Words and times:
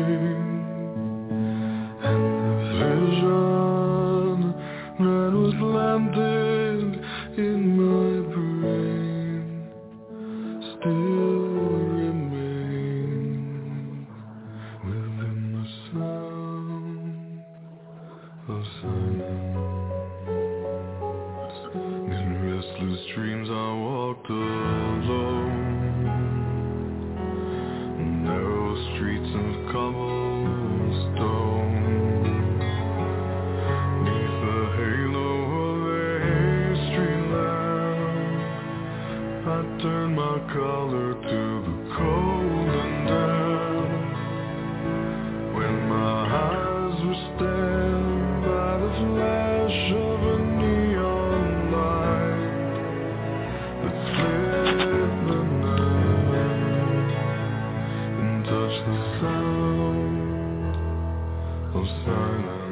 Of 61.90 62.63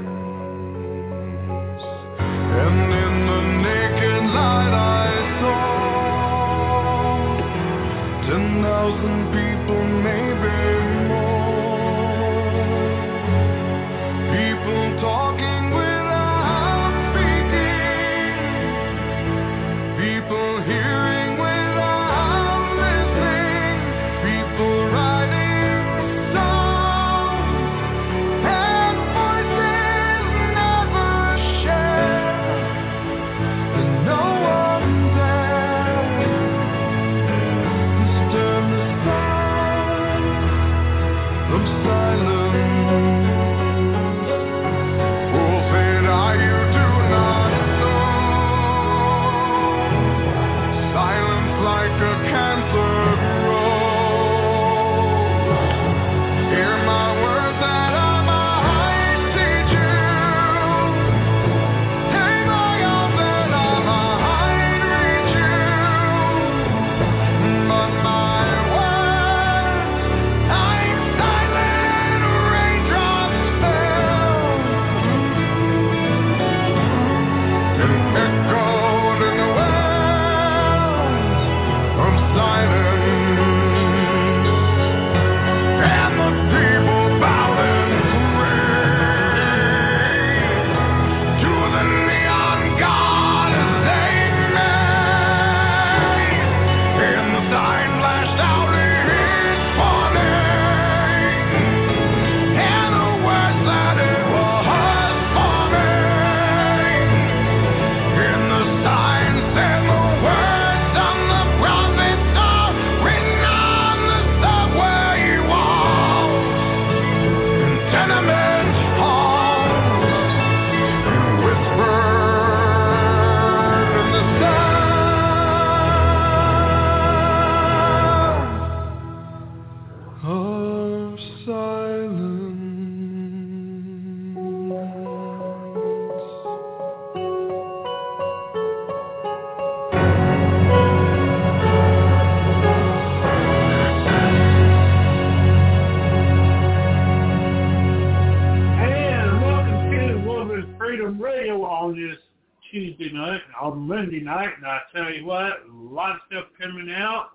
tell 154.94 155.12
you 155.12 155.24
what, 155.24 155.52
a 155.68 155.72
lot 155.72 156.12
of 156.12 156.20
stuff 156.26 156.44
coming 156.60 156.92
out. 156.92 157.30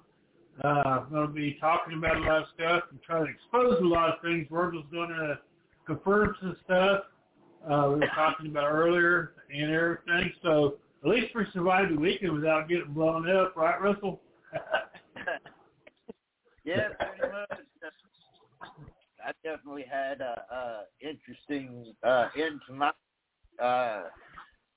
Uh, 0.64 0.68
I'm 0.68 1.10
going 1.10 1.28
to 1.28 1.34
be 1.34 1.58
talking 1.60 1.98
about 1.98 2.18
a 2.18 2.20
lot 2.22 2.42
of 2.42 2.48
stuff 2.56 2.84
and 2.90 3.02
trying 3.04 3.26
to 3.26 3.32
expose 3.32 3.80
a 3.82 3.86
lot 3.86 4.10
of 4.10 4.22
things. 4.24 4.48
Virgil's 4.50 4.86
going 4.92 5.10
to 5.10 5.40
confirm 5.86 6.36
some 6.42 6.56
stuff 6.66 7.04
uh, 7.70 7.90
we 7.94 8.00
were 8.00 8.10
talking 8.16 8.48
about 8.48 8.72
earlier 8.72 9.34
and 9.54 9.72
everything. 9.72 10.32
So 10.42 10.78
at 11.04 11.10
least 11.10 11.36
we 11.36 11.46
survived 11.54 11.92
the 11.92 12.00
weekend 12.00 12.34
without 12.34 12.70
getting 12.70 12.94
blown 12.94 13.30
up, 13.30 13.56
right, 13.56 13.80
Russell? 13.82 14.22
Yeah, 16.68 16.90
pretty 17.00 17.34
much. 17.34 17.60
I 19.26 19.32
definitely 19.42 19.86
had 19.90 20.20
a, 20.20 20.44
a 20.52 20.84
interesting 21.00 21.94
uh, 22.04 22.28
end 22.38 22.60
to 22.68 22.74
my 22.74 22.92
uh, 23.64 24.04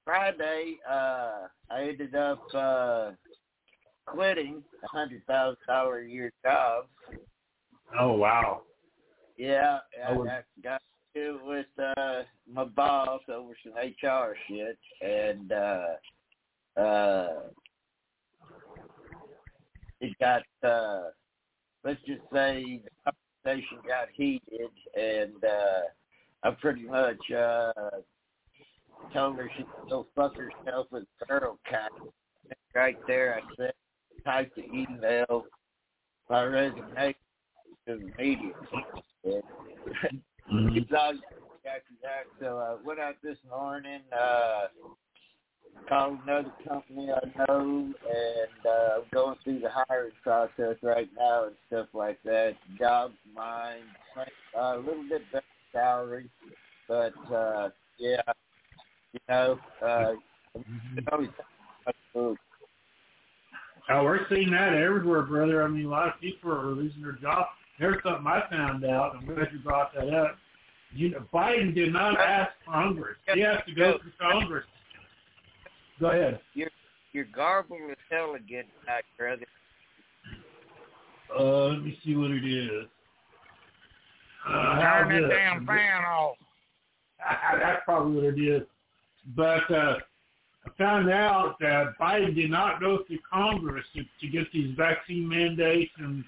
Friday. 0.05 0.79
Uh, 0.89 1.49
I 1.71 1.83
ended 1.83 2.15
up 2.15 2.43
uh, 2.55 3.13
quitting 4.07 4.63
a 4.83 4.89
hundred 4.89 5.25
thousand 5.27 5.59
dollar 5.67 6.01
a 6.01 6.09
year 6.09 6.33
job. 6.45 6.87
oh, 7.99 8.13
wow. 8.13 8.63
Yeah, 9.37 9.79
I, 10.07 10.13
would- 10.13 10.29
I 10.29 10.43
got 10.63 10.83
to 11.15 11.21
it 11.21 11.45
with 11.45 11.67
uh, 11.99 12.23
my 12.51 12.65
boss 12.65 13.21
over 13.29 13.53
some 13.65 13.75
HR 13.75 14.35
shit, 14.49 14.79
and 15.03 15.53
uh, 15.53 15.87
uh, 16.81 17.41
it 20.01 20.17
got. 20.21 20.43
Uh, 20.63 21.11
let's 21.85 22.01
just 22.07 22.23
say 22.33 22.83
the 22.85 23.13
conversation 23.45 23.79
got 23.87 24.09
heated, 24.15 24.71
and 24.97 25.45
uh, 25.45 25.81
I 26.45 26.51
pretty 26.61 26.83
much 26.87 27.19
uh, 27.33 27.73
told 29.13 29.37
her 29.37 29.51
she 29.57 29.63
could 29.65 29.91
go 29.91 30.07
fuck 30.15 30.35
herself 30.37 30.87
with 30.91 31.05
girl 31.29 31.59
cat. 31.69 31.91
Right 32.75 32.97
there, 33.07 33.37
I 33.37 33.57
said, 33.57 33.73
type 34.25 34.53
the 34.55 34.65
email, 34.65 35.47
my 36.29 36.45
resignation 36.45 37.15
to 37.89 37.97
the 37.97 38.13
media. 38.19 38.53
It's 39.25 40.93
all 40.93 41.15
after 41.67 41.95
that. 42.03 42.25
So 42.41 42.59
I 42.59 42.87
went 42.87 43.01
out 43.01 43.17
this 43.23 43.37
morning, 43.49 44.01
uh, 44.13 44.67
called 45.89 46.19
another 46.25 46.53
company 46.67 47.11
I 47.11 47.27
know, 47.39 47.93
and 48.09 48.67
uh, 48.67 48.97
I'm 48.97 49.03
going 49.13 49.37
through 49.45 49.61
the 49.61 49.71
hiring 49.71 50.13
process 50.23 50.77
right 50.83 51.09
now 51.17 51.47
and 51.47 51.55
stuff 51.67 51.89
like 51.93 52.23
that. 52.25 52.55
Job's 52.79 53.15
mine, 53.35 53.83
uh, 54.17 54.77
a 54.77 54.79
little 54.79 55.05
bit 55.09 55.23
better 55.33 55.45
salary, 55.73 56.29
but 56.89 57.15
uh, 57.33 57.71
yeah, 57.99 58.23
you 59.13 59.21
know, 59.29 59.59
uh, 59.85 60.13
it's 60.97 61.07
always 61.11 61.29
move. 62.15 62.37
Oh, 63.89 64.05
we're 64.05 64.21
seeing 64.29 64.51
that 64.53 64.75
everywhere, 64.75 65.23
brother. 65.23 65.63
I 65.63 65.69
mean, 65.69 65.87
a 65.87 65.89
lot 65.89 66.09
of 66.09 66.21
people 66.21 66.53
are 66.53 66.67
losing 66.67 67.03
their 67.03 67.13
jobs. 67.13 67.49
There's 67.79 68.01
something 68.05 68.27
I 68.27 68.43
found 68.51 68.85
out. 68.85 69.17
I'm 69.17 69.27
glad 69.27 69.49
you 69.53 69.59
brought 69.61 69.95
that 69.95 70.13
up. 70.15 70.37
You 70.93 71.11
know, 71.11 71.25
Biden 71.33 71.75
did 71.75 71.93
not 71.93 72.21
ask 72.21 72.51
Congress. 72.67 73.17
He 73.33 73.41
has 73.41 73.59
to 73.67 73.75
go 73.75 73.99
through 74.01 74.13
Congress. 74.21 74.67
Go 75.99 76.09
ahead. 76.09 76.41
You're 76.55 76.71
you're 77.13 77.27
garbled 77.35 77.81
as 77.91 77.97
hell 78.11 78.35
again, 78.35 78.65
tonight, 78.81 79.05
brother. 79.19 79.47
Uh, 81.37 81.69
let 81.69 81.83
me 81.83 81.99
see 82.05 82.15
what 82.15 82.31
it 82.31 82.45
is. 82.45 82.87
Uh, 84.49 84.81
Turn 84.81 85.23
that 85.23 85.29
damn 85.29 85.67
fan 85.67 86.05
off. 86.05 86.37
That's 87.61 87.83
probably 87.85 88.15
what 88.15 88.25
it 88.25 88.41
is. 88.41 88.63
But 89.37 89.71
uh, 89.71 89.97
I 90.67 90.71
found 90.79 91.11
out 91.11 91.57
that 91.61 91.99
Biden 92.01 92.35
did 92.35 92.51
not 92.51 92.81
go 92.81 93.05
through 93.07 93.19
Congress 93.31 93.85
to, 93.95 94.03
to 94.03 94.29
get 94.29 94.51
these 94.53 94.75
vaccine 94.77 95.29
mandates 95.29 95.93
and 95.99 96.25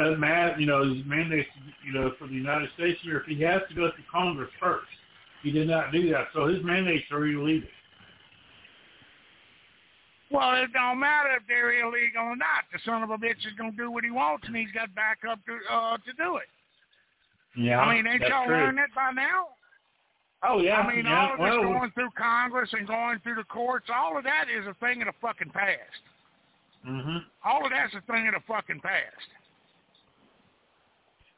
uh, 0.00 0.10
ma- 0.12 0.56
you 0.56 0.66
know 0.66 0.88
these 0.88 1.04
mandates 1.06 1.48
you 1.84 1.92
know 1.92 2.12
for 2.18 2.26
the 2.26 2.34
United 2.34 2.68
States 2.74 2.98
here. 3.02 3.18
If 3.18 3.26
he 3.26 3.42
has 3.42 3.62
to 3.68 3.74
go 3.74 3.90
through 3.94 4.04
Congress 4.10 4.50
first, 4.60 4.86
he 5.42 5.50
did 5.50 5.68
not 5.68 5.92
do 5.92 6.10
that. 6.12 6.28
So 6.32 6.46
his 6.46 6.62
mandates 6.64 7.04
are 7.10 7.26
illegal. 7.26 7.68
Well, 10.30 10.54
it 10.60 10.72
don't 10.72 10.98
matter 10.98 11.30
if 11.36 11.42
they're 11.46 11.84
illegal 11.84 12.22
or 12.22 12.36
not. 12.36 12.64
The 12.72 12.80
son 12.84 13.02
of 13.02 13.10
a 13.10 13.18
bitch 13.18 13.46
is 13.46 13.54
gonna 13.56 13.72
do 13.72 13.90
what 13.90 14.02
he 14.02 14.10
wants, 14.10 14.46
and 14.46 14.56
he's 14.56 14.72
got 14.72 14.94
backup 14.94 15.38
to 15.46 15.58
uh, 15.72 15.96
to 15.98 16.12
do 16.16 16.36
it. 16.36 16.48
Yeah, 17.56 17.80
I 17.80 17.94
mean, 17.94 18.06
ain't 18.06 18.20
y'all 18.22 18.44
true. 18.44 18.54
learned 18.54 18.78
that 18.78 18.94
by 18.94 19.12
now? 19.12 19.48
Oh 20.48 20.60
yeah, 20.60 20.80
I 20.80 20.94
mean, 20.94 21.06
yeah. 21.06 21.20
all 21.20 21.32
of 21.32 21.38
this 21.38 21.58
well, 21.58 21.72
going 21.72 21.90
through 21.92 22.10
Congress 22.16 22.70
and 22.72 22.86
going 22.86 23.18
through 23.20 23.36
the 23.36 23.44
courts, 23.44 23.88
all 23.92 24.16
of 24.16 24.24
that 24.24 24.46
is 24.48 24.66
a 24.66 24.74
thing 24.74 25.02
of 25.02 25.06
the 25.06 25.14
fucking 25.20 25.50
past. 25.50 26.02
hmm 26.84 27.18
All 27.44 27.64
of 27.64 27.72
that's 27.72 27.94
a 27.94 28.12
thing 28.12 28.28
of 28.28 28.34
the 28.34 28.40
fucking 28.46 28.80
past. 28.80 29.28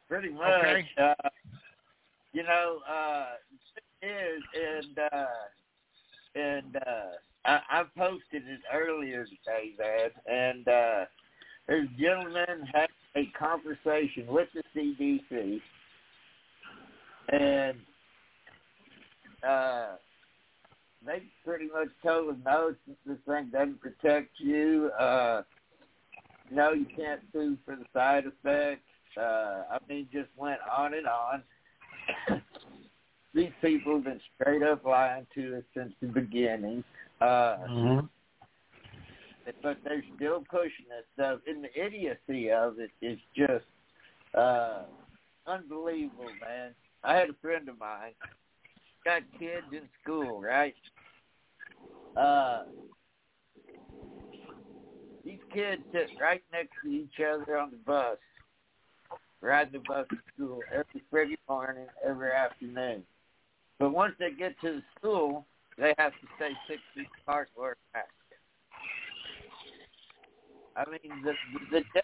Pretty 0.09 0.31
much. 0.31 0.43
Okay. 0.43 0.89
Uh, 0.99 1.29
you 2.33 2.43
know, 2.43 2.79
uh, 2.89 3.27
is 4.03 4.43
and 4.55 4.99
uh, 5.13 5.27
and 6.35 6.77
uh, 6.77 7.17
I, 7.45 7.61
I 7.71 7.85
posted 7.97 8.47
it 8.47 8.61
earlier 8.73 9.25
today, 9.25 9.73
man, 9.79 10.11
and 10.27 10.69
uh, 10.69 11.05
there's 11.67 11.89
a 11.89 12.01
gentleman 12.01 12.69
had 12.73 12.89
a 13.17 13.27
conversation 13.39 14.27
with 14.29 14.49
the 14.55 14.63
CDC, 14.75 15.61
and 17.31 17.79
uh, 19.47 19.97
they 21.05 21.23
pretty 21.45 21.67
much 21.67 21.89
told 22.03 22.31
him, 22.31 22.43
no, 22.45 22.75
this 23.07 23.19
thing 23.27 23.51
doesn't 23.53 23.81
protect 23.81 24.31
you. 24.39 24.91
Uh, 24.99 25.43
no, 26.51 26.73
you 26.73 26.87
can't 26.97 27.21
sue 27.33 27.57
for 27.65 27.77
the 27.77 27.85
side 27.93 28.25
effects. 28.27 28.83
Uh, 29.17 29.65
I 29.71 29.79
mean, 29.89 30.09
just 30.13 30.29
went 30.37 30.61
on 30.77 30.95
and 30.95 31.07
on. 31.07 31.43
These 33.35 33.53
people 33.61 33.95
have 33.95 34.05
been 34.05 34.21
straight 34.35 34.63
up 34.63 34.85
lying 34.85 35.27
to 35.35 35.59
us 35.59 35.65
since 35.75 35.93
the 36.01 36.09
beginning. 36.09 36.83
Uh, 37.21 37.57
hmm 37.67 37.99
but 39.63 39.79
they're 39.85 40.05
still 40.17 40.45
pushing 40.51 40.87
this 40.89 41.05
stuff. 41.15 41.41
And 41.47 41.65
the 41.65 41.87
idiocy 41.87 42.51
of 42.51 42.79
it 42.79 42.91
is 43.03 43.19
just 43.37 43.65
uh, 44.37 44.83
unbelievable, 45.47 46.31
man. 46.41 46.75
I 47.05 47.17
had 47.17 47.31
a 47.31 47.35
friend 47.41 47.69
of 47.69 47.79
mine, 47.79 48.13
got 49.09 49.23
kids 49.39 49.65
in 49.73 49.89
school, 50.03 50.43
right? 50.43 50.75
Uh, 52.15 52.65
these 55.25 55.39
kids 55.51 55.81
sit 55.93 56.09
right 56.21 56.43
next 56.53 56.73
to 56.85 56.91
each 56.91 57.15
other 57.19 57.57
on 57.57 57.71
the 57.71 57.79
bus, 57.87 58.19
riding 59.41 59.73
the 59.73 59.79
bus 59.89 60.07
to 60.11 60.19
school 60.35 60.61
every 60.71 61.03
Friday 61.11 61.39
morning, 61.49 61.87
every 62.07 62.33
afternoon. 62.33 63.03
But 63.79 63.95
once 63.95 64.13
they 64.19 64.31
get 64.31 64.61
to 64.61 64.73
the 64.73 64.83
school, 64.99 65.47
they 65.79 65.95
have 65.97 66.13
to 66.13 66.27
stay 66.37 66.51
six 66.69 66.81
feet 66.95 67.07
apart 67.23 67.49
or 67.57 67.79
back. 67.95 68.09
I 70.77 70.85
mean, 70.91 71.23
the 71.25 71.33
the, 71.71 71.83
the 71.95 72.03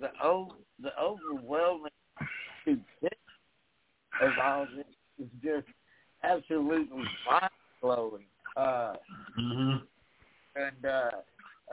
the 0.00 0.48
the 0.80 0.92
overwhelming 1.02 1.90
stupidity 2.62 3.27
of 4.20 4.30
all 4.42 4.66
this 4.76 4.86
is 5.18 5.30
just 5.42 5.66
absolutely 6.22 7.04
mind 7.30 7.50
blowing. 7.80 8.24
Uh, 8.56 8.94
hmm 9.36 9.76
and 10.56 10.84
uh, 10.84 11.10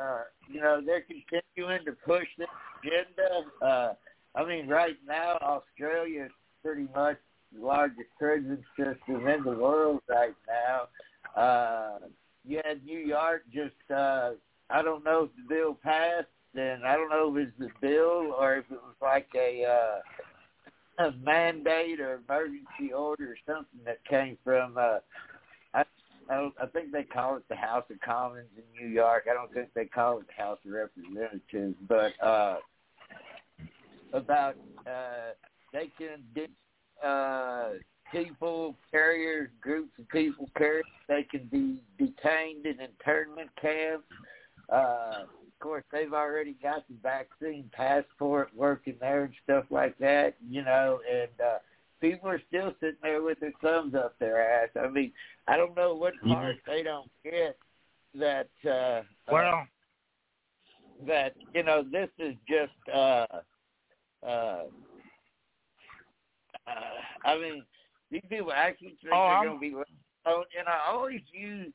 uh, 0.01 0.21
you 0.51 0.61
know 0.61 0.81
they're 0.85 1.03
continuing 1.03 1.83
to 1.85 1.93
push 2.05 2.27
this 2.37 2.47
agenda. 2.83 3.49
Uh, 3.61 3.93
I 4.35 4.45
mean, 4.45 4.67
right 4.67 4.97
now 5.07 5.37
Australia 5.41 6.25
is 6.25 6.31
pretty 6.63 6.87
much 6.95 7.17
the 7.53 7.65
largest 7.65 8.09
prison 8.19 8.63
system 8.77 9.27
in 9.27 9.43
the 9.43 9.51
world 9.51 10.01
right 10.09 10.35
now. 10.47 11.41
Uh, 11.41 11.99
you 12.45 12.61
had 12.63 12.85
New 12.85 12.99
York 12.99 13.43
just 13.53 13.91
uh, 13.91 14.31
I 14.69 14.81
don't 14.81 15.03
know 15.03 15.23
if 15.23 15.29
the 15.35 15.55
bill 15.55 15.77
passed, 15.81 16.27
and 16.55 16.85
I 16.85 16.95
don't 16.95 17.09
know 17.09 17.35
if 17.35 17.47
it's 17.47 17.59
the 17.59 17.69
bill 17.81 18.35
or 18.37 18.57
if 18.57 18.65
it 18.71 18.79
was 18.81 18.95
like 19.01 19.27
a 19.35 19.65
uh, 19.65 19.99
a 20.97 21.11
mandate 21.23 21.99
or 21.99 22.21
emergency 22.27 22.93
order 22.93 23.31
or 23.31 23.37
something 23.45 23.79
that 23.85 24.03
came 24.05 24.37
from 24.43 24.77
uh, 24.77 24.99
I, 26.29 26.49
I 26.61 26.65
think 26.67 26.91
they 26.91 27.03
call 27.03 27.37
it 27.37 27.43
the 27.49 27.55
House 27.55 27.83
of 27.91 27.99
Commons 28.01 28.49
in 28.57 28.63
New 28.83 28.91
York. 28.91 29.25
I 29.29 29.33
don't 29.33 29.53
think 29.53 29.69
they 29.75 29.85
call 29.85 30.19
it 30.19 30.25
the 30.27 30.43
House 30.43 30.57
of 30.65 30.71
Representatives, 30.71 31.75
but 31.87 32.13
uh, 32.23 32.57
about 34.13 34.55
uh, 34.87 35.33
they 35.71 35.91
can 35.97 36.23
de- 36.33 37.07
uh, 37.07 37.73
people 38.11 38.75
carriers, 38.91 39.49
groups 39.61 39.91
of 39.99 40.09
people 40.09 40.49
carriers. 40.57 40.85
They 41.07 41.27
can 41.29 41.47
be 41.51 41.77
detained 42.03 42.65
in 42.65 42.79
internment 42.79 43.49
camps. 43.61 44.05
Uh, 44.69 45.25
of 45.55 45.63
course, 45.65 45.83
they've 45.91 46.13
already 46.13 46.55
got 46.61 46.85
the 46.87 46.95
vaccine 47.01 47.69
passport 47.71 48.49
working 48.55 48.95
there 48.99 49.23
and 49.23 49.33
stuff 49.43 49.65
like 49.69 49.97
that. 49.99 50.35
You 50.47 50.63
know, 50.63 50.99
and 51.11 51.29
uh, 51.41 51.57
people 52.01 52.29
are 52.29 52.41
still 52.47 52.73
sitting 52.79 52.97
there 53.01 53.21
with 53.21 53.39
their 53.39 53.53
thumbs 53.61 53.95
up 53.95 54.17
their 54.19 54.41
ass. 54.41 54.69
I 54.79 54.89
mean, 54.89 55.11
I 55.47 55.55
don't 55.57 55.75
know 55.75 55.95
what 55.95 56.13
part 56.27 56.57
they 56.67 56.83
don't 56.83 57.09
get 57.23 57.57
that. 58.15 58.49
uh 58.69 59.03
Well, 59.31 59.53
uh, 59.53 59.63
that 61.07 61.35
you 61.53 61.63
know, 61.63 61.83
this 61.89 62.09
is 62.19 62.35
just. 62.47 62.73
uh 62.93 63.25
uh 64.25 64.63
uh, 66.67 67.23
I 67.23 67.37
mean, 67.37 67.63
these 68.09 68.23
people 68.27 68.51
actually 68.51 68.95
think 69.01 69.13
Oh, 69.13 69.29
they're 69.29 69.49
going 69.49 69.59
to 69.59 69.77
be. 69.77 69.91
Oh, 70.25 70.43
and 70.57 70.67
I 70.67 70.91
always 70.91 71.21
use 71.31 71.71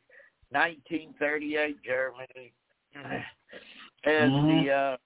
1938 0.50 1.76
Germany 1.84 2.52
as 2.94 4.30
Mhm. 4.30 4.64
the 4.64 4.70
uh, 4.70 4.96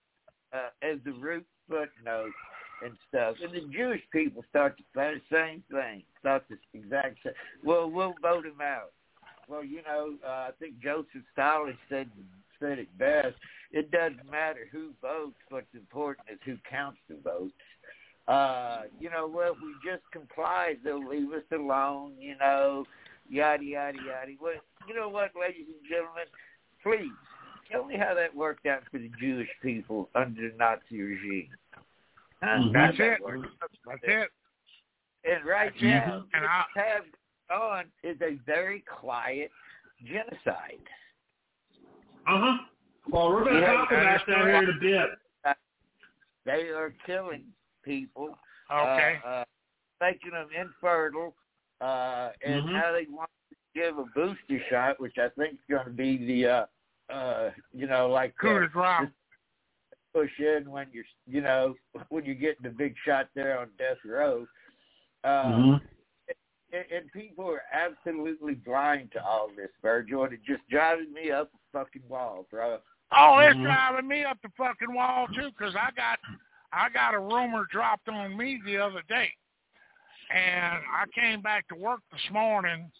uh, 0.52 0.70
as 0.82 0.98
the 1.04 1.12
root 1.12 1.46
footnote 1.68 2.32
and 2.82 2.96
stuff. 3.08 3.36
And 3.42 3.52
the 3.52 3.62
Jewish 3.72 4.02
people 4.10 4.44
start 4.50 4.76
to 4.76 4.82
say 4.94 5.14
the 5.14 5.34
same 5.34 5.62
thing. 5.70 6.04
Thought 6.22 6.48
the 6.48 6.58
exact 6.72 7.22
same. 7.22 7.32
Well, 7.62 7.90
we'll 7.90 8.14
vote 8.22 8.46
him 8.46 8.60
out. 8.60 8.92
Well, 9.48 9.64
you 9.64 9.82
know, 9.82 10.16
uh, 10.24 10.48
I 10.48 10.50
think 10.58 10.78
Joseph 10.78 11.22
Stalin 11.32 11.76
said 11.88 12.10
said 12.60 12.78
it 12.78 12.96
best. 12.98 13.36
It 13.72 13.90
doesn't 13.90 14.30
matter 14.30 14.68
who 14.70 14.92
votes. 15.02 15.36
What's 15.48 15.74
important 15.74 16.28
is 16.30 16.38
who 16.44 16.56
counts 16.68 17.00
the 17.08 17.16
votes. 17.16 17.52
Uh, 18.28 18.82
you 18.98 19.10
know, 19.10 19.26
well, 19.26 19.52
if 19.52 19.60
we 19.60 19.74
just 19.84 20.02
comply, 20.12 20.76
they'll 20.82 21.06
leave 21.06 21.32
us 21.32 21.42
alone. 21.52 22.14
You 22.18 22.36
know, 22.36 22.86
yada 23.28 23.64
yada 23.64 23.98
yada. 23.98 24.32
Well, 24.40 24.54
you 24.86 24.94
know 24.94 25.08
what, 25.08 25.32
ladies 25.38 25.66
and 25.66 25.88
gentlemen, 25.88 26.24
please 26.82 27.12
tell 27.70 27.84
me 27.84 27.96
how 27.96 28.14
that 28.14 28.34
worked 28.34 28.66
out 28.66 28.82
for 28.90 28.98
the 28.98 29.10
Jewish 29.20 29.48
people 29.62 30.08
under 30.14 30.50
the 30.50 30.56
Nazi 30.56 31.00
regime. 31.00 31.50
Huh? 32.42 32.58
Mhm. 32.58 32.72
That's 32.72 32.98
that 32.98 33.20
it. 33.20 33.20
That's 33.86 34.02
it. 34.02 34.30
And 35.24 35.44
right 35.44 35.74
Mhm. 35.74 35.82
now, 35.82 36.26
And 36.34 36.42
what 36.42 36.50
I- 36.50 36.66
we 36.74 36.80
have 36.82 37.04
on 37.50 37.92
is 38.02 38.20
a 38.22 38.34
very 38.46 38.80
quiet 38.82 39.50
genocide. 40.02 40.88
Uh 42.26 42.38
huh. 42.38 42.64
Well, 43.08 43.32
we're 43.32 43.44
going 43.44 43.56
to 43.56 43.60
Yeah, 43.60 43.72
talk 43.74 43.90
about 43.92 44.26
that 44.26 44.46
here 44.46 44.62
in 44.62 44.68
a 44.70 44.72
bit. 44.80 45.18
They 46.44 46.68
are 46.70 46.90
killing 47.06 47.54
people, 47.82 48.38
Okay. 48.70 49.20
uh, 49.24 49.26
uh, 49.26 49.44
making 50.00 50.32
them 50.32 50.50
infertile, 50.52 51.34
uh, 51.80 52.32
and 52.42 52.64
Mhm. 52.64 52.72
now 52.72 52.92
they 52.92 53.06
want 53.06 53.30
to 53.50 53.56
give 53.74 53.98
a 53.98 54.04
booster 54.04 54.60
shot, 54.68 55.00
which 55.00 55.16
I 55.18 55.30
think 55.30 55.54
is 55.54 55.64
going 55.66 55.86
to 55.86 55.90
be 55.92 56.18
the, 56.18 56.46
uh, 56.46 56.66
uh, 57.12 57.50
you 57.72 57.86
know, 57.86 58.08
like 58.08 58.34
Coup 58.36 58.48
uh, 58.76 59.00
de 59.00 59.10
push 60.12 60.30
in 60.38 60.70
when 60.70 60.86
you're, 60.92 61.04
you 61.26 61.40
know, 61.40 61.74
when 62.08 62.24
you're 62.24 62.34
getting 62.34 62.62
the 62.62 62.70
big 62.70 62.94
shot 63.04 63.28
there 63.34 63.58
on 63.58 63.68
death 63.78 63.98
row. 64.04 64.46
Uh, 65.24 65.44
Mhm. 65.44 65.80
and, 66.72 66.84
and 66.92 67.12
people 67.12 67.48
are 67.48 67.62
absolutely 67.72 68.54
blind 68.54 69.10
to 69.12 69.24
all 69.24 69.48
this, 69.56 69.70
Virgil, 69.80 70.24
and 70.24 70.32
it 70.34 70.40
just 70.44 70.62
driving 70.68 71.12
me 71.12 71.30
up 71.30 71.50
a 71.54 71.78
fucking 71.78 72.02
wall, 72.08 72.46
bro. 72.50 72.80
Oh, 73.12 73.38
it's 73.38 73.56
Mhm. 73.56 73.62
driving 73.62 74.08
me 74.08 74.24
up 74.24 74.40
the 74.42 74.48
fucking 74.50 74.92
wall 74.92 75.28
too, 75.28 75.50
'cause 75.52 75.74
I 75.76 75.90
got 75.92 76.18
I 76.72 76.88
got 76.88 77.14
a 77.14 77.18
rumor 77.20 77.66
dropped 77.66 78.08
on 78.08 78.36
me 78.36 78.60
the 78.64 78.76
other 78.78 79.02
day, 79.02 79.32
and 80.30 80.84
I 80.90 81.06
came 81.14 81.40
back 81.40 81.68
to 81.68 81.76
work 81.76 82.00
this 82.10 82.28
morning. 82.30 82.90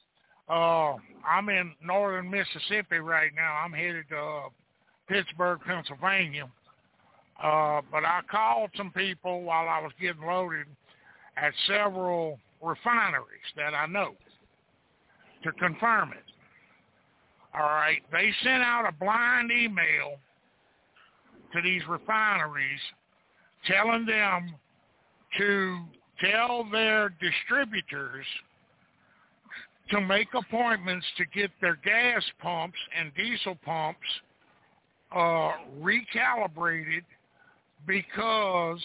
Uh, 0.48 0.94
I'm 1.26 1.48
in 1.48 1.72
northern 1.82 2.30
Mississippi 2.30 2.98
right 2.98 3.30
now. 3.34 3.60
I'm 3.64 3.72
headed 3.72 4.08
to 4.10 4.18
uh, 4.18 4.48
Pittsburgh, 5.08 5.60
Pennsylvania. 5.66 6.50
Uh, 7.42 7.80
but 7.90 8.04
I 8.04 8.20
called 8.30 8.70
some 8.76 8.90
people 8.90 9.42
while 9.42 9.68
I 9.68 9.80
was 9.80 9.92
getting 10.00 10.22
loaded 10.22 10.66
at 11.36 11.52
several 11.66 12.38
refineries 12.62 13.24
that 13.56 13.74
I 13.74 13.86
know 13.86 14.14
to 15.42 15.52
confirm 15.52 16.12
it. 16.12 16.24
All 17.54 17.62
right, 17.62 18.02
they 18.10 18.32
sent 18.42 18.62
out 18.62 18.86
a 18.88 18.92
blind 18.92 19.50
email 19.50 20.18
to 21.52 21.62
these 21.62 21.82
refineries 21.88 22.80
telling 23.66 24.06
them 24.06 24.54
to 25.38 25.78
tell 26.20 26.68
their 26.70 27.10
distributors 27.20 28.26
to 29.90 30.00
make 30.00 30.28
appointments 30.34 31.06
to 31.18 31.24
get 31.26 31.50
their 31.60 31.76
gas 31.76 32.22
pumps 32.40 32.78
and 32.98 33.12
diesel 33.14 33.56
pumps 33.64 34.00
uh, 35.14 35.52
recalibrated 35.80 37.02
because 37.86 38.80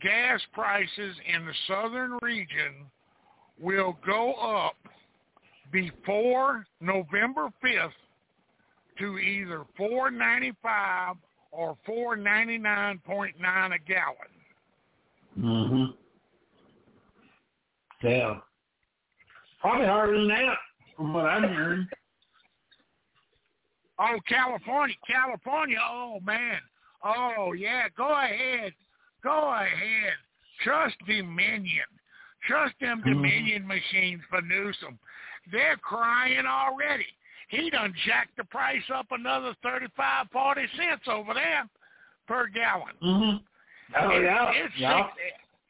gas 0.00 0.40
prices 0.52 1.16
in 1.32 1.46
the 1.46 1.54
southern 1.68 2.18
region 2.22 2.90
will 3.60 3.96
go 4.04 4.34
up 4.34 4.76
before 5.70 6.66
November 6.80 7.48
5th 7.64 7.90
to 8.98 9.18
either 9.18 9.64
495 9.76 11.16
or 11.52 11.76
499.9 11.88 13.74
a 13.74 13.78
gallon. 13.78 14.16
Mhm. 15.38 15.96
Yeah. 18.02 18.40
Probably 19.62 19.86
harder 19.86 20.18
than 20.18 20.28
that, 20.28 20.56
from 20.96 21.14
what 21.14 21.24
I'm 21.24 21.48
hearing. 21.48 21.88
Oh, 23.98 24.18
California, 24.28 24.96
California. 25.06 25.76
Oh 25.80 26.18
man. 26.24 26.58
Oh 27.04 27.52
yeah. 27.52 27.84
Go 27.96 28.08
ahead. 28.10 28.72
Go 29.22 29.52
ahead. 29.54 30.14
Trust 30.64 30.96
Dominion. 31.06 31.84
Trust 32.48 32.74
them 32.80 33.00
Mhm. 33.02 33.12
Dominion 33.14 33.66
machines 33.66 34.22
for 34.28 34.40
Newsom. 34.42 34.98
They're 35.52 35.76
crying 35.76 36.46
already. 36.46 37.06
He 37.48 37.70
done 37.70 37.94
jacked 38.06 38.36
the 38.36 38.44
price 38.44 38.82
up 38.92 39.06
another 39.12 39.54
thirty-five, 39.62 40.30
forty 40.32 40.66
cents 40.76 41.06
over 41.06 41.34
there 41.34 41.68
per 42.26 42.46
gallon. 42.48 42.96
Mhm. 43.02 43.42
Oh 44.00 44.10
It- 44.10 44.22
yeah. 44.24 44.50
It's 44.52 44.76
yeah. 44.78 45.10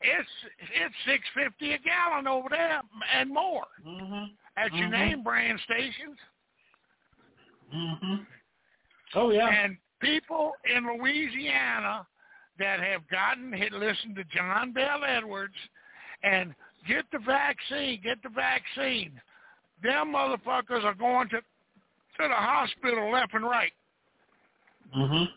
It's 0.02 0.28
it's 0.60 0.94
six 1.06 1.22
fifty 1.34 1.72
a 1.74 1.78
gallon 1.78 2.26
over 2.26 2.48
there 2.48 2.82
and 3.14 3.30
more 3.30 3.66
Mhm. 3.84 4.30
at 4.56 4.72
your 4.74 4.88
Mhm. 4.88 4.90
name 4.90 5.22
brand 5.22 5.60
stations. 5.60 6.18
Mhm. 7.72 8.26
Oh 9.14 9.30
yeah. 9.30 9.48
And 9.48 9.78
people 10.00 10.56
in 10.64 10.86
Louisiana 10.86 12.06
that 12.58 12.80
have 12.80 13.06
gotten 13.08 13.52
had 13.52 13.72
listened 13.72 14.16
to 14.16 14.24
John 14.24 14.72
Bel 14.72 15.04
Edwards 15.04 15.56
and 16.22 16.54
get 16.86 17.10
the 17.10 17.18
vaccine, 17.20 18.00
get 18.00 18.22
the 18.22 18.28
vaccine. 18.28 19.20
Them 19.82 20.12
motherfuckers 20.12 20.84
are 20.84 20.94
going 20.94 21.28
to 21.30 21.40
to 21.40 22.28
the 22.28 22.34
hospital 22.34 23.10
left 23.10 23.34
and 23.34 23.44
right. 23.44 23.72
Mhm. 24.94 25.32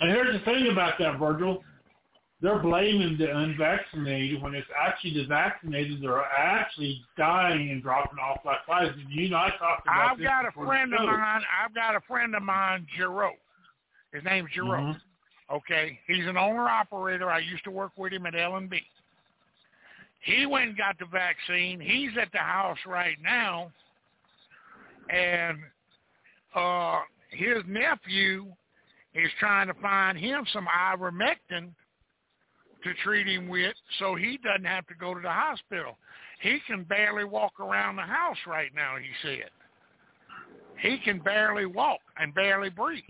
And 0.00 0.10
here's 0.10 0.32
the 0.32 0.44
thing 0.44 0.68
about 0.70 0.98
that, 0.98 1.16
Virgil. 1.16 1.64
They're 2.42 2.58
blaming 2.58 3.18
the 3.18 3.36
unvaccinated 3.36 4.40
when 4.40 4.54
it's 4.54 4.66
actually 4.78 5.14
the 5.14 5.26
vaccinated 5.26 6.00
that 6.00 6.08
are 6.08 6.24
actually 6.24 7.02
dying 7.18 7.70
and 7.70 7.82
dropping 7.82 8.18
off 8.18 8.38
like 8.46 8.64
flies. 8.64 8.90
And 8.94 9.10
you 9.10 9.28
know, 9.28 9.36
I 9.36 9.50
talked 9.58 9.86
about 9.86 9.86
this. 9.86 9.92
I've 10.12 10.18
this 10.18 10.26
got 10.26 10.46
a 10.46 10.52
friend 10.52 10.94
of 10.94 11.04
mine. 11.04 11.42
I've 11.62 11.74
got 11.74 11.96
a 11.96 12.00
friend 12.08 12.34
of 12.34 12.42
mine, 12.42 12.86
Giroux. 12.96 13.32
His 14.12 14.24
name's 14.24 14.50
Giroux. 14.52 14.68
Mhm. 14.68 15.00
Okay, 15.50 16.00
he's 16.06 16.26
an 16.26 16.36
owner 16.38 16.68
operator. 16.68 17.30
I 17.30 17.40
used 17.40 17.64
to 17.64 17.70
work 17.70 17.92
with 17.96 18.12
him 18.12 18.24
at 18.24 18.34
L 18.34 18.56
and 18.56 18.70
B. 18.70 18.80
He 20.20 20.46
went 20.46 20.68
and 20.68 20.78
got 20.78 20.98
the 20.98 21.06
vaccine. 21.06 21.80
He's 21.80 22.16
at 22.16 22.30
the 22.32 22.38
house 22.38 22.78
right 22.86 23.20
now, 23.20 23.70
and 25.10 25.58
uh, 26.54 27.00
his 27.30 27.64
nephew 27.66 28.46
is 29.14 29.30
trying 29.38 29.66
to 29.66 29.74
find 29.74 30.16
him 30.16 30.46
some 30.52 30.66
ivermectin 30.66 31.74
to 32.82 32.94
treat 33.02 33.26
him 33.26 33.48
with, 33.48 33.74
so 33.98 34.14
he 34.14 34.38
doesn't 34.38 34.64
have 34.64 34.86
to 34.86 34.94
go 34.94 35.14
to 35.14 35.20
the 35.20 35.30
hospital. 35.30 35.98
He 36.40 36.58
can 36.66 36.84
barely 36.84 37.24
walk 37.24 37.60
around 37.60 37.96
the 37.96 38.02
house 38.02 38.38
right 38.46 38.70
now. 38.74 38.96
He 38.96 39.08
said 39.22 39.50
he 40.80 40.98
can 41.04 41.18
barely 41.20 41.66
walk 41.66 42.00
and 42.18 42.34
barely 42.34 42.70
breathe. 42.70 43.02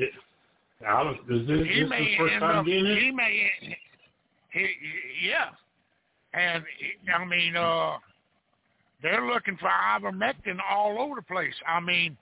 I 0.86 1.10
is 1.10 1.46
this, 1.46 1.66
he 1.66 1.82
this 1.82 1.90
may 1.90 2.16
first 2.18 2.32
end 2.32 2.40
time 2.40 2.58
up, 2.60 2.66
getting 2.66 2.86
it? 2.86 2.98
he 3.02 3.10
may, 3.10 3.50
he, 4.52 4.66
yeah, 5.22 5.50
and 6.32 6.64
I 7.14 7.24
mean, 7.24 7.54
uh, 7.54 7.98
they're 9.02 9.26
looking 9.26 9.56
for 9.58 9.68
ivermectin 9.68 10.58
all 10.68 10.98
over 10.98 11.16
the 11.16 11.22
place. 11.22 11.54
I 11.68 11.80
mean, 11.80 12.16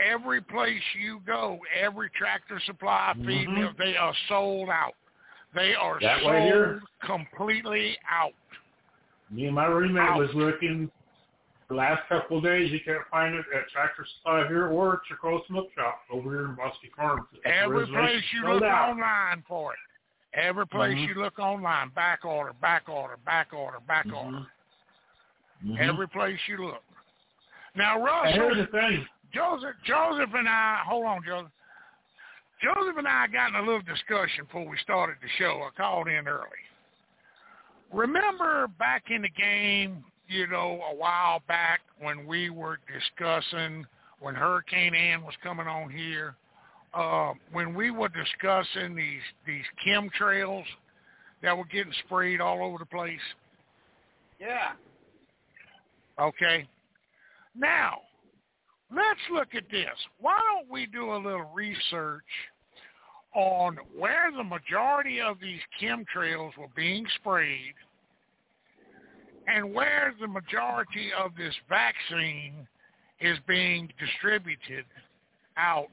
every 0.00 0.40
place 0.40 0.80
you 1.00 1.20
go, 1.26 1.58
every 1.78 2.10
tractor 2.10 2.60
supply 2.66 3.14
feed 3.14 3.48
Mhm. 3.48 3.54
mill, 3.54 3.72
they 3.78 3.96
are 3.96 4.14
sold 4.28 4.70
out. 4.70 4.94
They 5.54 5.74
are 5.74 5.98
That 6.00 6.20
sold 6.20 6.32
way 6.32 6.42
here? 6.42 6.80
completely 7.04 7.96
out. 8.10 8.32
Me 9.30 9.46
and 9.46 9.54
my 9.54 9.66
roommate 9.66 10.08
Ouch. 10.08 10.18
was 10.18 10.30
looking 10.34 10.90
the 11.68 11.74
last 11.74 12.02
couple 12.08 12.38
of 12.38 12.44
days. 12.44 12.70
You 12.70 12.80
can't 12.84 13.06
find 13.10 13.34
it 13.34 13.44
at 13.54 13.68
Tractor 13.70 14.06
Supply 14.18 14.46
here 14.48 14.68
or 14.68 14.94
at 14.94 15.00
Chicago 15.08 15.42
Smoke 15.48 15.68
Shop 15.74 16.00
over 16.10 16.30
here 16.30 16.44
in 16.46 16.54
Bosque 16.54 16.78
Farms. 16.96 17.26
Every 17.44 17.86
place 17.86 18.22
you 18.32 18.48
look 18.48 18.62
out. 18.62 18.90
online 18.90 19.42
for 19.46 19.72
it. 19.72 19.78
Every 20.34 20.66
place 20.66 20.96
Mhm. 20.96 21.08
you 21.08 21.14
look 21.14 21.38
online, 21.38 21.88
back 21.90 22.24
order, 22.24 22.52
back 22.54 22.88
order, 22.88 23.16
back 23.24 23.52
order, 23.52 23.80
back 23.80 24.06
Mhm. 24.06 24.24
order. 24.24 24.46
Mhm. 25.64 25.78
Every 25.78 26.08
place 26.08 26.38
you 26.46 26.58
look. 26.66 26.84
Now, 27.74 27.94
And 27.96 28.04
Russell, 28.04 28.32
here's 28.32 28.56
the 28.58 28.66
thing. 28.66 29.08
Joseph, 29.32 29.76
Joseph 29.84 30.32
and 30.34 30.48
I, 30.48 30.76
hold 30.86 31.06
on, 31.06 31.22
Joseph. 31.24 31.50
Joseph 32.62 32.96
and 32.96 33.06
I 33.06 33.26
got 33.28 33.50
in 33.50 33.54
a 33.56 33.60
little 33.60 33.82
discussion 33.82 34.44
before 34.44 34.68
we 34.68 34.76
started 34.82 35.16
the 35.22 35.28
show. 35.38 35.62
I 35.62 35.70
called 35.76 36.08
in 36.08 36.26
early. 36.26 36.46
Remember 37.92 38.68
back 38.78 39.04
in 39.10 39.22
the 39.22 39.30
game, 39.30 40.04
you 40.28 40.46
know, 40.46 40.80
a 40.90 40.94
while 40.94 41.40
back 41.48 41.80
when 42.00 42.26
we 42.26 42.50
were 42.50 42.78
discussing 42.92 43.86
when 44.20 44.34
Hurricane 44.34 44.94
Ann 44.94 45.22
was 45.22 45.34
coming 45.42 45.66
on 45.66 45.90
here, 45.90 46.34
uh, 46.94 47.32
when 47.52 47.74
we 47.74 47.90
were 47.90 48.08
discussing 48.08 48.94
these 48.94 49.22
these 49.46 49.64
chemtrails 49.86 50.64
that 51.42 51.56
were 51.56 51.64
getting 51.66 51.92
sprayed 52.04 52.40
all 52.40 52.64
over 52.64 52.78
the 52.78 52.86
place. 52.86 53.20
Yeah. 54.40 54.72
Okay. 56.20 56.66
Now, 57.56 58.00
let's 58.94 59.20
look 59.32 59.48
at 59.54 59.64
this. 59.70 59.86
Why 60.20 60.38
don't 60.38 60.70
we 60.70 60.86
do 60.86 61.12
a 61.12 61.16
little 61.16 61.50
research 61.54 62.22
on 63.34 63.78
where 63.96 64.30
the 64.36 64.44
majority 64.44 65.20
of 65.20 65.38
these 65.40 65.60
chemtrails 65.80 66.56
were 66.56 66.68
being 66.74 67.06
sprayed 67.16 67.74
and 69.46 69.72
where 69.72 70.14
the 70.20 70.26
majority 70.26 71.10
of 71.18 71.32
this 71.36 71.54
vaccine 71.68 72.66
is 73.20 73.38
being 73.46 73.88
distributed 73.98 74.84
out. 75.56 75.88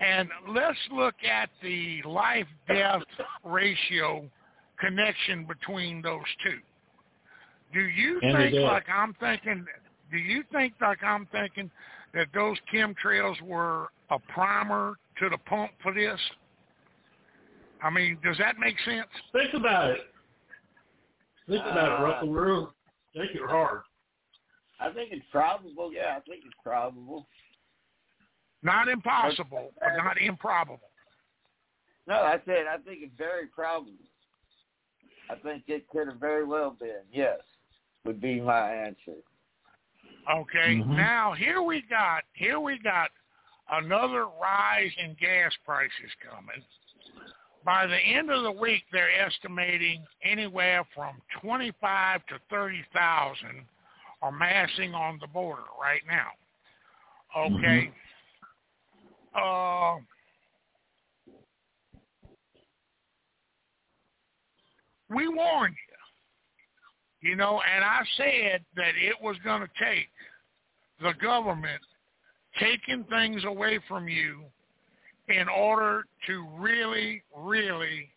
And 0.00 0.28
let's 0.48 0.78
look 0.92 1.14
at 1.28 1.48
the 1.62 2.02
life-death 2.04 3.02
ratio 3.44 4.28
connection 4.78 5.46
between 5.46 6.02
those 6.02 6.22
two. 6.44 6.58
Do 7.72 7.80
you 7.80 8.20
And 8.22 8.36
think 8.36 8.54
like 8.54 8.84
I'm 8.92 9.14
thinking? 9.14 9.64
Do 10.10 10.18
you 10.18 10.44
think 10.52 10.74
like 10.80 11.02
I'm 11.02 11.26
thinking 11.32 11.70
that 12.14 12.28
those 12.32 12.56
chemtrails 12.72 13.40
were 13.42 13.88
a 14.10 14.18
primer 14.18 14.94
to 15.18 15.28
the 15.28 15.38
pump 15.38 15.72
for 15.82 15.92
this? 15.92 16.18
I 17.82 17.90
mean, 17.90 18.18
does 18.24 18.38
that 18.38 18.58
make 18.58 18.76
sense? 18.84 19.08
Think 19.32 19.52
about 19.54 19.90
it. 19.90 20.00
Think 21.48 21.60
about 21.60 21.76
it, 21.76 22.00
Uh, 22.00 22.02
Russell. 22.02 22.28
We're 22.28 22.66
think 23.14 23.34
it 23.34 23.42
hard. 23.48 23.82
I 24.80 24.90
think 24.90 25.12
it's 25.12 25.24
probable. 25.30 25.92
Yeah, 25.92 26.16
I 26.16 26.20
think 26.20 26.44
it's 26.44 26.54
probable. 26.62 27.28
Not 28.62 28.88
impossible, 28.88 29.72
but 29.78 29.96
not 30.02 30.20
improbable. 30.20 30.90
No, 32.06 32.14
I 32.14 32.40
said 32.44 32.66
I 32.68 32.78
think 32.78 33.00
it's 33.02 33.14
very 33.16 33.46
probable. 33.46 33.92
I 35.30 35.36
think 35.36 35.64
it 35.68 35.88
could 35.88 36.08
have 36.08 36.18
very 36.18 36.44
well 36.44 36.70
been. 36.70 37.02
Yes, 37.12 37.38
would 38.04 38.20
be 38.20 38.40
my 38.40 38.70
answer. 38.70 39.16
Okay. 40.30 40.76
Mhm. 40.76 40.96
Now 40.96 41.32
here 41.32 41.62
we 41.62 41.82
got 41.82 42.24
here 42.32 42.60
we 42.60 42.78
got 42.78 43.10
another 43.70 44.26
rise 44.26 44.92
in 44.98 45.14
gas 45.14 45.52
prices 45.64 46.14
coming. 46.22 46.64
By 47.64 47.86
the 47.86 47.98
end 47.98 48.30
of 48.30 48.42
the 48.42 48.52
week, 48.52 48.84
they're 48.92 49.10
estimating 49.10 50.06
anywhere 50.22 50.84
from 50.94 51.20
twenty-five 51.40 52.24
to 52.26 52.38
thirty 52.50 52.84
thousand 52.92 53.66
are 54.22 54.32
massing 54.32 54.94
on 54.94 55.18
the 55.20 55.26
border 55.26 55.62
right 55.80 56.02
now. 56.06 56.30
Okay. 57.36 57.92
Uh, 59.34 59.96
we 65.10 65.28
warned 65.28 65.74
you, 67.24 67.36
know, 67.36 67.60
and 67.74 67.84
I 67.84 68.00
said 68.16 68.64
that 68.76 68.92
it 68.96 69.16
was 69.22 69.36
going 69.42 69.62
to 69.62 69.68
take 69.82 70.08
the 71.00 71.12
government 71.22 71.80
taking 72.60 73.04
things 73.04 73.44
away 73.44 73.80
from 73.88 74.08
you 74.08 74.44
in 75.28 75.48
order 75.48 76.04
to 76.26 76.46
really, 76.58 77.22
really 77.36 78.10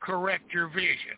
correct 0.00 0.52
your 0.52 0.68
vision. 0.68 1.16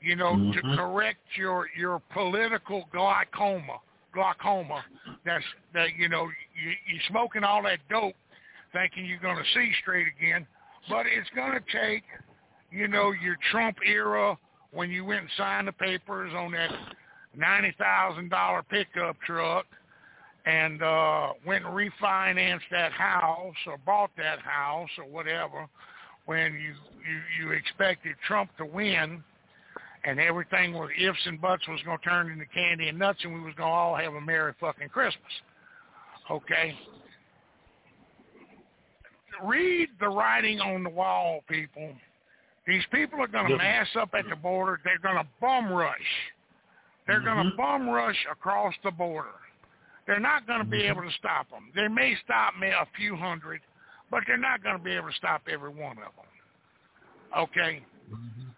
You 0.00 0.16
know, 0.16 0.36
to 0.52 0.62
Mhm. 0.62 0.76
correct 0.76 1.36
your 1.36 1.68
your 1.76 2.00
political 2.10 2.86
glaucoma, 2.92 3.80
glaucoma. 4.12 4.84
That's 5.24 5.44
that 5.72 5.94
you 5.94 6.08
know 6.08 6.28
you 6.54 6.76
you 6.86 7.00
smoking 7.08 7.44
all 7.44 7.62
that 7.62 7.86
dope, 7.88 8.16
thinking 8.72 9.04
you're 9.06 9.18
going 9.18 9.36
to 9.36 9.50
see 9.50 9.72
straight 9.80 10.08
again, 10.08 10.46
but 10.88 11.06
it's 11.06 11.30
going 11.30 11.52
to 11.52 11.60
take, 11.70 12.04
you 12.70 12.88
know, 12.88 13.12
your 13.12 13.36
Trump 13.50 13.78
era 13.86 14.36
when 14.72 14.90
you 14.90 15.04
went 15.04 15.20
and 15.20 15.30
signed 15.36 15.68
the 15.68 15.72
papers 15.72 16.32
on 16.34 16.52
that 16.52 16.70
ninety 17.36 17.74
thousand 17.78 18.30
dollar 18.30 18.62
pickup 18.62 19.16
truck 19.26 19.66
and 20.44 20.82
uh 20.82 21.32
went 21.46 21.64
and 21.64 21.74
refinanced 21.74 22.60
that 22.70 22.92
house 22.92 23.54
or 23.66 23.78
bought 23.86 24.10
that 24.16 24.40
house 24.40 24.90
or 24.98 25.04
whatever 25.04 25.66
when 26.26 26.52
you 26.54 26.74
you 27.08 27.46
you 27.46 27.52
expected 27.52 28.14
Trump 28.26 28.50
to 28.56 28.64
win 28.64 29.22
and 30.04 30.18
everything 30.18 30.72
was 30.72 30.90
ifs 30.98 31.18
and 31.26 31.40
buts 31.40 31.66
was 31.68 31.80
to 31.82 31.96
turn 31.98 32.30
into 32.30 32.46
candy 32.46 32.88
and 32.88 32.98
nuts 32.98 33.20
and 33.22 33.32
we 33.32 33.40
was 33.40 33.54
to 33.56 33.62
all 33.62 33.94
have 33.94 34.14
a 34.14 34.20
merry 34.20 34.52
fucking 34.60 34.88
Christmas. 34.88 35.32
Okay? 36.30 36.74
Read 39.44 39.88
the 40.00 40.08
writing 40.08 40.60
on 40.60 40.82
the 40.82 40.90
wall, 40.90 41.42
people. 41.48 41.90
These 42.66 42.84
people 42.92 43.20
are 43.20 43.28
going 43.28 43.48
to 43.50 43.56
mass 43.56 43.88
up 43.98 44.10
at 44.14 44.24
the 44.28 44.36
border. 44.36 44.80
They're 44.84 44.98
going 44.98 45.16
to 45.16 45.28
bum 45.40 45.72
rush. 45.72 45.96
They're 47.06 47.20
going 47.20 47.50
to 47.50 47.56
bum 47.56 47.88
rush 47.88 48.26
across 48.30 48.74
the 48.84 48.92
border. 48.92 49.28
They're 50.06 50.20
not 50.20 50.46
going 50.46 50.60
to 50.60 50.64
be 50.64 50.82
able 50.82 51.02
to 51.02 51.10
stop 51.18 51.50
them. 51.50 51.70
They 51.74 51.88
may 51.88 52.14
stop 52.24 52.54
me 52.60 52.68
a 52.68 52.86
few 52.96 53.16
hundred, 53.16 53.60
but 54.10 54.22
they're 54.26 54.36
not 54.36 54.62
going 54.62 54.78
to 54.78 54.82
be 54.82 54.92
able 54.92 55.08
to 55.08 55.16
stop 55.16 55.42
every 55.52 55.70
one 55.70 55.98
of 55.98 56.12
them. 56.16 57.38
Okay? 57.38 57.82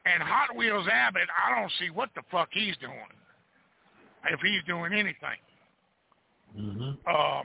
And 0.06 0.22
Hot 0.22 0.54
Wheels 0.56 0.86
Abbott, 0.90 1.28
I 1.46 1.58
don't 1.58 1.72
see 1.78 1.90
what 1.90 2.10
the 2.14 2.22
fuck 2.30 2.48
he's 2.52 2.76
doing. 2.78 2.94
If 4.30 4.40
he's 4.40 4.62
doing 4.66 4.92
anything. 4.92 5.40
Mm-hmm. 6.58 7.14
Um, 7.14 7.44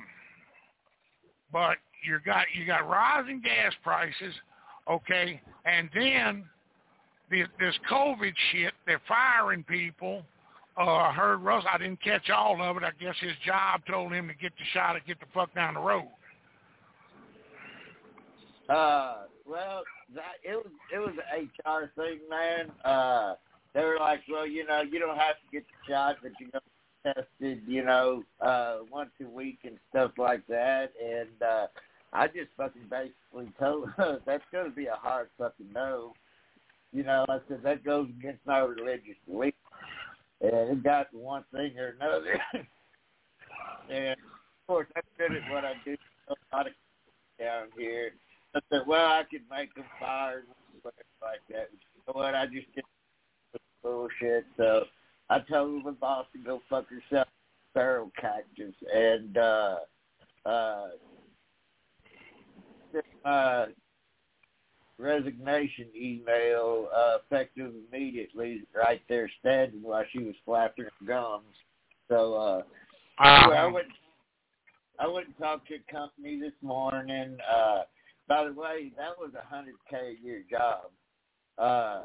but 1.51 1.77
you 2.05 2.19
got 2.25 2.45
you 2.53 2.65
got 2.65 2.87
rising 2.87 3.41
gas 3.41 3.73
prices, 3.83 4.33
okay, 4.89 5.41
and 5.65 5.89
then 5.93 6.45
the, 7.29 7.43
this 7.59 7.75
COVID 7.89 8.33
shit. 8.51 8.73
They're 8.85 9.01
firing 9.07 9.63
people. 9.63 10.23
Uh, 10.77 10.95
I 10.95 11.13
heard 11.13 11.37
Russ. 11.37 11.63
I 11.71 11.77
didn't 11.77 12.01
catch 12.01 12.29
all 12.29 12.61
of 12.61 12.77
it. 12.77 12.83
I 12.83 12.91
guess 12.99 13.15
his 13.19 13.33
job 13.45 13.81
told 13.89 14.13
him 14.13 14.27
to 14.27 14.33
get 14.33 14.53
the 14.57 14.63
shot 14.73 14.95
and 14.95 15.05
get 15.05 15.19
the 15.19 15.25
fuck 15.33 15.53
down 15.53 15.73
the 15.75 15.79
road. 15.79 16.07
Uh, 18.69 19.23
well, 19.47 19.83
that 20.15 20.35
it 20.43 20.55
was 20.55 20.71
it 20.93 20.99
was 20.99 21.15
an 21.33 21.49
HR 21.65 21.91
thing, 21.95 22.19
man. 22.29 22.71
Uh, 22.85 23.35
they 23.73 23.83
were 23.83 23.97
like, 23.99 24.21
well, 24.29 24.47
you 24.47 24.65
know, 24.65 24.81
you 24.81 24.99
don't 24.99 25.17
have 25.17 25.35
to 25.35 25.51
get 25.51 25.63
the 25.63 25.91
shot, 25.91 26.17
but 26.21 26.31
you 26.39 26.47
know, 26.53 26.59
tested, 27.03 27.61
you 27.67 27.83
know, 27.83 28.23
uh, 28.41 28.77
once 28.91 29.09
a 29.21 29.27
week 29.27 29.59
and 29.63 29.77
stuff 29.89 30.11
like 30.17 30.45
that. 30.47 30.91
And 31.03 31.41
uh, 31.41 31.67
I 32.13 32.27
just 32.27 32.49
fucking 32.57 32.89
basically 32.89 33.51
told 33.59 33.89
her 33.97 34.19
that's 34.25 34.43
going 34.51 34.65
to 34.69 34.75
be 34.75 34.87
a 34.87 34.95
hard 34.95 35.29
fucking 35.37 35.71
no. 35.73 36.13
You 36.91 37.03
know, 37.03 37.25
I 37.29 37.37
said 37.47 37.61
that 37.63 37.83
goes 37.83 38.07
against 38.19 38.45
my 38.45 38.59
religious 38.59 39.15
belief, 39.27 39.53
and 40.41 40.71
it 40.71 40.83
got 40.83 41.13
one 41.13 41.43
thing 41.53 41.77
or 41.77 41.95
another. 41.99 42.39
and 43.91 44.11
of 44.13 44.67
course, 44.67 44.87
I'm 44.95 45.03
good 45.17 45.37
at 45.37 45.51
what 45.51 45.65
I 45.65 45.73
do. 45.85 45.95
A 46.29 46.55
lot 46.55 46.67
of 46.67 46.73
down 47.39 47.67
here. 47.77 48.11
I 48.55 48.59
said, 48.71 48.81
well, 48.87 49.05
I 49.05 49.23
could 49.29 49.43
make 49.49 49.73
them 49.75 49.85
fired, 49.99 50.45
like 50.83 51.39
that. 51.49 51.69
You 51.71 51.79
know 52.07 52.19
what? 52.19 52.35
I 52.35 52.45
just 52.45 52.73
did 52.73 52.83
bullshit. 53.83 54.45
So 54.57 54.83
I 55.29 55.39
told 55.39 55.83
my 55.83 55.91
boss 55.91 56.25
to 56.33 56.39
go 56.39 56.61
fuck 56.69 56.85
herself, 56.89 57.27
feral 57.73 58.11
cactus, 58.19 58.73
and 58.93 59.37
uh, 59.37 59.75
uh, 60.45 60.87
my 63.23 63.67
resignation 64.97 65.87
email 65.95 66.89
uh, 66.95 67.17
effective 67.25 67.73
immediately, 67.91 68.63
right 68.75 69.01
there 69.09 69.29
standing 69.39 69.81
while 69.81 70.03
she 70.11 70.19
was 70.19 70.35
flapping 70.45 70.85
her 70.85 71.05
gums. 71.07 71.45
So 72.09 72.33
uh, 72.35 72.61
anyway, 73.25 73.57
I 73.57 73.65
went. 73.67 73.87
I 74.99 75.07
went 75.07 75.27
and 75.27 75.37
talked 75.37 75.69
to 75.69 75.75
a 75.75 75.91
company 75.91 76.39
this 76.39 76.51
morning. 76.61 77.37
Uh, 77.49 77.83
by 78.27 78.43
the 78.45 78.53
way, 78.53 78.91
that 78.97 79.17
was 79.17 79.31
a 79.33 79.47
hundred 79.47 79.75
k 79.89 80.17
a 80.19 80.25
year 80.25 80.43
job. 80.49 80.91
uh, 81.57 82.03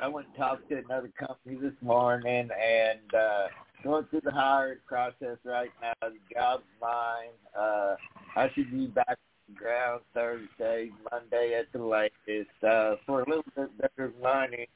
I 0.00 0.08
went 0.08 0.28
and 0.28 0.36
talked 0.36 0.68
to 0.70 0.78
another 0.78 1.10
company 1.18 1.56
this 1.60 1.74
morning 1.82 2.48
and 2.50 3.14
uh, 3.14 3.46
going 3.84 4.04
through 4.06 4.22
the 4.24 4.30
hiring 4.30 4.78
process 4.86 5.36
right 5.44 5.70
now. 5.80 5.92
The 6.00 6.16
job's 6.34 6.64
mine. 6.80 7.36
Uh, 7.58 7.96
I 8.34 8.50
should 8.54 8.70
be 8.70 8.86
back 8.86 9.18
ground 9.54 10.02
Thursday, 10.14 10.90
Monday 11.10 11.54
at 11.58 11.72
the 11.72 11.84
latest 11.84 12.50
uh, 12.66 12.96
for 13.06 13.22
a 13.22 13.28
little 13.28 13.44
bit 13.56 13.78
better 13.78 14.12
money. 14.22 14.68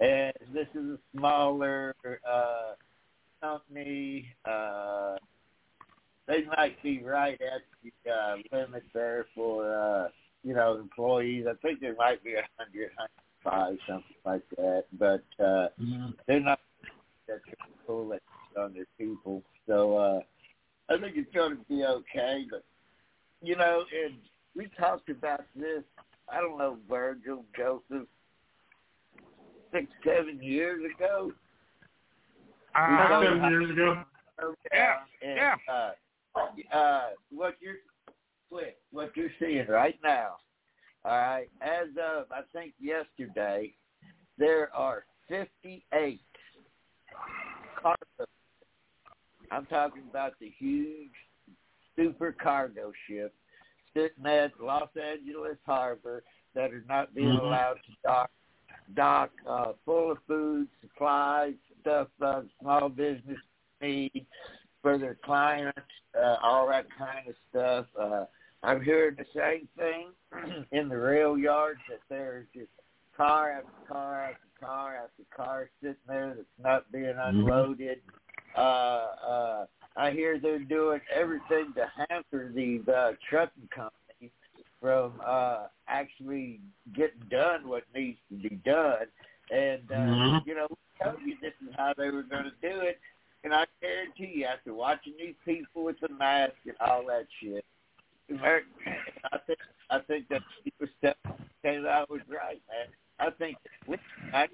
And 0.00 0.32
this 0.52 0.66
is 0.74 0.90
a 0.90 0.98
smaller 1.16 1.94
uh, 2.04 2.72
company. 3.40 4.26
Uh, 4.44 5.16
they 6.26 6.44
might 6.56 6.82
be 6.82 7.02
right 7.02 7.40
at 7.40 7.62
the 7.82 8.10
uh, 8.10 8.36
limit 8.52 8.84
there 8.92 9.26
for 9.34 9.72
uh, 9.72 10.08
you 10.42 10.54
know 10.54 10.78
employees. 10.78 11.46
I 11.48 11.54
think 11.62 11.80
there 11.80 11.94
might 11.96 12.24
be 12.24 12.34
a 12.34 12.44
hundred, 12.58 12.90
hundred 12.96 13.24
five, 13.44 13.76
something 13.86 14.16
like 14.24 14.42
that. 14.56 14.84
But 14.98 15.24
uh, 15.38 15.68
mm-hmm. 15.80 16.10
they're 16.26 16.40
not 16.40 16.58
that 17.28 17.40
cool 17.86 18.16
on 18.58 18.74
their 18.74 18.86
people. 18.98 19.42
So 19.66 19.96
uh, 19.96 20.20
I 20.92 20.98
think 20.98 21.16
it's 21.16 21.32
going 21.34 21.56
to 21.56 21.64
be 21.68 21.84
okay. 21.84 22.46
But 22.50 22.64
you 23.46 23.56
know, 23.56 23.84
and 24.04 24.14
we 24.56 24.68
talked 24.78 25.10
about 25.10 25.44
this. 25.54 25.82
I 26.32 26.40
don't 26.40 26.58
know 26.58 26.78
Virgil 26.88 27.44
Joseph 27.56 28.08
six, 29.72 29.86
seven 30.04 30.42
years 30.42 30.82
ago. 30.96 31.32
Uh, 32.74 33.08
seven 33.20 33.50
years 33.50 33.70
ago. 33.70 34.02
Yeah. 34.72 34.96
And, 35.22 35.36
yeah. 35.36 35.54
Uh, 35.70 35.90
uh, 36.72 37.08
what 37.30 37.54
you're 37.60 37.76
what 38.92 39.16
you're 39.16 39.30
seeing 39.40 39.66
right 39.68 39.98
now. 40.02 40.36
All 41.04 41.12
right, 41.12 41.48
as 41.60 41.88
of 42.02 42.26
I 42.32 42.40
think 42.52 42.72
yesterday, 42.80 43.74
there 44.38 44.74
are 44.74 45.04
58 45.28 46.20
cargo. 47.82 47.98
I'm 49.50 49.66
talking 49.66 50.02
about 50.08 50.32
the 50.40 50.50
huge 50.58 51.10
super 51.96 52.32
cargo 52.32 52.92
ships 53.08 53.34
sitting 53.94 54.26
at 54.26 54.52
Los 54.60 54.88
Angeles 54.96 55.56
Harbor 55.64 56.22
that 56.54 56.72
are 56.72 56.84
not 56.88 57.14
being 57.14 57.28
mm-hmm. 57.28 57.46
allowed 57.46 57.74
to 57.86 57.92
dock 58.02 58.30
dock 58.94 59.30
uh, 59.48 59.72
full 59.84 60.12
of 60.12 60.18
food, 60.26 60.68
supplies, 60.82 61.54
stuff 61.80 62.08
uh, 62.20 62.42
small 62.60 62.88
business 62.88 63.38
need 63.80 64.26
for 64.82 64.98
their 64.98 65.16
clients, 65.24 65.78
uh, 66.18 66.36
all 66.42 66.68
that 66.68 66.86
kind 66.98 67.26
of 67.28 67.34
stuff. 67.50 67.86
Uh, 67.98 68.24
I'm 68.62 68.82
hearing 68.82 69.16
the 69.16 69.24
same 69.34 69.68
thing 69.78 70.64
in 70.72 70.88
the 70.88 70.96
rail 70.96 71.38
yards 71.38 71.80
that 71.88 72.00
there's 72.08 72.46
just 72.54 72.68
car 73.16 73.52
after 73.52 73.92
car 73.92 74.22
after 74.22 74.38
car 74.60 74.96
after 74.96 75.22
car 75.34 75.70
sitting 75.80 75.96
there 76.06 76.34
that's 76.36 76.48
not 76.62 76.90
being 76.92 77.04
mm-hmm. 77.04 77.40
unloaded. 77.40 77.98
Mm-hmm. 77.98 78.20
Uh, 78.56 79.28
uh, 79.28 79.66
I 79.96 80.10
hear 80.10 80.38
they're 80.40 80.58
doing 80.58 81.00
everything 81.14 81.72
to 81.76 81.90
hamper 82.08 82.50
these 82.54 82.86
uh, 82.88 83.12
trucking 83.28 83.68
companies 83.74 84.32
from 84.80 85.12
uh, 85.24 85.66
actually 85.88 86.60
getting 86.94 87.22
done 87.30 87.68
what 87.68 87.84
needs 87.94 88.18
to 88.30 88.36
be 88.36 88.56
done. 88.64 89.06
And 89.50 89.82
uh, 89.90 89.94
mm-hmm. 89.94 90.48
you 90.48 90.54
know, 90.56 90.66
we 90.70 91.04
told 91.04 91.18
you 91.24 91.36
this 91.40 91.52
is 91.66 91.74
how 91.76 91.94
they 91.96 92.10
were 92.10 92.22
going 92.22 92.44
to 92.44 92.50
do 92.60 92.80
it. 92.80 92.98
And 93.44 93.52
I 93.52 93.66
guarantee 93.80 94.40
you, 94.40 94.46
after 94.46 94.72
watching 94.72 95.14
these 95.18 95.34
people 95.44 95.84
with 95.84 95.96
the 96.00 96.08
mask 96.08 96.54
and 96.64 96.74
all 96.80 97.04
that 97.06 97.26
shit, 97.42 97.64
I 98.30 99.38
think 99.46 99.58
I 99.90 99.98
think 99.98 100.28
that 100.28 100.40
Steve 100.60 100.88
Step 100.98 101.18
came 101.62 101.86
out 101.86 102.10
was 102.10 102.22
right, 102.28 102.60
man. 102.68 102.88
I 103.18 103.30
think 103.30 103.58
we 103.86 103.96
I, 104.32 104.48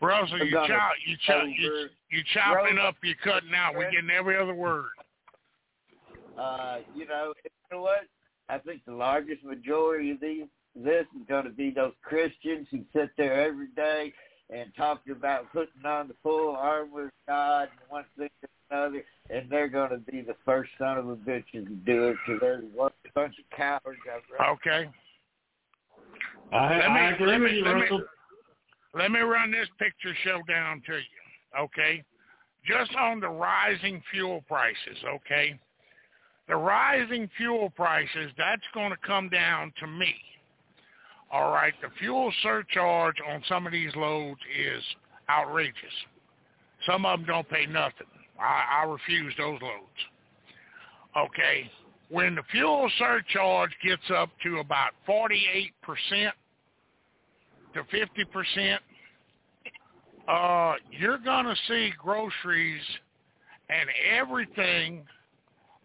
Russell, 0.00 0.38
you 0.38 0.52
chop, 0.52 0.92
you 1.06 1.16
chop, 1.26 1.44
you, 1.46 1.88
you 2.10 2.22
chopping 2.32 2.78
up, 2.78 2.96
you 3.02 3.14
cutting 3.22 3.54
out. 3.54 3.74
We're 3.74 3.90
getting 3.90 4.10
every 4.10 4.38
other 4.38 4.54
word. 4.54 4.86
Uh, 6.38 6.78
you 6.94 7.06
know, 7.06 7.34
you 7.44 7.50
know 7.76 7.82
what? 7.82 8.06
I 8.48 8.58
think 8.58 8.84
the 8.86 8.92
largest 8.92 9.44
majority 9.44 10.12
of 10.12 10.20
these 10.20 10.46
this 10.74 11.06
is 11.16 11.26
going 11.28 11.44
to 11.44 11.50
be 11.50 11.70
those 11.70 11.92
Christians 12.02 12.66
who 12.70 12.80
sit 12.92 13.10
there 13.16 13.46
every 13.46 13.68
day 13.76 14.12
and 14.50 14.72
talking 14.76 15.12
about 15.12 15.52
putting 15.52 15.84
on 15.84 16.08
the 16.08 16.14
full 16.22 16.54
armor 16.56 17.06
of 17.06 17.10
God 17.26 17.62
and 17.62 17.80
one 17.88 18.04
thing 18.16 18.30
and 18.42 18.50
another, 18.70 19.04
and 19.30 19.50
they're 19.50 19.68
going 19.68 19.90
to 19.90 19.98
be 19.98 20.22
the 20.22 20.36
first 20.44 20.70
son 20.78 20.98
of 20.98 21.08
a 21.08 21.16
bitches 21.16 21.66
to 21.66 21.74
do 21.86 22.08
it 22.08 22.16
because 22.26 22.40
there's 22.40 22.64
one 22.74 22.92
bunch 23.14 23.34
of 23.38 23.56
cowards 23.56 23.98
out 24.12 24.22
there. 24.30 24.50
Okay. 24.50 24.90
I, 26.52 26.78
let 26.78 26.88
me, 26.88 27.00
I 27.00 27.10
agree 27.12 27.26
let 27.26 27.40
with 27.40 27.50
me, 27.50 27.58
you, 27.58 27.64
Russell. 27.64 28.02
Let 28.94 29.10
me 29.10 29.20
run 29.20 29.50
this 29.50 29.68
picture 29.78 30.14
show 30.24 30.40
down 30.48 30.82
to 30.86 30.94
you, 30.94 31.60
okay? 31.64 32.02
Just 32.66 32.94
on 32.96 33.20
the 33.20 33.28
rising 33.28 34.02
fuel 34.10 34.42
prices, 34.48 34.98
okay? 35.06 35.58
The 36.48 36.56
rising 36.56 37.30
fuel 37.36 37.70
prices, 37.70 38.32
that's 38.36 38.62
going 38.74 38.90
to 38.90 38.96
come 39.06 39.28
down 39.28 39.72
to 39.80 39.86
me 39.86 40.14
all 41.32 41.52
right, 41.52 41.74
the 41.80 41.88
fuel 41.98 42.32
surcharge 42.42 43.16
on 43.28 43.42
some 43.48 43.66
of 43.66 43.72
these 43.72 43.94
loads 43.94 44.40
is 44.58 44.82
outrageous. 45.28 45.74
Some 46.86 47.06
of 47.06 47.20
them 47.20 47.26
don't 47.26 47.48
pay 47.48 47.66
nothing. 47.66 48.08
I, 48.40 48.82
I 48.82 48.84
refuse 48.90 49.32
those 49.38 49.60
loads. 49.62 50.00
Okay, 51.16 51.70
when 52.08 52.34
the 52.34 52.42
fuel 52.50 52.90
surcharge 52.98 53.70
gets 53.84 54.02
up 54.12 54.30
to 54.42 54.58
about 54.58 54.90
48% 55.08 55.70
to 57.74 57.82
50%, 57.84 58.78
uh, 60.28 60.74
you're 60.90 61.18
going 61.18 61.46
to 61.46 61.56
see 61.68 61.92
groceries 61.98 62.82
and 63.68 63.88
everything 64.12 65.04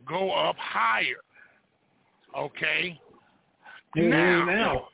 go 0.08 0.32
up 0.32 0.56
higher. 0.58 1.21
Okay? 2.38 3.00
Now, 3.95 4.45
now. 4.45 4.88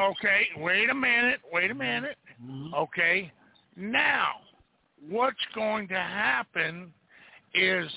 okay, 0.00 0.46
wait 0.58 0.90
a 0.90 0.94
minute, 0.94 1.40
wait 1.52 1.70
a 1.72 1.74
minute. 1.74 2.16
Mm-hmm. 2.42 2.72
Okay, 2.72 3.32
now 3.76 4.28
what's 5.08 5.36
going 5.54 5.88
to 5.88 5.94
happen 5.94 6.92
is 7.52 7.90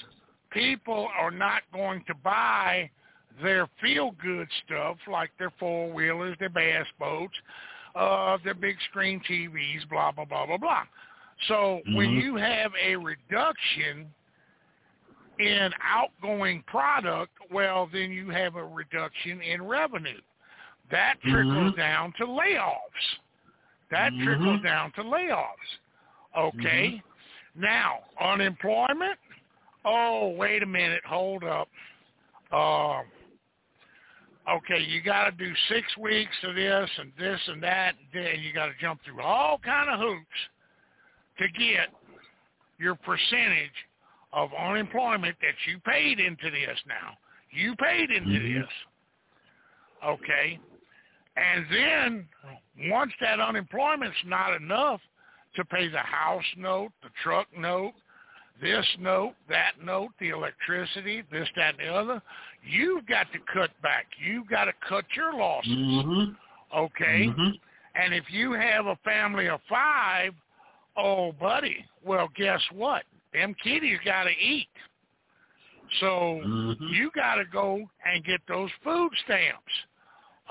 people 0.52 1.08
are 1.20 1.32
not 1.32 1.62
going 1.72 2.04
to 2.08 2.16
buy 2.16 2.90
their 3.42 3.68
feel-good 3.82 4.48
stuff 4.66 4.98
like 5.10 5.30
their 5.38 5.52
four-wheelers, 5.60 6.36
their 6.40 6.50
bass 6.50 6.86
boats, 7.00 7.36
uh, 7.96 8.38
their 8.44 8.54
big 8.54 8.76
screen 8.90 9.22
TVs, 9.30 9.88
blah, 9.90 10.12
blah, 10.12 10.26
blah, 10.26 10.46
blah, 10.46 10.58
blah. 10.58 10.84
So 11.48 11.54
mm-hmm. 11.54 11.96
when 11.96 12.12
you 12.12 12.36
have 12.36 12.72
a 12.82 12.96
reduction 12.96 14.08
in 15.40 15.72
outgoing 15.84 16.64
product, 16.68 17.32
well, 17.52 17.90
then 17.92 18.12
you 18.12 18.30
have 18.30 18.56
a 18.56 18.64
reduction 18.64 19.42
in 19.42 19.64
revenue. 19.64 20.20
That 20.92 21.16
trickles 21.22 21.72
mm-hmm. 21.72 21.80
down 21.80 22.14
to 22.18 22.26
layoffs. 22.26 22.76
That 23.90 24.12
mm-hmm. 24.12 24.24
trickles 24.24 24.62
down 24.64 24.92
to 24.94 25.04
layoffs. 25.04 25.46
Okay. 26.38 27.02
Mm-hmm. 27.56 27.62
Now, 27.62 28.00
unemployment. 28.22 29.18
Oh, 29.84 30.30
wait 30.38 30.64
a 30.64 30.66
minute. 30.66 31.02
Hold 31.06 31.44
up. 31.44 31.68
Uh, 32.52 33.02
okay, 34.50 34.80
you 34.82 35.02
got 35.02 35.26
to 35.26 35.32
do 35.32 35.52
six 35.70 35.86
weeks 35.98 36.36
of 36.44 36.56
this 36.56 36.90
and 36.98 37.12
this 37.20 37.40
and 37.48 37.62
that, 37.64 37.96
and 37.98 38.24
then 38.26 38.42
you 38.42 38.54
got 38.54 38.68
to 38.68 38.74
jump 38.80 39.00
through 39.06 39.22
all 39.22 39.60
kind 39.60 39.90
of 39.90 40.00
hoops 40.00 40.26
to 41.40 41.48
get 41.58 41.90
your 42.80 42.96
percentage 42.96 43.70
of 44.34 44.50
unemployment 44.58 45.36
that 45.42 45.56
you 45.68 45.80
paid 45.80 46.20
into 46.20 46.50
this 46.50 46.80
now. 46.88 47.18
You 47.52 47.76
paid 47.76 48.10
into 48.10 48.30
mm-hmm. 48.30 48.62
this. 48.62 48.70
Okay. 50.06 50.60
And 51.38 51.66
then 51.72 52.28
once 52.90 53.12
that 53.22 53.40
unemployment's 53.40 54.18
not 54.26 54.56
enough 54.56 55.02
to 55.56 55.66
pay 55.66 55.88
the 55.90 56.00
house 56.00 56.44
note, 56.58 56.92
the 57.04 57.10
truck 57.24 57.48
note, 57.58 57.94
this 58.62 58.86
note, 59.00 59.34
that 59.50 59.74
note, 59.84 60.10
the 60.20 60.30
electricity, 60.30 61.24
this, 61.32 61.48
that, 61.56 61.80
and 61.80 61.90
the 61.90 61.94
other, 61.94 62.22
you've 62.64 63.06
got 63.08 63.28
to 63.34 63.40
cut 63.54 63.70
back. 63.82 64.06
You've 64.24 64.48
got 64.48 64.66
to 64.66 64.74
cut 64.88 65.06
your 65.16 65.34
losses. 65.34 65.72
Mm-hmm. 65.72 66.78
Okay? 66.78 67.28
Mm-hmm. 67.28 67.50
And 67.96 68.14
if 68.14 68.26
you 68.30 68.54
have 68.54 68.86
a 68.86 68.98
family 69.04 69.50
of 69.50 69.60
five, 69.68 70.34
oh, 70.98 71.32
buddy, 71.34 71.86
well, 72.06 72.30
guess 72.36 72.62
what? 72.74 73.04
Them 73.34 73.56
kiddies 73.64 74.00
got 74.06 74.24
to 74.24 74.32
eat. 74.32 74.68
So 76.00 76.42
mm-hmm. 76.46 76.86
you 76.94 77.12
got 77.16 77.36
to 77.36 77.46
go 77.46 77.82
and 78.06 78.24
get 78.24 78.40
those 78.48 78.70
food 78.84 79.12
stamps. 79.26 79.74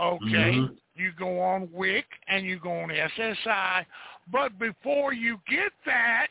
Okay, 0.01 0.57
mm-hmm. 0.57 0.75
you 0.95 1.13
go 1.19 1.41
on 1.41 1.69
WIC 1.73 2.07
and 2.29 2.47
you 2.47 2.59
go 2.59 2.73
on 2.73 2.89
SSI, 2.89 3.85
but 4.33 4.59
before 4.59 5.13
you 5.13 5.39
get 5.49 5.73
that, 5.85 6.29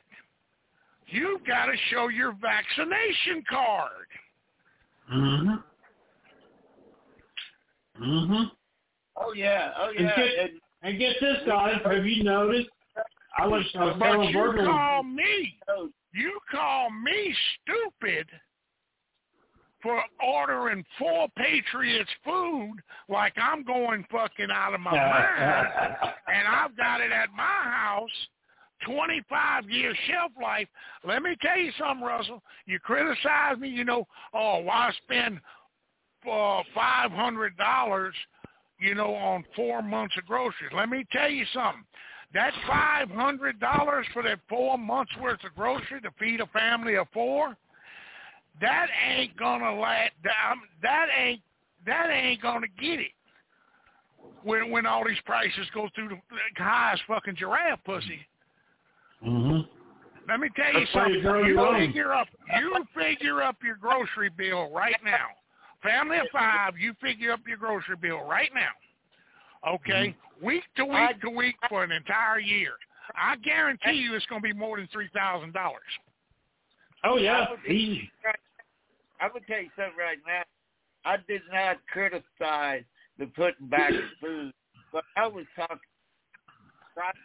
you've 1.12 1.46
got 1.46 1.66
to 1.68 1.76
show 1.90 2.08
your 2.08 2.34
vaccination 2.34 3.44
card. 3.50 4.08
Mhm. 5.12 5.64
Mhm. 8.00 8.52
Oh 9.16 9.34
yeah, 9.34 9.74
oh 9.78 9.90
And 9.90 10.00
yeah. 10.00 10.16
get, 10.16 10.40
And, 10.40 10.62
and 10.84 11.00
get 11.00 11.16
this, 11.20 11.44
guys. 11.46 11.82
Have 11.84 12.06
you 12.06 12.24
noticed? 12.24 12.70
I 13.38 13.46
was, 13.48 13.64
I 13.76 13.86
was 13.86 13.96
But 14.00 14.30
you 14.32 14.42
Virgil. 14.42 14.66
call 14.66 15.04
me, 15.04 15.60
you 16.14 16.40
call 16.52 16.90
me 16.90 17.36
stupid 17.62 18.28
for 19.82 20.02
ordering 20.22 20.84
four 20.98 21.28
Patriots 21.38 22.10
food 22.26 22.76
like 23.08 23.34
I'm 23.38 23.64
going 23.64 24.06
fucking 24.12 24.50
out 24.52 24.74
of 24.74 24.82
my 24.82 24.92
mind, 24.96 25.96
and 26.28 26.48
I've 26.48 26.76
got 26.76 27.02
it 27.02 27.12
at 27.12 27.30
my 27.34 27.44
house. 27.44 28.10
25 28.86 29.70
year 29.70 29.94
shelf 30.08 30.32
life. 30.42 30.68
Let 31.06 31.22
me 31.24 31.36
tell 31.42 31.58
you 31.58 31.72
something, 31.78 32.06
Russell. 32.06 32.42
You 32.66 32.80
criticize 32.80 33.58
me, 33.60 33.70
you 33.70 33.84
know, 33.84 34.08
oh, 34.34 34.60
why 34.60 34.92
spend 35.04 35.40
uh, 36.26 36.62
$500, 36.76 38.12
you 38.80 38.96
know, 38.96 39.14
on 39.16 39.44
four 39.56 39.82
months 39.82 40.16
of 40.18 40.26
groceries? 40.26 40.72
Let 40.76 40.90
me 40.90 41.06
tell 41.12 41.30
you 41.30 41.46
something. 41.54 41.84
That 42.34 42.54
$500 42.70 44.04
for 44.14 44.24
that 44.24 44.40
four 44.48 44.78
months 44.78 45.12
worth 45.20 45.44
of 45.44 45.56
grocery 45.56 46.00
to 46.02 46.12
feed 46.20 46.42
a 46.42 46.46
family 46.48 46.96
of 46.96 47.08
four, 47.12 47.58
that 48.62 48.88
ain't 49.08 49.36
gonna 49.38 49.80
last. 49.80 50.12
Down. 50.24 50.58
That 50.84 51.08
ain't 51.18 51.42
that 51.86 52.10
ain't 52.12 52.42
gonna 52.42 52.68
get 52.80 53.00
it 53.00 53.12
when 54.44 54.70
when 54.70 54.86
all 54.86 55.06
these 55.06 55.20
prices 55.26 55.68
go 55.74 55.90
through 55.96 56.10
the 56.10 56.18
high 56.58 56.92
as 56.94 57.00
fucking 57.08 57.36
giraffe 57.36 57.84
pussy. 57.86 58.20
Mm-hmm. 59.26 59.60
Let 60.30 60.40
me 60.40 60.50
tell 60.56 60.72
you 60.74 60.80
That's 60.80 60.96
why 60.96 61.04
something. 61.06 61.46
you 61.46 61.62
You 61.62 61.88
figure 61.88 62.14
up 62.14 62.28
you 62.60 62.86
figure 62.96 63.42
up 63.42 63.58
your 63.64 63.76
grocery 63.78 64.30
bill 64.30 64.72
right 64.72 64.96
now. 65.04 65.28
Family 65.82 66.18
of 66.18 66.28
five, 66.32 66.78
you 66.78 66.94
figure 67.02 67.32
up 67.32 67.40
your 67.48 67.58
grocery 67.58 67.96
bill 67.96 68.24
right 68.28 68.50
now. 68.54 69.72
Okay? 69.74 70.10
Mm-hmm. 70.10 70.46
Week 70.46 70.64
to 70.78 70.86
week 70.86 71.22
to 71.22 71.30
week 71.30 71.56
for 71.68 71.84
an 71.84 71.92
entire 71.92 72.40
year. 72.40 72.74
I 73.16 73.36
guarantee 73.38 73.94
you 73.94 74.14
it's 74.16 74.26
gonna 74.28 74.42
be 74.42 74.54
more 74.54 74.78
than 74.78 74.88
three 74.92 75.10
thousand 75.14 75.54
dollars. 75.54 75.82
Oh 77.04 77.18
yeah, 77.18 77.46
I 77.48 77.52
would- 77.52 77.66
easy. 77.66 78.10
I'm 79.20 79.30
gonna 79.30 79.46
tell 79.48 79.62
you 79.62 79.70
something 79.76 79.98
right 79.98 80.20
now. 80.28 80.44
I 81.06 81.18
did 81.28 81.42
not 81.52 81.78
criticize 81.92 82.84
the 83.18 83.26
putting 83.36 83.68
back 83.68 83.90
of 83.92 84.00
food, 84.22 84.54
but 84.94 85.04
I 85.18 85.28
was 85.28 85.46
talking 85.58 85.78
right 86.96 87.16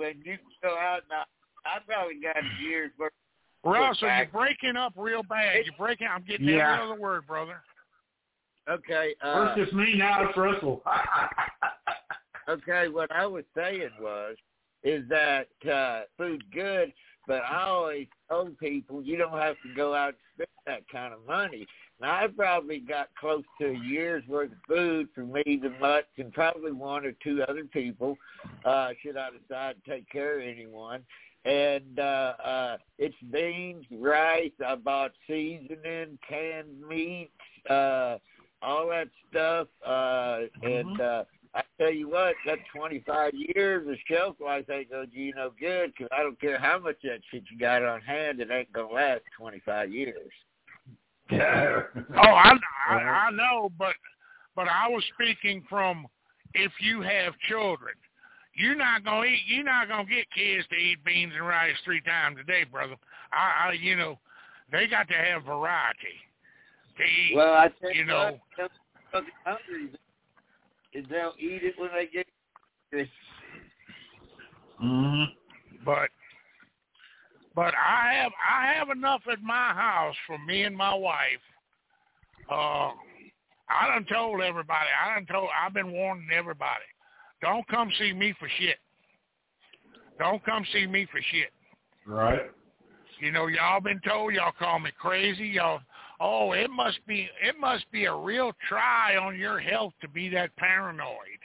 when 0.00 0.14
you 0.24 0.38
go 0.62 0.70
out 0.78 1.02
now. 1.10 1.24
I 1.66 1.78
probably 1.86 2.14
got 2.22 2.38
a 2.38 2.62
year's 2.62 2.90
worth. 2.98 3.12
of 3.64 3.72
Russell, 3.72 4.08
you're 4.08 4.26
breaking 4.32 4.76
up 4.76 4.94
real 4.96 5.22
bad. 5.22 5.66
You're 5.66 5.74
breaking 5.78 6.08
I'm 6.10 6.22
getting 6.22 6.48
Yeah. 6.48 6.72
every 6.72 6.92
other 6.92 7.00
word, 7.00 7.26
brother. 7.26 7.60
Okay. 8.68 9.14
Uh, 9.20 9.54
First 9.54 9.60
it's 9.60 9.72
me, 9.74 9.94
now 9.96 10.26
it's 10.26 10.36
Russell. 10.38 10.82
okay, 12.48 12.88
what 12.88 13.12
I 13.12 13.26
was 13.26 13.44
saying 13.54 13.90
was 14.00 14.36
is 14.82 15.06
that 15.10 15.48
uh 15.70 16.02
food 16.16 16.42
good, 16.50 16.92
but 17.26 17.42
I 17.42 17.64
always 17.64 18.06
told 18.30 18.58
people 18.58 19.02
you 19.02 19.18
don't 19.18 19.32
have 19.38 19.56
to 19.66 19.74
go 19.74 19.94
out 19.94 20.14
and 20.14 20.16
spend 20.34 20.48
that 20.66 20.88
kind 20.90 21.12
of 21.12 21.26
money. 21.26 21.66
Now 22.00 22.14
I 22.24 22.26
probably 22.28 22.78
got 22.80 23.08
close 23.18 23.44
to 23.60 23.68
a 23.68 23.78
year's 23.78 24.26
worth 24.26 24.52
of 24.52 24.58
food 24.66 25.08
for 25.14 25.20
me, 25.24 25.42
the 25.44 25.72
mutts, 25.80 26.06
and 26.18 26.32
probably 26.32 26.72
one 26.72 27.04
or 27.04 27.12
two 27.22 27.42
other 27.46 27.64
people, 27.64 28.16
uh, 28.64 28.90
should 29.02 29.16
I 29.16 29.28
decide 29.30 29.76
to 29.84 29.90
take 29.90 30.08
care 30.10 30.40
of 30.40 30.46
anyone. 30.46 31.02
And 31.44 31.98
uh 31.98 32.34
uh 32.44 32.76
it's 32.98 33.16
beans, 33.32 33.86
rice, 33.90 34.52
I 34.64 34.74
bought 34.74 35.12
seasoning, 35.26 36.18
canned 36.28 36.80
meats, 36.86 37.32
uh 37.70 38.18
all 38.62 38.88
that 38.90 39.08
stuff, 39.30 39.68
uh 39.86 40.40
and 40.62 41.00
uh 41.00 41.24
I 41.54 41.62
tell 41.78 41.90
you 41.92 42.08
what, 42.10 42.34
that 42.46 42.58
25 42.74 43.32
years 43.34 43.88
of 43.88 43.96
shelf 44.06 44.36
life 44.38 44.68
ain't 44.70 44.90
gonna 44.90 45.06
do 45.06 45.18
you 45.18 45.32
no 45.34 45.50
good 45.58 45.96
'cause 45.96 46.08
I 46.12 46.22
don't 46.22 46.38
care 46.40 46.58
how 46.58 46.78
much 46.78 46.98
that 47.04 47.20
shit 47.30 47.44
you 47.50 47.58
got 47.58 47.82
on 47.82 48.02
hand, 48.02 48.40
it 48.40 48.50
ain't 48.50 48.70
gonna 48.72 48.92
last 48.92 49.22
25 49.38 49.90
years. 49.92 50.30
Oh, 51.32 52.18
I, 52.18 52.52
I 52.90 52.94
I 52.94 53.30
know, 53.30 53.70
but 53.78 53.94
but 54.56 54.68
I 54.68 54.88
was 54.88 55.04
speaking 55.14 55.64
from 55.68 56.06
if 56.54 56.72
you 56.80 57.02
have 57.02 57.34
children, 57.48 57.94
you're 58.54 58.74
not 58.74 59.04
gonna 59.04 59.26
eat. 59.26 59.42
You're 59.46 59.64
not 59.64 59.88
gonna 59.88 60.04
get 60.04 60.30
kids 60.34 60.66
to 60.68 60.76
eat 60.76 61.04
beans 61.04 61.32
and 61.36 61.46
rice 61.46 61.76
three 61.84 62.00
times 62.02 62.38
a 62.40 62.44
day, 62.44 62.64
brother. 62.64 62.96
I, 63.32 63.68
I 63.68 63.72
you 63.72 63.96
know, 63.96 64.18
they 64.72 64.86
got 64.86 65.08
to 65.08 65.14
have 65.14 65.44
variety 65.44 66.18
to 66.96 67.02
eat. 67.02 67.36
Well, 67.36 67.54
I 67.54 67.68
tell 67.80 67.92
you 67.92 68.04
know, 68.04 68.38
what, 68.56 68.70
hungry 69.44 69.90
is 70.92 71.04
they'll 71.08 71.34
eat 71.38 71.62
it 71.62 71.74
when 71.78 71.90
they 71.94 72.06
get 72.06 72.26
it. 72.92 73.08
mm-hmm. 74.82 75.24
but 75.84 76.08
but 77.60 77.74
I 77.74 78.14
have 78.14 78.32
I 78.40 78.72
have 78.72 78.88
enough 78.88 79.20
at 79.30 79.42
my 79.42 79.74
house 79.74 80.14
for 80.26 80.38
me 80.38 80.62
and 80.62 80.74
my 80.74 80.94
wife. 80.94 81.44
Uh, 82.50 82.92
I 83.68 83.86
done 83.86 84.06
told 84.10 84.40
everybody. 84.40 84.88
I 85.04 85.14
done 85.16 85.26
told. 85.26 85.50
I've 85.62 85.74
been 85.74 85.92
warning 85.92 86.28
everybody. 86.34 86.88
Don't 87.42 87.68
come 87.68 87.90
see 87.98 88.14
me 88.14 88.32
for 88.38 88.48
shit. 88.58 88.78
Don't 90.18 90.42
come 90.42 90.64
see 90.72 90.86
me 90.86 91.06
for 91.12 91.20
shit. 91.30 91.50
Right. 92.06 92.50
You 93.20 93.30
know, 93.30 93.48
y'all 93.48 93.82
been 93.82 94.00
told. 94.08 94.32
Y'all 94.32 94.52
call 94.58 94.78
me 94.78 94.90
crazy. 94.98 95.48
Y'all. 95.48 95.80
Oh, 96.18 96.52
it 96.52 96.70
must 96.70 97.06
be. 97.06 97.28
It 97.46 97.56
must 97.60 97.84
be 97.92 98.06
a 98.06 98.14
real 98.14 98.52
try 98.70 99.18
on 99.18 99.38
your 99.38 99.60
health 99.60 99.92
to 100.00 100.08
be 100.08 100.30
that 100.30 100.56
paranoid. 100.56 101.42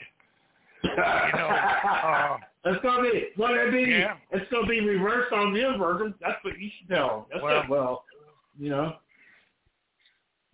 You 0.90 1.38
know. 1.38 1.48
Uh, 1.48 2.38
It's 2.64 2.82
gonna 2.84 3.02
be 3.02 3.26
well 3.36 3.54
it 3.54 3.70
be 3.72 3.90
Yeah. 3.90 4.16
it's 4.32 4.50
gonna 4.50 4.66
be 4.66 4.80
reversed 4.80 5.32
on 5.32 5.52
them, 5.54 5.78
Virgil. 5.78 6.12
That's 6.20 6.42
what 6.44 6.58
you 6.58 6.70
should 6.78 6.88
tell. 6.88 7.26
That's 7.30 7.42
Well- 7.42 7.62
it. 7.62 7.68
Well, 7.68 8.04
you 8.58 8.70
know. 8.70 8.96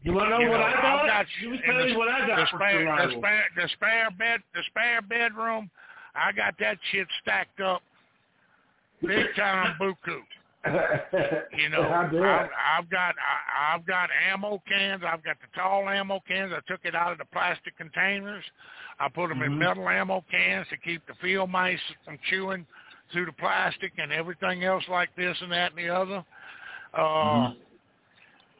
You 0.04 0.12
wanna 0.14 0.30
know 0.30 0.40
you 0.40 0.48
what 0.50 0.58
know, 0.58 0.64
I 0.64 0.72
got? 0.72 1.06
got 1.06 1.26
Let 1.42 1.50
me 1.52 1.60
tell 1.64 1.88
you 1.88 1.96
what 1.96 2.08
I 2.08 2.20
the 2.22 2.26
got 2.26 2.48
for 2.50 2.56
spare, 2.58 2.84
the 3.06 3.12
spare, 3.18 3.44
the 3.54 3.68
spare 3.68 4.10
bed, 4.18 4.40
the 4.52 4.62
spare 4.66 5.00
bedroom. 5.02 5.70
I 6.16 6.32
got 6.32 6.54
that 6.58 6.76
shit 6.90 7.06
stacked 7.22 7.60
up, 7.60 7.82
big 9.00 9.26
time 9.36 9.76
buku. 9.80 10.20
You 10.64 11.68
know. 11.70 11.92
I've, 11.92 12.48
I've 12.78 12.90
got 12.90 13.14
I, 13.18 13.74
I've 13.74 13.86
got 13.86 14.10
ammo 14.30 14.62
cans. 14.68 15.02
I've 15.06 15.24
got 15.24 15.36
the 15.40 15.48
tall 15.58 15.88
ammo 15.88 16.20
cans. 16.26 16.52
I 16.54 16.60
took 16.70 16.84
it 16.84 16.94
out 16.94 17.12
of 17.12 17.18
the 17.18 17.24
plastic 17.26 17.76
containers. 17.76 18.44
I 19.00 19.08
put 19.08 19.28
them 19.28 19.42
in 19.42 19.52
Mhm. 19.52 19.58
metal 19.58 19.88
ammo 19.88 20.24
cans 20.30 20.66
to 20.68 20.76
keep 20.76 21.04
the 21.06 21.14
field 21.20 21.50
mice 21.50 21.80
from 22.04 22.18
chewing 22.30 22.66
through 23.12 23.26
the 23.26 23.32
plastic 23.32 23.92
and 23.98 24.12
everything 24.12 24.64
else 24.64 24.84
like 24.88 25.14
this 25.16 25.36
and 25.42 25.52
that 25.52 25.72
and 25.72 25.78
the 25.78 25.88
other. 25.88 26.24
Uh, 26.94 27.02
Mhm. 27.02 27.56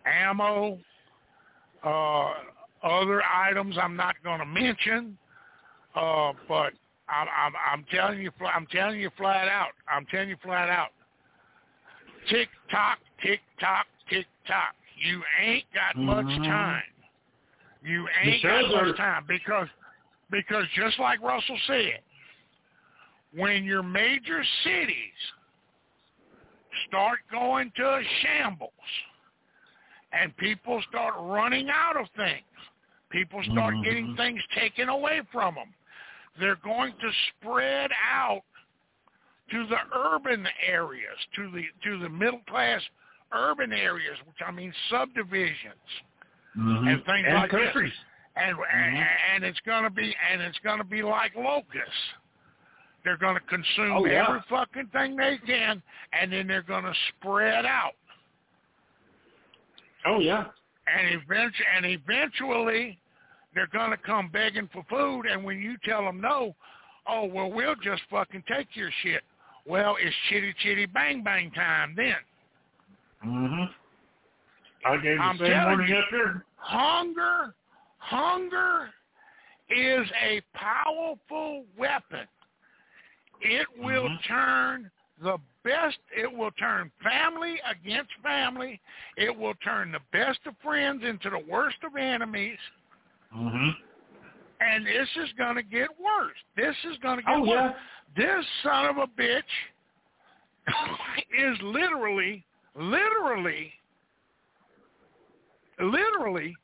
Ammo, 0.05 0.79
uh, 1.85 2.35
other 2.83 3.23
items 3.25 3.79
I'm 3.79 3.95
not 3.97 4.21
going 4.25 4.41
to 4.41 4.47
mention, 4.47 5.17
uh, 5.95 6.33
but 6.49 6.73
I'm, 7.09 7.29
I'm, 7.29 7.53
I'm 7.57 7.85
telling 7.85 8.21
you, 8.21 8.33
I'm 8.53 8.67
telling 8.67 9.01
you 9.01 9.11
flat 9.17 9.49
out. 9.49 9.73
I'm 9.87 10.07
telling 10.07 10.29
you 10.31 10.37
flat 10.43 10.69
out. 10.69 10.93
Tick 12.29 12.49
tock, 12.71 12.99
tick 13.23 13.41
tock, 13.59 13.87
tick 14.09 14.27
tock. 14.47 14.75
You 14.97 15.23
ain't 15.41 15.65
got 15.73 15.97
much 15.97 16.27
Mhm. 16.27 16.45
time. 16.45 16.85
You 17.83 18.05
The 18.07 18.29
ain't 18.29 18.43
got 18.43 18.61
shows 18.63 18.75
are- 18.75 18.87
much 18.87 18.97
time 18.97 19.25
because 19.27 19.69
because 20.31 20.67
just 20.71 20.99
like 20.99 21.21
Russell 21.21 21.59
said, 21.67 22.03
when 23.33 23.65
your 23.65 23.83
major 23.83 24.43
cities 24.63 25.33
start 26.87 27.19
going 27.31 27.71
to 27.73 27.97
a 27.97 28.05
shambles 28.23 28.73
and 30.13 30.35
people 30.39 30.81
start 30.83 31.15
running 31.19 31.69
out 31.69 31.97
of 31.99 32.09
things, 32.11 32.47
people 33.11 33.43
start 33.45 33.75
Mhm. 33.75 33.85
getting 33.85 34.17
things 34.17 34.43
taken 34.55 34.89
away 34.89 35.21
from 35.31 35.55
them, 35.57 35.75
they're 36.37 36.57
going 36.57 36.97
to 36.99 37.13
spread 37.13 37.93
out 37.93 38.43
to 39.53 39.67
the 39.69 39.79
urban 39.97 40.47
areas, 40.67 41.17
to 41.37 41.51
the 41.53 41.62
to 41.85 41.99
the 41.99 42.09
middle 42.09 42.41
class 42.49 42.81
urban 43.33 43.73
areas, 43.73 44.17
which 44.27 44.37
I 44.47 44.51
mean 44.51 44.73
subdivisions 44.91 45.75
Mhm. 46.57 46.93
and 46.93 47.05
things 47.07 47.25
and 47.27 47.35
like 47.37 47.51
this. 47.51 47.61
countries. 47.65 47.93
and 48.37 48.57
and, 48.73 48.97
and 49.35 49.45
it's 49.45 49.61
gonna 49.61 49.91
be 49.91 50.15
and 50.31 50.43
it's 50.43 50.59
gonna 50.65 50.85
be 50.85 51.03
like 51.03 51.35
locusts. 51.37 52.15
They're 53.05 53.17
gonna 53.17 53.41
consume 53.41 53.93
Oh, 53.93 54.07
yeah. 54.07 54.27
every 54.29 54.41
fucking 54.49 54.87
thing 54.88 55.17
they 55.17 55.37
can, 55.38 55.83
and 56.12 56.33
then 56.33 56.47
they're 56.47 56.62
gonna 56.62 56.95
spread 57.09 57.67
out. 57.67 57.95
Oh 60.07 60.21
yeah. 60.21 60.47
And 60.87 61.21
eventually, 61.23 61.67
and 61.77 61.87
eventually, 61.87 62.99
they're 63.55 63.69
gonna 63.69 63.97
come 63.99 64.29
begging 64.29 64.69
for 64.73 64.85
food. 64.91 65.27
And 65.27 65.45
when 65.45 65.61
you 65.61 65.77
tell 65.85 66.05
them 66.05 66.21
no, 66.21 66.55
oh 67.07 67.25
well, 67.25 67.51
we'll 67.51 67.77
just 67.77 68.03
fucking 68.11 68.43
take 68.49 68.75
your 68.75 68.91
shit. 69.03 69.23
Well, 69.66 69.96
it's 70.01 70.14
chitty 70.29 70.55
chitty 70.62 70.87
bang 70.87 71.22
bang 71.22 71.51
time 71.53 71.94
then. 71.96 72.16
Mhm. 73.25 73.75
I 74.85 74.96
gave 74.96 75.16
the 75.18 75.22
I'm 75.22 75.38
same 75.38 75.64
warning 75.64 75.88
you. 75.88 75.96
up 75.96 76.09
here. 76.11 76.44
Hunger, 76.57 77.55
hunger 77.98 78.90
is 79.70 80.09
a 80.20 80.40
powerful 80.55 81.64
weapon. 81.77 82.27
It 83.40 83.66
will 83.79 84.09
Mhm. 84.09 84.25
turn 84.25 84.90
the 85.18 85.38
best, 85.62 85.98
it 86.16 86.31
will 86.33 86.51
turn 86.53 86.90
family 87.03 87.61
against 87.61 88.12
family. 88.22 88.81
It 89.16 89.35
will 89.37 89.55
turn 89.57 89.92
the 89.92 90.01
best 90.11 90.44
of 90.46 90.59
friends 90.59 91.05
into 91.05 91.31
the 91.31 91.38
worst 91.38 91.83
of 91.85 91.96
enemies. 91.96 92.59
Mm-hmm. 93.33 93.70
And 94.61 94.87
this 94.87 95.09
is 95.16 95.33
going 95.35 95.55
to 95.57 95.62
get 95.62 95.88
worse. 95.98 96.37
This 96.57 96.77
is 96.85 96.98
going 96.98 97.18
to 97.18 97.22
get 97.22 97.35
Oh, 97.35 97.40
worse. 97.42 97.75
yeah. 97.77 97.83
This 98.16 98.44
son 98.62 98.87
of 98.87 98.96
a 98.98 99.07
bitch 99.07 99.42
is 101.38 101.59
literally, 101.62 102.44
literally, 102.75 103.72
literally 105.81 106.55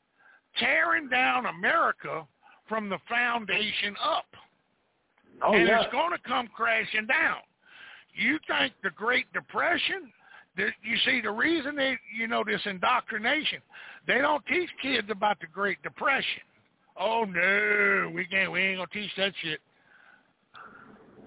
tearing 0.57 1.09
down 1.09 1.45
America 1.47 2.25
from 2.67 2.89
the 2.89 2.99
foundation 3.07 3.95
up. 4.03 4.25
Oh, 5.41 5.53
and 5.53 5.67
yeah. 5.67 5.81
it's 5.81 5.91
going 5.91 6.11
to 6.11 6.19
come 6.27 6.47
crashing 6.55 7.07
down. 7.07 7.37
You 8.13 8.37
think 8.47 8.73
the 8.83 8.91
Great 8.91 9.31
Depression? 9.33 10.11
that 10.57 10.73
You 10.83 10.97
see, 11.05 11.21
the 11.21 11.31
reason 11.31 11.75
they, 11.75 11.97
you 12.17 12.27
know, 12.27 12.43
this 12.45 12.61
indoctrination, 12.65 13.59
they 14.07 14.19
don't 14.19 14.45
teach 14.45 14.69
kids 14.81 15.07
about 15.09 15.39
the 15.39 15.47
Great 15.47 15.81
Depression. 15.83 16.41
Oh 16.99 17.23
no, 17.23 18.11
we 18.13 18.25
can't. 18.25 18.51
We 18.51 18.59
ain't 18.59 18.77
gonna 18.79 18.89
teach 18.91 19.11
that 19.15 19.31
shit. 19.41 19.61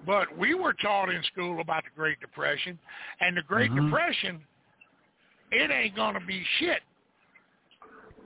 But 0.05 0.37
we 0.37 0.53
were 0.53 0.73
taught 0.73 1.09
in 1.09 1.23
school 1.23 1.61
about 1.61 1.83
the 1.83 1.89
Great 1.95 2.19
Depression, 2.19 2.77
and 3.21 3.37
the 3.37 3.41
Great 3.43 3.71
Mhm. 3.71 3.85
Depression, 3.85 4.45
it 5.51 5.71
ain't 5.71 5.95
gonna 5.95 6.19
be 6.19 6.43
shit. 6.59 6.83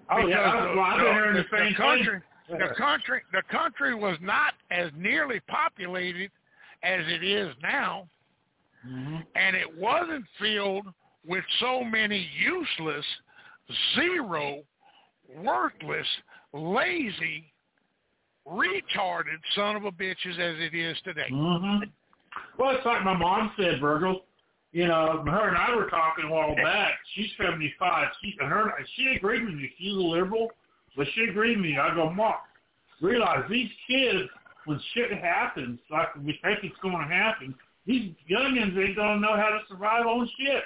Oh, 0.10 0.26
yeah. 0.26 0.38
Because 0.38 0.54
I- 0.54 0.74
well, 0.76 0.80
I've 0.82 1.00
been 1.00 1.13
hearing 1.13 1.34
the 1.36 1.58
same 1.58 1.74
country, 1.76 2.22
thing. 2.48 2.58
the 2.60 2.74
country, 2.76 3.22
the 3.32 3.44
country 3.44 3.94
was 3.94 4.20
not 4.22 4.56
as 4.72 4.92
nearly 4.94 5.40
populated 5.42 6.32
as 6.84 7.06
it 7.08 7.24
is 7.24 7.56
now, 7.62 8.08
Mm-hmm. 8.86 9.18
and 9.36 9.56
it 9.56 9.76
wasn't 9.76 10.26
filled 10.40 10.94
with 11.26 11.44
so 11.60 11.84
many 11.84 12.20
useless, 12.20 13.06
zero, 13.96 14.63
worthless, 15.28 16.08
lazy, 16.54 17.52
retarded 18.47 19.39
son 19.55 19.75
of 19.75 19.86
a 19.86 19.91
bitches 19.91 20.39
as 20.39 20.55
it 20.60 20.75
is 20.75 20.97
today. 21.03 21.27
hmm 21.29 21.79
Well, 22.57 22.75
it's 22.75 22.86
like 22.86 23.03
my 23.03 23.15
mom 23.15 23.51
said, 23.60 23.79
Virgil. 23.79 24.21
You 24.73 24.88
know, 24.88 25.23
her 25.25 25.47
and 25.47 25.57
I 25.57 25.75
were 25.75 25.89
talking 25.89 26.25
a 26.25 26.29
while 26.29 26.55
back. 26.55 26.93
She's 27.15 27.29
seventy 27.41 27.73
five. 27.79 28.07
She 28.21 28.36
and 28.39 28.49
her 28.49 28.73
she 28.95 29.15
agreed 29.15 29.45
with 29.45 29.55
me. 29.55 29.71
She's 29.77 29.93
a 29.93 29.99
liberal, 29.99 30.51
but 30.95 31.07
she 31.15 31.23
agreed 31.23 31.57
with 31.57 31.65
me. 31.65 31.77
I 31.77 31.95
go, 31.95 32.10
Mom, 32.10 32.33
realize 33.01 33.43
these 33.49 33.69
kids 33.88 34.29
when 34.65 34.79
shit 34.93 35.12
happens, 35.13 35.79
like 35.89 36.13
we 36.17 36.38
think 36.43 36.60
it's 36.63 36.75
going 36.81 36.97
to 36.97 37.13
happen, 37.13 37.55
these 37.86 38.12
youngins 38.29 38.75
they 38.75 38.93
don't 38.93 39.21
know 39.21 39.36
how 39.36 39.49
to 39.49 39.60
survive 39.69 40.05
on 40.05 40.29
shit. 40.38 40.63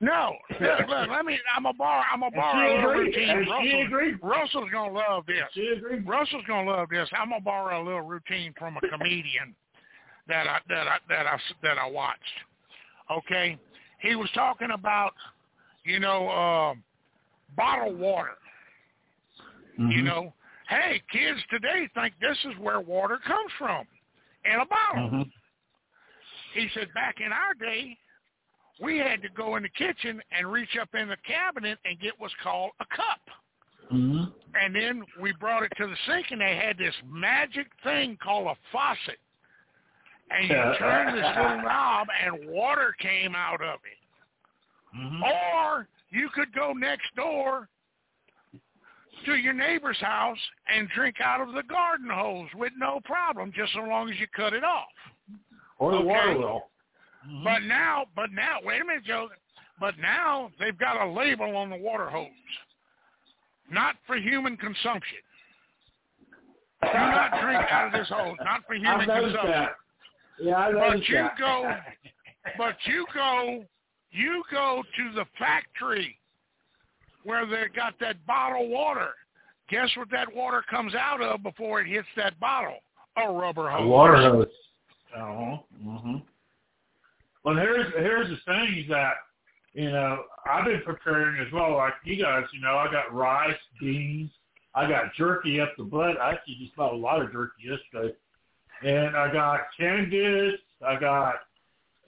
No, 0.00 0.36
look, 0.60 0.88
look, 0.88 1.08
let 1.10 1.24
me. 1.24 1.38
I'm 1.56 1.66
a 1.66 1.72
bar. 1.72 2.04
I'm 2.12 2.22
a 2.22 2.30
borrow 2.30 2.88
a 2.88 2.98
routine. 2.98 3.44
She 3.44 3.50
Russell. 3.50 4.18
Russell's 4.22 4.70
gonna 4.70 4.92
love 4.92 5.24
this. 5.26 5.64
Russell's 6.06 6.44
gonna 6.46 6.70
love 6.70 6.88
this. 6.88 7.08
I'm 7.12 7.30
gonna 7.30 7.40
borrow 7.40 7.82
a 7.82 7.84
little 7.84 8.02
routine 8.02 8.54
from 8.56 8.76
a 8.76 8.80
comedian 8.88 9.56
that 10.28 10.46
I 10.46 10.60
that 10.68 10.86
I 10.86 10.98
that 11.08 11.26
I 11.26 11.38
that 11.62 11.78
I 11.78 11.90
watched. 11.90 12.20
Okay, 13.10 13.58
he 14.00 14.14
was 14.14 14.30
talking 14.34 14.70
about 14.72 15.14
you 15.84 15.98
know 15.98 16.28
uh, 16.28 16.74
bottled 17.56 17.98
water. 17.98 18.36
Mm-hmm. 19.80 19.90
You 19.90 20.02
know, 20.02 20.32
hey, 20.68 21.02
kids 21.10 21.40
today 21.50 21.88
think 21.94 22.14
this 22.20 22.36
is 22.44 22.58
where 22.60 22.80
water 22.80 23.18
comes 23.26 23.50
from 23.58 23.84
in 24.44 24.60
a 24.60 24.66
bottle. 24.66 25.08
hmm 25.08 25.22
He 26.54 26.68
said 26.74 26.88
back 26.94 27.16
in 27.24 27.32
our 27.32 27.54
day, 27.54 27.96
we 28.80 28.98
had 28.98 29.22
to 29.22 29.28
go 29.30 29.56
in 29.56 29.62
the 29.62 29.68
kitchen 29.70 30.20
and 30.36 30.50
reach 30.50 30.76
up 30.80 30.88
in 30.94 31.08
the 31.08 31.16
cabinet 31.26 31.78
and 31.84 31.98
get 32.00 32.12
what's 32.18 32.34
called 32.42 32.70
a 32.80 32.86
cup. 32.96 33.20
hmm 33.90 34.24
And 34.60 34.74
then 34.74 35.04
we 35.20 35.32
brought 35.40 35.64
it 35.64 35.72
to 35.78 35.86
the 35.86 35.96
sink, 36.06 36.26
and 36.30 36.40
they 36.40 36.56
had 36.56 36.78
this 36.78 36.94
magic 37.10 37.66
thing 37.82 38.18
called 38.22 38.46
a 38.46 38.56
faucet. 38.72 39.18
And 40.30 40.48
you 40.48 40.78
turn 40.78 41.14
this 41.14 41.24
little 41.36 41.62
knob, 41.62 42.06
and 42.24 42.50
water 42.50 42.94
came 43.00 43.34
out 43.34 43.62
of 43.62 43.80
it. 43.84 44.96
hmm 44.96 45.22
Or 45.22 45.88
you 46.10 46.28
could 46.34 46.52
go 46.54 46.72
next 46.72 47.14
door 47.16 47.68
to 49.24 49.34
your 49.34 49.52
neighbor's 49.52 49.98
house 50.00 50.38
and 50.74 50.88
drink 50.94 51.16
out 51.22 51.40
of 51.40 51.52
the 51.54 51.62
garden 51.64 52.08
hose 52.10 52.48
with 52.54 52.72
no 52.78 53.00
problem, 53.04 53.52
just 53.54 53.72
so 53.72 53.80
long 53.80 54.10
as 54.10 54.18
you 54.18 54.26
cut 54.34 54.52
it 54.52 54.64
off. 54.64 54.86
Or 55.78 55.92
the 55.92 55.98
Okay. 55.98 56.06
water 56.06 56.38
well. 56.38 56.70
But 57.44 57.60
now, 57.64 58.06
but 58.14 58.32
now, 58.32 58.58
wait 58.62 58.80
a 58.80 58.84
minute, 58.84 59.04
Joe. 59.04 59.28
But 59.80 59.94
now 59.98 60.50
they've 60.58 60.76
got 60.76 61.06
a 61.06 61.10
label 61.10 61.56
on 61.56 61.70
the 61.70 61.76
water 61.76 62.08
hose, 62.08 62.28
not 63.70 63.96
for 64.06 64.16
human 64.16 64.56
consumption. 64.56 65.18
Do 66.82 66.88
not 66.92 67.40
drink 67.40 67.60
out 67.70 67.86
of 67.86 67.92
this 67.92 68.08
hose, 68.08 68.36
not 68.44 68.64
for 68.66 68.74
human 68.74 69.06
consumption. 69.06 69.50
that. 69.50 69.70
Yeah, 70.40 70.56
I 70.56 70.72
But 70.72 71.08
you 71.08 71.14
that. 71.16 71.38
go, 71.38 71.74
but 72.56 72.76
you 72.86 73.04
go, 73.12 73.64
you 74.12 74.42
go 74.50 74.82
to 74.96 75.12
the 75.14 75.24
factory 75.38 76.18
where 77.24 77.46
they 77.46 77.64
got 77.74 77.94
that 78.00 78.24
bottled 78.26 78.70
water. 78.70 79.10
Guess 79.68 79.90
what 79.96 80.10
that 80.10 80.34
water 80.34 80.62
comes 80.70 80.94
out 80.94 81.20
of 81.20 81.42
before 81.42 81.80
it 81.80 81.88
hits 81.88 82.06
that 82.16 82.38
bottle? 82.40 82.78
A 83.16 83.30
rubber 83.30 83.68
hose. 83.68 83.82
A 83.82 83.86
water 83.86 84.16
hose. 84.16 84.46
Uh-huh. 85.16 85.56
hmm 85.82 86.16
Well, 87.44 87.56
here's 87.56 87.92
here's 87.94 88.28
the 88.28 88.36
thing 88.44 88.78
is 88.78 88.88
that 88.88 89.14
you 89.72 89.90
know 89.90 90.22
I've 90.50 90.64
been 90.64 90.82
preparing 90.84 91.44
as 91.44 91.52
well, 91.52 91.76
like 91.76 91.94
you 92.04 92.22
guys. 92.22 92.44
You 92.52 92.60
know, 92.60 92.76
I 92.76 92.90
got 92.90 93.14
rice, 93.14 93.56
beans, 93.80 94.30
I 94.74 94.88
got 94.88 95.14
jerky 95.16 95.60
up 95.60 95.70
the 95.76 95.84
butt. 95.84 96.20
I 96.20 96.32
actually 96.32 96.56
just 96.60 96.76
bought 96.76 96.92
a 96.92 96.96
lot 96.96 97.22
of 97.22 97.32
jerky 97.32 97.62
yesterday, 97.64 98.14
and 98.82 99.16
I 99.16 99.32
got 99.32 99.60
canned 99.78 100.10
goods. 100.10 100.58
I 100.86 100.98
got 100.98 101.34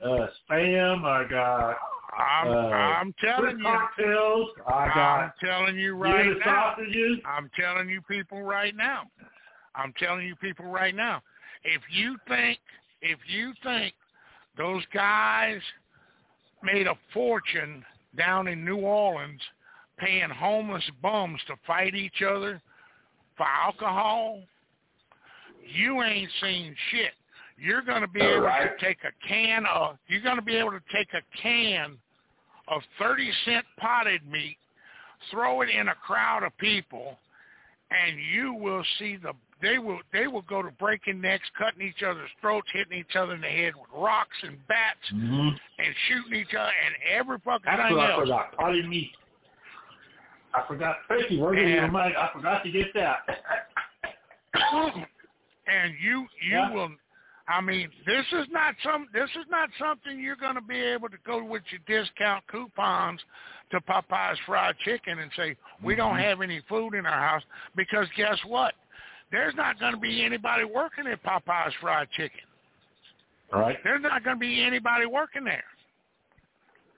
uh 0.04 0.26
spam. 0.48 1.04
I 1.04 1.28
got 1.28 1.76
I'm, 2.18 2.48
uh, 2.48 2.52
I'm 2.52 3.14
telling 3.20 3.58
you. 3.58 3.64
cocktails. 3.64 4.48
I 4.66 4.72
I'm 4.72 5.32
telling 5.42 5.76
you 5.76 5.82
you 5.82 5.94
right 5.96 6.26
know, 6.26 6.38
now. 6.44 6.74
sausages. 6.76 7.18
I'm 7.24 7.50
telling 7.58 7.88
you 7.88 8.02
people 8.02 8.42
right 8.42 8.74
now. 8.74 9.04
I'm 9.74 9.92
telling 9.98 10.26
you 10.26 10.36
people 10.36 10.66
right 10.66 10.94
now. 10.94 11.22
If 11.64 11.82
you 11.90 12.16
think, 12.26 12.58
if 13.02 13.18
you 13.28 13.52
think 13.62 13.94
those 14.60 14.82
guys 14.92 15.60
made 16.62 16.86
a 16.86 16.94
fortune 17.14 17.82
down 18.16 18.46
in 18.46 18.62
New 18.62 18.76
Orleans 18.76 19.40
paying 19.98 20.28
homeless 20.28 20.84
bums 21.02 21.40
to 21.46 21.54
fight 21.66 21.94
each 21.94 22.22
other 22.22 22.60
for 23.38 23.46
alcohol, 23.46 24.40
you 25.74 26.02
ain't 26.02 26.30
seen 26.42 26.74
shit. 26.90 27.12
You're 27.56 27.82
going 27.82 28.02
to 28.02 28.08
be 28.08 28.20
able 28.20 28.42
Right. 28.42 28.78
to 28.78 28.84
take 28.84 28.98
a 29.04 29.12
can 29.26 29.64
of, 29.66 29.96
you're 30.08 30.20
going 30.20 30.36
to 30.36 30.42
be 30.42 30.56
able 30.56 30.72
to 30.72 30.82
take 30.92 31.08
a 31.14 31.22
can 31.40 31.96
of 32.68 32.82
30 32.98 33.32
cent 33.46 33.64
potted 33.78 34.26
meat, 34.30 34.58
throw 35.30 35.62
it 35.62 35.70
in 35.70 35.88
a 35.88 35.94
crowd 35.94 36.42
of 36.42 36.56
people, 36.58 37.18
and 37.90 38.18
you 38.32 38.52
will 38.54 38.84
see 38.98 39.16
the 39.16 39.32
they 39.62 39.78
will 39.78 40.00
they 40.12 40.26
will 40.26 40.42
go 40.42 40.62
to 40.62 40.70
breaking 40.72 41.20
necks, 41.20 41.48
cutting 41.58 41.82
each 41.86 42.02
other's 42.02 42.30
throats, 42.40 42.66
hitting 42.72 42.98
each 42.98 43.16
other 43.16 43.34
in 43.34 43.40
the 43.40 43.46
head 43.48 43.74
with 43.74 43.88
rocks 43.94 44.36
and 44.42 44.56
bats, 44.68 44.98
Mm-hmm. 45.14 45.48
and 45.78 45.94
shooting 46.08 46.40
each 46.40 46.54
other, 46.54 46.70
and 46.86 46.94
every 47.12 47.38
fucking 47.44 47.62
That's 47.64 47.82
thing 47.88 47.96
what 47.96 48.06
I 48.06 48.12
else. 48.12 48.20
forgot. 48.22 48.56
Pardon 48.56 48.88
me. 48.88 49.12
I 50.52 50.62
forgot. 50.66 50.96
Thank 51.08 51.30
you. 51.30 51.40
We're 51.40 51.54
And- 51.54 51.86
to 51.86 51.92
mind. 51.92 52.14
I 52.16 52.28
forgot 52.32 52.62
to 52.64 52.70
get 52.70 52.92
that. 52.94 53.18
and 55.66 55.94
you 56.02 56.26
you 56.42 56.50
Yeah. 56.58 56.70
will 56.70 56.90
I 57.48 57.60
mean, 57.60 57.90
this 58.06 58.24
is 58.32 58.46
not 58.50 58.76
some 58.82 59.08
this 59.12 59.28
is 59.30 59.44
not 59.50 59.70
something 59.78 60.20
you're 60.20 60.36
going 60.36 60.54
to 60.54 60.60
be 60.60 60.78
able 60.78 61.08
to 61.08 61.16
go 61.26 61.42
with 61.42 61.62
your 61.70 61.80
discount 61.86 62.46
coupons 62.46 63.20
to 63.72 63.80
Popeye's 63.80 64.38
fried 64.46 64.76
chicken 64.84 65.18
and 65.18 65.30
say, 65.36 65.56
"We 65.82 65.96
don't 65.96 66.12
Mm-hmm. 66.14 66.22
have 66.22 66.40
any 66.42 66.60
food 66.68 66.94
in 66.94 67.06
our 67.06 67.18
house" 67.28 67.42
because 67.74 68.06
guess 68.16 68.38
what? 68.44 68.74
There's 69.30 69.54
not 69.54 69.78
going 69.78 69.94
to 69.94 70.00
be 70.00 70.24
anybody 70.24 70.64
working 70.64 71.06
at 71.06 71.22
Popeye's 71.22 71.74
fried 71.80 72.08
chicken. 72.16 72.40
All 73.52 73.60
right. 73.60 73.76
There's 73.84 74.02
not 74.02 74.24
going 74.24 74.36
to 74.36 74.40
be 74.40 74.62
anybody 74.62 75.06
working 75.06 75.44
there. 75.44 75.64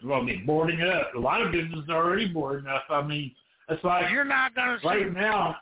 Well, 0.04 0.20
I 0.20 0.24
mean, 0.24 0.44
boarding 0.46 0.82
up. 0.82 1.14
A 1.14 1.18
lot 1.18 1.42
of 1.42 1.52
businesses 1.52 1.88
are 1.88 2.04
already 2.04 2.28
boarding 2.28 2.66
up. 2.66 2.84
I 2.90 3.02
mean, 3.02 3.32
it's 3.68 3.82
like 3.84 4.10
You're 4.10 4.24
not 4.24 4.54
going 4.54 4.76
to 4.76 4.82
see 4.82 4.88
right 4.88 5.12
now. 5.12 5.56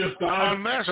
uh, 0.00 0.08
this, 0.08 0.12
guys. 0.20 0.56
unless-. 0.56 0.86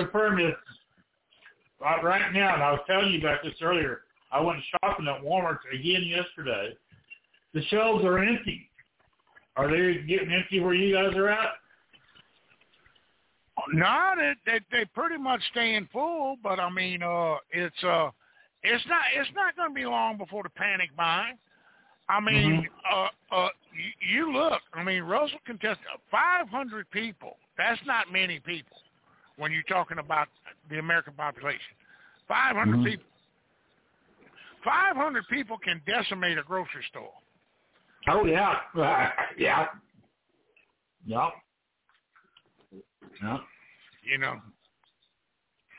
Right, 1.79 2.03
right 2.03 2.33
now, 2.33 2.53
and 2.53 2.63
I 2.63 2.71
was 2.71 2.81
telling 2.85 3.11
you 3.11 3.19
about 3.19 3.39
this 3.43 3.53
earlier. 3.61 4.01
I 4.31 4.39
went 4.41 4.59
shopping 4.71 5.07
at 5.07 5.23
Walmart 5.23 5.59
again 5.73 6.03
yesterday. 6.03 6.75
The 7.53 7.63
shelves 7.65 8.05
are 8.05 8.19
empty. 8.19 8.69
Are 9.57 9.69
they 9.69 10.01
getting 10.07 10.31
empty 10.31 10.59
where 10.59 10.73
you 10.73 10.95
guys 10.95 11.15
are 11.15 11.29
at? 11.29 11.53
No, 13.73 14.11
they, 14.17 14.33
they 14.45 14.59
they 14.71 14.85
pretty 14.85 15.17
much 15.17 15.41
staying 15.51 15.87
full, 15.91 16.37
but 16.43 16.59
I 16.59 16.69
mean, 16.69 17.03
uh, 17.03 17.35
it's 17.51 17.83
uh, 17.83 18.09
it's 18.63 18.85
not 18.87 19.01
it's 19.15 19.29
not 19.35 19.55
going 19.55 19.69
to 19.69 19.75
be 19.75 19.85
long 19.85 20.17
before 20.17 20.43
the 20.43 20.49
panic 20.49 20.89
buying. 20.95 21.37
I 22.09 22.19
mean, 22.19 22.67
uh, 22.91 23.07
uh, 23.31 23.49
you, 23.73 24.27
you 24.27 24.33
look. 24.33 24.61
I 24.73 24.83
mean, 24.83 25.03
Russell 25.03 25.39
contested 25.45 25.85
500 26.09 26.89
people. 26.91 27.37
That's 27.57 27.79
not 27.85 28.11
many 28.11 28.39
people 28.39 28.77
when 29.37 29.51
you're 29.51 29.63
talking 29.63 29.97
about 29.97 30.27
the 30.69 30.79
American 30.79 31.13
population. 31.13 31.75
500 32.27 32.77
Mhm. 32.77 32.85
people. 32.85 33.05
500 34.63 35.27
people 35.27 35.57
can 35.57 35.81
decimate 35.85 36.37
a 36.37 36.43
grocery 36.43 36.83
store. 36.89 37.13
Oh 38.07 38.25
yeah, 38.25 38.59
uh, 38.75 39.09
yeah, 39.37 39.67
yeah, 41.05 41.29
yeah. 43.21 43.37
You 44.03 44.17
know. 44.17 44.39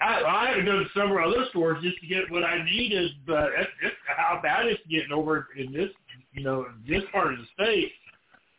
I, 0.00 0.22
I 0.22 0.48
had 0.48 0.54
to 0.56 0.64
go 0.64 0.78
to 0.80 0.84
several 0.94 1.32
other 1.32 1.44
stores 1.50 1.82
just 1.82 2.00
to 2.00 2.06
get 2.06 2.30
what 2.30 2.42
I 2.42 2.64
needed, 2.64 3.12
but 3.26 3.50
it's 3.82 3.94
how 4.16 4.40
bad 4.42 4.66
it's 4.66 4.82
getting 4.90 5.12
over 5.12 5.48
in 5.56 5.72
this, 5.72 5.90
you 6.32 6.42
know, 6.42 6.66
this 6.88 7.02
part 7.12 7.32
of 7.32 7.38
the 7.38 7.46
state. 7.54 7.92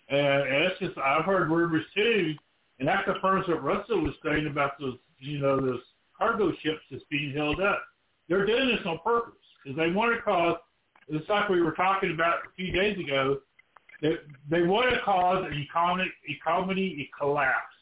And, 0.10 0.20
and 0.20 0.64
it's 0.66 0.80
just 0.80 0.98
I've 0.98 1.26
heard 1.26 1.50
rumors 1.50 1.86
too, 1.94 2.34
and 2.80 2.88
that 2.88 3.06
confirms 3.06 3.48
what 3.48 3.64
Russell 3.64 4.02
was 4.02 4.14
saying 4.24 4.48
about 4.48 4.80
those, 4.80 4.98
you 5.20 5.40
know, 5.40 5.60
those 5.60 5.82
cargo 6.18 6.52
ships 6.62 6.82
that's 6.90 7.04
being 7.10 7.34
held 7.36 7.60
up. 7.62 7.82
They're 8.30 8.46
doing 8.46 8.68
this 8.68 8.86
on 8.86 9.00
purpose 9.04 9.34
because 9.64 9.78
they 9.78 9.92
want 9.92 10.16
to 10.16 10.22
cause. 10.22 10.58
It's 11.10 11.28
like 11.28 11.50
we 11.50 11.62
were 11.62 11.74
talking 11.74 12.14
about 12.14 12.36
a 12.46 12.56
few 12.56 12.72
days 12.72 12.98
ago. 12.98 13.40
They, 14.02 14.16
they 14.50 14.62
want 14.62 14.94
to 14.94 15.02
cause 15.02 15.46
an 15.46 15.54
economic 15.54 16.10
economy 16.28 17.10
collapse. 17.18 17.73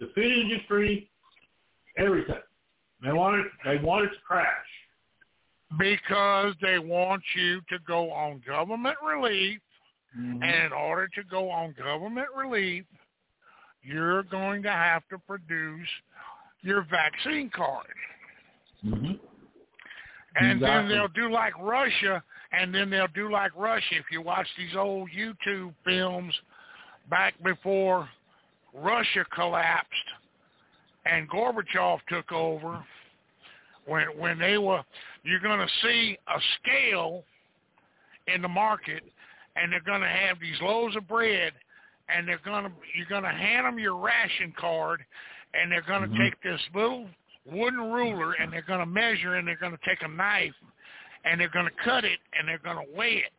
The 0.00 0.10
food 0.14 0.32
industry, 0.32 1.08
everything. 1.98 2.34
They 3.04 3.12
want 3.12 3.40
it. 3.40 3.46
They 3.64 3.78
want 3.78 4.06
it 4.06 4.08
to 4.08 4.20
crash. 4.26 4.46
Because 5.78 6.54
they 6.60 6.78
want 6.78 7.22
you 7.36 7.60
to 7.68 7.78
go 7.86 8.10
on 8.10 8.42
government 8.46 8.96
relief, 9.06 9.60
Mm-hmm. 10.18 10.42
and 10.42 10.66
in 10.66 10.72
order 10.72 11.06
to 11.14 11.22
go 11.30 11.50
on 11.50 11.72
government 11.78 12.26
relief, 12.36 12.84
you're 13.82 14.24
going 14.24 14.60
to 14.64 14.70
have 14.70 15.02
to 15.08 15.18
produce 15.18 15.86
your 16.62 16.84
vaccine 16.90 17.48
card. 17.54 17.86
Mm-hmm. 18.84 19.12
And 20.34 20.60
then 20.60 20.88
they'll 20.88 21.08
do 21.08 21.30
like 21.30 21.56
Russia, 21.60 22.22
and 22.52 22.74
then 22.74 22.90
they'll 22.90 23.06
do 23.14 23.30
like 23.30 23.52
Russia. 23.56 23.94
If 23.98 24.06
you 24.10 24.20
watch 24.20 24.48
these 24.58 24.74
old 24.76 25.10
YouTube 25.16 25.74
films 25.84 26.34
back 27.08 27.34
before 27.44 28.08
Russia 28.74 29.24
collapsed 29.32 29.90
and 31.06 31.28
Gorbachev 31.28 32.00
took 32.08 32.30
over, 32.32 32.84
when 33.86 34.06
when 34.18 34.38
they 34.38 34.58
were, 34.58 34.82
you're 35.22 35.40
going 35.40 35.58
to 35.60 35.72
see 35.82 36.16
a 36.28 36.40
scale 36.60 37.24
in 38.26 38.42
the 38.42 38.48
market, 38.48 39.02
and 39.56 39.72
they're 39.72 39.80
going 39.80 40.02
to 40.02 40.08
have 40.08 40.38
these 40.40 40.60
loaves 40.60 40.96
of 40.96 41.08
bread, 41.08 41.52
and 42.08 42.28
they're 42.28 42.40
going 42.44 42.64
to 42.64 42.70
you're 42.96 43.06
going 43.06 43.22
to 43.22 43.30
hand 43.30 43.66
them 43.66 43.78
your 43.78 43.96
ration 43.96 44.52
card, 44.58 45.02
and 45.54 45.72
they're 45.72 45.82
going 45.82 46.02
to 46.02 46.14
Mhm. 46.14 46.18
take 46.18 46.40
this 46.42 46.60
little 46.74 47.08
wooden 47.46 47.90
ruler, 47.90 48.32
and 48.34 48.52
they're 48.52 48.62
going 48.62 48.80
to 48.80 48.86
measure, 48.86 49.36
and 49.36 49.48
they're 49.48 49.56
going 49.56 49.76
to 49.76 49.84
take 49.84 50.02
a 50.02 50.08
knife, 50.08 50.54
and 51.24 51.40
they're 51.40 51.48
going 51.48 51.66
to 51.66 51.82
cut 51.82 52.04
it, 52.04 52.20
and 52.34 52.46
they're 52.46 52.58
going 52.58 52.86
to 52.86 52.92
weigh 52.92 53.24
it, 53.24 53.32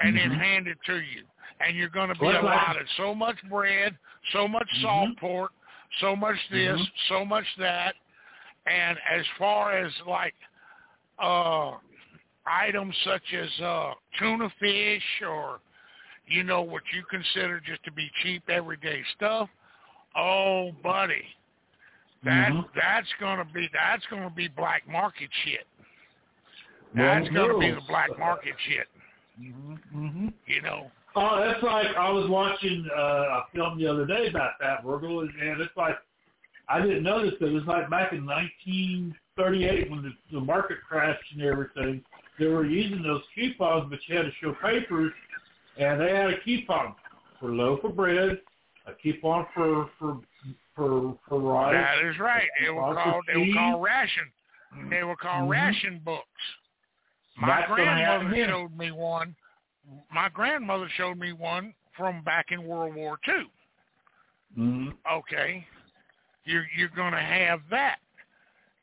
and 0.00 0.16
then 0.16 0.30
Mhm. 0.30 0.38
hand 0.38 0.66
it 0.66 0.78
to 0.86 1.00
you, 1.00 1.24
and 1.60 1.76
you're 1.76 1.88
going 1.88 2.08
to 2.08 2.14
be 2.14 2.26
Well, 2.26 2.32
that's 2.34 2.44
like- 2.44 2.66
allotted 2.68 2.86
so 2.96 3.14
much 3.14 3.36
bread, 3.48 3.96
so 4.32 4.46
much 4.48 4.68
salt 4.82 5.10
Mhm. 5.10 5.18
pork, 5.18 5.52
so 6.00 6.14
much 6.16 6.36
this, 6.50 6.78
Mhm. 6.80 6.90
so 7.08 7.24
much 7.24 7.46
that, 7.56 7.94
and 8.66 8.98
as 9.08 9.26
far 9.38 9.72
as 9.76 9.92
like 10.06 10.34
uh 11.18 11.78
items 12.46 12.94
such 13.04 13.32
as 13.32 13.60
uh 13.60 13.94
tuna 14.18 14.50
fish 14.60 15.22
or 15.22 15.60
you 16.26 16.42
know 16.42 16.60
what 16.62 16.82
you 16.92 17.02
consider 17.04 17.58
just 17.60 17.82
to 17.84 17.90
be 17.92 18.10
cheap 18.22 18.48
everyday 18.50 19.02
stuff, 19.14 19.48
oh 20.14 20.72
buddy. 20.82 21.34
That 22.24 22.50
Mhm. 22.52 22.68
that's 22.74 23.10
gonna 23.14 23.44
be 23.46 23.68
that's 23.68 24.04
gonna 24.06 24.28
be 24.30 24.48
black 24.48 24.86
market 24.88 25.30
shit. 25.44 25.66
That's 26.92 27.30
Well, 27.30 27.48
gonna 27.48 27.58
be 27.58 27.70
the 27.70 27.80
black 27.82 28.18
market 28.18 28.56
shit, 28.60 28.88
Mm-hmm. 29.40 30.28
you 30.46 30.60
know. 30.62 30.90
Oh, 31.18 31.40
that's 31.42 31.62
like 31.62 31.96
I 31.96 32.10
was 32.10 32.28
watching 32.28 32.86
uh, 32.94 33.00
a 33.00 33.44
film 33.54 33.78
the 33.78 33.86
other 33.86 34.04
day 34.04 34.28
about 34.28 34.52
that, 34.60 34.84
Virgil, 34.84 35.20
and 35.20 35.30
and 35.40 35.60
it's 35.62 35.74
like 35.76 35.96
I 36.68 36.80
didn't 36.80 37.02
notice 37.02 37.34
it. 37.40 37.44
It 37.44 37.52
was 37.52 37.64
like 37.66 37.88
back 37.88 38.12
in 38.12 38.26
1938 38.26 39.90
when 39.90 40.02
the, 40.02 40.10
the 40.30 40.40
market 40.40 40.78
crashed 40.86 41.24
and 41.32 41.42
everything. 41.42 42.02
They 42.38 42.46
were 42.46 42.66
using 42.66 43.02
those 43.02 43.22
coupons, 43.34 43.86
but 43.88 43.98
you 44.06 44.16
had 44.16 44.26
to 44.26 44.32
show 44.42 44.54
papers, 44.60 45.12
and 45.78 45.98
they 46.00 46.14
had 46.14 46.30
a 46.30 46.40
coupon 46.44 46.94
for 47.40 47.50
loaf 47.50 47.82
of 47.84 47.96
bread, 47.96 48.38
a 48.86 48.92
coupon 49.02 49.46
for 49.54 49.88
for 49.98 50.20
for 50.74 51.16
for 51.26 51.40
rice. 51.40 51.72
That 51.72 52.06
is 52.06 52.18
right. 52.18 52.48
They 52.62 52.68
were 52.68 52.94
called 52.94 53.24
they 53.26 53.38
were 53.38 53.54
called 53.54 53.82
ration. 53.82 54.24
They 54.90 55.02
were 55.02 55.16
called 55.16 55.48
Mhm. 55.48 55.50
ration 55.50 55.98
books. 56.04 56.26
My 57.38 57.60
That's 57.60 57.72
grandmother 57.72 58.46
showed 58.46 58.76
me 58.76 58.90
one. 58.90 59.34
My 60.12 60.28
grandmother 60.28 60.88
showed 60.96 61.18
me 61.18 61.32
one 61.32 61.74
from 61.96 62.22
back 62.22 62.46
in 62.50 62.64
World 62.64 62.94
War 62.94 63.18
Two. 63.24 63.44
Mm-hmm. 64.58 64.88
Okay, 65.12 65.66
you're 66.44 66.66
you're 66.76 66.88
going 66.94 67.12
to 67.12 67.18
have 67.18 67.60
that, 67.70 67.98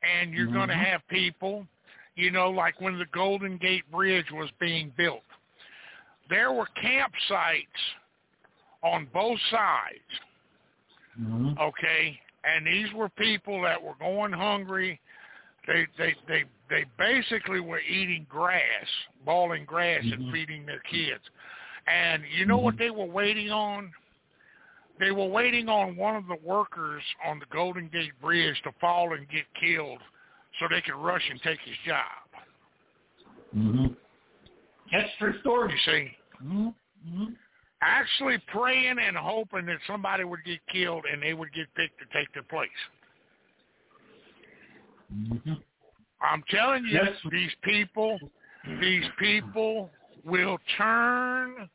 and 0.04 0.34
you're 0.34 0.52
going 0.52 0.70
to 0.70 0.76
have 0.76 1.02
people, 1.10 1.66
you 2.16 2.32
know, 2.32 2.50
like 2.50 2.80
when 2.80 2.98
the 2.98 3.06
Golden 3.14 3.58
Gate 3.58 3.90
Bridge 3.92 4.28
was 4.32 4.50
being 4.60 4.92
built, 4.98 5.24
there 6.30 6.52
were 6.52 6.68
campsites 6.82 7.66
on 8.84 9.08
both 9.14 9.40
sides. 9.50 10.00
Mm-hmm. 11.20 11.60
okay. 11.60 12.20
And 12.44 12.68
these 12.68 12.92
were 12.94 13.10
people 13.10 13.62
that 13.62 13.82
were 13.82 13.94
going 14.00 14.34
hungry. 14.34 15.00
They 15.68 15.88
they 15.98 16.14
they 16.28 16.44
they 16.74 16.86
basically 16.98 17.60
were 17.60 17.80
eating 17.82 18.26
grass 18.28 18.88
boiling 19.24 19.64
grass 19.64 20.02
and 20.04 20.24
Mhm. 20.24 20.32
feeding 20.32 20.66
their 20.66 20.80
kids 20.80 21.24
and 21.86 22.24
you 22.32 22.46
know 22.48 22.58
what 22.58 22.78
they 22.80 22.90
were 22.90 23.06
waiting 23.06 23.52
on 23.52 23.94
they 24.98 25.12
were 25.12 25.28
waiting 25.28 25.70
on 25.70 25.96
one 25.96 26.16
of 26.16 26.26
the 26.28 26.36
workers 26.38 27.04
on 27.24 27.38
the 27.38 27.46
golden 27.48 27.88
gate 27.90 28.20
bridge 28.20 28.60
to 28.64 28.72
fall 28.82 29.14
and 29.14 29.30
get 29.30 29.46
killed 29.54 30.02
so 30.58 30.68
they 30.68 30.82
could 30.82 30.96
rush 30.96 31.30
and 31.30 31.40
take 31.44 31.60
his 31.62 31.78
job 31.86 32.06
Mm-hmm. 33.56 33.94
That's 34.92 35.16
true 35.20 35.40
story. 35.42 35.72
you 35.74 35.78
see 35.86 36.18
Mm-hmm. 36.44 37.34
actually 37.82 38.40
praying 38.48 38.98
and 38.98 39.16
hoping 39.16 39.68
that 39.68 39.78
somebody 39.86 40.24
would 40.24 40.44
get 40.44 40.66
killed 40.68 41.06
and 41.06 41.22
they 41.22 41.36
would 41.36 41.54
get 41.54 41.72
picked 41.76 42.00
to 42.00 42.06
take 42.18 42.32
their 42.34 42.44
place 42.44 42.70
Mm-hmm. 45.14 45.54
I'm 46.24 46.44
telling 46.50 46.86
you, 46.86 47.00
Yes. 47.04 47.18
these 47.30 47.54
people, 47.64 48.18
these 48.80 49.06
people 49.20 49.92
will 50.24 50.58
turn 50.78 51.70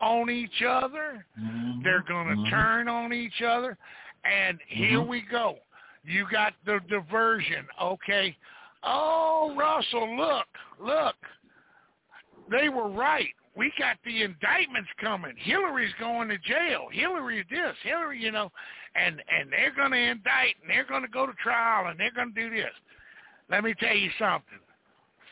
on 0.00 0.28
each 0.28 0.62
other. 0.62 1.24
Mm-hmm. 1.38 1.82
They're 1.82 2.02
going 2.02 2.44
to 2.44 2.50
turn 2.50 2.88
on 2.88 3.12
each 3.12 3.40
other. 3.42 3.78
And 4.24 4.60
here 4.66 4.98
Mhm. 4.98 5.06
we 5.06 5.20
go. 5.22 5.58
You 6.04 6.26
got 6.28 6.54
the 6.64 6.80
diversion. 6.88 7.66
Okay. 7.80 8.36
Oh, 8.82 9.54
Russell, 9.56 10.16
look, 10.16 10.48
look. 10.80 11.16
They 12.48 12.68
were 12.68 12.88
right. 12.88 13.32
We 13.54 13.70
got 13.78 13.98
the 14.04 14.22
indictments 14.22 14.90
coming. 14.98 15.36
Hillary's 15.36 15.92
going 15.94 16.28
to 16.30 16.38
jail. 16.38 16.88
Hillary 16.90 17.44
this, 17.48 17.76
Hillary, 17.82 18.18
you 18.18 18.32
know, 18.32 18.50
and 18.94 19.22
and 19.28 19.52
they're 19.52 19.70
going 19.70 19.92
to 19.92 19.98
indict 19.98 20.56
and 20.60 20.70
they're 20.70 20.84
going 20.84 21.02
to 21.02 21.08
go 21.08 21.26
to 21.26 21.32
trial 21.34 21.86
and 21.88 22.00
they're 22.00 22.10
going 22.10 22.34
to 22.34 22.40
do 22.40 22.50
this. 22.50 22.72
Let 23.52 23.64
me 23.64 23.74
tell 23.78 23.94
you 23.94 24.10
something. 24.18 24.58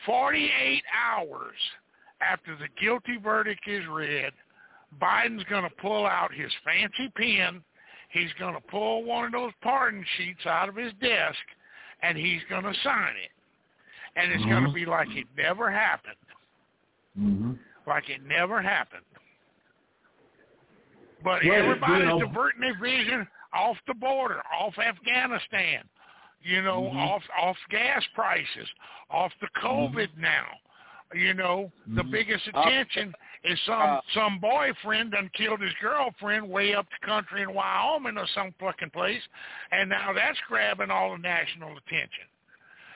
48 0.05 0.83
hours 1.09 1.55
after 2.21 2.55
the 2.55 2.67
guilty 2.79 3.17
verdict 3.21 3.67
is 3.67 3.83
read, 3.89 4.31
Biden's 5.01 5.43
going 5.45 5.63
to 5.63 5.75
pull 5.81 6.05
out 6.05 6.31
his 6.33 6.51
fancy 6.63 7.11
pen. 7.15 7.63
He's 8.09 8.31
going 8.39 8.53
to 8.53 8.61
pull 8.61 9.03
one 9.03 9.25
of 9.25 9.31
those 9.31 9.51
pardon 9.63 10.05
sheets 10.17 10.45
out 10.45 10.69
of 10.69 10.75
his 10.75 10.93
desk, 11.01 11.39
and 12.03 12.17
he's 12.17 12.41
going 12.49 12.63
to 12.63 12.73
sign 12.83 13.13
it. 13.23 13.31
And 14.15 14.31
it's 14.31 14.45
going 14.45 14.65
to 14.65 14.73
be 14.73 14.85
like 14.85 15.07
it 15.11 15.27
never 15.37 15.71
happened, 15.71 16.15
Mm-hmm. 17.19 17.51
like 17.87 18.09
it 18.09 18.21
never 18.25 18.61
happened. 18.61 19.01
But 21.23 21.41
Well, 21.43 21.53
everybody's 21.53 22.19
diverting 22.19 22.61
their 22.61 22.79
vision 22.79 23.27
off 23.53 23.77
the 23.87 23.93
border, 23.93 24.41
off 24.59 24.73
Afghanistan, 24.77 25.83
you 26.43 26.61
know, 26.61 26.83
Mhm. 26.83 26.95
off 26.95 27.23
off 27.37 27.57
gas 27.69 28.05
prices, 28.13 28.69
off 29.09 29.31
the 29.39 29.47
COVID 29.49 30.15
now. 30.17 30.47
You 31.13 31.33
know, 31.33 31.71
the 31.87 32.03
Mhm. 32.03 32.11
biggest 32.11 32.47
Off- 32.53 32.65
attention 32.65 33.13
is 33.43 33.59
some 33.61 33.81
Uh. 33.81 34.01
some 34.13 34.39
boyfriend 34.39 35.11
done 35.11 35.29
killed 35.33 35.61
his 35.61 35.73
girlfriend 35.75 36.49
way 36.49 36.73
up 36.73 36.87
the 36.89 37.05
country 37.05 37.41
in 37.41 37.53
Wyoming 37.53 38.17
or 38.17 38.27
some 38.27 38.53
fucking 38.53 38.91
place, 38.91 39.21
and 39.71 39.89
now 39.89 40.13
that's 40.13 40.39
grabbing 40.41 40.89
all 40.89 41.11
the 41.11 41.17
national 41.17 41.77
attention. 41.77 42.25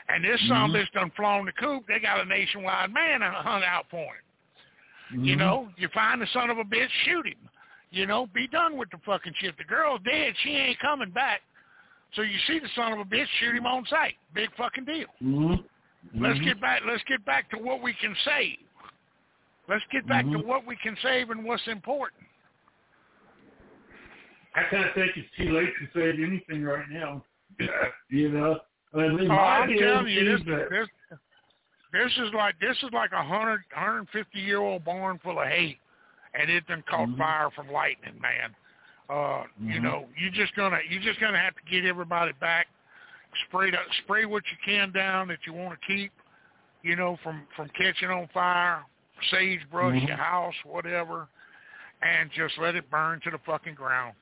And 0.08 0.24
this 0.24 0.40
son 0.48 0.70
of 0.70 0.76
a 0.76 0.78
bitch 0.78 0.92
done 0.92 1.10
flown 1.12 1.46
the 1.46 1.52
coop. 1.54 1.88
They 1.88 2.00
got 2.00 2.20
a 2.20 2.26
nationwide 2.26 2.94
man 2.94 3.22
hung 3.22 3.64
out 3.64 3.90
for 3.90 4.16
him. 4.16 5.24
You 5.26 5.36
know, 5.36 5.72
you 5.78 5.88
find 5.90 6.22
the 6.22 6.28
son 6.28 6.50
of 6.50 6.58
a 6.58 6.64
bitch, 6.64 6.90
shoot 7.06 7.26
him. 7.28 7.50
You 7.90 8.06
know, 8.06 8.28
be 8.28 8.48
done 8.48 8.78
with 8.78 8.90
the 8.92 8.98
fucking 9.00 9.34
shit. 9.40 9.58
The 9.58 9.64
girl's 9.64 10.02
dead. 10.02 10.36
She 10.38 10.56
ain't 10.56 10.80
coming 10.80 11.10
back. 11.10 11.42
So 12.16 12.22
you 12.22 12.38
see 12.48 12.60
the 12.60 12.70
son 12.76 12.94
of 12.94 13.00
a 13.00 13.04
bitch, 13.06 13.26
shoot 13.40 13.56
him 13.56 13.66
on 13.66 13.86
sight. 13.88 14.14
Big 14.34 14.50
fucking 14.56 14.86
deal. 14.86 15.08
Mm-hmm. 15.22 16.24
Let's 16.24 16.40
get 16.40 16.62
back. 16.62 16.82
Let's 16.88 17.04
get 17.08 17.26
back 17.26 17.50
to 17.52 17.58
what 17.58 17.82
we 17.82 17.94
can 18.00 18.16
save. 18.24 18.58
Let's 19.68 19.84
get 19.92 20.08
back 20.08 20.24
to 20.26 20.38
Mhm. 20.38 20.46
what 20.46 20.66
we 20.66 20.76
can 20.78 20.96
save 20.98 21.32
and 21.32 21.44
what's 21.44 21.68
important. 21.68 22.22
I 24.54 24.64
kind 24.64 24.86
of 24.86 24.94
think 24.94 25.18
it's 25.18 25.30
too 25.36 25.52
late 25.52 25.74
to 25.80 25.88
save 25.94 26.20
anything 26.24 26.64
right 26.64 26.88
now. 26.90 27.26
you 28.10 28.30
know, 28.30 28.60
I 28.94 28.98
mean, 28.98 29.16
we 29.16 29.26
Oh, 29.26 29.30
might 29.30 29.62
I'm 29.64 29.78
telling 29.78 30.08
you, 30.08 30.38
this, 30.38 30.42
this 30.70 30.88
this 31.92 32.12
is 32.18 32.34
like 32.34 32.60
this 32.60 32.78
is 32.84 32.92
like 32.94 33.12
a 33.12 33.24
hundred, 33.24 33.64
hundred 33.72 34.00
and 34.00 34.10
fifty 34.12 34.40
year 34.40 34.60
old 34.60 34.86
barn 34.86 35.18
full 35.20 35.40
of 35.40 35.48
hay, 35.48 35.80
and 36.34 36.50
it 36.50 36.66
done 36.68 36.84
caught 36.84 37.10
Mhm. 37.10 37.18
fire 37.18 37.50
from 37.52 37.70
lightning, 37.72 38.20
man. 38.22 38.56
Uh, 39.10 39.44
you 39.60 39.80
Mhm. 39.80 39.84
know, 39.84 40.10
you're 40.18 40.32
just 40.32 40.56
gonna 40.56 40.80
you're 40.90 41.02
just 41.02 41.20
gonna 41.20 41.40
have 41.40 41.56
to 41.56 41.62
get 41.70 41.86
everybody 41.86 42.32
back. 42.34 42.68
Spray 43.48 43.70
the, 43.70 43.78
spray 44.04 44.26
what 44.26 44.44
you 44.50 44.58
can 44.64 44.92
down 44.92 45.28
that 45.28 45.46
you 45.46 45.54
want 45.54 45.80
to 45.80 45.88
keep. 45.88 46.12
You 46.82 46.96
know, 46.96 47.18
from 47.18 47.48
from 47.56 47.70
catching 47.70 48.10
on 48.10 48.28
fire, 48.30 48.84
sagebrush, 49.30 50.02
Mhm. 50.02 50.08
your 50.08 50.18
house, 50.18 50.56
whatever, 50.64 51.28
and 52.02 52.32
just 52.32 52.58
let 52.58 52.76
it 52.76 52.90
burn 52.90 53.20
to 53.22 53.32
the 53.32 53.40
fucking 53.40 53.76
ground. 53.76 54.16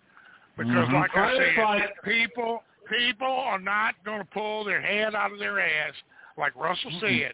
Because, 0.58 0.88
Mhm. 0.88 0.94
like 0.94 1.16
I 1.18 1.38
said, 1.38 1.58
like- 1.58 2.04
people 2.04 2.64
people 2.90 3.28
are 3.28 3.60
not 3.60 3.96
going 4.04 4.20
to 4.20 4.26
pull 4.26 4.64
their 4.66 4.82
head 4.82 5.16
out 5.16 5.32
of 5.32 5.40
their 5.40 5.60
ass, 5.60 5.94
like 6.38 6.54
Russell 6.56 6.92
Mhm. 6.92 7.00
said, 7.00 7.34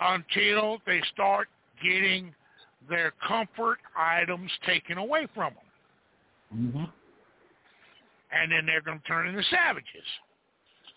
until 0.00 0.80
they 0.86 1.00
start 1.02 1.48
getting 1.82 2.34
their 2.88 3.10
comfort 3.12 3.80
items 3.96 4.56
taken 4.58 4.98
away 4.98 5.26
from 5.34 5.54
them, 5.54 5.63
hmm 6.54 6.84
and 8.32 8.50
then 8.50 8.66
they're 8.66 8.80
going 8.80 8.98
to 8.98 9.04
turn 9.04 9.28
into 9.28 9.42
savages. 9.44 9.86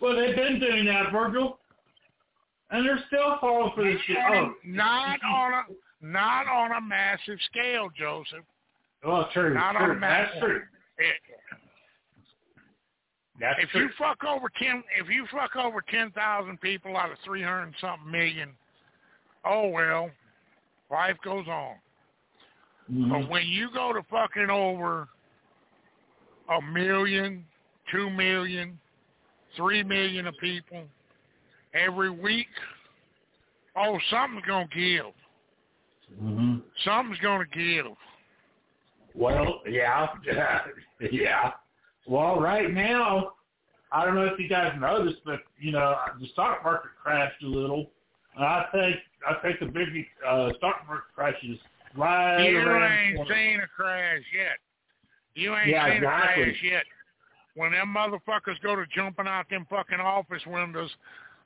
well, 0.02 0.16
they've 0.16 0.36
been 0.36 0.60
doing 0.60 0.86
that, 0.86 1.12
Virgil, 1.12 1.60
and 2.72 2.84
they're 2.86 3.04
still 3.08 3.38
falling 3.40 3.72
for 3.76 3.84
this 3.84 4.02
shit. 4.08 4.18
Oh, 4.28 4.54
Not 4.66 5.20
on 5.24 5.54
a 5.54 5.64
not 6.06 6.48
on 6.48 6.72
a 6.72 6.82
massive 6.82 7.38
scale, 7.52 7.90
Joseph. 7.98 8.44
oh, 9.04 9.26
true, 9.34 9.54
Not 9.54 9.76
on 9.76 9.90
true. 9.90 9.98
a 9.98 10.00
That's 10.00 10.32
massive. 10.34 10.42
true. 10.42 10.62
It, 10.98 11.16
That's 13.40 13.60
if 13.64 13.70
true. 13.70 13.82
you 13.82 13.90
fuck 14.00 14.24
over 14.24 14.50
ten, 14.60 14.84
if 15.00 15.08
you 15.10 15.26
fuck 15.32 15.56
over 15.56 15.84
ten 15.92 16.10
thousand 16.12 16.60
people 16.62 16.98
out 16.98 17.12
of 17.12 17.18
three 17.24 17.44
hundred 17.44 17.74
something 17.80 18.10
million, 18.12 18.50
oh 19.46 19.68
well, 19.68 20.10
life 20.90 21.18
goes 21.24 21.48
on. 21.48 21.76
Mhm. 22.92 23.10
But 23.10 23.30
when 23.30 23.46
you 23.46 23.70
go 23.74 23.94
to 23.94 24.02
fucking 24.10 24.50
over 24.50 25.08
a 26.50 26.62
million, 26.62 27.46
two 27.92 28.10
million, 28.10 28.80
three 29.56 29.84
million 29.84 30.28
of 30.28 30.36
people 30.40 30.84
every 31.74 32.10
week, 32.10 32.48
oh, 33.76 33.98
something's 34.10 34.46
gonna 34.46 34.68
give. 34.74 35.06
Mhm. 36.22 36.62
Something's 36.86 37.20
gonna 37.20 37.46
give. 37.46 37.86
Well, 39.14 39.62
yeah, 39.68 40.08
yeah. 41.12 41.52
Well, 42.06 42.40
right 42.40 42.72
now, 42.72 43.34
I 43.92 44.06
don't 44.06 44.16
know 44.16 44.26
if 44.26 44.40
you 44.40 44.48
guys 44.48 44.74
noticed, 44.80 45.18
but 45.26 45.42
you 45.60 45.72
know 45.72 45.96
the 46.20 46.28
stock 46.28 46.64
market 46.64 46.92
crashed 47.02 47.42
a 47.44 47.48
little. 47.48 47.92
And 48.36 48.46
I 48.46 48.66
think 48.72 48.96
I 49.28 49.34
think 49.42 49.60
the 49.60 49.66
big 49.66 49.88
uh, 50.26 50.52
stock 50.58 50.84
market 50.88 51.14
crash 51.16 51.36
is 51.44 51.58
right 51.96 52.44
You 52.50 52.60
around 52.60 52.92
ain't 52.92 53.16
corner. 53.18 53.36
seen 53.36 53.60
a 53.60 53.68
crash 53.68 54.22
yet. 54.34 54.58
You 55.38 55.56
ain't 55.56 55.68
Yeah, 55.70 55.86
seen 55.86 55.98
exactly. 55.98 56.44
crash 56.46 56.64
yet. 56.64 56.84
When 57.54 57.72
them 57.72 57.94
motherfuckers 57.96 58.60
go 58.64 58.76
to 58.76 58.86
jumping 58.88 59.28
out 59.28 59.48
them 59.50 59.66
fucking 59.70 60.00
office 60.00 60.42
windows, 60.48 60.90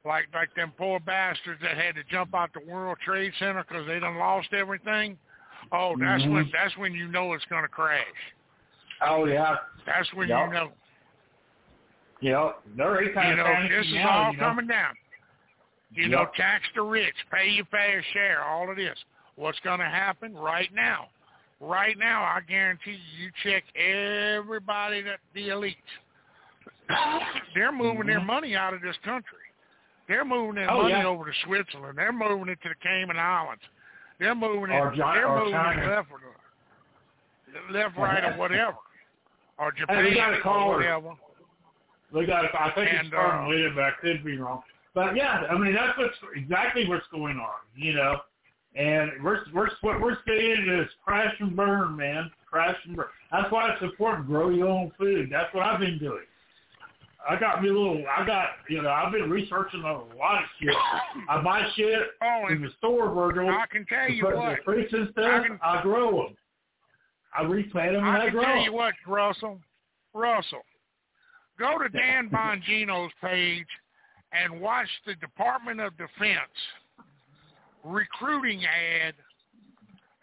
like 0.05 0.27
like 0.33 0.53
them 0.55 0.71
poor 0.77 0.99
bastards 1.01 1.61
that 1.61 1.75
had 1.77 1.95
to 1.95 2.03
jump 2.05 2.33
out 2.33 2.51
the 2.53 2.61
World 2.61 2.97
Trade 3.03 3.33
Center 3.37 3.63
because 3.67 3.85
they 3.87 3.99
done 3.99 4.17
lost 4.17 4.53
everything. 4.53 5.17
Oh, 5.73 5.95
that's 5.97 6.23
Mhm. 6.23 6.31
when 6.33 6.49
that's 6.51 6.75
when 6.77 6.93
you 6.93 7.07
know 7.09 7.33
it's 7.33 7.45
gonna 7.45 7.67
crash. 7.67 8.05
Oh 9.01 9.25
yeah, 9.25 9.57
That's 9.85 10.11
when 10.13 10.29
Yep. 10.29 10.47
you 10.47 10.53
know. 10.53 10.73
yeah. 12.21 12.51
They're 12.75 13.03
You 13.03 13.13
know, 13.35 13.67
this 13.67 13.85
is 13.87 13.93
now, 13.93 14.09
all 14.09 14.31
you 14.31 14.37
know? 14.37 14.43
coming 14.45 14.67
down. 14.67 14.95
You 15.91 16.07
know, 16.07 16.25
tax 16.37 16.65
the 16.75 16.81
rich, 16.83 17.15
pay 17.29 17.49
your 17.49 17.65
fair 17.65 18.01
share, 18.13 18.41
all 18.43 18.69
of 18.69 18.77
this. 18.77 19.03
What's 19.35 19.59
going 19.59 19.79
to 19.79 19.85
happen 19.89 20.33
right 20.35 20.71
now? 20.73 21.09
Right 21.63 21.95
now, 21.97 22.23
I 22.23 22.41
guarantee 22.47 22.97
you, 23.17 23.25
you 23.25 23.31
check 23.43 23.63
everybody 23.75 25.01
that 25.03 25.19
the 25.35 25.49
elites. 25.49 25.75
They're 27.55 27.71
moving 27.71 28.07
their 28.07 28.19
Mhm. 28.19 28.25
money 28.25 28.55
out 28.55 28.73
of 28.73 28.81
this 28.81 28.97
country. 29.03 29.37
They're 30.07 30.25
moving 30.25 30.55
their 30.55 30.71
Oh, 30.71 30.81
money 30.81 30.95
yeah. 30.95 31.05
over 31.05 31.25
to 31.31 31.37
Switzerland. 31.45 31.97
They're 31.97 32.11
moving 32.11 32.49
it 32.49 32.59
to 32.63 32.69
the 32.69 32.75
Cayman 32.81 33.17
Islands. 33.17 33.63
They're 34.19 34.33
moving 34.35 34.71
it. 34.75 34.79
Or 34.79 34.93
they're 34.95 35.27
or 35.27 35.39
moving 35.39 35.53
China. 35.53 35.81
it 35.83 35.87
left, 35.95 36.11
or- 36.11 36.19
left, 37.71 37.97
right, 37.97 38.23
or 38.25 38.37
whatever, 38.37 38.77
or 39.57 39.71
Hey, 39.87 40.03
we 40.03 40.15
got 40.15 40.33
a 40.33 40.37
Japan 40.37 40.39
or 40.39 40.41
caller. 40.41 40.75
whatever. 40.77 41.15
They 42.13 42.25
got. 42.25 42.55
I 42.55 42.71
think 42.71 42.89
And, 42.89 42.99
it's 43.01 43.07
starting 43.09 43.65
uh, 43.67 43.69
but 43.75 43.83
I 43.83 43.91
could 44.01 44.23
be 44.23 44.37
wrong. 44.37 44.63
But 44.93 45.15
yeah, 45.15 45.45
I 45.49 45.57
mean 45.57 45.73
that's 45.73 45.97
what's 45.97 46.17
exactly 46.35 46.87
what's 46.87 47.07
going 47.07 47.37
on, 47.39 47.59
you 47.75 47.93
know. 47.93 48.19
And 48.75 49.11
we're 49.23 49.39
we're 49.53 49.69
what 49.81 49.99
we're 49.99 50.17
seeing 50.25 50.67
is 50.81 50.87
crash 51.03 51.33
and 51.39 51.55
burn, 51.55 51.95
man. 51.97 52.31
Crash 52.49 52.77
and 52.85 52.95
burn. 52.95 53.07
That's 53.31 53.51
why 53.51 53.69
it's 53.73 53.81
important. 53.81 54.27
Grow 54.27 54.49
your 54.49 54.67
own 54.69 54.91
food. 54.97 55.29
That's 55.31 55.53
what 55.53 55.63
I've 55.65 55.79
been 55.81 55.99
doing. 55.99 56.23
I 57.29 57.37
got 57.39 57.61
me 57.61 57.69
a 57.69 57.73
little. 57.73 58.03
I 58.17 58.25
got 58.25 58.47
you 58.69 58.81
know. 58.81 58.89
I've 58.89 59.11
been 59.11 59.29
researching 59.29 59.81
a 59.81 59.93
lot 60.17 60.43
of 60.43 60.49
shit. 60.61 60.73
I 61.29 61.41
buy 61.41 61.67
shit 61.75 61.99
Oh, 62.23 62.47
in 62.49 62.61
the 62.61 62.69
store, 62.77 63.13
Virgil. 63.13 63.49
I 63.49 63.65
can 63.69 63.85
tell 63.85 64.09
you 64.09 64.23
what. 64.25 64.57
the 64.57 64.63
fruits 64.63 64.93
and 64.93 65.09
I 65.25 65.47
can- 65.47 65.59
I, 65.61 65.81
grow 65.81 66.23
them. 66.23 66.37
I 67.37 67.43
replant 67.43 67.93
them 67.93 68.03
and 68.05 68.17
I, 68.17 68.21
I 68.21 68.23
can 68.25 68.33
grow 68.33 68.43
tell 68.43 68.55
'em. 68.55 68.61
you 68.63 68.73
what, 68.73 68.93
Russell. 69.05 69.59
Russell, 70.13 70.63
go 71.59 71.77
to 71.77 71.89
Dan 71.97 72.29
Bongino's 72.29 73.11
page 73.21 73.67
and 74.33 74.59
watch 74.61 74.87
the 75.05 75.15
Department 75.15 75.79
of 75.81 75.91
Defense 75.97 76.39
recruiting 77.83 78.63
ad 78.65 79.13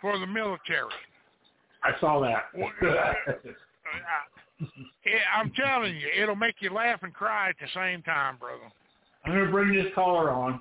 for 0.00 0.18
the 0.18 0.26
military. 0.26 0.88
I 1.84 1.98
saw 2.00 2.20
that. 2.20 2.44
Well, 4.60 5.20
I'm 5.34 5.52
telling 5.52 5.94
you, 5.96 6.08
it'll 6.20 6.34
make 6.36 6.56
you 6.60 6.70
laugh 6.70 7.02
and 7.04 7.14
cry 7.14 7.48
at 7.50 7.54
the 7.60 7.68
same 7.74 8.02
time, 8.02 8.36
brother. 8.38 8.70
I'm 9.24 9.32
gonna 9.32 9.50
bring 9.50 9.72
this 9.72 9.86
caller 9.94 10.30
on. 10.30 10.60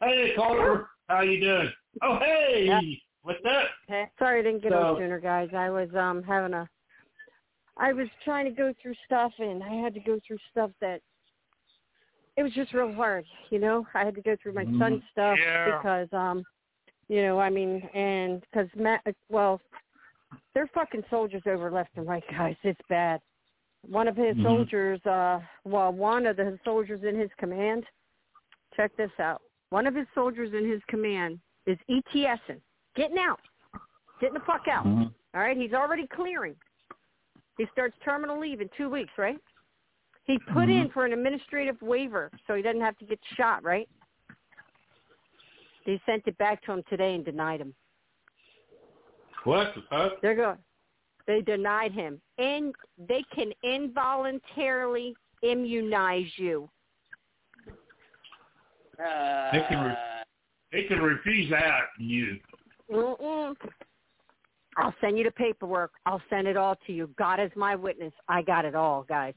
Hey, 0.00 0.32
caller, 0.36 0.86
how 1.08 1.22
you 1.22 1.40
doing? 1.40 1.70
Oh, 2.02 2.18
hey, 2.20 2.64
Yeah. 2.66 2.80
what's 3.22 3.44
up? 3.44 3.68
Hey, 3.88 4.08
sorry 4.18 4.38
I 4.40 4.42
didn't 4.42 4.62
get 4.62 4.72
So- 4.72 4.94
on 4.94 4.96
sooner, 4.96 5.18
guys. 5.20 5.52
I 5.52 5.68
was 5.68 5.92
um 5.94 6.22
having 6.22 6.54
a 6.54 6.68
I 7.76 7.92
was 7.92 8.08
trying 8.24 8.44
to 8.44 8.50
go 8.52 8.72
through 8.80 8.94
stuff 9.06 9.32
and 9.38 9.62
I 9.62 9.68
had 9.74 9.92
to 9.94 10.00
go 10.00 10.18
through 10.26 10.38
stuff 10.50 10.70
that 10.80 11.02
it 12.40 12.42
was 12.42 12.52
just 12.54 12.72
real 12.72 12.90
hard, 12.94 13.26
you 13.50 13.58
know. 13.58 13.86
I 13.92 14.02
had 14.02 14.14
to 14.14 14.22
go 14.22 14.34
through 14.42 14.54
my 14.54 14.64
Mhm. 14.64 14.78
son's 14.78 15.04
stuff 15.12 15.38
Yeah. 15.38 15.76
because 15.76 16.10
um 16.14 16.42
you 17.08 17.22
know, 17.22 17.38
I 17.40 17.50
mean, 17.50 17.82
and 17.92 18.42
cuz 18.52 18.74
Matt 18.74 19.02
well, 19.28 19.60
they're 20.54 20.68
fucking 20.68 21.04
soldiers 21.10 21.42
over 21.46 21.70
left 21.70 21.90
and 21.96 22.08
right, 22.08 22.24
guys. 22.30 22.56
It's 22.62 22.80
bad. 22.88 23.20
One 23.82 24.08
of 24.08 24.16
his 24.16 24.36
Mhm. 24.36 24.42
soldiers 24.42 25.04
uh 25.04 25.40
well, 25.64 25.92
one 25.92 26.24
of 26.24 26.36
the 26.36 26.58
soldiers 26.64 27.04
in 27.04 27.14
his 27.14 27.30
command 27.34 27.86
check 28.74 28.96
this 28.96 29.12
out. 29.20 29.42
One 29.68 29.86
of 29.86 29.94
his 29.94 30.06
soldiers 30.14 30.54
in 30.54 30.66
his 30.66 30.82
command 30.84 31.40
is 31.66 31.78
ETSing, 31.88 32.62
getting 32.94 33.18
out, 33.18 33.40
getting 34.18 34.34
the 34.34 34.46
fuck 34.46 34.66
out. 34.66 34.86
Mhm. 34.86 35.12
All 35.34 35.42
right, 35.42 35.58
he's 35.58 35.74
already 35.74 36.06
clearing. 36.06 36.56
He 37.58 37.66
starts 37.66 37.98
terminal 37.98 38.38
leave 38.38 38.62
in 38.62 38.70
two 38.70 38.88
weeks, 38.88 39.12
right? 39.18 39.38
He 40.30 40.38
put 40.38 40.68
in 40.68 40.86
Mhm. 40.86 40.92
for 40.92 41.04
an 41.04 41.12
administrative 41.12 41.82
waiver 41.82 42.30
so 42.46 42.54
he 42.54 42.62
doesn't 42.62 42.80
have 42.80 42.96
to 42.98 43.04
get 43.04 43.18
shot, 43.34 43.64
right? 43.64 43.88
They 45.84 46.00
sent 46.06 46.28
it 46.28 46.38
back 46.38 46.62
to 46.62 46.72
him 46.72 46.84
today 46.84 47.16
and 47.16 47.24
denied 47.24 47.60
him. 47.60 47.74
What 49.42 49.74
the 49.74 49.82
fuck? 49.82 50.20
They're 50.20 50.36
going. 50.36 50.62
They 51.26 51.42
denied 51.42 51.90
him, 51.90 52.22
and 52.38 52.76
they 52.96 53.24
can 53.24 53.52
involuntarily 53.64 55.16
immunize 55.42 56.38
you. 56.38 56.70
Uh, 59.00 59.50
They 59.50 59.62
can 59.64 59.84
re- 59.84 59.96
They 60.70 60.84
can 60.84 61.02
refuse 61.02 61.50
that. 61.50 61.88
You. 61.98 62.40
Mm-mm. 62.88 63.56
I'll 64.76 64.94
send 65.00 65.18
you 65.18 65.24
the 65.24 65.32
paperwork. 65.32 65.92
I'll 66.06 66.22
send 66.30 66.46
it 66.46 66.56
all 66.56 66.76
to 66.86 66.92
you. 66.92 67.08
God 67.18 67.40
is 67.40 67.50
my 67.56 67.74
witness. 67.74 68.14
I 68.28 68.42
got 68.42 68.64
it 68.64 68.76
all, 68.76 69.02
guys. 69.02 69.34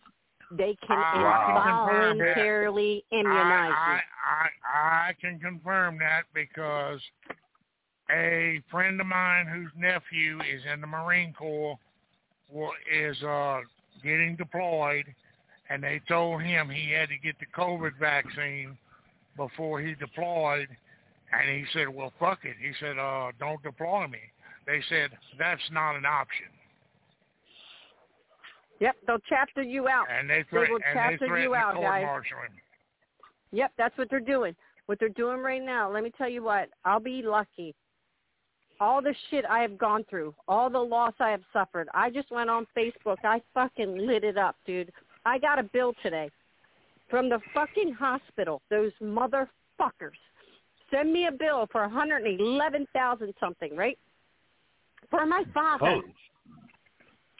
They 0.57 0.77
can 0.85 0.97
I 0.97 1.45
can 1.47 1.55
confirm 1.55 2.17
that. 2.19 2.25
voluntarily 2.25 3.05
immunize 3.11 3.73
I, 3.75 3.93
you. 3.93 3.99
I, 4.25 4.77
I, 4.77 5.09
I 5.09 5.13
can 5.19 5.39
confirm 5.39 5.97
that 5.99 6.23
because 6.33 6.99
a 8.11 8.61
friend 8.69 8.99
of 8.99 9.07
mine 9.07 9.47
whose 9.47 9.71
nephew 9.77 10.39
is 10.41 10.61
in 10.71 10.81
the 10.81 10.87
Marine 10.87 11.33
Corps 11.33 11.79
is 12.91 13.21
uh, 13.23 13.61
getting 14.03 14.35
deployed, 14.35 15.05
and 15.69 15.83
they 15.83 16.01
told 16.07 16.41
him 16.41 16.69
he 16.69 16.91
had 16.91 17.09
to 17.09 17.17
get 17.17 17.35
the 17.39 17.47
COVID 17.57 17.97
vaccine 17.99 18.77
before 19.35 19.81
he 19.81 19.95
deployed, 19.95 20.67
and 21.31 21.49
he 21.49 21.65
said, 21.73 21.89
"Well, 21.89 22.13
fuck 22.19 22.39
it." 22.43 22.55
He 22.59 22.73
said, 22.79 22.99
uh, 22.99 23.31
"Don't 23.39 23.61
deploy 23.63 24.07
me." 24.07 24.19
They 24.67 24.81
said 24.87 25.11
that's 25.39 25.61
not 25.71 25.95
an 25.95 26.05
option, 26.05 26.47
Yep, 28.79 28.95
they'll 29.07 29.17
chapter 29.29 29.61
you 29.61 29.87
out. 29.87 30.07
and 30.09 30.29
they 30.29 30.37
They 30.37 30.43
threat 30.49 30.69
will 30.69 30.77
and 30.77 30.83
they 30.97 31.17
chapter 31.17 31.39
you 31.39 31.55
out, 31.55 31.75
guys. 31.75 32.05
Yep, 33.51 33.71
that's 33.77 33.97
what 33.97 34.09
they're 34.09 34.19
doing. 34.19 34.55
What 34.87 34.99
they're 34.99 35.09
doing 35.09 35.39
right 35.39 35.61
now, 35.61 35.91
let 35.91 36.03
me 36.03 36.11
tell 36.17 36.27
you 36.29 36.43
what, 36.43 36.69
I'll 36.83 36.99
be 36.99 37.21
lucky. 37.21 37.73
All 38.79 39.01
the 39.01 39.15
shit 39.29 39.45
I 39.49 39.59
have 39.59 39.77
gone 39.77 40.03
through, 40.09 40.33
all 40.47 40.69
the 40.69 40.79
loss 40.79 41.13
I 41.19 41.29
have 41.29 41.43
suffered. 41.53 41.87
I 41.93 42.09
just 42.09 42.31
went 42.31 42.49
on 42.49 42.67
Facebook. 42.75 43.17
I 43.23 43.41
fucking 43.53 43.97
lit 43.97 44.23
it 44.23 44.37
up, 44.37 44.55
dude. 44.65 44.91
I 45.25 45.39
got 45.39 45.59
a 45.59 45.63
bill 45.63 45.93
today 46.01 46.29
from 47.09 47.29
the 47.29 47.39
fucking 47.53 47.93
hospital. 47.93 48.61
Those 48.69 48.91
motherfuckers 49.01 50.17
send 50.91 51.13
me 51.13 51.27
a 51.27 51.31
bill 51.31 51.67
for 51.71 51.81
111,000 51.81 53.33
something, 53.39 53.75
right? 53.75 53.97
For 55.09 55.25
my 55.25 55.43
father. 55.53 55.85
Holy. 55.85 56.13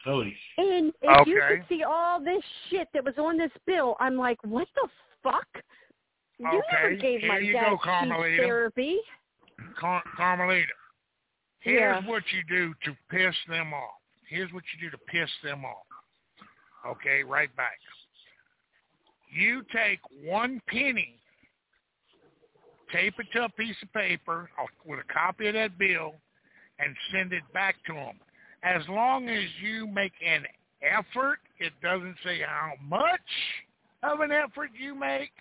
Holy. 0.04 0.36
And 0.58 0.92
if 1.00 1.26
you 1.26 1.42
could 1.48 1.64
see 1.68 1.82
all 1.82 2.22
this 2.22 2.42
shit 2.68 2.88
that 2.92 3.02
was 3.04 3.14
on 3.18 3.38
this 3.38 3.50
bill, 3.66 3.96
I'm 4.00 4.16
like, 4.16 4.38
what 4.44 4.68
the 4.74 4.88
fuck? 5.22 5.46
You 6.38 6.62
never 6.72 6.94
gave 6.96 7.20
here 7.20 7.28
my 7.32 7.38
you 7.38 7.52
dad 7.54 7.70
go, 7.70 7.76
cheap 7.76 7.80
Carmelita. 7.84 8.42
therapy. 8.42 8.98
Car- 9.78 10.02
Carmelita, 10.16 10.66
here's 11.60 12.02
Yeah. 12.02 12.08
what 12.10 12.22
you 12.32 12.42
do 12.48 12.74
to 12.84 12.96
piss 13.08 13.34
them 13.48 13.72
off. 13.72 13.94
Here's 14.28 14.52
what 14.52 14.64
you 14.74 14.80
do 14.80 14.90
to 14.90 14.98
piss 15.06 15.30
them 15.42 15.64
off. 15.64 15.86
Okay, 16.86 17.22
right 17.22 17.54
back. 17.56 17.78
You 19.30 19.62
take 19.72 20.00
one 20.22 20.60
penny, 20.68 21.18
tape 22.92 23.14
it 23.18 23.26
to 23.32 23.44
a 23.44 23.48
piece 23.50 23.76
of 23.82 23.92
paper 23.92 24.50
uh, 24.60 24.66
with 24.84 24.98
a 25.00 25.12
copy 25.12 25.48
of 25.48 25.54
that 25.54 25.78
bill, 25.78 26.14
and 26.78 26.94
send 27.12 27.32
it 27.32 27.42
back 27.52 27.76
to 27.86 27.94
them. 27.94 28.20
As 28.64 28.82
long 28.88 29.28
as 29.28 29.44
you 29.62 29.86
make 29.86 30.12
an 30.26 30.44
effort, 30.82 31.38
it 31.58 31.72
doesn't 31.82 32.16
say 32.24 32.40
how 32.40 32.72
much 32.82 33.20
of 34.02 34.20
an 34.20 34.32
effort 34.32 34.70
you 34.78 34.94
make, 34.94 35.32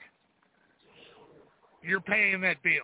you're 1.82 2.01
paying 2.01 2.41
that 2.41 2.61
bill. 2.63 2.84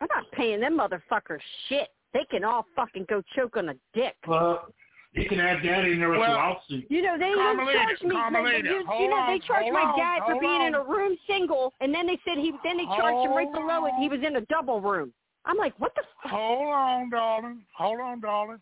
I'm 0.00 0.08
not 0.14 0.30
paying 0.32 0.60
them 0.60 0.78
motherfuckers 0.78 1.40
shit. 1.68 1.88
They 2.12 2.24
can 2.30 2.44
all 2.44 2.66
fucking 2.74 3.06
go 3.08 3.22
choke 3.34 3.56
on 3.56 3.70
a 3.70 3.74
dick. 3.94 4.16
Well, 4.26 4.72
you 5.12 5.28
can 5.28 5.40
add 5.40 5.58
that 5.64 5.84
in 5.84 5.98
there 5.98 6.10
with 6.10 6.20
Well, 6.20 6.32
the 6.32 6.36
lawsuit. 6.36 6.86
You 6.90 7.02
know, 7.02 7.16
they 7.18 7.32
Carmelita, 7.34 7.78
charged 7.78 8.04
me. 8.04 8.14
Like, 8.14 8.32
Carmelita, 8.32 8.68
you, 8.68 8.78
you 9.00 9.10
know, 9.10 9.26
they 9.26 9.38
charged 9.46 9.64
hold 9.64 9.72
my 9.72 9.80
on, 9.80 9.98
dad 9.98 10.18
for 10.24 10.32
hold 10.32 10.40
being 10.40 10.62
in 10.66 10.74
a 10.74 10.82
room 10.82 11.16
single, 11.26 11.72
and 11.80 11.94
then 11.94 12.06
they 12.06 12.18
said 12.24 12.38
he. 12.38 12.52
Then 12.62 12.76
they 12.76 12.84
charged 12.84 13.26
him 13.26 13.32
right 13.32 13.48
Hold 13.52 13.66
below 13.66 13.86
it. 13.86 13.92
He 14.00 14.08
was 14.08 14.20
in 14.26 14.36
a 14.36 14.40
double 14.42 14.80
room. 14.80 15.12
I'm 15.44 15.56
like, 15.56 15.74
what 15.78 15.94
the 15.94 16.02
fuck? 16.22 16.32
Hold 16.32 16.68
on, 16.68 17.10
darling. 17.10 17.62
Hold 17.76 18.00
on, 18.00 18.20
darling. 18.20 18.60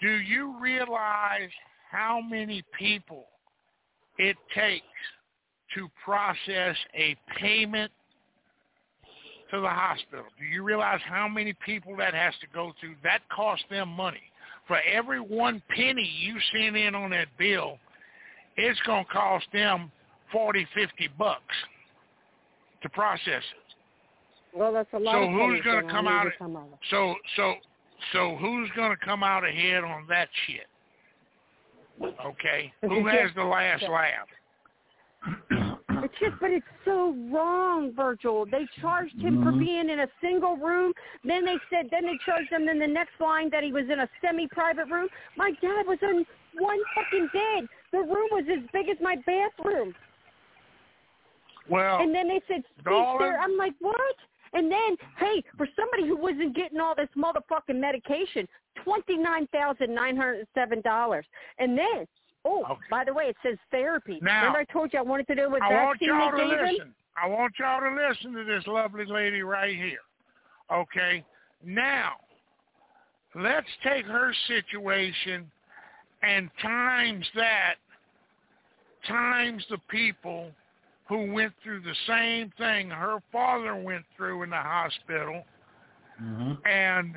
Do 0.00 0.08
you 0.08 0.56
realize 0.58 1.50
how 1.90 2.20
many 2.20 2.64
people 2.78 3.26
it 4.18 4.36
takes 4.54 4.84
to 5.74 5.88
process 6.04 6.76
a 6.94 7.16
payment 7.38 7.92
to 9.50 9.60
the 9.60 9.68
hospital? 9.68 10.24
Do 10.38 10.44
you 10.44 10.62
realize 10.62 11.00
how 11.04 11.28
many 11.28 11.54
people 11.64 11.96
that 11.98 12.14
has 12.14 12.34
to 12.40 12.46
go 12.54 12.72
through? 12.80 12.94
That 13.02 13.20
costs 13.30 13.64
them 13.70 13.88
money. 13.90 14.22
For 14.66 14.78
every 14.90 15.20
one 15.20 15.62
penny 15.74 16.08
you 16.20 16.36
send 16.52 16.76
in 16.76 16.94
on 16.94 17.10
that 17.10 17.28
bill, 17.38 17.78
it's 18.56 18.80
going 18.86 19.04
to 19.04 19.10
cost 19.10 19.46
them 19.52 19.90
forty, 20.32 20.66
fifty 20.74 21.08
bucks 21.18 21.56
to 22.82 22.88
process 22.88 23.42
it. 23.42 23.69
Well, 24.52 24.72
that's 24.72 24.92
a 24.92 24.98
lot 24.98 25.12
So 25.14 25.22
of 25.24 25.30
who's 25.30 25.62
gonna 25.64 25.88
come 25.90 26.08
out 26.08 26.26
of- 26.26 26.32
come 26.38 26.56
out 26.56 26.68
of- 26.72 26.78
So 26.90 27.14
so 27.36 27.54
so 28.12 28.36
who's 28.36 28.70
going 28.70 28.90
to 28.90 28.96
come 29.04 29.22
out 29.22 29.44
ahead 29.44 29.84
on 29.84 30.06
that 30.08 30.30
shit? 30.46 30.66
Okay, 32.24 32.72
who 32.80 33.06
has 33.06 33.30
the 33.34 33.44
last 33.44 33.82
laugh? 33.82 34.28
It's 36.02 36.14
just, 36.18 36.40
but 36.40 36.50
it's 36.50 36.64
so 36.86 37.14
wrong, 37.30 37.92
Virgil. 37.94 38.46
They 38.46 38.66
charged 38.80 39.18
him 39.20 39.42
for 39.44 39.52
Mhm. 39.52 39.58
being 39.58 39.90
in 39.90 40.00
a 40.00 40.08
single 40.22 40.56
room. 40.56 40.94
Then 41.24 41.44
they 41.44 41.58
said, 41.68 41.90
then 41.90 42.06
they 42.06 42.16
charged 42.24 42.50
him 42.50 42.70
in 42.70 42.78
the 42.78 42.86
next 42.86 43.20
line 43.20 43.50
that 43.50 43.62
he 43.62 43.70
was 43.70 43.84
in 43.90 44.00
a 44.00 44.08
semi-private 44.22 44.86
room. 44.88 45.08
My 45.36 45.50
dad 45.60 45.86
was 45.86 45.98
in 46.00 46.24
one 46.54 46.78
fucking 46.94 47.26
bed. 47.34 47.68
The 47.92 47.98
room 47.98 48.28
was 48.32 48.44
as 48.50 48.64
big 48.72 48.88
as 48.88 48.96
my 49.02 49.16
bathroom. 49.26 49.94
Well, 51.68 52.00
And 52.00 52.14
then 52.14 52.28
they 52.28 52.40
said, 52.48 52.64
speak 52.76 52.84
darling. 52.86 53.18
there. 53.18 53.38
I'm 53.38 53.58
like, 53.58 53.74
what? 53.80 54.16
And 54.52 54.70
then, 54.70 54.96
hey, 55.18 55.42
for 55.56 55.68
somebody 55.76 56.08
who 56.08 56.16
wasn't 56.16 56.56
getting 56.56 56.80
all 56.80 56.94
this 56.94 57.08
motherfucking 57.16 57.78
medication, 57.78 58.48
twenty 58.82 59.16
nine 59.16 59.46
thousand 59.52 59.94
nine 59.94 60.16
hundred 60.16 60.46
seven 60.54 60.80
dollars. 60.80 61.24
And 61.58 61.78
then, 61.78 62.06
oh, 62.44 62.64
Okay. 62.64 62.80
by 62.90 63.04
the 63.04 63.14
way, 63.14 63.24
it 63.26 63.36
says 63.42 63.58
therapy. 63.70 64.18
Now, 64.20 64.46
Remember 64.46 64.58
I 64.58 64.64
told 64.72 64.92
you 64.92 64.98
I 64.98 65.02
wanted 65.02 65.26
to 65.28 65.34
know 65.36 65.48
what 65.50 65.62
I 65.62 65.72
want 65.72 66.00
y'all 66.00 66.30
to 66.32 66.42
him? 66.42 66.50
listen. 66.50 66.94
I 67.16 67.26
want 67.28 67.52
y'all 67.58 67.80
to 67.80 68.08
listen 68.08 68.32
to 68.32 68.44
this 68.44 68.66
lovely 68.66 69.04
lady 69.04 69.42
right 69.42 69.76
here. 69.76 69.98
Okay, 70.72 71.24
now 71.64 72.12
let's 73.34 73.66
take 73.82 74.06
her 74.06 74.32
situation 74.46 75.50
and 76.22 76.50
times 76.62 77.26
that 77.34 77.74
times 79.06 79.64
the 79.70 79.78
people 79.88 80.50
who 81.10 81.30
went 81.32 81.52
through 81.62 81.82
the 81.82 81.94
same 82.06 82.50
thing 82.56 82.88
her 82.88 83.18
father 83.30 83.76
went 83.76 84.04
through 84.16 84.42
in 84.44 84.50
the 84.50 84.56
hospital 84.56 85.44
Mm-hmm. 86.22 86.52
and 86.68 87.14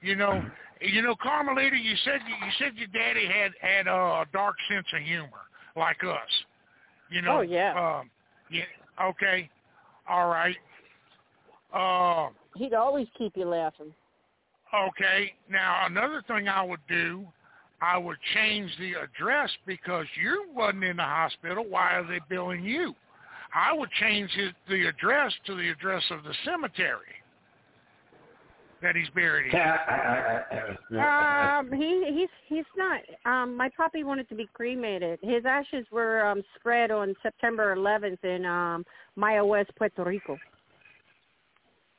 you 0.00 0.14
know 0.14 0.40
you 0.80 1.02
know 1.02 1.16
carmelita 1.20 1.76
you 1.76 1.94
said 2.04 2.20
you 2.28 2.50
said 2.58 2.72
your 2.76 2.86
daddy 2.88 3.26
had 3.26 3.50
had 3.60 3.88
a 3.88 4.24
dark 4.32 4.54
sense 4.70 4.86
of 4.94 5.02
humor 5.02 5.42
like 5.76 5.96
us 6.04 6.30
you 7.10 7.20
know 7.20 7.38
Oh, 7.38 7.40
yeah. 7.40 7.98
um 8.00 8.10
yeah 8.48 8.62
okay 9.02 9.50
all 10.08 10.28
right 10.28 10.56
uh 11.74 12.28
He'd 12.54 12.74
always 12.74 13.08
keep 13.18 13.36
you 13.36 13.46
laughing. 13.46 13.92
okay 14.72 15.32
now 15.50 15.86
another 15.86 16.22
thing 16.28 16.46
i 16.48 16.62
would 16.62 16.78
do 16.88 17.26
i 17.80 17.96
would 17.98 18.16
change 18.34 18.70
the 18.78 18.94
address 18.94 19.50
because 19.66 20.06
you 20.20 20.46
wasn't 20.54 20.82
in 20.82 20.96
the 20.96 21.02
hospital 21.02 21.64
why 21.68 21.94
are 21.94 22.06
they 22.06 22.20
billing 22.28 22.64
you 22.64 22.94
i 23.54 23.72
would 23.72 23.90
change 24.00 24.30
his, 24.32 24.50
the 24.68 24.86
address 24.86 25.32
to 25.44 25.54
the 25.54 25.68
address 25.70 26.02
of 26.10 26.22
the 26.24 26.34
cemetery 26.44 27.14
that 28.82 28.94
he's 28.94 29.08
buried 29.10 29.52
in 29.52 29.60
Um, 30.98 31.72
he 31.72 32.04
he's 32.12 32.28
he's 32.46 32.64
not. 32.76 33.00
Um, 33.24 33.56
my 33.56 33.68
puppy 33.76 34.04
wanted 34.04 34.28
to 34.28 34.34
be 34.34 34.48
cremated. 34.54 35.18
His 35.22 35.44
ashes 35.44 35.86
were 35.90 36.24
um 36.24 36.42
spread 36.58 36.90
on 36.90 37.14
September 37.22 37.74
11th 37.76 38.24
in 38.24 38.46
um 38.46 38.84
Mayagüez, 39.18 39.66
Puerto 39.76 40.04
Rico. 40.04 40.38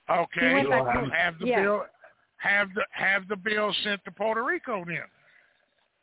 Okay, 0.09 0.61
He 0.61 0.67
went 0.67 0.87
have 1.13 1.37
the 1.39 1.45
Yeah. 1.45 1.61
bill 1.61 1.85
have 2.37 2.69
the 2.73 2.83
have 2.91 3.27
the 3.27 3.35
bill 3.35 3.73
sent 3.83 4.03
to 4.05 4.11
Puerto 4.11 4.43
Rico 4.43 4.83
then. 4.85 5.03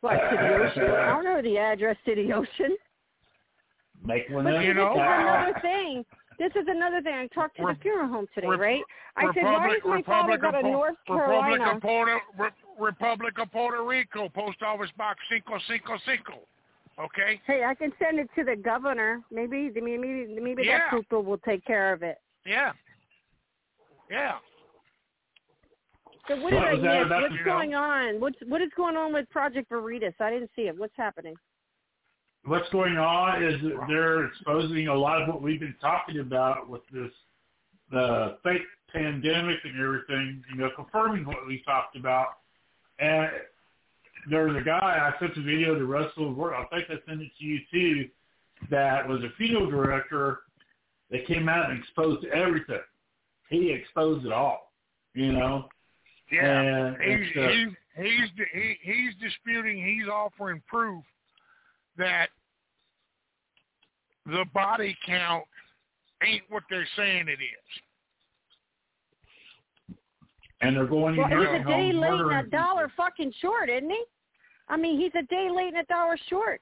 What 0.04 0.16
to 0.30 0.36
the 0.36 0.54
ocean? 0.84 0.90
I 0.94 1.06
don't 1.14 1.24
know 1.24 1.40
the 1.42 1.56
address 1.56 1.96
to 2.04 2.14
the 2.14 2.32
ocean. 2.34 2.76
Make 4.04 4.28
one 4.28 4.44
But 4.44 4.54
up. 4.54 4.60
see, 4.60 4.66
You 4.68 4.74
this 4.74 4.82
know, 4.82 4.92
is 4.92 4.98
uh, 4.98 5.02
another 5.02 5.58
thing. 5.62 6.04
This 6.38 6.50
is 6.56 6.66
another 6.68 7.00
thing. 7.00 7.14
I 7.14 7.26
talked 7.28 7.56
to 7.56 7.62
the 7.62 7.68
Rep- 7.68 7.80
funeral 7.80 8.08
home 8.08 8.26
today, 8.34 8.48
Rep- 8.48 8.60
right? 8.60 8.82
I 9.16 9.32
said, 9.32 9.44
why 9.44 9.52
Republic, 9.52 9.82
does 9.82 9.88
my 9.88 10.02
father 10.02 10.32
Republic, 10.32 10.40
go 10.42 10.50
to 10.50 10.56
of, 10.58 10.62
Po- 10.62 10.70
North 10.72 10.96
Republic 11.08 11.60
Carolina? 11.60 11.76
of 11.76 11.80
Puerto 11.82 12.18
Re, 12.38 12.48
Republic 12.78 13.34
of 13.40 13.50
Puerto 13.52 13.82
Rico, 13.84 14.28
Post 14.28 14.62
Office 14.62 14.90
Box 14.98 15.20
cinco 15.30 15.58
cinco 15.68 15.96
cinco. 16.04 16.40
Okay, 17.00 17.40
Hey, 17.46 17.64
I 17.64 17.74
can 17.74 17.92
send 17.98 18.18
it 18.20 18.28
to 18.36 18.44
the 18.44 18.54
governor. 18.56 19.20
Maybe 19.32 19.70
maybe 19.74 20.26
maybe 20.40 20.62
Yeah. 20.64 20.78
that 20.90 20.90
people 21.00 21.22
will 21.22 21.38
take 21.38 21.64
care 21.64 21.92
of 21.92 22.02
it. 22.02 22.18
yeah, 22.44 22.72
yeah. 24.10 24.34
So 26.28 26.36
what 26.36 26.44
What 26.44 26.50
did 26.50 26.86
I 26.86 27.02
miss? 27.04 27.10
What's 27.10 27.38
the- 27.38 27.44
going 27.44 27.74
on? 27.74 28.20
What's 28.20 28.38
what 28.46 28.62
is 28.62 28.70
going 28.76 28.96
on 28.96 29.12
with 29.12 29.28
Project 29.30 29.68
Veritas? 29.68 30.14
I 30.20 30.30
didn't 30.30 30.50
see 30.56 30.62
it. 30.62 30.76
What's 30.76 30.96
happening? 30.96 31.36
What's 32.44 32.68
going 32.70 32.98
on 32.98 33.42
is 33.42 33.60
that 33.62 33.86
they're 33.88 34.26
exposing 34.26 34.88
a 34.88 34.94
lot 34.94 35.22
of 35.22 35.28
what 35.28 35.42
we've 35.42 35.60
been 35.60 35.76
talking 35.80 36.20
about 36.20 36.68
with 36.68 36.82
this 36.92 37.12
the 37.90 38.38
fake 38.42 38.62
pandemic 38.92 39.58
and 39.64 39.80
everything, 39.80 40.42
you 40.50 40.56
know, 40.56 40.70
confirming 40.74 41.26
what 41.26 41.46
we 41.46 41.62
talked 41.62 41.96
about. 41.96 42.38
And 42.98 43.30
there's 44.30 44.56
a 44.56 44.64
guy 44.64 44.78
I 44.78 45.18
sent 45.18 45.36
a 45.36 45.42
video 45.42 45.74
to 45.78 45.84
Russell. 45.84 46.34
I 46.54 46.64
think 46.74 46.88
I 46.88 46.94
sent 47.06 47.20
it 47.20 47.30
to 47.38 47.44
you 47.44 47.60
too. 47.70 48.08
That 48.70 49.06
was 49.06 49.22
a 49.22 49.30
funeral 49.36 49.70
director 49.70 50.40
that 51.10 51.26
came 51.26 51.48
out 51.48 51.70
and 51.70 51.78
exposed 51.78 52.24
everything. 52.26 52.80
He 53.50 53.70
exposed 53.70 54.24
it 54.24 54.32
all. 54.32 54.72
You 55.14 55.32
know. 55.32 55.68
Yeah, 56.34 56.94
he's 57.02 57.36
uh, 57.36 57.48
he's 57.48 57.68
he's 57.96 58.46
he, 58.52 58.76
he's 58.82 59.14
disputing. 59.20 59.84
He's 59.84 60.08
offering 60.08 60.62
proof 60.68 61.02
that 61.96 62.28
the 64.26 64.44
body 64.52 64.96
count 65.06 65.44
ain't 66.22 66.42
what 66.48 66.62
they're 66.70 66.88
saying 66.96 67.28
it 67.28 67.32
is. 67.32 67.82
And 70.60 70.76
they're 70.76 70.86
going 70.86 71.16
Well, 71.16 71.28
he's 71.28 71.36
here 71.36 71.56
a 71.56 71.58
day 71.58 71.64
home 71.64 71.76
late 71.76 71.94
and 71.94 71.98
a 71.98 72.24
murdering 72.24 72.50
dollar 72.50 72.90
fucking 72.96 73.32
short, 73.40 73.68
isn't 73.68 73.90
he? 73.90 74.02
I 74.68 74.76
mean, 74.76 74.98
he's 74.98 75.12
a 75.14 75.26
day 75.26 75.48
late 75.54 75.74
and 75.74 75.78
a 75.78 75.84
dollar 75.84 76.16
short. 76.30 76.60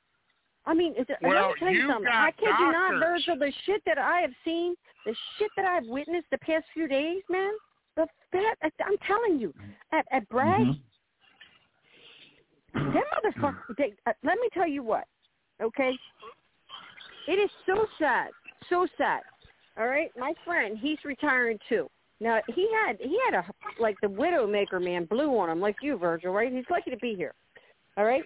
I 0.64 0.75
mean, 0.75 0.93
is 0.93 1.07
it, 1.09 1.16
let 1.23 1.31
me 1.31 1.55
tell 1.59 1.68
you 1.68 1.83
you 1.83 1.89
something. 1.89 2.11
I 2.12 2.31
kid 2.33 2.47
you 2.47 2.73
not, 2.73 2.93
doctors. 2.93 3.25
Virgil, 3.27 3.39
the 3.39 3.53
shit 3.64 3.83
that 3.87 3.99
I 3.99 4.20
have 4.20 4.31
seen, 4.45 4.75
the 5.05 5.14
shit 5.39 5.51
that 5.57 5.64
I've 5.64 5.87
witnessed 5.87 6.29
the 6.31 6.39
past 6.39 6.64
few 6.73 6.87
days, 6.87 7.23
man, 7.29 7.53
the 7.97 8.07
that 8.32 8.57
I'm 8.84 8.97
telling 9.07 9.38
you, 9.38 9.53
at 9.93 10.07
at 10.11 10.28
Bragg, 10.28 10.66
Mhm. 10.66 10.82
them 12.74 13.03
motherfuckers. 13.12 13.76
They, 13.76 13.95
uh, 14.07 14.12
let 14.22 14.38
me 14.38 14.49
tell 14.55 14.66
you 14.66 14.82
what, 14.82 15.05
okay? 15.61 15.93
It 17.28 17.38
is 17.38 17.51
so 17.66 17.86
sad, 17.99 18.30
so 18.68 18.86
sad. 18.97 19.22
All 19.78 19.86
right, 19.86 20.11
my 20.18 20.34
friend, 20.45 20.76
he's 20.78 20.99
retiring 21.05 21.59
too. 21.68 21.88
Now 22.20 22.40
he 22.55 22.70
had 22.72 22.99
he 23.01 23.18
had 23.24 23.34
a 23.34 23.45
like 23.80 23.97
the 24.01 24.07
widowmaker 24.07 24.82
man 24.82 25.05
blew 25.07 25.36
on 25.38 25.51
him 25.51 25.61
like 25.61 25.76
you, 25.82 25.97
Virgil, 25.99 26.32
right? 26.32 26.53
He's 26.53 26.64
lucky 26.70 26.90
to 26.90 26.97
be 26.99 27.14
here. 27.14 27.34
All 27.97 28.05
right, 28.05 28.22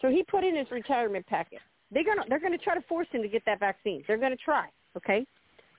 so 0.00 0.08
he 0.10 0.22
put 0.24 0.44
in 0.44 0.56
his 0.56 0.70
retirement 0.70 1.26
packet. 1.26 1.60
They're 1.90 2.04
gonna 2.04 2.24
they're 2.28 2.40
gonna 2.40 2.58
try 2.58 2.74
to 2.74 2.82
force 2.82 3.06
him 3.12 3.22
to 3.22 3.28
get 3.28 3.44
that 3.46 3.60
vaccine. 3.60 4.02
They're 4.06 4.18
gonna 4.18 4.36
try. 4.36 4.68
Okay, 4.96 5.26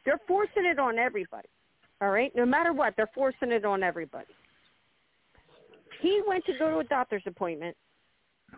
they're 0.06 0.22
forcing 0.28 0.66
it 0.66 0.80
on 0.80 0.98
everybody. 0.98 1.50
All 2.02 2.10
right, 2.10 2.32
no 2.36 2.46
matter 2.46 2.74
what, 2.74 2.94
they're 2.96 3.10
forcing 3.14 3.52
it 3.52 3.66
on 3.66 3.82
everybody. 3.84 4.28
He 6.02 6.22
went 6.28 6.46
to 6.46 6.54
go 6.60 6.70
to 6.70 6.78
a 6.80 6.84
doctor's 6.84 7.24
appointment. 7.26 7.76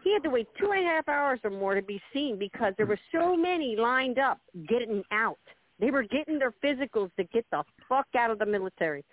He 0.04 0.14
had 0.14 0.24
to 0.24 0.30
wait 0.30 0.48
two 0.60 0.72
and 0.72 0.84
a 0.84 0.88
half 0.88 1.08
hours 1.08 1.40
or 1.44 1.50
more 1.50 1.74
to 1.74 1.82
be 1.82 2.02
seen 2.14 2.38
because 2.38 2.74
there 2.78 2.86
were 2.86 3.00
so 3.12 3.36
many 3.36 3.76
lined 3.76 4.20
up 4.20 4.40
getting 4.68 5.04
out. 5.12 5.40
They 5.80 5.92
were 5.92 6.04
getting 6.04 6.38
their 6.38 6.54
physicals 6.64 7.10
to 7.16 7.24
get 7.26 7.46
the 7.52 7.64
fuck 7.88 8.08
out 8.16 8.30
of 8.30 8.40
the 8.40 8.46
military. 8.46 9.04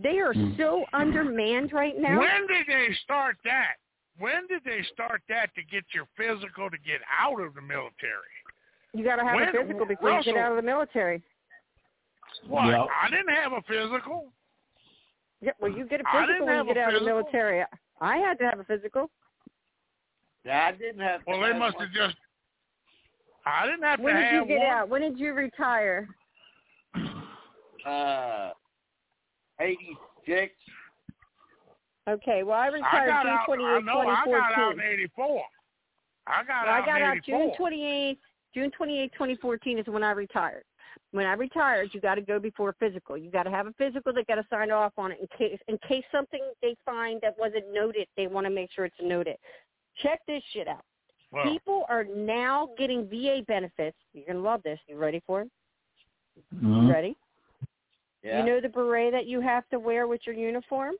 They 0.00 0.18
are 0.18 0.32
hmm. 0.32 0.52
so 0.56 0.84
undermanned 0.92 1.72
right 1.72 1.98
now. 1.98 2.20
When 2.20 2.46
did 2.46 2.66
they 2.68 2.94
start 3.02 3.36
that? 3.44 3.74
When 4.18 4.46
did 4.46 4.62
they 4.64 4.84
start 4.92 5.22
that 5.28 5.54
to 5.56 5.62
get 5.62 5.84
your 5.92 6.06
physical 6.16 6.70
to 6.70 6.76
get 6.78 7.00
out 7.20 7.40
of 7.40 7.54
the 7.54 7.60
military? 7.60 8.34
You 8.94 9.04
got 9.04 9.16
to 9.16 9.24
have 9.24 9.34
When- 9.34 9.48
a 9.48 9.52
physical 9.52 9.86
before 9.86 10.10
you 10.12 10.22
get 10.22 10.36
out 10.36 10.52
of 10.52 10.56
the 10.56 10.62
military. 10.62 11.22
What? 12.46 12.66
Yep. 12.66 12.86
I 13.02 13.10
didn't 13.10 13.34
have 13.34 13.52
a 13.52 13.62
physical. 13.62 14.32
Yeah, 15.40 15.52
well, 15.60 15.70
you 15.70 15.86
get 15.86 16.00
a 16.00 16.04
I 16.06 16.26
physical 16.26 16.46
when 16.46 16.56
you 16.56 16.62
a 16.62 16.64
get 16.74 16.76
out 16.78 16.88
of 16.88 16.94
the 16.94 16.98
physical. 17.00 17.20
military. 17.22 17.64
I 18.00 18.16
had 18.16 18.38
to 18.38 18.44
have 18.44 18.58
a 18.58 18.64
physical. 18.64 19.10
Yeah, 20.44 20.66
I 20.66 20.72
didn't 20.72 21.00
have. 21.00 21.20
to 21.20 21.24
Well, 21.30 21.40
they 21.40 21.48
have 21.48 21.56
must 21.56 21.76
one. 21.76 21.86
have 21.86 21.94
just. 21.94 22.16
I 23.46 23.66
didn't 23.66 23.82
have 23.82 23.98
to 24.00 24.02
have 24.02 24.14
When 24.14 24.16
did 24.16 24.32
you 24.32 24.46
get 24.46 24.58
one. 24.58 24.66
out? 24.66 24.88
When 24.88 25.00
did 25.02 25.18
you 25.18 25.32
retire? 25.34 26.08
Uh, 27.86 28.50
eighty-six. 29.60 30.52
Okay, 32.08 32.42
well, 32.42 32.58
I 32.58 32.66
I 32.66 32.68
retired 32.70 33.08
got 33.08 33.22
June 33.22 33.32
out. 33.32 33.46
twenty 33.46 33.64
I 33.64 33.76
eighth, 33.78 33.84
know. 33.86 34.00
I 34.00 34.24
got 34.26 34.58
out 34.58 34.72
in 34.74 34.80
'84. 34.80 35.42
I 36.26 36.42
got 36.44 36.66
Well, 36.66 36.74
out 36.74 36.82
I 36.82 36.86
got 36.86 37.00
in 37.00 37.06
out 37.06 37.16
'84. 37.18 37.38
June 37.38 37.52
28th. 37.58 38.18
June 38.54 38.70
28th, 38.78 39.12
2014 39.12 39.78
is 39.78 39.86
when 39.86 40.02
I 40.02 40.10
retired. 40.10 40.64
When 41.12 41.24
I 41.24 41.32
retired, 41.32 41.90
you 41.94 42.00
got 42.00 42.16
to 42.16 42.20
go 42.20 42.38
before 42.38 42.68
a 42.70 42.74
physical. 42.74 43.16
You 43.16 43.30
got 43.30 43.44
to 43.44 43.50
have 43.50 43.66
a 43.66 43.72
physical. 43.78 44.12
They 44.12 44.24
got 44.24 44.34
to 44.34 44.46
sign 44.50 44.70
off 44.70 44.92
on 44.98 45.12
it 45.12 45.18
in 45.20 45.26
case 45.38 45.58
in 45.68 45.78
case 45.88 46.04
something 46.12 46.40
they 46.60 46.76
find 46.84 47.18
that 47.22 47.34
wasn't 47.38 47.72
noted. 47.72 48.06
They 48.16 48.26
want 48.26 48.44
to 48.46 48.50
make 48.50 48.70
sure 48.72 48.84
it's 48.84 48.94
noted. 49.02 49.36
Check 50.02 50.20
this 50.28 50.42
shit 50.52 50.68
out. 50.68 50.84
Well, 51.30 51.44
People 51.44 51.84
are 51.88 52.04
now 52.04 52.68
getting 52.78 53.08
VA 53.08 53.42
benefits. 53.46 53.96
You're 54.12 54.26
gonna 54.26 54.40
love 54.40 54.62
this. 54.62 54.78
You 54.86 54.96
ready 54.96 55.22
for 55.26 55.42
it? 55.42 55.50
Mhm. 56.54 56.92
Ready? 56.92 57.16
Yeah. 58.22 58.40
You 58.40 58.46
know 58.46 58.60
the 58.60 58.68
beret 58.68 59.12
that 59.12 59.26
you 59.26 59.40
have 59.40 59.68
to 59.70 59.78
wear 59.78 60.06
with 60.06 60.26
your 60.26 60.34
uniform? 60.34 60.94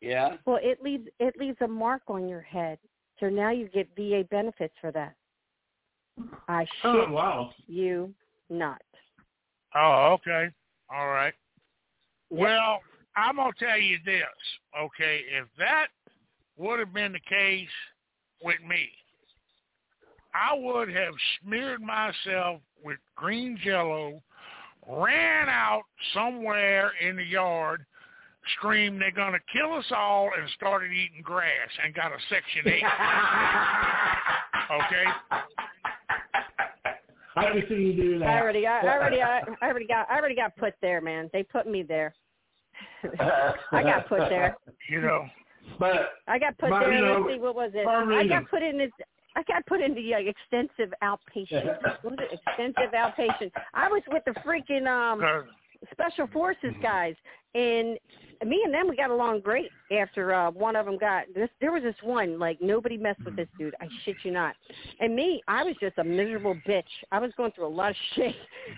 yeah. 0.00 0.36
Well, 0.46 0.58
it 0.62 0.82
leaves 0.82 1.08
it 1.18 1.36
leaves 1.36 1.58
a 1.60 1.68
mark 1.68 2.02
on 2.08 2.28
your 2.28 2.40
head. 2.40 2.78
So 3.20 3.28
now 3.28 3.50
you 3.50 3.68
get 3.68 3.88
VA 3.96 4.24
benefits 4.30 4.74
for 4.80 4.90
that. 4.92 5.14
I 6.48 6.66
oh, 6.84 6.92
shit 6.92 7.08
Oh 7.08 7.12
wow. 7.12 7.50
you 7.66 8.14
not. 8.48 8.82
Oh, 9.74 10.16
okay. 10.18 10.48
All 10.92 11.08
right. 11.08 11.34
Well, 12.30 12.80
I'm 13.16 13.36
gonna 13.36 13.52
tell 13.58 13.78
you 13.78 13.98
this, 14.04 14.22
okay? 14.78 15.22
If 15.30 15.46
that 15.58 15.88
would 16.56 16.78
have 16.78 16.92
been 16.92 17.12
the 17.12 17.20
case 17.20 17.68
with 18.42 18.60
me, 18.68 18.88
I 20.34 20.56
would 20.56 20.88
have 20.88 21.14
smeared 21.42 21.80
myself 21.80 22.60
with 22.84 22.98
green 23.16 23.58
jello, 23.62 24.22
ran 24.88 25.48
out 25.48 25.82
somewhere 26.14 26.92
in 27.00 27.16
the 27.16 27.24
yard, 27.24 27.84
screamed 28.56 29.00
they're 29.00 29.10
gonna 29.10 29.38
kill 29.52 29.74
us 29.74 29.90
all, 29.90 30.30
and 30.38 30.48
started 30.50 30.92
eating 30.92 31.22
grass 31.22 31.68
and 31.84 31.94
got 31.94 32.12
a 32.12 32.18
section 32.28 32.62
eight. 32.66 32.82
okay? 34.70 35.04
I 37.40 37.52
can 37.52 37.64
see 37.68 37.74
you 37.74 37.92
do 37.94 38.18
that. 38.20 38.28
I 38.28 38.40
already 38.40 38.62
got, 38.62 38.84
I 38.84 38.96
already 38.96 39.16
got, 39.18 39.42
I 39.62 39.66
already 39.68 39.86
got, 39.86 40.10
I 40.10 40.18
already 40.18 40.34
got 40.34 40.56
put 40.56 40.74
there, 40.82 41.00
man. 41.00 41.30
They 41.32 41.42
put 41.42 41.66
me 41.66 41.82
there. 41.82 42.14
I 43.72 43.82
got 43.82 44.08
put 44.08 44.20
there. 44.28 44.56
You 44.88 45.02
know. 45.02 45.26
But 45.78 46.12
I 46.26 46.38
got 46.38 46.58
put 46.58 46.70
But, 46.70 46.80
there. 46.80 46.92
you 46.94 47.00
know, 47.00 47.20
Let's 47.20 47.34
see, 47.34 47.40
what 47.40 47.54
was 47.54 47.70
it? 47.74 47.86
I 47.86 48.22
you 48.22 48.28
got 48.28 48.48
put 48.48 48.62
in 48.62 48.78
this. 48.78 48.90
I 49.36 49.42
got 49.44 49.64
put 49.66 49.80
in 49.80 49.94
the 49.94 50.14
uh, 50.14 50.18
extensive 50.18 50.92
outpatient. 51.02 51.78
What 52.02 52.16
was 52.16 52.28
it? 52.32 52.40
Extensive 52.46 52.92
outpatient. 52.92 53.52
I 53.74 53.88
was 53.88 54.02
with 54.08 54.24
the 54.24 54.32
freaking 54.40 54.86
um 54.88 55.46
special 55.92 56.26
forces 56.28 56.74
guys, 56.82 57.14
and 57.54 57.98
me 58.46 58.62
and 58.64 58.72
them 58.72 58.88
we 58.88 58.96
got 58.96 59.10
along 59.10 59.40
great. 59.40 59.70
After 59.90 60.32
uh, 60.32 60.50
one 60.52 60.76
of 60.76 60.86
them 60.86 60.96
got 60.98 61.24
this, 61.34 61.48
there 61.60 61.72
was 61.72 61.82
this 61.82 61.96
one 62.02 62.38
like 62.38 62.60
nobody 62.60 62.96
messed 62.96 63.24
with 63.24 63.36
this 63.36 63.48
dude. 63.58 63.74
I 63.80 63.88
shit 64.04 64.16
you 64.22 64.30
not. 64.30 64.54
And 65.00 65.14
me, 65.14 65.42
I 65.48 65.62
was 65.64 65.74
just 65.80 65.98
a 65.98 66.04
miserable 66.04 66.56
bitch. 66.66 66.84
I 67.12 67.18
was 67.18 67.32
going 67.36 67.52
through 67.52 67.66
a 67.66 67.68
lot 67.68 67.90
of 67.90 67.96
shit, 68.14 68.34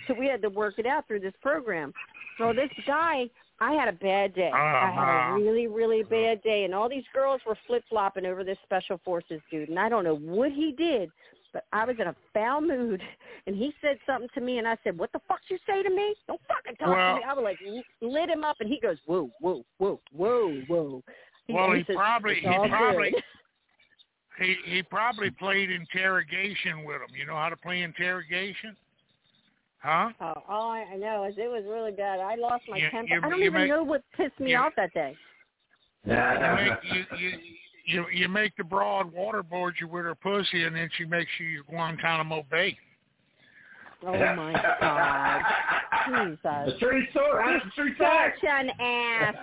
so 0.08 0.14
we 0.18 0.26
had 0.26 0.42
to 0.42 0.48
work 0.48 0.78
it 0.78 0.86
out 0.86 1.06
through 1.06 1.20
this 1.20 1.34
program. 1.42 1.92
So 2.38 2.52
this 2.52 2.70
guy, 2.86 3.28
I 3.60 3.72
had 3.74 3.88
a 3.88 3.92
bad 3.92 4.34
day. 4.34 4.50
I 4.52 4.90
had 4.90 5.02
Uh-huh. 5.04 5.34
a 5.34 5.38
really, 5.38 5.66
really 5.68 6.02
bad 6.02 6.42
day, 6.42 6.64
and 6.64 6.74
all 6.74 6.88
these 6.88 7.04
girls 7.14 7.40
were 7.46 7.56
flip 7.66 7.84
flopping 7.88 8.26
over 8.26 8.42
this 8.42 8.58
special 8.64 8.98
forces 9.04 9.40
dude, 9.50 9.68
and 9.68 9.78
I 9.78 9.88
don't 9.88 10.02
know 10.02 10.16
what 10.16 10.50
he 10.50 10.72
did, 10.72 11.10
but 11.52 11.64
I 11.72 11.84
was 11.84 11.96
in 11.98 12.06
a 12.08 12.16
foul 12.32 12.60
mood, 12.60 13.02
and 13.46 13.54
he 13.56 13.72
said 13.80 13.98
something 14.06 14.28
to 14.34 14.40
me, 14.40 14.58
and 14.58 14.66
I 14.66 14.76
said, 14.84 14.96
"What 14.98 15.12
the 15.12 15.20
fuck 15.28 15.40
you 15.48 15.58
say 15.66 15.82
to 15.82 15.90
me? 15.90 16.14
Don't 16.26 16.40
fucking 16.48 16.76
talk 16.76 16.88
Well- 16.88 17.14
to 17.14 17.20
me." 17.20 17.26
I 17.28 17.34
was 17.34 17.44
like 17.44 17.58
lit 18.00 18.28
him 18.30 18.44
up, 18.44 18.56
and 18.60 18.68
he 18.68 18.80
goes, 18.80 18.96
"Whoa, 19.06 19.30
whoa, 19.40 19.64
whoa, 19.78 20.00
whoa, 20.12 20.60
whoa." 20.68 21.02
Well, 21.48 21.64
and 21.70 21.78
he 21.78 21.84
says, 21.84 21.96
probably- 21.96 22.36
he 22.36 22.46
probably- 22.46 23.10
good." 23.12 23.22
He 24.38 24.56
he 24.64 24.82
probably 24.82 25.30
played 25.30 25.70
interrogation 25.70 26.84
with 26.84 26.96
him. 27.02 27.14
You 27.14 27.26
know 27.26 27.36
how 27.36 27.50
to 27.50 27.56
play 27.56 27.82
interrogation? 27.82 28.74
Huh? 29.78 30.08
Oh, 30.22 30.42
all 30.48 30.70
I 30.70 30.84
I 30.94 30.96
know 30.96 31.24
is 31.24 31.34
it 31.36 31.50
was 31.50 31.64
really 31.68 31.92
bad. 31.92 32.18
I 32.18 32.36
lost 32.36 32.64
my 32.66 32.78
You- 32.78 32.88
temper. 32.90 33.12
you- 33.14 33.20
I 33.22 33.28
don't 33.28 33.42
even 33.42 33.52
make- 33.52 33.68
know 33.68 33.82
what 33.82 34.02
pissed 34.16 34.40
me 34.40 34.52
you- 34.52 34.56
off 34.56 34.72
that 34.76 34.94
day. 34.94 35.14
You 36.06 36.14
make 36.14 36.84
you 36.84 37.04
you 37.18 37.38
you, 37.84 38.06
you 38.12 38.28
make 38.28 38.56
the 38.56 38.64
broad 38.64 39.12
waterboard 39.14 39.72
you 39.80 39.88
with 39.88 40.04
her 40.04 40.14
pussy, 40.14 40.64
and 40.64 40.74
then 40.76 40.88
she 40.96 41.04
makes 41.04 41.30
you 41.38 41.62
Guantanamo 41.68 42.44
Bay. 42.50 42.76
Oh 44.04 44.12
my 44.12 44.52
god. 44.80 45.42
The 46.02 46.26
Jesus. 46.66 46.80
tree 46.80 47.06
story. 47.12 47.60
That's 47.60 47.64
uh, 47.64 47.82
the. 47.84 47.90
Such 47.96 48.48
an 48.50 48.70
ass. 48.80 49.34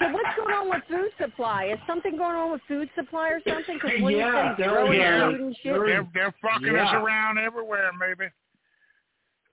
So 0.00 0.10
what's 0.10 0.36
going 0.36 0.52
on 0.54 0.68
with 0.70 0.82
food 0.88 1.10
supply? 1.20 1.66
Is 1.66 1.78
something 1.86 2.16
going 2.16 2.34
on 2.34 2.50
with 2.50 2.60
food 2.66 2.90
supply 2.96 3.28
or 3.28 3.40
something? 3.46 3.78
Because 3.80 4.02
when 4.02 4.16
Yeah, 4.16 4.50
you 4.50 4.56
say 4.56 4.62
there 4.64 4.70
growing 4.72 5.30
food 5.30 5.40
and 5.40 5.56
shit, 5.62 5.72
They're 5.74 6.08
they're 6.12 6.34
fucking 6.42 6.74
us 6.76 6.92
around 6.94 7.38
everywhere, 7.38 7.90
maybe. 7.98 8.28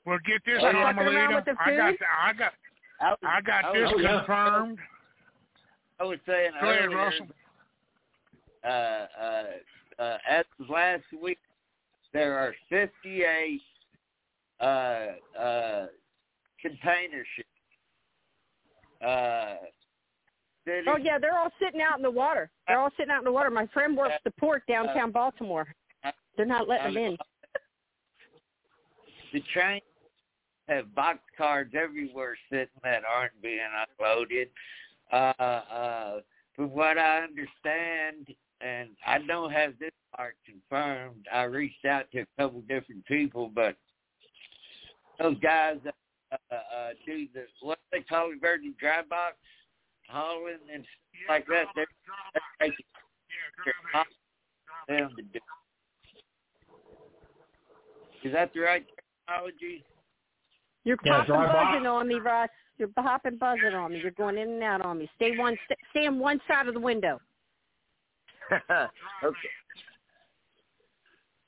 Well, 0.05 0.17
get 0.25 0.41
this, 0.45 0.59
They're 0.63 0.73
fucking 0.73 0.95
Carmelita. 0.95 1.43
the 1.45 1.51
I 1.61 1.77
got 1.77 1.91
food? 1.91 1.99
I 2.25 2.33
got 2.33 2.53
I, 3.01 3.09
was, 3.11 3.19
I 3.21 3.41
got 3.41 3.73
this 3.73 3.91
was, 3.93 4.01
yeah. 4.03 4.17
confirmed. 4.25 4.79
I 5.99 6.03
was 6.05 6.19
saying 6.25 6.51
Go 6.59 6.69
ahead, 6.69 6.85
earlier, 6.85 6.97
Russell. 6.97 7.27
Uh, 8.63 8.67
uh, 8.67 9.43
uh, 9.99 10.17
as 10.29 10.45
of 10.59 10.69
last 10.69 11.03
week, 11.21 11.39
there 12.13 12.37
are 12.37 12.53
58 12.69 13.61
uh, 14.59 14.63
uh, 15.39 15.87
container 16.61 17.23
ships 17.35 17.47
uh, 19.05 19.55
city. 20.65 20.87
Oh 20.87 20.97
yeah, 20.97 21.17
they're 21.19 21.37
all 21.37 21.51
sitting 21.61 21.81
out 21.81 21.97
in 21.97 22.03
the 22.03 22.11
water. 22.11 22.49
They're 22.67 22.79
all 22.79 22.91
sitting 22.97 23.11
out 23.11 23.19
in 23.19 23.25
the 23.25 23.31
water. 23.31 23.49
My 23.49 23.67
friend 23.67 23.95
works 23.95 24.15
the 24.23 24.31
port 24.31 24.63
downtown 24.67 25.11
Baltimore. 25.11 25.67
They're 26.37 26.45
not 26.45 26.67
letting 26.67 26.93
them 26.93 27.03
in. 27.03 27.17
The 29.33 29.41
train 29.53 29.81
have 30.67 30.93
box 30.95 31.19
boxcars 31.39 31.75
everywhere 31.75 32.37
sitting 32.49 32.67
that 32.83 33.03
aren't 33.05 33.39
being 33.41 33.59
unloaded. 33.99 34.49
Uh, 35.11 35.15
uh, 35.15 36.19
from 36.55 36.71
what 36.71 36.97
I 36.97 37.19
understand, 37.23 38.35
and 38.61 38.89
I 39.05 39.19
don't 39.19 39.51
have 39.51 39.73
this 39.79 39.91
part 40.15 40.35
confirmed, 40.45 41.25
I 41.31 41.43
reached 41.43 41.85
out 41.85 42.05
to 42.11 42.21
a 42.21 42.25
couple 42.37 42.61
different 42.61 43.05
people, 43.05 43.51
but 43.53 43.75
those 45.19 45.37
guys 45.39 45.77
uh, 46.31 46.35
uh, 46.51 46.89
do 47.05 47.27
the 47.33 47.45
what 47.61 47.79
they 47.91 48.01
call 48.01 48.31
it, 48.31 48.41
dirty 48.41 48.73
dry 48.79 49.01
box 49.09 49.35
hauling 50.09 50.57
and 50.73 50.83
stuff 50.83 51.29
like 51.29 51.47
that. 51.47 51.65
They're, 51.75 51.85
they're 52.33 52.67
making 52.69 52.85
them 54.87 55.09
to 55.17 55.23
do. 55.23 55.39
Is 58.23 58.33
that 58.33 58.51
the 58.53 58.61
right 58.61 58.85
terminology? 59.27 59.83
You're 60.83 60.97
Yeah, 61.05 61.19
popping 61.19 61.35
dry 61.35 61.45
box. 61.47 61.67
buzzing 61.73 61.87
on 61.87 62.07
me, 62.07 62.15
Russ. 62.15 62.49
You're 62.77 62.89
hopping 62.97 63.37
buzzing 63.37 63.73
on 63.75 63.91
me. 63.91 63.99
You're 63.99 64.11
going 64.11 64.37
in 64.37 64.49
and 64.49 64.63
out 64.63 64.81
on 64.81 64.99
me. 64.99 65.09
Stay 65.15 65.37
one, 65.37 65.57
st- 65.65 65.79
stay 65.91 66.07
on 66.07 66.17
one 66.19 66.39
side 66.47 66.67
of 66.67 66.73
the 66.73 66.79
window. 66.79 67.19
okay. 69.23 69.49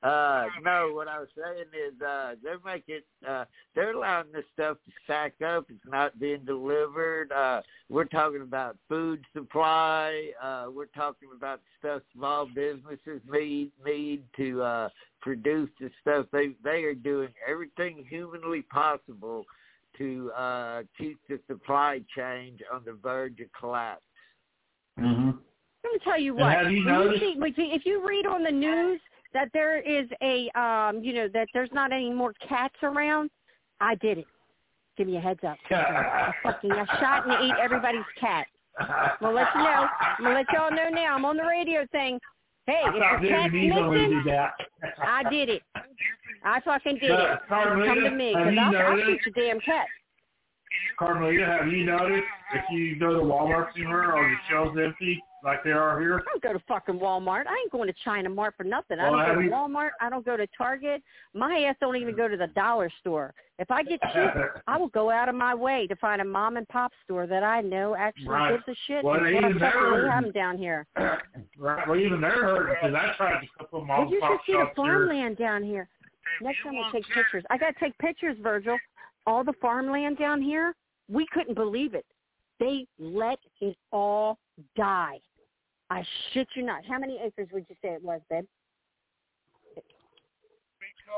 Uh, 0.03 0.45
no, 0.63 0.91
what 0.93 1.07
I 1.07 1.19
was 1.19 1.27
saying 1.35 1.67
is 1.73 2.01
uh, 2.01 2.33
they're 2.41 2.57
making 2.65 3.01
uh, 3.27 3.45
they're 3.75 3.91
allowing 3.91 4.31
this 4.33 4.45
stuff 4.51 4.77
to 4.85 4.91
stack 5.03 5.33
up. 5.45 5.65
It's 5.69 5.79
not 5.85 6.19
being 6.19 6.43
delivered. 6.43 7.31
Uh, 7.31 7.61
we're 7.87 8.05
talking 8.05 8.41
about 8.41 8.77
food 8.89 9.23
supply. 9.31 10.31
Uh, 10.41 10.67
we're 10.73 10.87
talking 10.87 11.29
about 11.35 11.61
stuff 11.77 12.01
small 12.15 12.47
businesses 12.47 13.21
need 13.31 13.71
need 13.85 14.23
to 14.37 14.63
uh, 14.63 14.89
produce 15.21 15.69
the 15.79 15.91
stuff. 16.01 16.25
They 16.31 16.53
they 16.63 16.83
are 16.83 16.95
doing 16.95 17.29
everything 17.47 18.03
humanly 18.09 18.63
possible 18.63 19.45
to 19.99 20.31
uh, 20.35 20.81
keep 20.97 21.19
the 21.29 21.39
supply 21.45 22.01
chain 22.15 22.57
on 22.73 22.81
the 22.85 22.93
verge 22.93 23.39
of 23.39 23.47
collapse. 23.59 24.01
Mm-hmm. 24.99 25.37
Let 25.91 25.99
me 25.99 26.11
tell 26.11 26.19
you 26.19 26.35
what. 26.35 26.53
have 26.53 26.71
you 26.71 26.85
noticed- 26.85 27.21
see, 27.55 27.71
if 27.73 27.85
you 27.85 28.07
read 28.07 28.25
on 28.25 28.43
the 28.43 28.51
news 28.51 29.01
that 29.33 29.51
there 29.53 29.79
is 29.79 30.07
a, 30.21 30.49
um, 30.59 31.03
you 31.03 31.13
know, 31.13 31.27
that 31.29 31.49
there's 31.53 31.71
not 31.73 31.91
any 31.91 32.11
more 32.13 32.33
cats 32.47 32.75
around, 32.81 33.29
I 33.81 33.95
did 33.95 34.19
it. 34.19 34.27
Give 34.97 35.07
me 35.07 35.17
a 35.17 35.19
heads 35.19 35.43
up. 35.43 35.57
I 35.71 36.33
fucking 36.43 36.71
I 36.71 36.85
shot 36.99 37.27
and 37.27 37.51
ate 37.51 37.57
everybody's 37.59 38.05
cat. 38.19 38.47
I'm 38.79 39.11
gonna 39.19 39.35
let 39.35 39.47
you 39.53 39.63
know. 39.63 39.87
I'm 40.17 40.23
gonna 40.23 40.35
let 40.35 40.45
y'all 40.53 40.71
know 40.71 40.89
now. 40.89 41.15
I'm 41.15 41.25
on 41.25 41.35
the 41.35 41.43
radio 41.43 41.85
saying, 41.91 42.19
"Hey, 42.67 42.81
if 42.85 42.95
your 42.95 43.01
cat's 43.31 43.53
missing, 43.53 43.69
do 43.69 44.23
that. 44.31 44.53
I 44.97 45.29
did 45.29 45.49
it. 45.49 45.61
I 46.43 46.61
fucking 46.61 46.99
did 46.99 47.09
But, 47.09 47.19
it. 47.19 47.39
Come 47.49 48.03
to 48.03 48.11
me 48.11 48.33
because 48.33 48.57
I'll, 48.57 48.77
I'll 48.77 48.97
shoot 48.97 49.19
your 49.25 49.33
damn 49.33 49.59
cat. 49.59 49.87
Carmelita, 50.97 51.45
have 51.45 51.67
you 51.67 51.85
noticed 51.85 52.23
if 52.53 52.63
you 52.71 52.97
go 52.97 53.13
to 53.13 53.19
Walmart 53.19 53.73
somewhere, 53.73 54.15
are 54.15 54.29
the 54.29 54.35
shelves 54.49 54.77
empty 54.81 55.21
like 55.43 55.63
they 55.63 55.71
are 55.71 55.99
here? 55.99 56.19
I 56.19 56.23
don't 56.31 56.41
go 56.43 56.53
to 56.53 56.59
fucking 56.67 56.99
Walmart. 56.99 57.47
I 57.47 57.53
ain't 57.61 57.71
going 57.71 57.87
to 57.87 57.93
China 58.03 58.29
Mart 58.29 58.53
for 58.57 58.63
nothing. 58.63 58.99
I 58.99 59.09
don't 59.09 59.35
go 59.35 59.41
to 59.41 59.47
Walmart. 59.49 59.89
I 59.99 60.09
don't 60.09 60.25
go 60.25 60.37
to 60.37 60.47
Target. 60.57 61.01
My 61.33 61.65
ass 61.67 61.75
don't 61.79 61.95
even 61.95 62.15
go 62.15 62.27
to 62.27 62.37
the 62.37 62.47
dollar 62.47 62.89
store. 62.99 63.33
If 63.59 63.69
I 63.71 63.83
get 63.83 63.99
cheap, 64.01 64.31
I 64.67 64.77
will 64.77 64.87
go 64.89 65.09
out 65.09 65.29
of 65.29 65.35
my 65.35 65.53
way 65.55 65.87
to 65.87 65.95
find 65.97 66.21
a 66.21 66.25
mom 66.25 66.57
and 66.57 66.67
pop 66.67 66.91
store 67.03 67.27
that 67.27 67.43
I 67.43 67.61
know 67.61 67.95
actually 67.95 68.27
Right. 68.29 68.51
gives 68.51 68.63
a 68.67 68.75
shit. 68.87 69.03
Well, 69.03 69.15
and 69.23 69.27
even 69.35 69.57
they're- 69.59 70.03
we 70.03 70.09
have 70.09 70.23
them 70.23 70.31
down 70.31 70.57
here. 70.57 70.85
right. 71.57 71.87
Well, 71.87 71.99
even 71.99 72.21
they're 72.21 72.31
hurting 72.31 72.75
because 72.81 72.95
I 72.95 73.13
tried 73.17 73.41
to 73.41 73.47
put 73.57 73.57
couple 73.71 73.79
Well, 73.79 73.87
mom 73.87 74.07
you 74.09 74.15
should 74.15 74.21
pop 74.21 74.41
see 74.45 74.53
the 74.53 74.59
shops 74.59 74.73
here. 74.75 74.85
farmland 74.85 75.37
down 75.37 75.63
here. 75.63 75.87
Next 76.41 76.59
time 76.63 76.75
I 76.77 76.91
take 76.91 77.05
pictures. 77.13 77.43
I 77.49 77.57
got 77.57 77.73
to 77.73 77.79
take 77.79 77.97
pictures, 77.97 78.37
Virgil. 78.41 78.77
All 79.27 79.43
the 79.43 79.53
farmland 79.61 80.17
down 80.17 80.41
here, 80.41 80.73
we 81.09 81.25
couldn't 81.31 81.55
believe 81.55 81.93
it. 81.93 82.05
They 82.59 82.87
let 82.99 83.39
it 83.59 83.75
all 83.91 84.37
die. 84.75 85.19
I 85.91 86.05
shit 86.31 86.47
you 86.55 86.63
not. 86.63 86.85
How 86.85 86.97
many 86.97 87.19
acres 87.21 87.49
would 87.51 87.65
you 87.67 87.75
say 87.81 87.89
it 87.89 88.01
was, 88.01 88.21
babe? 88.29 88.45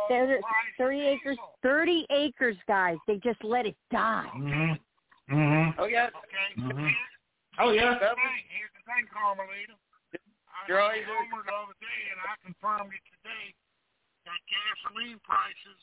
There- 0.10 0.40
Thirty 0.80 1.02
acres. 1.02 1.38
Thirty 1.62 2.08
acres, 2.10 2.58
guys. 2.68 2.98
They 3.06 3.18
just 3.18 3.44
let 3.44 3.68
it 3.68 3.76
die. 3.92 4.28
Mm-hmm. 4.36 5.36
Mm-hmm. 5.36 5.80
Oh 5.80 5.86
yeah. 5.86 6.10
Mm-hmm. 6.58 6.88
Oh 7.60 7.70
yeah. 7.72 7.94
Here's 8.02 8.74
the 8.74 8.84
thing, 8.90 9.06
Carmelita. 9.14 9.78
I 10.50 10.68
Driver. 10.68 11.06
I 11.06 11.22
rumor 11.22 11.44
the 11.46 11.54
other 11.54 11.78
day, 11.78 12.02
and 12.10 12.20
I 12.26 12.34
confirmed 12.42 12.90
it 12.90 13.06
today, 13.14 13.54
that 14.26 14.42
gasoline 14.50 15.20
prices 15.22 15.78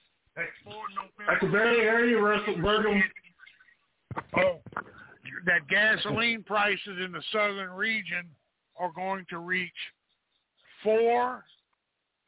for 0.64 0.90
November. 0.90 1.30
That's 1.30 1.44
a 1.44 1.48
very 1.48 1.80
area, 1.86 2.18
Russell 2.18 2.58
Virgil. 2.60 3.00
Oh, 4.36 4.58
that 5.46 5.68
gasoline 5.68 6.42
prices 6.42 6.98
in 7.04 7.12
the 7.12 7.22
southern 7.30 7.70
region 7.70 8.26
are 8.80 8.90
going 8.92 9.24
to 9.30 9.38
reach 9.38 9.70
four 10.82 11.44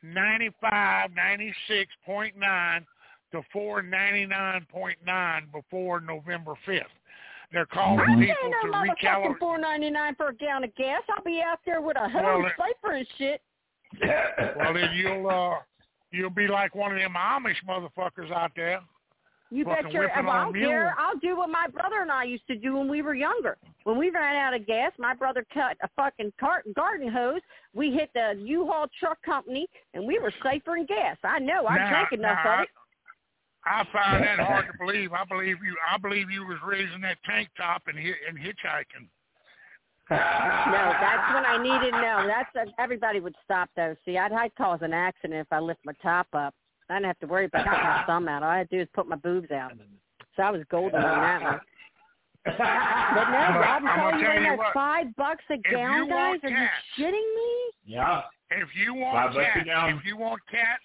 ninety 0.03 0.51
five, 0.61 1.11
ninety 1.15 1.53
six 1.67 1.91
point 2.07 2.37
nine 2.39 2.85
to 3.33 3.41
four 3.53 3.83
ninety 3.83 4.27
nine 4.27 4.67
point 4.71 4.99
nine 5.05 5.47
before 5.53 6.01
November 6.01 6.55
fifth. 6.67 6.83
They're 7.53 7.67
calling 7.67 8.01
I 8.01 8.15
people 8.15 8.51
to 8.63 8.69
recalibrate. 8.69 9.39
four 9.39 9.59
ninety 9.59 9.91
nine 9.91 10.15
for 10.15 10.29
a 10.29 10.35
gallon 10.35 10.65
of 10.65 10.75
gas. 10.77 11.03
I'll 11.17 11.25
be 11.25 11.43
out 11.45 11.59
there 11.67 11.81
with 11.81 11.97
a 11.97 12.11
Well, 12.15 12.43
hose 12.43 12.47
it- 12.47 12.53
cipher 12.59 12.95
and 12.97 13.07
shit. 13.19 13.41
Well, 14.57 14.73
then 14.75 14.91
you'll 14.95 15.29
uh, 15.29 15.57
you'll 16.11 16.31
be 16.31 16.49
like 16.49 16.75
one 16.75 16.93
of 16.93 16.99
them 16.99 17.15
Amish 17.15 17.57
motherfuckers 17.69 18.31
out 18.33 18.53
there. 18.57 18.81
You 19.53 19.65
fucking 19.65 19.85
bet 19.85 19.93
your 19.93 20.09
well, 20.09 20.31
I 20.31 20.45
don't 20.45 20.55
care. 20.55 20.95
I'll 20.99 21.19
do 21.19 21.37
what 21.37 21.51
my 21.51 21.67
brother 21.69 22.01
and 22.01 22.11
I 22.11 22.25
used 22.25 22.47
to 22.47 22.57
do 22.57 22.79
when 22.79 22.89
we 22.89 23.03
were 23.03 23.15
younger. 23.15 23.59
When 23.85 23.99
we 23.99 24.09
ran 24.09 24.35
out 24.35 24.55
of 24.55 24.67
gas, 24.67 24.93
my 24.99 25.15
brother 25.15 25.45
cut 25.53 25.77
a 25.83 25.89
fucking 25.95 26.33
cart 26.41 26.65
garden 26.75 27.13
hose. 27.13 27.43
We 27.75 27.93
hit 27.93 28.09
the 28.15 28.41
U-Haul 28.43 28.87
truck 28.99 29.21
company, 29.23 29.67
and 29.93 30.07
we 30.07 30.19
were 30.19 30.33
safer 30.43 30.79
in 30.79 30.87
gas. 30.87 31.19
I 31.23 31.39
know. 31.39 31.67
I 31.67 31.77
Now- 31.77 31.91
drank 31.91 32.13
enough 32.13 32.39
now, 32.43 32.55
of 32.55 32.61
it. 32.63 32.69
I 33.65 33.85
find 33.93 34.25
that 34.25 34.39
hard 34.47 34.67
to 34.69 34.73
believe. 34.79 35.13
I 35.13 35.25
believe 35.25 35.59
you. 35.63 35.77
I 35.87 35.99
believe 35.99 36.31
you 36.31 36.47
was 36.47 36.59
raising 36.67 37.03
that 37.03 37.19
tank 37.25 37.51
top 37.57 37.83
and 37.89 37.99
and 37.99 38.39
hitchhiking. 38.39 39.09
No, 40.11 40.93
that's 41.01 41.35
when 41.35 41.45
I 41.47 41.63
needed 41.63 41.93
no. 41.93 42.27
That's 42.27 42.71
everybody 42.79 43.21
would 43.21 43.37
stop 43.45 43.71
though. 43.77 43.95
See, 44.05 44.19
I'd, 44.19 44.33
I'd 44.33 44.55
cause 44.57 44.81
an 44.83 44.93
accident 44.93 45.41
if 45.41 45.47
I 45.53 45.61
lift 45.61 45.81
my 45.85 45.93
top 46.03 46.27
up. 46.33 46.55
I 46.93 46.97
didn't 46.97 47.07
have 47.07 47.19
to 47.21 47.27
worry 47.27 47.47
about 47.47 47.65
putting 47.67 47.81
my 47.81 48.05
thumb 48.07 48.29
out. 48.29 48.43
All 48.43 48.51
I 48.51 48.59
had 48.59 48.71
to 48.71 48.77
do 48.77 48.83
is 48.83 48.89
put 48.95 49.09
my 49.09 49.17
boobs 49.17 49.51
out. 49.51 49.73
So 50.37 50.43
I 50.43 50.51
was 50.51 50.63
golden 50.71 51.03
on 51.03 51.21
that 51.21 51.43
one. 51.43 51.61
But 52.45 52.59
no, 52.59 52.65
I'm 52.65 53.53
gonna- 53.55 53.67
I'm 53.67 53.87
I'm 53.87 53.99
telling 53.99 54.19
you 54.19 54.25
tell 54.25 54.29
right 54.35 54.41
you 54.43 54.47
now, 54.51 54.57
what. 54.57 54.75
five 54.75 55.15
bucks 55.17 55.45
a 55.51 55.57
gallon, 55.59 56.09
guys. 56.09 56.41
want 56.41 56.45
Are 56.45 56.49
you 56.49 56.57
cats- 56.57 56.73
shitting 56.99 57.35
me? 57.37 57.51
Yeah. 57.87 58.23
If 58.51 58.69
you 58.75 58.95
want 58.95 59.35
bucks 59.35 59.37
a 59.37 59.65
cats, 59.65 59.95
if 59.99 60.05
you 60.05 60.17
want 60.17 60.41
cats, 60.51 60.83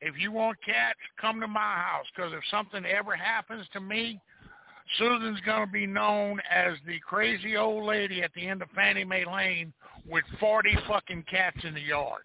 if 0.00 0.14
you 0.18 0.32
want 0.32 0.58
cats, 0.64 0.98
come 1.20 1.40
to 1.40 1.46
my 1.48 1.60
house. 1.60 2.06
Because 2.14 2.32
if 2.32 2.42
something 2.50 2.84
ever 2.84 3.14
happens 3.16 3.66
to 3.72 3.80
me, 3.80 4.20
Susan's 4.98 5.40
gonna 5.46 5.66
be 5.66 5.86
known 5.86 6.40
as 6.50 6.74
the 6.86 6.98
crazy 7.00 7.56
old 7.56 7.84
lady 7.84 8.22
at 8.22 8.32
the 8.34 8.46
end 8.46 8.60
of 8.60 8.68
Fannie 8.72 9.04
Mae 9.04 9.24
Lane 9.24 9.72
with 10.06 10.24
forty 10.40 10.76
fucking 10.88 11.22
cats 11.22 11.56
in 11.64 11.72
the 11.74 11.80
yard. 11.80 12.22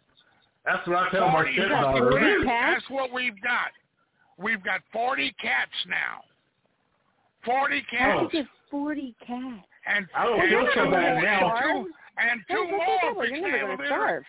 That's 0.65 0.87
what 0.87 0.97
I 0.97 1.09
tell 1.09 1.27
my 1.27 1.33
40 1.43 1.53
stepdaughter. 1.55 2.11
fucking. 2.11 2.43
That's 2.45 2.89
what 2.89 3.11
we've 3.13 3.41
got. 3.41 3.71
We've 4.37 4.63
got 4.63 4.81
forty 4.93 5.33
cats 5.41 5.71
now. 5.87 6.21
Forty 7.45 7.81
cats. 7.89 8.19
did 8.31 8.33
you 8.37 8.43
get 8.43 8.49
forty 8.69 9.15
cats? 9.25 9.65
And, 9.87 10.05
I 10.15 10.23
don't 10.25 10.39
and 10.41 10.49
feel 10.49 10.67
so 10.75 10.85
two 10.85 10.91
bad 10.91 11.13
more- 11.15 11.23
now. 11.23 11.55
and 11.55 11.63
two, 11.63 11.91
and 12.17 12.41
two 12.49 12.55
Hey, 12.55 12.71
look 12.71 12.71
at 12.71 12.87
more. 12.87 12.97
that 13.01 13.15
one. 13.15 13.27
You're 13.29 13.41
never 13.41 13.51
Fixed 13.51 13.65
gonna 13.67 13.77
to 13.77 13.85
starve. 13.87 14.23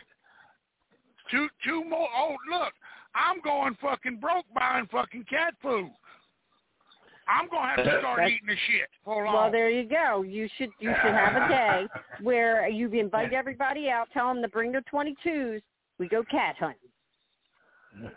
Two 1.31 1.49
two 1.65 1.85
more. 1.85 2.09
Oh 2.17 2.37
look, 2.51 2.73
I'm 3.15 3.41
going 3.43 3.77
fucking 3.81 4.17
broke 4.17 4.47
buying 4.55 4.87
fucking 4.91 5.25
cat 5.29 5.55
food. 5.63 5.91
I'm 7.29 7.49
gonna 7.49 7.69
have 7.69 7.77
to 7.85 7.99
start 8.01 8.17
That's- 8.19 8.31
eating 8.33 8.49
the 8.49 8.57
shit. 8.67 8.89
Hold 9.05 9.27
on. 9.29 9.35
Well, 9.35 9.51
there 9.53 9.71
you 9.71 9.89
go. 9.89 10.23
You 10.23 10.49
should 10.57 10.71
you 10.81 10.91
should 11.03 11.13
have 11.15 11.37
a 11.43 11.49
day 11.49 11.87
where 12.23 12.69
you 12.69 12.89
invite 12.91 13.33
everybody 13.33 13.89
out, 13.91 14.09
tell 14.13 14.27
them 14.29 14.43
to 14.43 14.49
bring 14.49 14.73
their 14.73 14.83
22s. 14.93 15.61
We 16.01 16.09
go 16.09 16.25
cat 16.31 16.57
hunting. 16.59 16.79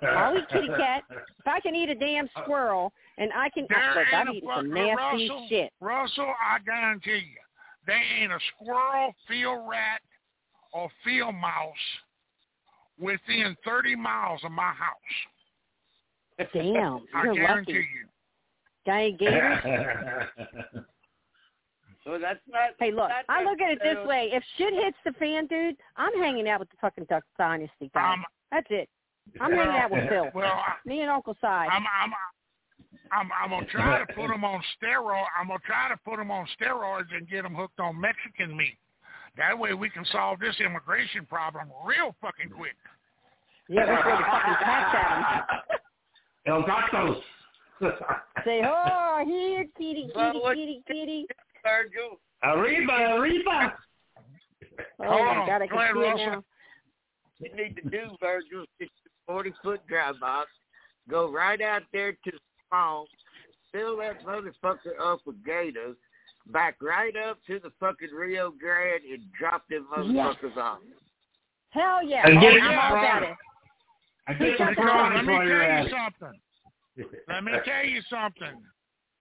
I'll 0.07 0.37
eat 0.37 0.47
kitty 0.49 0.69
cat. 0.69 1.03
If 1.11 1.45
I 1.45 1.59
can 1.59 1.75
eat 1.75 1.89
a 1.89 1.95
damn 1.95 2.29
uh, 2.35 2.41
squirrel, 2.43 2.93
and 3.17 3.29
I 3.35 3.49
can, 3.49 3.67
There 3.69 3.93
look, 3.95 4.07
I've 4.13 4.27
ain't 4.27 4.29
a 4.29 4.37
eaten 4.37 4.49
some 4.55 4.73
nasty 4.73 5.29
Russell, 5.29 5.47
shit. 5.49 5.71
Russell, 5.81 6.33
I 6.41 6.59
guarantee 6.59 7.11
you, 7.11 7.41
there 7.85 8.01
ain't 8.21 8.31
a 8.31 8.39
squirrel, 8.55 9.13
field 9.27 9.67
rat, 9.69 9.99
or 10.71 10.89
field 11.03 11.35
mouse 11.35 11.73
within 12.99 13.57
30 13.65 13.97
miles 13.97 14.39
of 14.45 14.51
my 14.51 14.71
house. 14.71 16.47
Damn, 16.53 17.01
I 17.13 17.25
you're 17.25 17.35
guarantee 17.35 17.73
lucky. 17.73 17.87
you. 17.93 18.07
Got 18.85 18.95
any 18.95 19.11
gators? 19.13 20.85
So 22.05 22.19
that's 22.19 22.39
not. 22.49 22.71
Hey, 22.79 22.91
look, 22.91 23.09
I 23.29 23.43
look 23.43 23.61
at 23.61 23.71
it 23.71 23.79
this 23.79 23.95
necessarily- 23.95 24.07
way. 24.07 24.29
If 24.33 24.43
shit 24.57 24.73
hits 24.73 24.97
the 25.05 25.13
fan, 25.13 25.47
dude, 25.47 25.77
I'm 25.95 26.13
hanging 26.19 26.49
out 26.49 26.59
with 26.59 26.69
the 26.69 26.77
fucking 26.81 27.05
Duck 27.09 27.23
Dynasty 27.37 27.89
guys. 27.93 28.15
Um, 28.15 28.25
That's 28.51 28.67
it. 28.69 28.89
I'm 29.39 29.51
hanging 29.51 29.75
out 29.75 29.89
with 29.91 30.09
Phil. 30.09 30.29
Well, 30.35 30.51
I- 30.51 30.75
Me 30.85 31.01
and 31.01 31.09
Uncle 31.09 31.33
Si. 31.39 31.47
I'm 31.47 31.69
I'm 31.71 32.11
I'm 33.11 33.29
I'm 33.43 33.49
gonna 33.51 33.65
try 33.67 33.99
to 33.99 34.13
put 34.13 34.27
them 34.27 34.43
on 34.43 34.61
steroids. 34.81 35.25
I'm 35.39 35.47
gonna 35.47 35.59
try 35.65 35.87
to 35.89 35.97
put 36.03 36.17
them 36.17 36.29
on 36.31 36.45
steroids 36.59 37.15
and 37.15 37.27
get 37.29 37.43
them 37.43 37.55
hooked 37.55 37.79
on 37.79 37.99
Mexican 37.99 38.55
meat. 38.57 38.77
That 39.37 39.57
way 39.57 39.73
we 39.73 39.89
can 39.89 40.03
solve 40.05 40.39
this 40.39 40.55
immigration 40.59 41.25
problem 41.25 41.69
real 41.85 42.15
fucking 42.21 42.49
quick. 42.49 42.75
Yeah, 43.69 43.89
we 43.89 44.01
throw 44.01 44.17
the 44.17 44.23
fucking 44.23 44.55
cats 44.61 44.95
at 44.95 45.37
him. 45.37 45.43
El 46.45 46.63
Gatos. 46.63 47.23
Say, 48.45 48.61
oh, 48.65 49.23
here, 49.25 49.65
kitty, 49.77 50.09
Well, 50.13 50.31
kitty, 50.33 50.39
what- 50.43 50.55
kitty, 50.55 50.83
kitty. 50.87 51.27
Virgil. 51.63 52.19
Arriba, 52.43 53.15
arriba. 53.17 53.73
Oh, 54.99 55.03
Hold 55.07 55.27
on, 55.27 55.47
God, 55.47 55.61
I 55.61 55.67
go 55.67 55.75
can 55.75 55.77
ahead, 55.77 55.93
see 55.95 55.99
it 55.99 56.25
Russell. 56.27 56.45
You 57.39 57.55
need 57.55 57.75
to 57.77 57.89
do, 57.89 58.01
Virgil, 58.19 58.63
is 58.79 58.89
a 59.05 59.31
40 59.31 59.53
foot 59.63 59.81
dry 59.87 60.11
box. 60.19 60.49
Go 61.09 61.31
right 61.31 61.61
out 61.61 61.83
there 61.91 62.11
to 62.13 62.31
the 62.31 62.37
swamp, 62.69 63.09
fill 63.71 63.97
that 63.97 64.23
motherfucker 64.25 64.99
up 65.01 65.19
with 65.25 65.43
gators, 65.45 65.95
back 66.47 66.75
right 66.81 67.13
up 67.17 67.37
to 67.47 67.59
the 67.59 67.71
fucking 67.79 68.09
Rio 68.15 68.51
Grande 68.51 69.03
and 69.11 69.23
drop 69.37 69.63
them 69.69 69.87
motherfuckers 69.95 70.57
off. 70.57 70.79
Hell 71.69 72.05
yeah. 72.05 72.27
And 72.27 72.37
Oh, 72.37 72.41
get 72.41 72.53
it 72.53 72.63
I'm 72.63 72.69
all 72.79 72.95
right. 72.95 73.17
about 73.17 73.23
it. 73.31 73.35
I 74.27 74.33
He 74.33 74.45
get 74.45 74.57
got 74.57 74.75
some 74.75 74.85
the 74.85 74.91
Hold 74.91 75.01
on, 75.01 75.11
fries 75.11 75.25
let 75.25 75.25
me 75.25 75.35
tell 75.49 75.83
you 75.83 75.89
something. 75.89 76.39
Let 77.27 77.43
me 77.43 77.51
tell 77.65 77.85
you 77.85 78.01
something. 78.09 78.63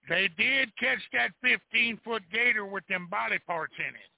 They 0.09 0.29
did 0.37 0.71
catch 0.79 0.99
that 1.13 1.31
15 1.43 2.01
foot 2.05 2.23
gator 2.33 2.67
with 2.67 2.87
them 2.89 3.07
body 3.11 3.39
parts 3.47 3.75
in 3.79 3.95
it. 3.95 4.09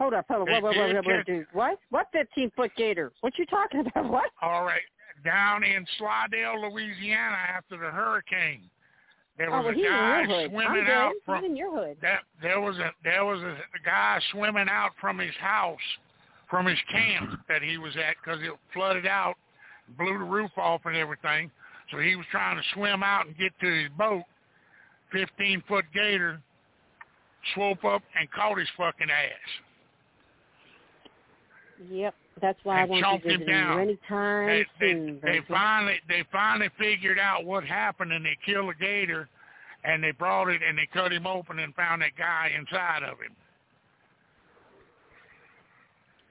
Hold 0.00 0.14
up, 0.14 0.26
hold 0.28 0.48
up. 0.48 0.54
Did 0.54 0.62
whoa, 0.62 0.72
whoa, 0.72 1.02
catch- 1.02 1.26
dude. 1.26 1.46
What? 1.52 1.78
What 1.90 2.06
15 2.12 2.50
foot 2.56 2.70
gator? 2.76 3.12
What 3.20 3.38
you 3.38 3.46
talking 3.46 3.80
about? 3.94 4.10
What? 4.10 4.30
All 4.42 4.64
right, 4.64 4.80
down 5.24 5.62
in 5.62 5.86
Slidell, 5.98 6.70
Louisiana, 6.70 7.36
after 7.56 7.76
the 7.76 7.90
hurricane, 7.90 8.62
there 9.38 9.52
Oh, 9.54 9.58
was 9.62 9.66
well, 9.66 9.72
a 9.74 9.76
guy 9.76 9.80
your 9.80 10.26
hood. 10.26 10.44
I'm 10.44 10.50
swimming 10.50 10.84
good. 10.84 10.90
out 10.92 11.12
He's 11.12 11.22
from 11.24 11.44
in 11.44 11.56
your 11.56 11.70
hood. 11.76 11.96
that. 12.02 12.20
There 12.42 12.60
was 12.60 12.76
a 12.78 12.90
there 13.04 13.24
was 13.24 13.40
a, 13.40 13.52
a 13.52 13.80
guy 13.84 14.18
swimming 14.32 14.68
out 14.68 14.90
from 15.00 15.18
his 15.18 15.34
house, 15.38 15.78
from 16.48 16.66
his 16.66 16.78
camp 16.90 17.38
that 17.48 17.62
he 17.62 17.78
was 17.78 17.94
at 17.96 18.16
because 18.22 18.40
it 18.42 18.50
flooded 18.74 19.06
out, 19.06 19.34
blew 19.98 20.18
the 20.18 20.24
roof 20.24 20.50
off 20.56 20.80
and 20.86 20.96
everything. 20.96 21.50
So 21.90 21.98
he 21.98 22.16
was 22.16 22.26
trying 22.30 22.56
to 22.56 22.62
swim 22.74 23.02
out 23.02 23.26
and 23.26 23.36
get 23.36 23.52
to 23.60 23.66
his 23.82 23.90
boat. 23.98 24.22
Fifteen 25.12 25.62
foot 25.68 25.84
gator 25.94 26.40
swope 27.54 27.84
up 27.84 28.02
and 28.18 28.30
caught 28.30 28.58
his 28.58 28.68
fucking 28.76 29.08
ass. 29.10 29.50
Yep. 31.90 32.14
That's 32.42 32.58
why 32.62 32.78
I 32.78 32.80
And 32.82 32.90
want 32.90 33.04
chomped 33.04 33.24
you 33.24 33.30
him 33.32 33.46
down. 33.46 33.76
you 33.76 33.82
anytime 33.82 34.46
They, 34.46 34.66
they, 34.80 34.92
soon. 34.92 35.20
they 35.22 35.38
Virgil. 35.38 35.44
finally 35.48 35.96
they 36.08 36.24
finally 36.30 36.68
figured 36.78 37.18
out 37.18 37.44
what 37.44 37.64
happened 37.64 38.12
and 38.12 38.24
they 38.24 38.36
killed 38.44 38.70
the 38.70 38.74
gator 38.74 39.28
and 39.84 40.02
they 40.04 40.10
brought 40.12 40.48
it 40.48 40.60
and 40.66 40.76
they 40.78 40.86
cut 40.92 41.12
him 41.12 41.26
open 41.26 41.58
and 41.58 41.74
found 41.74 42.02
that 42.02 42.16
guy 42.16 42.50
inside 42.56 43.02
of 43.02 43.18
him. 43.18 43.34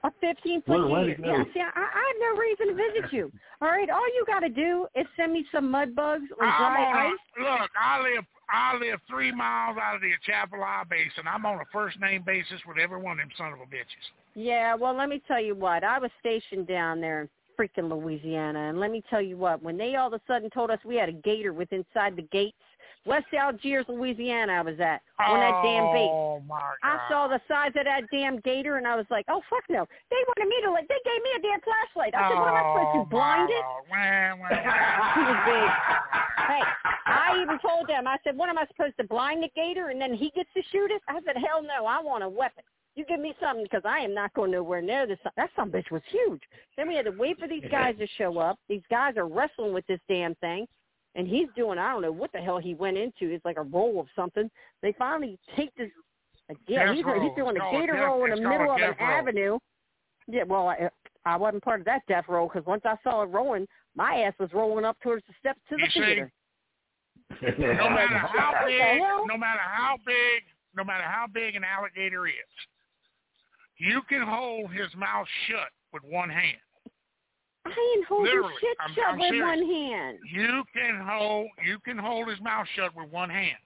A 0.02 0.10
15 0.20 0.62
foot 0.62 0.88
where'd 0.90 1.16
gator. 1.18 1.28
Yeah, 1.28 1.44
see, 1.52 1.60
I, 1.60 1.68
I 1.76 1.80
have 1.82 2.16
no 2.20 2.40
reason 2.40 2.68
to 2.68 2.74
visit 2.74 3.12
you. 3.12 3.30
All 3.60 3.68
right, 3.68 3.90
all 3.90 4.06
you 4.14 4.24
got 4.26 4.40
to 4.40 4.48
do 4.48 4.86
is 4.94 5.06
send 5.16 5.32
me 5.32 5.44
some 5.52 5.70
mud 5.70 5.94
bugs 5.94 6.24
or 6.38 6.46
I'm 6.46 6.76
on 6.86 6.96
ice. 6.96 7.12
a, 7.38 7.42
look, 7.42 7.70
I 7.78 8.00
live 8.02 8.24
I 8.52 8.76
live 8.76 9.00
three 9.08 9.32
miles 9.32 9.76
out 9.80 9.96
of 9.96 10.00
the 10.02 10.10
Atchafalaya 10.12 10.84
Basin. 10.88 11.24
I'm 11.32 11.46
on 11.46 11.56
a 11.60 11.64
first 11.72 12.00
name 12.00 12.22
basis 12.26 12.60
with 12.66 12.78
every 12.78 13.00
one 13.00 13.12
of 13.12 13.18
them 13.18 13.30
son 13.36 13.52
of 13.52 13.60
a 13.60 13.64
bitches. 13.64 14.06
Yeah, 14.34 14.74
well, 14.74 14.94
let 14.96 15.08
me 15.08 15.22
tell 15.26 15.40
you 15.42 15.54
what. 15.54 15.84
I 15.84 15.98
was 15.98 16.10
stationed 16.20 16.66
down 16.66 17.00
there 17.00 17.22
in 17.22 17.28
freaking 17.58 17.88
Louisiana, 17.90 18.68
and 18.70 18.80
let 18.80 18.90
me 18.90 19.02
tell 19.10 19.20
you 19.20 19.36
what. 19.36 19.62
When 19.62 19.76
they 19.76 19.96
all 19.96 20.08
of 20.08 20.14
a 20.14 20.20
sudden 20.26 20.50
told 20.50 20.70
us 20.70 20.78
we 20.84 20.96
had 20.96 21.08
a 21.08 21.12
gator 21.12 21.52
with 21.52 21.72
inside 21.72 22.16
the 22.16 22.22
gates, 22.30 22.56
West 23.06 23.26
Algiers, 23.32 23.86
Louisiana, 23.88 24.52
I 24.52 24.60
was 24.60 24.78
at 24.78 25.00
on 25.18 25.40
that 25.40 25.62
damn 25.64 25.88
base. 25.92 26.12
Oh 26.12 26.42
my 26.46 26.60
god! 26.60 26.76
I 26.84 27.08
saw 27.08 27.28
the 27.28 27.40
size 27.48 27.72
of 27.76 27.84
that 27.84 28.02
damn 28.12 28.40
gator, 28.40 28.76
and 28.76 28.86
I 28.86 28.94
was 28.94 29.06
like, 29.10 29.24
"Oh 29.28 29.40
fuck 29.48 29.64
no!" 29.70 29.86
They 30.10 30.16
wanted 30.28 30.48
me 30.50 30.60
to 30.64 30.70
like. 30.70 30.86
They 30.86 31.00
gave 31.04 31.22
me 31.22 31.30
a 31.38 31.40
damn 31.40 31.60
flashlight. 31.64 32.14
I 32.14 32.28
said, 32.28 32.38
"What 32.38 32.48
am 32.48 32.54
I 32.54 32.60
supposed 32.60 32.92
Oh, 32.92 33.04
to 33.04 33.08
blind 33.08 33.48
my 33.48 33.56
it?" 33.56 33.64
Lord. 33.64 33.84
Wah, 33.88 34.36
wah, 34.36 35.14
He 35.16 35.22
was 35.24 35.40
big. 35.48 35.68
Hey, 36.46 36.60
I 37.06 37.40
even 37.42 37.58
told 37.60 37.88
them. 37.88 38.06
I 38.06 38.16
said, 38.24 38.36
"What 38.36 38.48
am 38.48 38.58
I 38.58 38.66
supposed 38.66 38.96
to 38.98 39.04
blind 39.04 39.42
the 39.42 39.50
gator, 39.54 39.88
and 39.88 40.00
then 40.00 40.14
he 40.14 40.30
gets 40.30 40.48
to 40.54 40.62
shoot 40.70 40.90
it?" 40.90 41.02
I 41.08 41.20
said, 41.24 41.36
"Hell 41.36 41.62
no! 41.62 41.86
I 41.86 42.00
want 42.00 42.24
a 42.24 42.28
weapon. 42.28 42.64
You 42.96 43.04
give 43.04 43.20
me 43.20 43.34
something 43.40 43.64
because 43.64 43.82
I 43.84 43.98
am 44.00 44.14
not 44.14 44.34
going 44.34 44.50
nowhere 44.50 44.82
near 44.82 45.06
this. 45.06 45.18
That 45.36 45.50
some 45.56 45.70
bitch 45.70 45.90
was 45.90 46.02
huge." 46.10 46.42
Then 46.76 46.88
we 46.88 46.96
had 46.96 47.04
to 47.06 47.12
wait 47.12 47.38
for 47.38 47.48
these 47.48 47.64
guys 47.70 47.96
to 47.98 48.06
show 48.18 48.38
up. 48.38 48.58
These 48.68 48.82
guys 48.90 49.16
are 49.16 49.26
wrestling 49.26 49.72
with 49.72 49.86
this 49.86 50.00
damn 50.08 50.34
thing, 50.36 50.66
and 51.14 51.26
he's 51.26 51.48
doing 51.56 51.78
I 51.78 51.92
don't 51.92 52.02
know 52.02 52.12
what 52.12 52.32
the 52.32 52.38
hell 52.38 52.58
he 52.58 52.74
went 52.74 52.96
into. 52.96 53.32
It's 53.32 53.44
like 53.44 53.58
a 53.58 53.62
roll 53.62 54.00
of 54.00 54.06
something. 54.16 54.50
They 54.82 54.92
finally 54.98 55.38
take 55.56 55.74
this. 55.76 55.90
Yeah, 56.66 56.92
he's, 56.92 57.04
he's 57.04 57.30
doing 57.36 57.56
a 57.56 57.70
gator 57.70 57.92
death- 57.92 58.02
roll 58.02 58.24
in 58.24 58.30
the 58.30 58.36
middle 58.36 58.72
of 58.72 58.80
an 58.80 58.94
roll. 58.98 59.08
avenue. 59.08 59.58
Yeah, 60.26 60.42
well, 60.44 60.68
I, 60.68 60.90
I 61.24 61.36
wasn't 61.36 61.62
part 61.62 61.80
of 61.80 61.86
that 61.86 62.02
death 62.08 62.24
roll 62.28 62.48
because 62.48 62.66
once 62.66 62.82
I 62.84 62.96
saw 63.02 63.22
it 63.22 63.26
rolling, 63.26 63.66
my 63.96 64.20
ass 64.22 64.34
was 64.38 64.52
rolling 64.52 64.84
up 64.84 64.96
towards 65.02 65.24
the 65.26 65.34
steps 65.38 65.60
to 65.68 65.76
the 65.76 65.82
You 65.82 65.90
see, 65.90 66.00
theater. 66.00 66.32
no 67.58 67.90
matter 67.90 68.18
how 68.18 68.52
big, 68.66 69.00
no 69.26 69.36
matter 69.36 69.60
how 69.60 69.96
big, 70.06 70.42
no 70.76 70.84
matter 70.84 71.04
how 71.04 71.26
big 71.32 71.56
an 71.56 71.64
alligator 71.64 72.26
is, 72.26 72.34
you 73.78 74.02
can 74.08 74.22
hold 74.22 74.70
his 74.72 74.88
mouth 74.96 75.26
shut 75.48 75.68
with 75.92 76.02
one 76.04 76.28
hand. 76.30 76.58
I 77.66 77.94
ain't 77.96 78.06
holding 78.06 78.26
Literally, 78.26 78.54
shit 78.60 78.76
I'm- 78.80 78.94
shut 78.94 79.04
I'm 79.08 79.18
with 79.18 79.28
serious. 79.30 79.46
one 79.46 79.66
hand. 79.70 80.18
You 80.32 80.64
can 80.74 81.00
hold, 81.06 81.48
you 81.64 81.78
can 81.80 81.98
hold 81.98 82.28
his 82.28 82.40
mouth 82.40 82.66
shut 82.74 82.94
with 82.96 83.10
one 83.10 83.30
hand. 83.30 83.58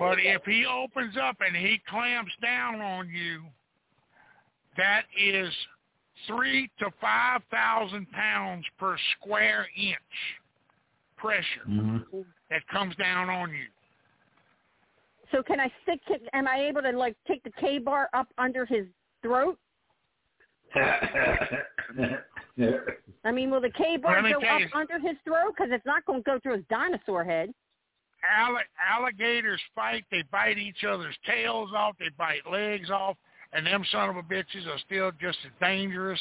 But 0.00 0.18
if 0.18 0.42
he 0.44 0.66
opens 0.66 1.16
up 1.16 1.36
and 1.40 1.54
he 1.54 1.80
clamps 1.88 2.32
down 2.42 2.80
on 2.80 3.08
you, 3.08 3.42
that 4.76 5.02
is 5.16 5.52
three 6.26 6.70
to 6.78 6.90
five 7.00 7.42
thousand 7.50 8.10
pounds 8.10 8.64
per 8.78 8.96
square 9.16 9.68
inch 9.76 9.98
pressure 11.16 11.64
Mhm. 11.68 12.24
that 12.50 12.66
comes 12.68 12.94
down 12.96 13.28
on 13.30 13.50
you. 13.52 13.66
So 15.32 15.42
can 15.42 15.58
I 15.60 15.72
stick? 15.82 16.00
Am 16.32 16.46
I 16.46 16.60
able 16.60 16.82
to 16.82 16.92
like 16.92 17.16
take 17.26 17.42
the 17.42 17.50
K 17.52 17.78
bar 17.78 18.08
up 18.14 18.28
under 18.38 18.64
his 18.64 18.86
throat? 19.22 19.58
I 23.24 23.32
mean, 23.32 23.50
will 23.50 23.60
the 23.60 23.70
K 23.70 23.96
bar 23.96 24.22
go 24.22 24.38
up 24.40 24.60
you- 24.60 24.68
under 24.72 24.98
his 24.98 25.16
throat? 25.24 25.54
Because 25.56 25.72
it's 25.72 25.86
not 25.86 26.04
going 26.04 26.22
to 26.22 26.30
go 26.30 26.38
through 26.38 26.56
his 26.56 26.66
dinosaur 26.66 27.24
head. 27.24 27.52
Alli- 28.22 28.64
alligators 28.82 29.60
fight. 29.74 30.04
They 30.10 30.22
bite 30.22 30.58
each 30.58 30.84
other's 30.84 31.16
tails 31.26 31.72
off. 31.74 31.96
They 31.98 32.08
bite 32.10 32.46
legs 32.50 32.90
off. 32.90 33.16
And 33.52 33.66
them 33.66 33.84
son 33.90 34.10
of 34.10 34.16
a 34.16 34.22
bitches 34.22 34.66
are 34.66 34.78
still 34.84 35.12
just 35.20 35.38
as 35.44 35.52
dangerous, 35.60 36.20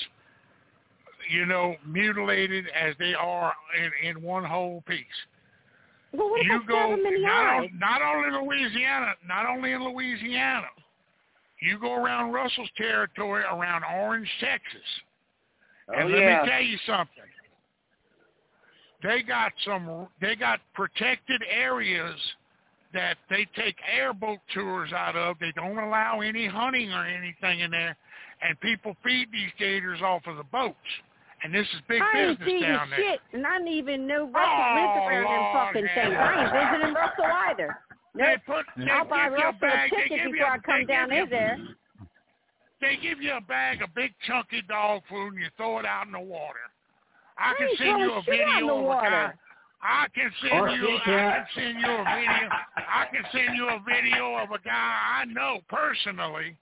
you 1.32 1.46
know, 1.46 1.76
mutilated 1.86 2.66
as 2.70 2.96
they 3.00 3.14
are 3.14 3.54
in, 3.78 4.10
in 4.10 4.24
one 4.24 4.44
whole 4.44 4.84
piece. 4.88 5.06
Well, 6.14 6.30
what 6.30 6.42
if 6.42 6.48
you 6.48 6.62
go 6.68 6.94
in 6.94 7.04
the 7.04 7.20
not, 7.20 7.66
not 7.78 8.02
only 8.02 8.28
in 8.28 8.46
Louisiana, 8.46 9.14
not 9.28 9.46
only 9.46 9.74
in 9.74 9.84
Louisiana. 9.84 10.68
You 11.62 11.80
go 11.80 11.94
around 11.94 12.32
Russell's 12.32 12.70
territory, 12.78 13.44
around 13.44 13.84
Orange, 13.84 14.30
Texas, 14.40 14.82
oh, 15.90 15.94
and 15.94 16.12
let 16.12 16.20
yeah. 16.20 16.44
me 16.44 16.50
tell 16.50 16.62
you 16.62 16.78
something. 16.86 17.24
They 19.04 19.24
got 19.24 19.52
some. 19.66 20.08
They 20.22 20.36
got 20.36 20.60
protected 20.74 21.42
areas 21.50 22.16
that 22.96 23.18
they 23.30 23.46
take 23.56 23.76
airboat 23.96 24.40
tours 24.54 24.92
out 24.94 25.16
of. 25.16 25.38
They 25.40 25.52
don't 25.56 25.78
allow 25.78 26.22
any 26.22 26.48
hunting 26.48 26.92
or 26.92 27.06
anything 27.06 27.60
in 27.60 27.70
there, 27.70 27.96
and 28.42 28.60
people 28.62 28.96
feed 29.04 29.28
these 29.32 29.52
gators 29.60 30.02
off 30.02 30.24
of 30.26 30.38
the 30.38 30.44
boats. 30.44 30.76
And 31.44 31.54
this 31.54 31.68
is 31.68 31.82
big 31.88 32.02
I 32.02 32.18
ain't 32.18 32.40
business 32.40 32.50
seen 32.50 32.62
down 32.64 32.90
there. 32.90 33.00
shit, 33.00 33.20
and 33.34 33.46
I 33.46 33.58
didn't 33.60 33.74
even 33.74 34.08
know 34.08 34.26
Russell 34.32 34.50
Oh, 34.50 34.76
lived 34.76 34.98
around 34.98 35.30
them 35.30 35.46
fucking 35.54 35.88
have 35.88 36.08
things. 36.08 36.18
I 36.18 36.42
ain't 36.42 36.74
visiting 36.74 36.96
Russell 36.96 37.26
either. 37.50 37.78
They 38.16 38.38
put. 38.48 38.66
They 38.78 38.90
I'll 38.90 39.04
buy 39.04 39.28
a 39.28 39.32
Russell 39.32 39.50
a 39.50 39.60
bag. 39.60 39.92
They 39.92 39.98
ticket 40.04 40.24
give 40.24 40.32
before 40.32 40.38
you, 40.38 40.46
I 40.46 40.58
come 40.60 40.86
down 40.86 41.12
you, 41.12 41.28
there. 41.28 41.58
They 42.80 42.96
give 42.96 43.22
you 43.22 43.34
a 43.34 43.42
bag 43.42 43.82
of 43.82 43.94
big 43.94 44.14
chunky 44.26 44.62
dog 44.70 45.02
food 45.10 45.34
and 45.34 45.42
you 45.42 45.48
throw 45.58 45.80
it 45.80 45.86
out 45.86 46.06
in 46.06 46.14
the 46.14 46.20
water. 46.22 46.64
I 47.38 47.52
I 47.52 47.54
can 47.56 47.68
ain't 47.68 47.78
send 47.78 48.00
you 48.00 48.14
a 48.14 48.22
video 48.22 48.78
of 48.80 48.86
a 48.86 49.02
guy. 49.02 49.34
Water. 49.82 49.94
I 49.94 50.08
can 50.14 50.32
Or 50.52 50.70
send 50.70 50.82
you. 50.82 50.88
I 50.88 51.02
yeah. 51.08 51.36
can 51.36 51.46
send 51.56 51.80
you 51.80 51.92
a 51.92 52.04
video. 52.04 52.50
I 52.78 53.06
can 53.12 53.24
send 53.32 53.56
you 53.56 53.68
a 53.68 53.80
video 53.86 54.36
of 54.38 54.52
a 54.52 54.60
guy 54.64 55.22
I 55.22 55.26
know 55.26 55.60
personally 55.70 56.58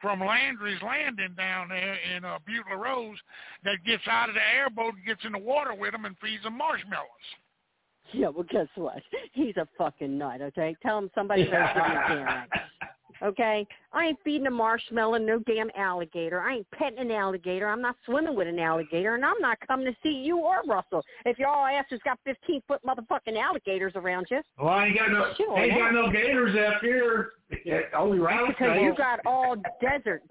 from 0.00 0.20
Landry's 0.20 0.82
Landing 0.82 1.34
down 1.36 1.68
there 1.68 1.96
in 2.16 2.24
uh, 2.24 2.38
Butte 2.44 2.64
La 2.70 2.76
Rose 2.76 3.16
that 3.64 3.84
gets 3.86 4.02
out 4.08 4.28
of 4.28 4.34
the 4.34 4.40
airboat 4.56 4.94
and 4.94 5.06
gets 5.06 5.24
in 5.24 5.32
the 5.32 5.38
water 5.38 5.74
with 5.74 5.92
them 5.92 6.04
and 6.04 6.16
feeds 6.18 6.42
them 6.42 6.58
marshmallows. 6.58 7.06
Yeah, 8.12 8.28
well, 8.28 8.44
guess 8.50 8.66
what? 8.74 9.00
He's 9.32 9.56
a 9.56 9.66
fucking 9.78 10.18
nut. 10.18 10.42
Okay, 10.42 10.76
tell 10.82 10.98
him 10.98 11.10
somebody 11.14 11.44
better 11.44 11.70
give 11.74 11.82
me 11.84 11.94
a 11.94 12.08
damn 12.08 12.24
right. 12.26 12.48
Okay, 13.22 13.66
I 13.92 14.06
ain't 14.06 14.18
feeding 14.24 14.48
a 14.48 14.50
marshmallow 14.50 15.18
no 15.18 15.38
damn 15.40 15.70
alligator. 15.76 16.40
I 16.40 16.56
ain't 16.56 16.70
petting 16.72 16.98
an 16.98 17.12
alligator. 17.12 17.68
I'm 17.68 17.80
not 17.80 17.96
swimming 18.04 18.34
with 18.34 18.48
an 18.48 18.58
alligator, 18.58 19.14
and 19.14 19.24
I'm 19.24 19.38
not 19.40 19.58
coming 19.66 19.86
to 19.86 19.96
see 20.02 20.10
you 20.10 20.38
or 20.38 20.62
Russell 20.66 21.04
if 21.24 21.38
y'all 21.38 21.66
asses 21.66 22.00
got 22.04 22.18
15 22.24 22.62
foot 22.66 22.80
motherfucking 22.84 23.40
alligators 23.40 23.92
around 23.94 24.26
you. 24.30 24.40
Well, 24.58 24.70
I 24.70 24.86
ain't 24.86 24.98
got 24.98 25.10
no, 25.12 25.32
Shit 25.36 25.48
on 25.48 25.58
ain't 25.58 25.78
got 25.78 25.92
no 25.94 26.10
gators 26.10 26.56
out 26.56 26.82
here. 26.82 27.30
Yeah, 27.64 27.80
Only 27.96 28.18
Because 28.18 28.78
you 28.80 28.94
got 28.96 29.20
all 29.24 29.56
desert. 29.80 30.22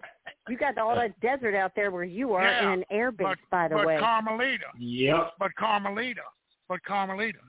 You 0.50 0.58
got 0.58 0.78
all 0.78 0.96
that 0.96 1.18
desert 1.22 1.56
out 1.56 1.72
there 1.76 1.92
where 1.92 2.04
you 2.04 2.34
are 2.34 2.44
Yeah, 2.44 2.74
in 2.74 2.80
an 2.80 2.86
air 2.90 3.12
base, 3.12 3.28
but, 3.28 3.38
by 3.52 3.68
the 3.68 3.76
but 3.76 3.88
way. 3.88 4.00
Carmelita, 4.00 4.66
Yep. 4.80 5.34
but 5.40 5.56
Carmelita, 5.56 6.22
but 6.68 6.84
Carmelita, 6.84 7.40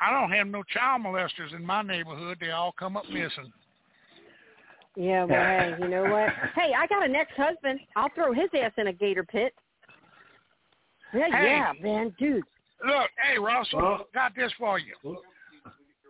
I 0.00 0.12
don't 0.12 0.30
have 0.30 0.46
no 0.46 0.62
child 0.62 1.02
molesters 1.02 1.54
in 1.54 1.66
my 1.66 1.82
neighborhood. 1.82 2.38
They 2.40 2.52
all 2.52 2.72
come 2.72 2.96
up 2.96 3.08
missing. 3.10 3.52
Yeah, 4.98 5.24
well, 5.24 5.38
hey, 5.38 5.76
you 5.80 5.86
know 5.88 6.02
what? 6.02 6.28
Hey, 6.56 6.72
I 6.76 6.88
got 6.88 7.04
an 7.08 7.14
ex-husband. 7.14 7.78
I'll 7.94 8.08
throw 8.16 8.32
his 8.32 8.48
ass 8.60 8.72
in 8.78 8.88
a 8.88 8.92
gator 8.92 9.22
pit. 9.22 9.54
Yeah, 11.14 11.28
Hey. 11.30 11.44
yeah, 11.44 11.72
man, 11.80 12.12
dude. 12.18 12.42
Look, 12.84 13.10
hey 13.22 13.38
Russell, 13.38 13.80
Well- 13.80 14.06
got 14.12 14.34
this 14.34 14.52
for 14.58 14.78
you. 14.80 14.94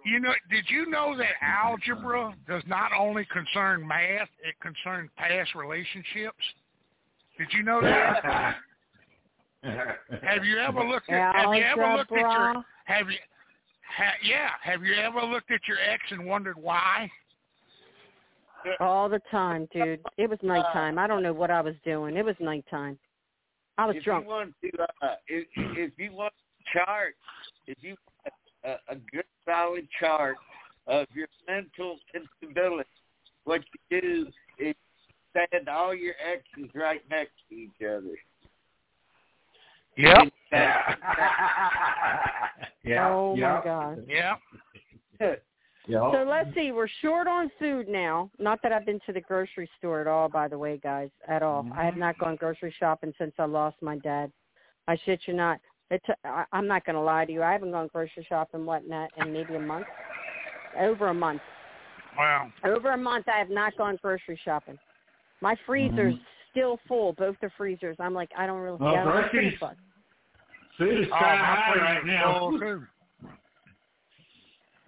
You 0.06 0.20
know, 0.20 0.32
did 0.50 0.64
you 0.70 0.86
know 0.86 1.14
that 1.18 1.34
algebra 1.42 2.34
does 2.46 2.62
not 2.66 2.92
only 2.98 3.26
concern 3.26 3.86
math; 3.86 4.28
it 4.42 4.54
concerns 4.62 5.10
past 5.18 5.54
relationships? 5.54 6.42
Did 7.36 7.48
you 7.52 7.62
know 7.62 7.82
that? 7.82 8.56
have 10.22 10.44
you 10.44 10.58
ever 10.58 10.82
looked 10.82 11.10
at? 11.10 11.34
Have 11.34 11.54
you 11.54 11.62
ever 11.62 11.96
looked 11.96 12.12
at 12.12 12.18
your? 12.20 12.64
Have 12.86 13.10
you? 13.10 13.18
Ha, 13.98 14.12
yeah. 14.22 14.50
Have 14.62 14.82
you 14.82 14.94
ever 14.94 15.20
looked 15.20 15.50
at 15.50 15.60
your 15.68 15.78
ex 15.78 16.02
and 16.10 16.24
wondered 16.24 16.56
why? 16.56 17.10
All 18.80 19.08
the 19.08 19.20
time, 19.30 19.68
dude. 19.72 20.00
It 20.16 20.28
was 20.28 20.38
nighttime. 20.42 20.98
I 20.98 21.06
don't 21.06 21.22
know 21.22 21.32
what 21.32 21.50
I 21.50 21.60
was 21.60 21.74
doing. 21.84 22.16
It 22.16 22.24
was 22.24 22.36
nighttime. 22.40 22.98
I 23.76 23.86
was 23.86 23.96
if 23.96 24.04
drunk. 24.04 24.24
you 24.24 24.30
want 24.30 24.54
to, 24.62 24.82
uh, 25.02 25.14
if, 25.28 25.46
if 25.54 25.92
you 25.96 26.12
want 26.12 26.32
to 26.34 26.78
chart, 26.78 27.14
if 27.66 27.78
you 27.80 27.96
want 28.24 28.34
a, 28.64 28.92
a 28.92 28.96
good 29.12 29.24
solid 29.44 29.86
chart 30.00 30.36
of 30.86 31.06
your 31.14 31.28
mental 31.46 31.98
instability, 32.14 32.88
what 33.44 33.62
you 33.90 34.00
do 34.00 34.26
is 34.58 34.74
stand 35.30 35.68
all 35.68 35.94
your 35.94 36.14
actions 36.20 36.70
right 36.74 37.02
next 37.08 37.32
to 37.48 37.54
each 37.54 37.80
other. 37.82 38.16
Yep. 39.96 40.32
yeah. 42.84 43.08
oh 43.08 43.36
yeah. 43.36 43.54
my 43.54 43.64
god. 43.64 44.04
Yeah. 44.08 44.34
Yeah. 45.88 46.12
So 46.12 46.26
let's 46.28 46.54
see. 46.54 46.70
We're 46.70 46.88
short 47.00 47.26
on 47.26 47.50
food 47.58 47.88
now. 47.88 48.30
Not 48.38 48.60
that 48.62 48.72
I've 48.72 48.84
been 48.84 49.00
to 49.06 49.12
the 49.12 49.22
grocery 49.22 49.68
store 49.78 50.02
at 50.02 50.06
all, 50.06 50.28
by 50.28 50.46
the 50.46 50.58
way, 50.58 50.78
guys, 50.82 51.08
at 51.26 51.42
all. 51.42 51.66
I 51.74 51.84
have 51.84 51.96
not 51.96 52.18
gone 52.18 52.36
grocery 52.36 52.74
shopping 52.78 53.14
since 53.18 53.32
I 53.38 53.46
lost 53.46 53.76
my 53.80 53.96
dad. 53.96 54.30
I 54.86 54.98
shit 55.06 55.20
you 55.26 55.32
not. 55.32 55.58
It 55.90 56.02
t- 56.06 56.12
I, 56.24 56.44
I'm 56.52 56.66
not 56.66 56.84
going 56.84 56.96
to 56.96 57.00
lie 57.00 57.24
to 57.24 57.32
you. 57.32 57.42
I 57.42 57.52
haven't 57.52 57.70
gone 57.70 57.88
grocery 57.90 58.26
shopping, 58.28 58.66
whatnot, 58.66 59.08
in 59.16 59.32
maybe 59.32 59.54
a 59.54 59.60
month. 59.60 59.86
Over 60.78 61.08
a 61.08 61.14
month. 61.14 61.40
Wow. 62.18 62.52
Over 62.64 62.90
a 62.90 62.98
month, 62.98 63.26
I 63.26 63.38
have 63.38 63.48
not 63.48 63.74
gone 63.78 63.98
grocery 64.02 64.38
shopping. 64.44 64.78
My 65.40 65.56
freezer's 65.64 66.14
mm-hmm. 66.14 66.22
still 66.50 66.78
full, 66.86 67.14
both 67.14 67.36
the 67.40 67.48
freezers. 67.56 67.96
I'm 67.98 68.12
like, 68.12 68.30
I 68.36 68.46
don't 68.46 68.60
really. 68.60 68.76
Well, 68.78 68.94
I 68.94 69.04
don't 69.04 69.06
give 69.06 69.14
a 69.14 69.28
groceries- 69.30 69.54
fuck. 69.58 69.76
Food 70.76 71.00
is 71.00 71.06
oh, 71.12 71.18
kind 71.18 71.32
of 71.32 71.40
my 71.40 71.54
high 71.56 71.94
right 71.94 72.06
now. 72.06 72.50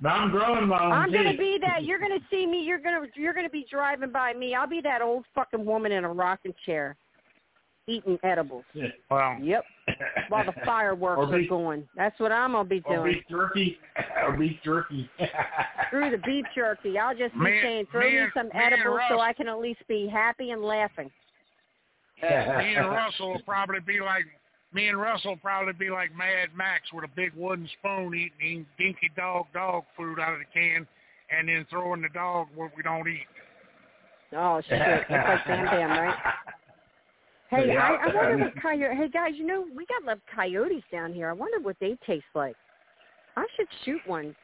Full, 0.02 0.10
I'm 0.10 0.30
growing 0.30 0.66
my 0.68 0.82
own 0.82 0.92
I'm 0.92 1.12
gonna 1.12 1.36
be 1.36 1.58
that. 1.60 1.84
You're 1.84 1.98
gonna 2.00 2.20
see 2.30 2.46
me. 2.46 2.62
You're 2.64 2.78
gonna 2.78 3.06
you're 3.16 3.34
gonna 3.34 3.50
be 3.50 3.66
driving 3.70 4.10
by 4.10 4.32
me. 4.32 4.54
I'll 4.54 4.66
be 4.66 4.80
that 4.82 5.02
old 5.02 5.24
fucking 5.34 5.64
woman 5.64 5.92
in 5.92 6.04
a 6.04 6.12
rocking 6.12 6.54
chair, 6.64 6.96
eating 7.86 8.18
edibles. 8.22 8.64
Well, 9.10 9.38
Yep. 9.42 9.64
While 10.28 10.46
the 10.46 10.52
fireworks 10.64 11.18
Or 11.18 11.34
are 11.36 11.46
going. 11.46 11.86
That's 11.96 12.18
what 12.20 12.32
I'm 12.32 12.52
gonna 12.52 12.68
be 12.68 12.82
or 12.86 12.96
doing. 12.96 13.12
beef 13.14 13.24
jerky. 13.28 13.78
or 14.26 14.36
beef 14.36 14.56
jerky. 14.64 15.10
Screw 15.88 16.10
the 16.10 16.18
beef 16.18 16.44
jerky. 16.54 16.98
I'll 16.98 17.16
just 17.16 17.34
be 17.34 17.40
Me- 17.40 17.60
saying, 17.62 17.86
throw 17.92 18.08
me 18.08 18.20
me, 18.20 18.26
some 18.34 18.46
me 18.46 18.52
edibles 18.54 19.00
so 19.10 19.20
I 19.20 19.32
can 19.32 19.48
at 19.48 19.58
least 19.58 19.80
be 19.88 20.08
happy 20.08 20.50
and 20.50 20.62
laughing. 20.62 21.10
me 22.22 22.28
and 22.28 22.88
Russell 22.88 23.32
will 23.32 23.42
probably 23.42 23.80
be 23.80 24.00
like 24.00 24.24
me 24.72 24.88
and 24.88 25.00
Russell 25.00 25.32
will 25.32 25.38
probably 25.38 25.72
be 25.72 25.90
like 25.90 26.14
Mad 26.16 26.50
Max 26.56 26.92
with 26.92 27.04
a 27.04 27.08
big 27.16 27.32
wooden 27.34 27.68
spoon 27.78 28.14
eating, 28.14 28.30
eating 28.40 28.66
dinky 28.78 29.10
dog 29.16 29.46
dog 29.52 29.84
food 29.96 30.18
out 30.20 30.34
of 30.34 30.38
the 30.40 30.44
can, 30.52 30.86
and 31.30 31.48
then 31.48 31.66
throwing 31.70 32.02
the 32.02 32.08
dog 32.10 32.48
what 32.54 32.70
we 32.76 32.82
don't 32.82 33.08
eat. 33.08 33.26
Oh 34.36 34.60
shit! 34.68 34.80
It's 34.80 35.10
like 35.10 35.46
Bam 35.46 35.66
Bam, 35.66 35.90
right? 35.90 36.16
Hey, 37.50 37.66
Yeah. 37.66 37.82
I, 37.82 38.08
I 38.08 38.14
wonder 38.14 38.44
what 38.44 38.62
coyote. 38.62 38.96
Hey 38.96 39.08
guys, 39.08 39.32
you 39.34 39.44
know 39.44 39.66
we 39.76 39.84
got 39.86 40.04
love 40.04 40.20
coyotes 40.32 40.84
down 40.92 41.12
here. 41.12 41.28
I 41.28 41.32
wonder 41.32 41.58
what 41.58 41.74
they 41.80 41.98
taste 42.06 42.24
like. 42.32 42.54
I 43.36 43.44
should 43.56 43.66
shoot 43.84 44.00
one. 44.06 44.36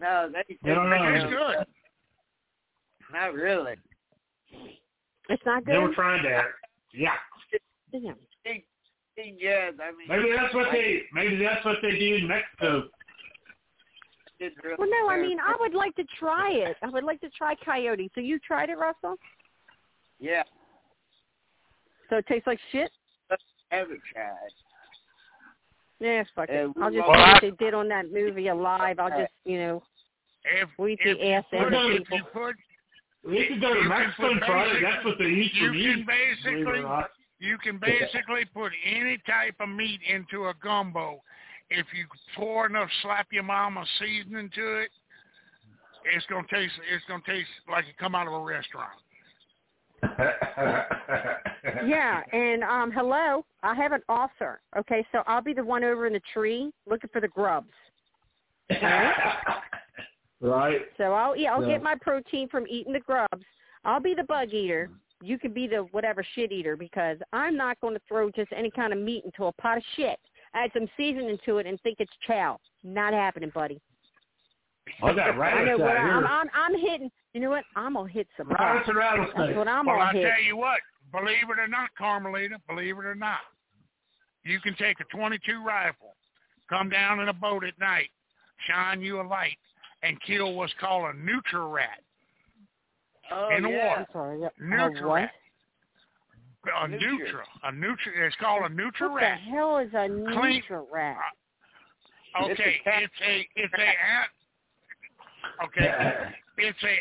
No, 0.00 0.30
they, 0.32 0.56
don't 0.66 0.88
they 0.88 0.96
know. 0.96 1.14
It's 1.14 1.24
good. 1.24 1.66
Not 3.12 3.34
really. 3.34 3.74
It's 5.28 5.42
not 5.44 5.66
good. 5.66 5.74
they 5.74 5.78
were 5.78 5.88
good. 5.88 5.94
trying 5.94 6.22
that. 6.22 6.44
Yeah. 6.94 7.10
Damn. 7.92 8.16
Yeah, 9.16 9.70
I 9.80 9.92
mean, 9.92 10.08
Maybe 10.08 10.36
that's 10.36 10.54
what 10.54 10.68
they. 10.72 11.02
Maybe 11.14 11.36
that's 11.42 11.64
what 11.64 11.76
they 11.82 11.98
do 11.98 12.14
in 12.16 12.28
Mexico. 12.28 12.84
really 14.38 14.76
Well, 14.78 14.88
no, 14.90 15.08
I 15.08 15.18
mean 15.18 15.38
I 15.40 15.56
would 15.58 15.72
like 15.72 15.96
to 15.96 16.04
try 16.18 16.50
it. 16.50 16.76
I 16.82 16.90
would 16.90 17.04
like 17.04 17.20
to 17.22 17.30
try 17.30 17.54
coyote. 17.64 18.10
So 18.14 18.20
you 18.20 18.38
tried 18.38 18.68
it, 18.68 18.76
Russell? 18.76 19.16
yeah, 20.20 20.42
So 22.10 22.16
it 22.16 22.26
tastes 22.26 22.46
like 22.46 22.58
shit. 22.72 22.90
haven't 23.70 24.00
tried. 24.12 24.34
Yeah, 25.98 26.24
fuck 26.34 26.50
it. 26.50 26.70
I'll 26.80 26.90
just 26.90 27.06
well, 27.08 27.16
do 27.16 27.20
I- 27.22 27.32
what 27.32 27.40
they 27.42 27.50
did 27.52 27.72
on 27.72 27.88
that 27.88 28.12
movie 28.12 28.48
Alive. 28.48 28.98
I'll 28.98 29.08
just, 29.08 29.32
you 29.44 29.58
know, 29.58 29.82
If, 30.44 30.68
We 30.78 30.92
eat 30.92 31.00
if 31.02 31.18
the 31.18 31.32
ass 31.32 31.44
put, 31.50 31.58
end 31.58 31.74
of 31.74 31.90
if 31.90 31.98
people. 32.02 32.18
you 32.18 32.24
put 32.34 32.56
We 33.24 33.46
could 33.48 33.60
go 33.62 33.72
to 33.74 33.82
Mexico 33.88 34.30
and 34.32 34.40
try 34.42 34.66
it. 34.66 34.82
That's 34.82 35.04
what 35.06 35.16
they 35.18 35.24
eat 35.24 35.52
for 35.58 35.70
meat. 35.70 36.04
can 36.04 36.06
basically 36.06 36.80
or 36.80 36.82
not. 36.82 37.10
You 37.38 37.58
can 37.58 37.78
basically 37.78 38.44
put 38.54 38.72
any 38.84 39.18
type 39.26 39.56
of 39.60 39.68
meat 39.68 40.00
into 40.08 40.46
a 40.46 40.54
gumbo. 40.62 41.22
If 41.70 41.86
you 41.94 42.06
pour 42.36 42.66
enough 42.66 42.88
slap 43.02 43.26
your 43.32 43.42
mama 43.42 43.84
seasoning 43.98 44.50
to 44.54 44.78
it, 44.78 44.90
it's 46.14 46.24
gonna 46.26 46.46
taste 46.48 46.74
it's 46.92 47.04
gonna 47.08 47.22
taste 47.26 47.48
like 47.70 47.84
it 47.86 47.96
come 47.98 48.14
out 48.14 48.26
of 48.26 48.32
a 48.32 48.40
restaurant. 48.40 48.92
yeah. 51.84 52.22
And 52.32 52.62
um, 52.62 52.92
hello, 52.92 53.44
I 53.62 53.74
have 53.74 53.92
an 53.92 54.02
offer. 54.08 54.60
Okay, 54.78 55.04
so 55.12 55.22
I'll 55.26 55.42
be 55.42 55.52
the 55.52 55.64
one 55.64 55.84
over 55.84 56.06
in 56.06 56.12
the 56.12 56.22
tree 56.32 56.70
looking 56.88 57.10
for 57.12 57.20
the 57.20 57.28
grubs. 57.28 57.72
right. 60.40 60.82
So 60.96 61.12
I'll 61.12 61.36
eat. 61.36 61.48
I'll 61.48 61.62
Yeah. 61.62 61.74
get 61.74 61.82
my 61.82 61.96
protein 62.00 62.48
from 62.48 62.66
eating 62.68 62.92
the 62.92 63.00
grubs. 63.00 63.44
I'll 63.84 64.00
be 64.00 64.14
the 64.14 64.24
bug 64.24 64.52
eater. 64.52 64.90
You 65.22 65.38
can 65.38 65.52
be 65.52 65.66
the 65.66 65.86
whatever 65.92 66.24
shit 66.34 66.52
eater 66.52 66.76
because 66.76 67.18
I'm 67.32 67.56
not 67.56 67.80
going 67.80 67.94
to 67.94 68.00
throw 68.06 68.30
just 68.30 68.52
any 68.54 68.70
kind 68.70 68.92
of 68.92 68.98
meat 68.98 69.24
into 69.24 69.44
a 69.44 69.52
pot 69.52 69.78
of 69.78 69.82
shit. 69.96 70.18
Add 70.54 70.70
some 70.74 70.86
seasoning 70.96 71.38
to 71.44 71.58
it 71.58 71.66
and 71.66 71.80
think 71.80 71.96
it's 72.00 72.12
chow. 72.26 72.58
Not 72.84 73.12
happening, 73.12 73.50
buddy. 73.54 73.80
I 75.02 75.14
got 75.14 75.30
I 75.30 75.36
rabbits 75.36 75.78
know 75.78 75.84
what 75.84 75.96
out 75.96 76.00
I'm, 76.00 76.22
here. 76.22 76.26
I'm. 76.26 76.50
I'm 76.54 76.80
hitting. 76.80 77.10
You 77.34 77.40
know 77.40 77.50
what? 77.50 77.64
I'm 77.74 77.94
gonna 77.94 78.08
hit 78.08 78.28
some. 78.36 78.48
Rabbits 78.48 78.88
and 78.88 78.96
That's 78.96 79.56
what 79.56 79.68
I'm 79.68 79.86
well, 79.86 79.96
gonna 79.96 80.10
I 80.10 80.12
hit. 80.12 80.22
tell 80.22 80.42
you 80.42 80.56
what, 80.56 80.78
believe 81.12 81.50
it 81.50 81.58
or 81.58 81.68
not, 81.68 81.90
Carmelita, 81.98 82.56
believe 82.68 82.96
it 82.98 83.04
or 83.04 83.14
not, 83.14 83.40
you 84.44 84.60
can 84.60 84.74
take 84.76 85.00
a 85.00 85.04
22 85.16 85.62
rifle, 85.64 86.14
come 86.68 86.88
down 86.88 87.20
in 87.20 87.28
a 87.28 87.32
boat 87.32 87.64
at 87.64 87.78
night, 87.78 88.08
shine 88.66 89.02
you 89.02 89.20
a 89.20 89.26
light, 89.26 89.58
and 90.02 90.20
kill 90.22 90.54
what's 90.54 90.72
called 90.80 91.14
a 91.14 91.18
nutria 91.18 91.64
rat. 91.64 92.00
Oh, 93.32 93.48
In 93.56 93.62
the 93.64 93.70
yeah. 93.70 93.86
water. 93.88 94.00
I'm 94.00 94.06
sorry. 94.12 94.40
yeah. 94.40 94.48
Nutria 94.60 95.02
A 95.04 95.08
what? 95.08 95.14
rat. 95.16 95.30
A 96.82 96.88
Nutria. 96.88 97.10
nutria. 97.10 97.42
A 97.64 97.72
nutria. 97.72 98.26
It's 98.26 98.36
called 98.36 98.64
a 98.64 98.68
nutria 98.74 99.08
What 99.10 99.20
the 99.20 99.50
hell 99.50 99.78
is 99.78 99.88
a 99.94 100.08
Clean- 100.34 100.56
nutria 100.60 100.82
rat? 100.92 101.16
Uh, 102.38 102.44
okay, 102.46 102.80
cat. 102.84 103.02
it's 103.02 103.14
a 103.26 103.48
it's 103.56 103.72
a 103.74 103.80
ant. 103.82 104.30
Okay, 105.64 106.30
it's 106.58 106.82
a 106.82 106.96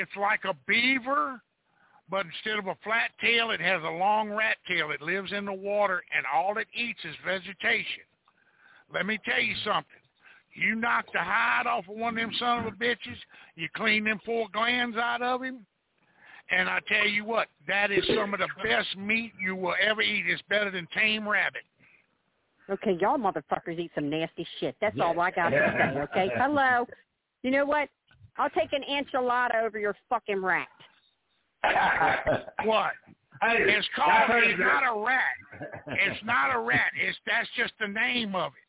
it's 0.00 0.10
like 0.16 0.40
a 0.44 0.54
beaver, 0.66 1.40
but 2.10 2.26
instead 2.26 2.58
of 2.58 2.66
a 2.66 2.76
flat 2.84 3.10
tail, 3.20 3.50
it 3.50 3.60
has 3.60 3.80
a 3.82 3.88
long 3.90 4.30
rat 4.30 4.56
tail. 4.68 4.90
It 4.90 5.00
lives 5.00 5.32
in 5.32 5.44
the 5.46 5.52
water, 5.54 6.02
and 6.14 6.26
all 6.34 6.58
it 6.58 6.66
eats 6.74 6.98
is 7.04 7.14
vegetation. 7.24 8.02
Let 8.92 9.06
me 9.06 9.18
tell 9.24 9.40
you 9.40 9.54
something. 9.64 10.02
You 10.54 10.76
knock 10.76 11.06
the 11.12 11.20
hide 11.20 11.66
off 11.66 11.88
of 11.88 11.96
one 11.96 12.16
of 12.16 12.22
them 12.22 12.32
son 12.38 12.66
of 12.66 12.72
a 12.72 12.76
bitches. 12.76 13.18
You 13.56 13.68
clean 13.74 14.04
them 14.04 14.20
four 14.24 14.46
glands 14.52 14.96
out 14.96 15.22
of 15.22 15.42
him. 15.42 15.66
And 16.50 16.68
I 16.68 16.78
tell 16.86 17.06
you 17.06 17.24
what, 17.24 17.48
that 17.66 17.90
is 17.90 18.04
some 18.14 18.34
of 18.34 18.40
the 18.40 18.48
best 18.62 18.96
meat 18.96 19.32
you 19.42 19.56
will 19.56 19.74
ever 19.80 20.02
eat. 20.02 20.24
It's 20.26 20.42
better 20.48 20.70
than 20.70 20.86
tame 20.94 21.28
rabbit. 21.28 21.62
Okay, 22.70 22.96
y'all 23.00 23.18
motherfuckers 23.18 23.78
eat 23.78 23.90
some 23.94 24.08
nasty 24.08 24.46
shit. 24.60 24.76
That's 24.80 24.98
all 25.00 25.18
I 25.20 25.30
got 25.30 25.50
to 25.50 25.56
say. 25.56 26.00
Okay. 26.00 26.32
Hello. 26.36 26.86
You 27.42 27.50
know 27.50 27.66
what? 27.66 27.88
I'll 28.36 28.50
take 28.50 28.72
an 28.72 28.82
enchilada 28.90 29.62
over 29.64 29.78
your 29.78 29.94
fucking 30.08 30.42
rat. 30.42 30.68
what? 32.64 32.92
Hey, 33.42 33.56
It's 33.68 33.86
called, 33.96 34.42
it's 34.44 34.58
not 34.58 34.82
a 34.84 35.04
rat. 35.04 35.68
It's 35.88 36.24
not 36.24 36.54
a 36.54 36.60
rat. 36.60 36.90
It's 37.00 37.18
that's 37.26 37.48
just 37.56 37.72
the 37.80 37.88
name 37.88 38.34
of 38.34 38.52
it. 38.52 38.63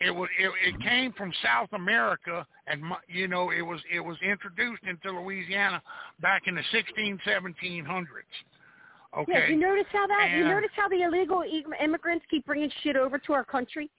It 0.00 0.10
was. 0.10 0.28
It, 0.38 0.50
it 0.66 0.80
came 0.80 1.12
from 1.12 1.32
South 1.42 1.68
America, 1.72 2.46
and 2.66 2.82
you 3.08 3.28
know, 3.28 3.50
it 3.50 3.62
was. 3.62 3.80
It 3.92 4.00
was 4.00 4.16
introduced 4.22 4.82
into 4.84 5.10
Louisiana 5.18 5.82
back 6.20 6.42
in 6.46 6.54
the 6.54 6.62
16, 6.72 7.20
1700s. 7.26 8.04
Okay. 9.16 9.32
Yeah, 9.32 9.48
you 9.48 9.56
notice 9.56 9.86
how 9.92 10.06
that? 10.08 10.30
you 10.36 10.44
notice 10.44 10.70
how 10.74 10.88
the 10.88 11.02
illegal 11.02 11.44
immigrants 11.82 12.24
keep 12.28 12.44
bringing 12.44 12.70
shit 12.82 12.96
over 12.96 13.18
to 13.18 13.32
our 13.32 13.44
country? 13.44 13.90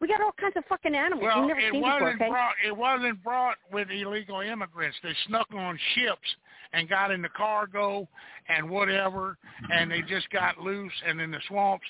We 0.00 0.08
got 0.08 0.20
all 0.20 0.32
kinds 0.38 0.54
of 0.56 0.64
fucking 0.68 0.94
animals 0.94 1.22
Well, 1.22 1.40
we've 1.40 1.48
never 1.48 1.60
it 1.60 1.72
seen 1.72 1.80
wasn't 1.80 2.20
Okay. 2.20 2.28
brought. 2.28 2.54
It 2.66 2.76
wasn't 2.76 3.22
brought 3.22 3.56
with 3.72 3.88
illegal 3.90 4.40
immigrants. 4.40 4.98
They 5.02 5.14
snuck 5.28 5.46
on 5.54 5.78
ships 5.94 6.36
and 6.74 6.88
got 6.88 7.10
in 7.10 7.22
the 7.22 7.28
cargo 7.30 8.08
and 8.48 8.68
whatever, 8.68 9.38
and 9.70 9.90
they 9.90 10.02
just 10.02 10.28
got 10.30 10.58
loose 10.58 10.92
and 11.06 11.20
in 11.20 11.30
the 11.30 11.40
swamps, 11.48 11.86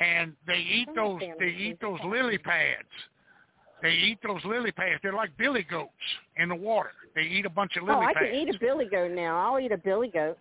and 0.00 0.32
they 0.46 0.58
eat 0.58 0.88
those. 0.94 1.20
They 1.38 1.48
eat 1.48 1.80
those 1.80 2.00
lily 2.04 2.38
pads. 2.38 2.88
They 3.82 3.92
eat 3.92 4.18
those 4.22 4.42
lily 4.44 4.72
pads. 4.72 5.00
They're 5.02 5.12
like 5.12 5.36
billy 5.36 5.66
goats 5.68 5.90
in 6.36 6.48
the 6.48 6.54
water. 6.54 6.90
They 7.14 7.22
eat 7.22 7.46
a 7.46 7.50
bunch 7.50 7.76
of 7.76 7.82
oh, 7.84 7.86
lily 7.86 8.06
pads. 8.06 8.16
Oh, 8.16 8.20
I 8.20 8.22
pads. 8.22 8.32
can 8.32 8.48
eat 8.48 8.54
a 8.54 8.58
billy 8.58 8.86
goat 8.86 9.12
now. 9.12 9.38
I'll 9.38 9.60
eat 9.60 9.72
a 9.72 9.78
billy 9.78 10.08
goat. 10.08 10.38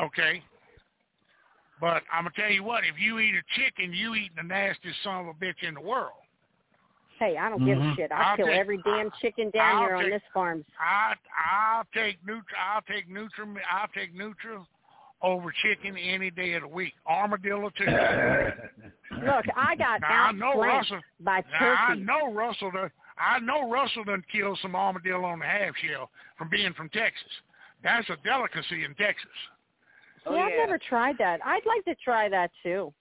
Okay. 0.00 0.42
But 1.80 2.04
I'm 2.12 2.24
gonna 2.24 2.30
tell 2.36 2.50
you 2.50 2.62
what. 2.62 2.84
If 2.84 3.00
you 3.00 3.18
eat 3.18 3.34
a 3.34 3.60
chicken, 3.60 3.92
you 3.92 4.14
eat 4.14 4.30
the 4.36 4.44
nastiest 4.44 5.02
son 5.02 5.26
of 5.26 5.26
a 5.26 5.44
bitch 5.44 5.66
in 5.66 5.74
the 5.74 5.80
world. 5.80 6.21
Hey, 7.22 7.36
I 7.38 7.48
don't 7.50 7.64
give 7.64 7.78
a 7.78 7.80
Mhm. 7.80 7.94
shit. 7.94 8.10
I'll, 8.10 8.30
I'll 8.30 8.36
kill 8.36 8.46
take- 8.46 8.58
every 8.58 8.78
damn 8.78 9.08
chicken 9.20 9.50
down 9.50 9.76
I'll 9.76 9.86
here 9.86 9.94
on 9.96 10.10
this 10.10 10.22
farm. 10.34 10.64
I 10.80 11.14
I'll 11.52 11.84
take 11.94 12.20
Nutra 12.26 12.42
I'll 12.58 12.82
take 12.82 13.08
Nutra 13.08 13.60
I'll 13.70 13.86
take 13.94 14.12
Nutra 14.12 14.66
over 15.22 15.52
chicken 15.52 15.96
any 15.96 16.30
day 16.32 16.54
of 16.54 16.62
the 16.62 16.68
week. 16.68 16.94
Armadillo 17.06 17.70
too. 17.70 17.84
Look, 19.24 19.44
I 19.56 19.76
got 19.76 20.00
now, 20.00 20.24
I 20.24 20.32
know 20.32 20.60
Russell. 20.60 21.00
by 21.20 21.44
Now, 21.52 21.74
I 21.90 21.94
know 21.94 22.32
Russell. 22.32 22.72
Done, 22.72 22.90
I 23.16 23.38
know 23.38 23.70
Russell 23.70 24.02
done 24.02 24.24
killed 24.32 24.58
some 24.60 24.74
armadillo 24.74 25.22
on 25.24 25.38
the 25.38 25.44
half 25.46 25.76
shell 25.76 26.10
from 26.36 26.48
being 26.48 26.72
from 26.72 26.88
Texas. 26.88 27.30
That's 27.84 28.08
a 28.10 28.16
delicacy 28.24 28.82
in 28.84 28.96
Texas. 28.96 29.30
Oh, 30.26 30.34
yeah, 30.34 30.42
I've 30.46 30.56
never 30.56 30.78
tried 30.78 31.18
that. 31.18 31.38
I'd 31.44 31.66
like 31.66 31.84
to 31.84 31.94
try 32.02 32.28
that 32.30 32.50
too. 32.64 32.92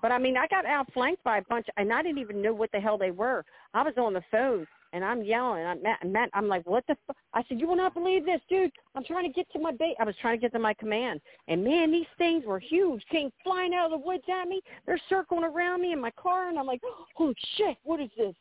But 0.00 0.12
I 0.12 0.18
mean, 0.18 0.36
I 0.36 0.46
got 0.46 0.66
outflanked 0.66 1.24
by 1.24 1.38
a 1.38 1.42
bunch, 1.42 1.66
and 1.76 1.92
I 1.92 2.02
didn't 2.02 2.18
even 2.18 2.40
know 2.42 2.52
what 2.52 2.70
the 2.72 2.80
hell 2.80 2.98
they 2.98 3.10
were. 3.10 3.44
I 3.74 3.82
was 3.82 3.94
on 3.96 4.12
the 4.12 4.22
phone, 4.30 4.66
and 4.92 5.04
I'm 5.04 5.22
yelling. 5.22 5.60
And 5.62 5.68
I'm 5.68 5.82
Matt, 5.82 6.06
Matt 6.06 6.30
I'm 6.34 6.48
like, 6.48 6.66
what 6.66 6.86
the? 6.86 6.96
F-? 7.08 7.16
I 7.34 7.42
said, 7.48 7.60
you 7.60 7.66
will 7.66 7.76
not 7.76 7.94
believe 7.94 8.24
this, 8.24 8.40
dude. 8.48 8.70
I'm 8.94 9.04
trying 9.04 9.26
to 9.26 9.32
get 9.32 9.50
to 9.52 9.58
my 9.58 9.72
bait. 9.72 9.96
I 9.98 10.04
was 10.04 10.14
trying 10.20 10.38
to 10.38 10.40
get 10.40 10.52
to 10.52 10.58
my 10.58 10.74
command, 10.74 11.20
and 11.48 11.64
man, 11.64 11.90
these 11.90 12.06
things 12.16 12.44
were 12.44 12.58
huge. 12.58 13.02
Came 13.10 13.30
flying 13.42 13.74
out 13.74 13.92
of 13.92 14.00
the 14.00 14.06
woods 14.06 14.24
at 14.32 14.48
me. 14.48 14.60
They're 14.86 15.00
circling 15.08 15.44
around 15.44 15.82
me 15.82 15.92
in 15.92 16.00
my 16.00 16.12
car, 16.12 16.48
and 16.48 16.58
I'm 16.58 16.66
like, 16.66 16.80
holy 17.14 17.34
shit, 17.56 17.76
what 17.84 18.00
is 18.00 18.10
this? 18.16 18.34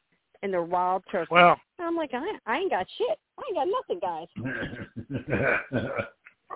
And 0.44 0.54
they're 0.54 0.64
wild 0.64 1.04
turkeys. 1.12 1.32
Well- 1.32 1.60
I'm 1.80 1.96
like, 1.96 2.12
I, 2.14 2.38
I 2.48 2.58
ain't 2.58 2.72
got 2.72 2.88
shit. 2.98 3.20
I 3.38 3.44
ain't 3.48 3.56
got 3.56 3.68
nothing, 3.68 4.00
guys. 4.00 4.28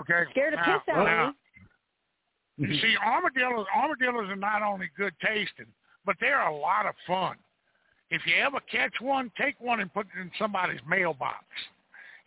Okay. 0.02 0.24
Scared 0.32 0.54
the 0.54 0.58
piss 0.58 0.82
out 0.92 1.06
now, 1.06 1.28
of 1.28 1.34
me. 1.34 1.38
You 2.62 2.76
see, 2.76 2.96
armadillos 3.04 3.66
armadillos 3.76 4.30
are 4.30 4.36
not 4.36 4.62
only 4.62 4.88
good 4.96 5.14
tasting, 5.26 5.66
but 6.06 6.16
they're 6.20 6.46
a 6.48 6.56
lot 6.56 6.86
of 6.86 6.94
fun. 7.08 7.36
If 8.12 8.22
you 8.28 8.36
ever 8.36 8.60
catch 8.72 8.94
one, 9.00 9.32
take 9.36 9.60
one 9.60 9.80
and 9.80 9.92
put 9.92 10.06
it 10.16 10.22
in 10.22 10.30
somebody's 10.38 10.80
mailbox. 10.88 11.44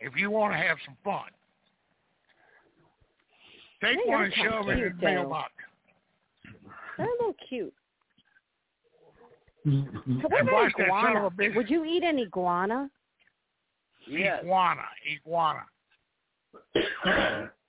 If 0.01 0.13
you 0.17 0.29
want 0.29 0.53
to 0.53 0.57
have 0.57 0.77
some 0.85 0.97
fun, 1.05 1.29
take 3.81 3.97
They 3.97 4.11
one 4.11 4.23
and 4.25 4.33
kinda 4.33 4.51
shove 4.51 4.67
it 4.67 4.71
in 4.71 4.77
cute, 4.79 4.99
the 4.99 5.05
mailbox. 5.05 5.51
They're 6.97 7.07
a 7.07 7.11
little 7.11 7.35
cute. 7.47 7.73
Mm-hmm. 9.65 10.11
And 10.11 10.21
So 10.21 10.27
what 10.27 10.51
watch 10.51 10.73
about 10.75 10.85
iguana? 10.85 11.25
of 11.27 11.33
a 11.33 11.35
bitch. 11.35 11.55
Would 11.55 11.69
you 11.69 11.85
eat 11.85 12.03
an 12.03 12.19
iguana? 12.19 12.89
Yes. 14.05 14.43
Iguana, 14.43 14.81
iguana. 15.09 15.61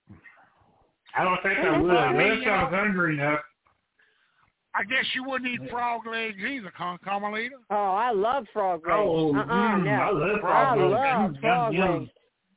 I 1.18 1.24
don't 1.24 1.43
think 1.43 1.59
I 1.59 1.78
would. 1.78 1.90
all 1.90 1.97
right, 1.97 2.10
Unless 2.14 2.47
I 2.47 2.62
was 2.64 2.72
hungry 2.74 3.14
enough. 3.14 3.40
I 4.74 4.84
guess 4.84 5.05
you 5.14 5.24
wouldn't 5.24 5.51
eat 5.51 5.70
frog 5.70 6.06
legs 6.06 6.36
either, 6.47 6.70
Con 6.76 6.98
Carmelita. 7.02 7.56
Oh, 7.70 7.74
I 7.74 8.10
love 8.12 8.44
frog 8.52 8.82
legs. 8.86 8.98
Oh, 8.98 9.34
uh-uh, 9.34 9.44
mm, 9.47 9.84
no. 9.84 9.90
I 9.90 10.10
love 10.10 10.36
I 10.36 10.40
frog 10.40 10.78
legs. 10.78 10.93
love 10.93 11.30
Mm, 11.30 11.40
frog 11.40 11.72
yum, 11.74 11.82
yum. 11.82 11.98
legs. 12.01 12.10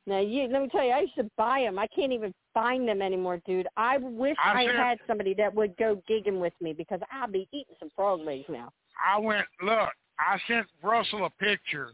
Now, 0.06 0.20
you 0.20 0.48
let 0.48 0.62
me 0.62 0.68
tell 0.68 0.84
you, 0.84 0.90
I 0.90 1.00
used 1.00 1.14
to 1.14 1.30
buy 1.38 1.60
them. 1.60 1.78
I 1.78 1.86
can't 1.86 2.12
even 2.12 2.34
find 2.52 2.86
them 2.86 3.00
anymore, 3.00 3.40
dude. 3.46 3.68
I 3.76 3.96
wish 3.98 4.36
I 4.44 4.62
I, 4.62 4.66
said- 4.66 4.74
had 4.76 4.98
somebody 5.06 5.32
that 5.34 5.54
would 5.54 5.74
go 5.78 6.02
gigging 6.10 6.40
with 6.40 6.52
me 6.60 6.72
because 6.74 7.00
I'll 7.10 7.28
be 7.28 7.48
eating 7.52 7.74
some 7.78 7.90
frog 7.96 8.20
legs 8.20 8.44
now. 8.50 8.70
I 9.06 9.18
went, 9.18 9.46
look, 9.62 9.88
I 10.18 10.38
sent 10.46 10.66
Russell 10.82 11.24
a 11.24 11.30
picture 11.42 11.92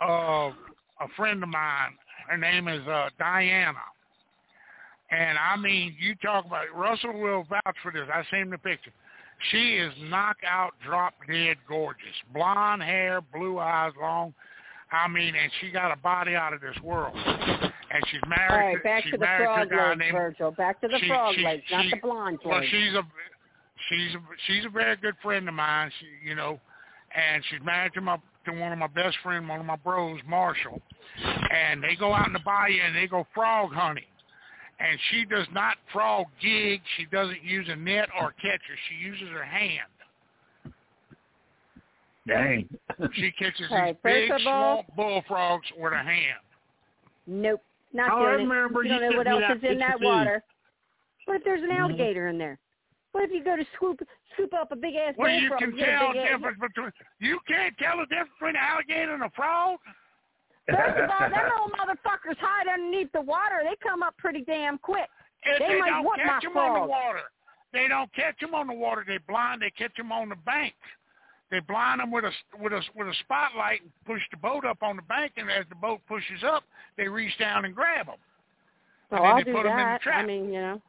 of 0.00 0.52
a 1.00 1.08
friend 1.16 1.42
of 1.42 1.50
mine. 1.50 1.90
Her 2.28 2.38
name 2.38 2.68
is 2.68 2.86
uh, 2.88 3.10
Diana. 3.18 3.78
And 5.10 5.38
I 5.38 5.56
mean, 5.56 5.94
you 6.00 6.14
talk 6.16 6.46
about 6.46 6.64
Russell 6.74 7.12
will 7.20 7.44
vouch 7.44 7.76
for 7.82 7.92
this. 7.92 8.08
I 8.12 8.24
seen 8.30 8.50
the 8.50 8.58
picture. 8.58 8.90
She 9.50 9.76
is 9.76 9.92
knockout, 10.04 10.74
drop 10.84 11.14
dead 11.30 11.56
gorgeous. 11.68 12.02
Blonde 12.32 12.82
hair, 12.82 13.20
blue 13.20 13.58
eyes, 13.58 13.92
long. 14.00 14.34
I 14.90 15.08
mean, 15.08 15.34
and 15.34 15.50
she 15.60 15.70
got 15.70 15.92
a 15.92 15.96
body 15.96 16.34
out 16.34 16.52
of 16.52 16.60
this 16.60 16.76
world. 16.82 17.14
And 17.16 18.02
she's 18.10 18.20
married. 18.28 18.50
All 18.50 18.74
right, 18.74 18.82
back 18.82 19.02
she's 19.02 19.12
to 19.12 19.18
the 19.18 19.26
frog 19.26 19.68
to 19.68 19.76
legs, 19.76 19.98
named 19.98 20.12
Virgil. 20.12 20.50
Back 20.52 20.80
to 20.80 20.88
the 20.88 20.98
she- 20.98 21.08
frog 21.08 21.34
she- 21.34 21.44
legs, 21.44 21.62
not 21.70 21.84
the 21.90 21.96
blonde 22.02 22.38
well, 22.44 22.58
legs. 22.58 22.68
she's 22.70 22.94
a 22.94 23.02
she's 23.88 24.14
a 24.14 24.18
she's 24.46 24.64
a 24.64 24.68
very 24.70 24.96
good 24.96 25.14
friend 25.22 25.48
of 25.48 25.54
mine. 25.54 25.90
She, 26.00 26.28
you 26.28 26.34
know, 26.34 26.58
and 27.14 27.42
she's 27.48 27.60
married 27.64 27.92
to 27.94 28.00
my 28.00 28.16
to 28.46 28.52
one 28.52 28.72
of 28.72 28.78
my 28.78 28.86
best 28.88 29.16
friend, 29.22 29.48
one 29.48 29.60
of 29.60 29.66
my 29.66 29.76
bros, 29.76 30.20
Marshall. 30.26 30.80
And 31.50 31.82
they 31.82 31.96
go 31.96 32.12
out 32.12 32.26
in 32.26 32.32
the 32.32 32.40
bayou 32.40 32.80
and 32.84 32.94
they 32.96 33.06
go 33.06 33.26
frog 33.34 33.72
hunting. 33.72 34.04
And 34.78 34.98
she 35.10 35.24
does 35.24 35.46
not 35.52 35.76
frog 35.92 36.26
gig. 36.40 36.80
She 36.98 37.06
doesn't 37.06 37.42
use 37.42 37.66
a 37.70 37.76
net 37.76 38.08
or 38.20 38.32
catcher. 38.32 38.76
She 38.90 38.96
uses 39.04 39.28
her 39.30 39.44
hand. 39.44 39.88
Dang. 42.26 42.68
She 43.14 43.30
catches 43.38 43.66
All 43.70 43.78
right, 43.78 43.96
these 44.04 44.12
big 44.12 44.28
first 44.30 44.46
all- 44.46 44.84
swamp 44.84 44.96
bullfrogs 44.96 45.66
with 45.78 45.92
her 45.92 45.98
hand. 46.02 46.40
Nope, 47.28 47.62
not 47.92 48.10
Oh, 48.12 48.24
I 48.26 48.36
doing 48.36 48.48
remember 48.48 48.82
it. 48.84 48.88
You 48.88 48.94
you 48.94 49.00
don't 49.00 49.10
know 49.12 49.18
what 49.18 49.26
else 49.50 49.58
is 49.58 49.64
in 49.70 49.78
that 49.78 50.00
water. 50.00 50.42
What 51.26 51.36
if 51.36 51.44
there's 51.44 51.62
an 51.62 51.70
Mm-hmm. 51.70 51.80
alligator 51.82 52.28
in 52.28 52.38
there? 52.38 52.58
What 53.12 53.24
if 53.24 53.30
you 53.32 53.42
go 53.42 53.56
to 53.56 53.64
scoop 53.76 54.00
scoop 54.34 54.52
up 54.54 54.70
a 54.72 54.76
big 54.76 54.94
ass 54.94 55.14
Well, 55.16 55.30
you 55.30 55.50
can 55.58 55.74
get 55.74 55.86
tell 55.86 56.12
the 56.12 56.20
difference 56.22 56.58
between 56.60 56.92
you 57.20 57.40
can't 57.48 57.76
tell 57.78 57.96
the 57.98 58.06
difference 58.06 58.30
between 58.38 58.56
an 58.56 58.62
alligator 58.62 59.14
and 59.14 59.22
a 59.24 59.30
frog. 59.30 59.78
First 60.68 60.98
of 60.98 61.10
all, 61.10 61.30
them 61.30 61.42
little 61.44 61.70
motherfuckers 61.78 62.36
hide 62.38 62.66
underneath 62.68 63.12
the 63.12 63.20
water. 63.20 63.60
They 63.62 63.76
come 63.82 64.02
up 64.02 64.16
pretty 64.18 64.42
damn 64.42 64.78
quick. 64.78 65.08
If 65.44 65.58
They 65.60 65.66
they, 65.74 65.78
might 65.80 65.90
don't 66.02 66.16
catch 66.18 66.42
my 66.44 66.48
them 66.48 66.56
on 66.56 66.80
the 66.82 66.86
water. 66.88 67.20
They 67.72 67.88
don't 67.88 68.12
catch 68.14 68.40
them 68.40 68.54
on 68.54 68.66
the 68.66 68.72
water. 68.74 69.04
They 69.06 69.18
blind. 69.28 69.62
They 69.62 69.70
catch 69.70 69.94
them 69.96 70.10
on 70.12 70.28
the 70.28 70.36
bank. 70.36 70.74
They 71.50 71.60
blind 71.60 72.00
them 72.00 72.10
with 72.10 72.24
a 72.24 72.32
with 72.58 72.72
a 72.72 72.82
with 72.96 73.06
a 73.06 73.14
spotlight 73.20 73.82
and 73.82 73.90
push 74.04 74.20
the 74.32 74.36
boat 74.38 74.64
up 74.64 74.82
on 74.82 74.96
the 74.96 75.02
bank. 75.02 75.32
And 75.36 75.48
as 75.50 75.64
the 75.68 75.76
boat 75.76 76.00
pushes 76.08 76.42
up, 76.44 76.64
they 76.96 77.06
reach 77.06 77.36
down 77.38 77.64
and 77.64 77.74
grab 77.74 78.06
them. 78.06 78.16
Oh, 79.12 79.16
And 79.18 79.26
I'll 79.26 79.36
they 79.36 79.44
do 79.44 79.52
put 79.52 79.66
'em 79.66 79.72
in 79.72 79.76
the 79.78 79.98
that. 80.04 80.12
I 80.12 80.26
mean, 80.26 80.52
you 80.52 80.60
know. 80.60 80.82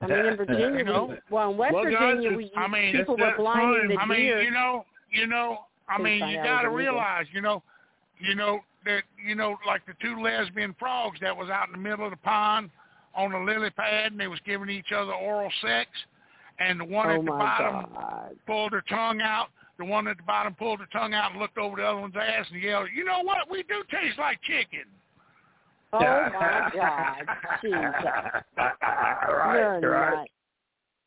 I 0.00 0.06
mean, 0.06 0.18
in 0.26 0.36
Virginia, 0.36 0.78
You 0.78 0.84
know? 0.84 1.16
well, 1.30 1.50
in 1.50 1.56
West 1.56 1.74
Well, 1.74 1.84
Virginia, 1.84 2.28
it's- 2.30 2.36
we, 2.36 2.50
I 2.56 2.66
mean, 2.68 2.94
people 2.96 3.14
it's 3.14 3.22
were 3.22 3.34
blinding 3.36 3.80
time. 3.80 3.88
the 3.88 3.96
I 3.98 4.06
mean, 4.06 4.18
deer. 4.20 4.42
you 4.42 4.50
know, 4.50 4.84
you 5.10 5.26
know. 5.26 5.66
I 5.88 5.98
mean, 6.00 6.26
you 6.28 6.36
got 6.36 6.62
to 6.62 6.68
it 6.68 6.70
was 6.70 6.76
illegal. 6.80 6.94
realize, 6.94 7.26
you 7.32 7.40
know, 7.42 7.62
you 8.18 8.34
know 8.34 8.60
that 8.86 9.02
you 9.24 9.34
know, 9.34 9.56
like 9.66 9.84
the 9.86 9.92
two 10.00 10.20
lesbian 10.20 10.74
frogs 10.78 11.18
that 11.20 11.36
was 11.36 11.50
out 11.50 11.68
in 11.68 11.72
the 11.72 11.88
middle 11.88 12.04
of 12.04 12.10
the 12.10 12.16
pond 12.16 12.70
on 13.14 13.32
a 13.32 13.44
lily 13.44 13.70
pad, 13.70 14.12
and 14.12 14.20
they 14.20 14.28
was 14.28 14.40
giving 14.46 14.70
each 14.70 14.92
other 14.92 15.12
oral 15.12 15.50
sex, 15.60 15.90
and 16.58 16.80
the 16.80 16.84
one 16.84 17.08
oh 17.08 17.14
at 17.14 17.24
the 17.24 17.30
bottom 17.30 17.86
God. 17.94 18.36
pulled 18.46 18.72
her 18.72 18.82
tongue 18.88 19.20
out. 19.20 19.48
The 19.78 19.84
one 19.84 20.08
at 20.08 20.16
the 20.16 20.22
bottom 20.22 20.54
pulled 20.54 20.80
her 20.80 20.88
tongue 20.90 21.12
out 21.12 21.32
and 21.32 21.40
looked 21.40 21.58
over 21.58 21.76
the 21.76 21.82
other 21.82 22.00
one's 22.00 22.14
ass 22.16 22.46
and 22.50 22.62
yelled, 22.62 22.88
"You 22.94 23.04
know 23.04 23.22
what? 23.22 23.50
We 23.50 23.62
do 23.64 23.82
taste 23.90 24.18
like 24.18 24.40
chicken." 24.42 24.84
Oh 25.92 25.98
my 26.00 26.70
God. 26.74 27.26
Jesus. 27.62 27.82
right, 28.56 29.78
You're 29.80 29.90
right. 29.90 30.30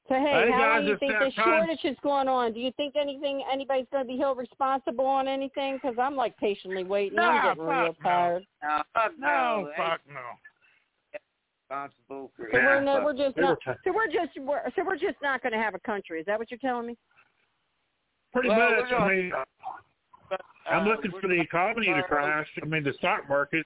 Nuts. 0.09 0.21
So 0.21 0.25
hey, 0.25 0.45
Hey, 0.45 0.51
how 0.51 0.73
long 0.73 0.81
do 0.81 0.87
you 0.87 0.97
think 0.97 1.13
that 1.13 1.31
the 1.35 1.41
shortage 1.41 1.83
is 1.83 1.97
going 2.01 2.27
on? 2.27 2.53
Do 2.53 2.59
you 2.59 2.71
think 2.77 2.95
anything 2.95 3.43
anybody's 3.51 3.87
going 3.91 4.05
to 4.05 4.07
be 4.07 4.17
held 4.17 4.37
responsible 4.37 5.05
on 5.05 5.27
anything? 5.27 5.75
Because 5.81 5.97
I'm 5.99 6.15
like 6.15 6.37
patiently 6.37 6.83
waiting. 6.83 7.17
Nah, 7.17 7.29
I'm 7.29 7.57
getting 7.57 7.63
real 7.63 7.93
fuck 7.93 8.03
no. 8.03 8.09
tired. 8.09 8.45
No, 8.63 8.81
fuck 8.93 9.11
No, 9.19 9.27
no. 9.27 9.71
fuck 9.77 10.01
no. 10.07 10.19
responsible 11.69 12.31
for 12.35 12.49
So 12.51 12.57
we're 12.57 12.81
it. 12.81 12.85
not, 12.85 13.03
we're 13.03 13.13
just 13.13 13.37
not. 13.37 13.57
So 13.65 13.93
we're 13.93 14.07
just 14.07 14.37
we're, 14.39 14.61
so 14.75 14.83
we're 14.85 14.97
just 14.97 15.17
not 15.21 15.41
going 15.41 15.53
to 15.53 15.59
have 15.59 15.75
a 15.75 15.79
country. 15.79 16.19
Is 16.19 16.25
that 16.25 16.39
what 16.39 16.51
you're 16.51 16.59
telling 16.59 16.87
me? 16.87 16.97
Pretty 18.33 18.49
Well, 18.49 18.57
much. 18.57 18.91
I 18.91 19.07
mean, 19.07 19.31
But, 20.29 20.41
I'm 20.69 20.87
uh, 20.87 20.91
looking 20.91 21.11
for 21.19 21.27
the 21.27 21.39
economy 21.39 21.87
to 21.87 22.03
crash. 22.03 22.47
I 22.61 22.65
mean, 22.65 22.83
the 22.83 22.93
stock 22.93 23.27
market. 23.27 23.65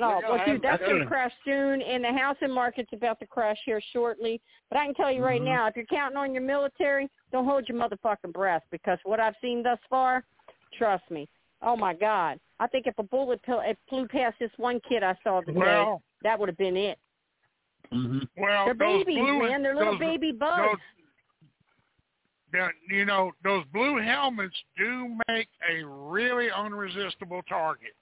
Oh, 0.00 0.20
well, 0.28 0.44
dude, 0.44 0.60
that's 0.60 0.80
that's 0.80 0.90
going 0.90 1.02
to 1.02 1.06
crash 1.06 1.32
soon, 1.44 1.80
and 1.80 2.02
the 2.02 2.12
housing 2.12 2.50
market's 2.50 2.92
about 2.92 3.20
to 3.20 3.26
crash 3.26 3.58
here 3.64 3.80
shortly. 3.92 4.40
But 4.68 4.78
I 4.78 4.86
can 4.86 4.94
tell 4.94 5.12
you 5.12 5.24
right 5.24 5.40
Mhm. 5.40 5.44
now, 5.44 5.66
if 5.68 5.76
you're 5.76 5.86
counting 5.86 6.16
on 6.18 6.32
your 6.34 6.42
military, 6.42 7.08
don't 7.30 7.44
hold 7.44 7.68
your 7.68 7.78
motherfucking 7.78 8.32
breath 8.32 8.64
because 8.72 8.98
what 9.04 9.20
I've 9.20 9.36
seen 9.40 9.62
thus 9.62 9.78
far, 9.88 10.24
trust 10.72 11.08
me. 11.10 11.28
Oh 11.62 11.76
my 11.76 11.94
God, 11.94 12.40
I 12.58 12.66
think 12.66 12.88
if 12.88 12.98
a 12.98 13.04
bullet 13.04 13.40
pill, 13.42 13.60
it 13.60 13.78
flew 13.88 14.08
past 14.08 14.36
this 14.40 14.50
one 14.56 14.80
kid 14.80 15.04
I 15.04 15.14
saw 15.22 15.40
today, 15.42 15.58
Well- 15.58 16.02
that 16.22 16.38
would 16.40 16.48
have 16.48 16.58
been 16.58 16.76
it. 16.76 16.98
Mhm. 17.92 18.28
Well, 18.36 18.64
They're 18.64 18.74
babies, 18.74 19.16
blue, 19.16 19.42
man. 19.48 19.62
They're 19.62 19.76
little 19.76 19.92
those- 19.92 20.00
baby 20.00 20.32
bugs. 20.32 20.80
Those, 22.52 22.72
you 22.88 23.04
know, 23.04 23.32
those 23.42 23.64
blue 23.66 23.98
helmets 23.98 24.56
do 24.76 25.18
make 25.28 25.48
a 25.68 25.84
really 25.84 26.50
unresistible 26.50 27.42
target. 27.44 27.94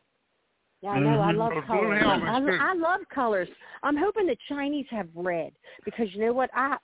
Yeah, 0.82 0.90
I 0.90 0.98
know. 0.98 1.20
I 1.20 1.32
Mhm. 1.32 1.36
love 1.36 1.64
colors. 1.66 2.02
I. 2.04 2.70
I 2.70 2.74
love 2.74 3.08
colors. 3.08 3.48
I'm 3.84 3.96
hoping 3.96 4.26
the 4.26 4.36
Chinese 4.48 4.86
have 4.90 5.08
red 5.14 5.52
because 5.84 6.12
you 6.12 6.20
know 6.20 6.32
what? 6.32 6.50
I 6.54 6.76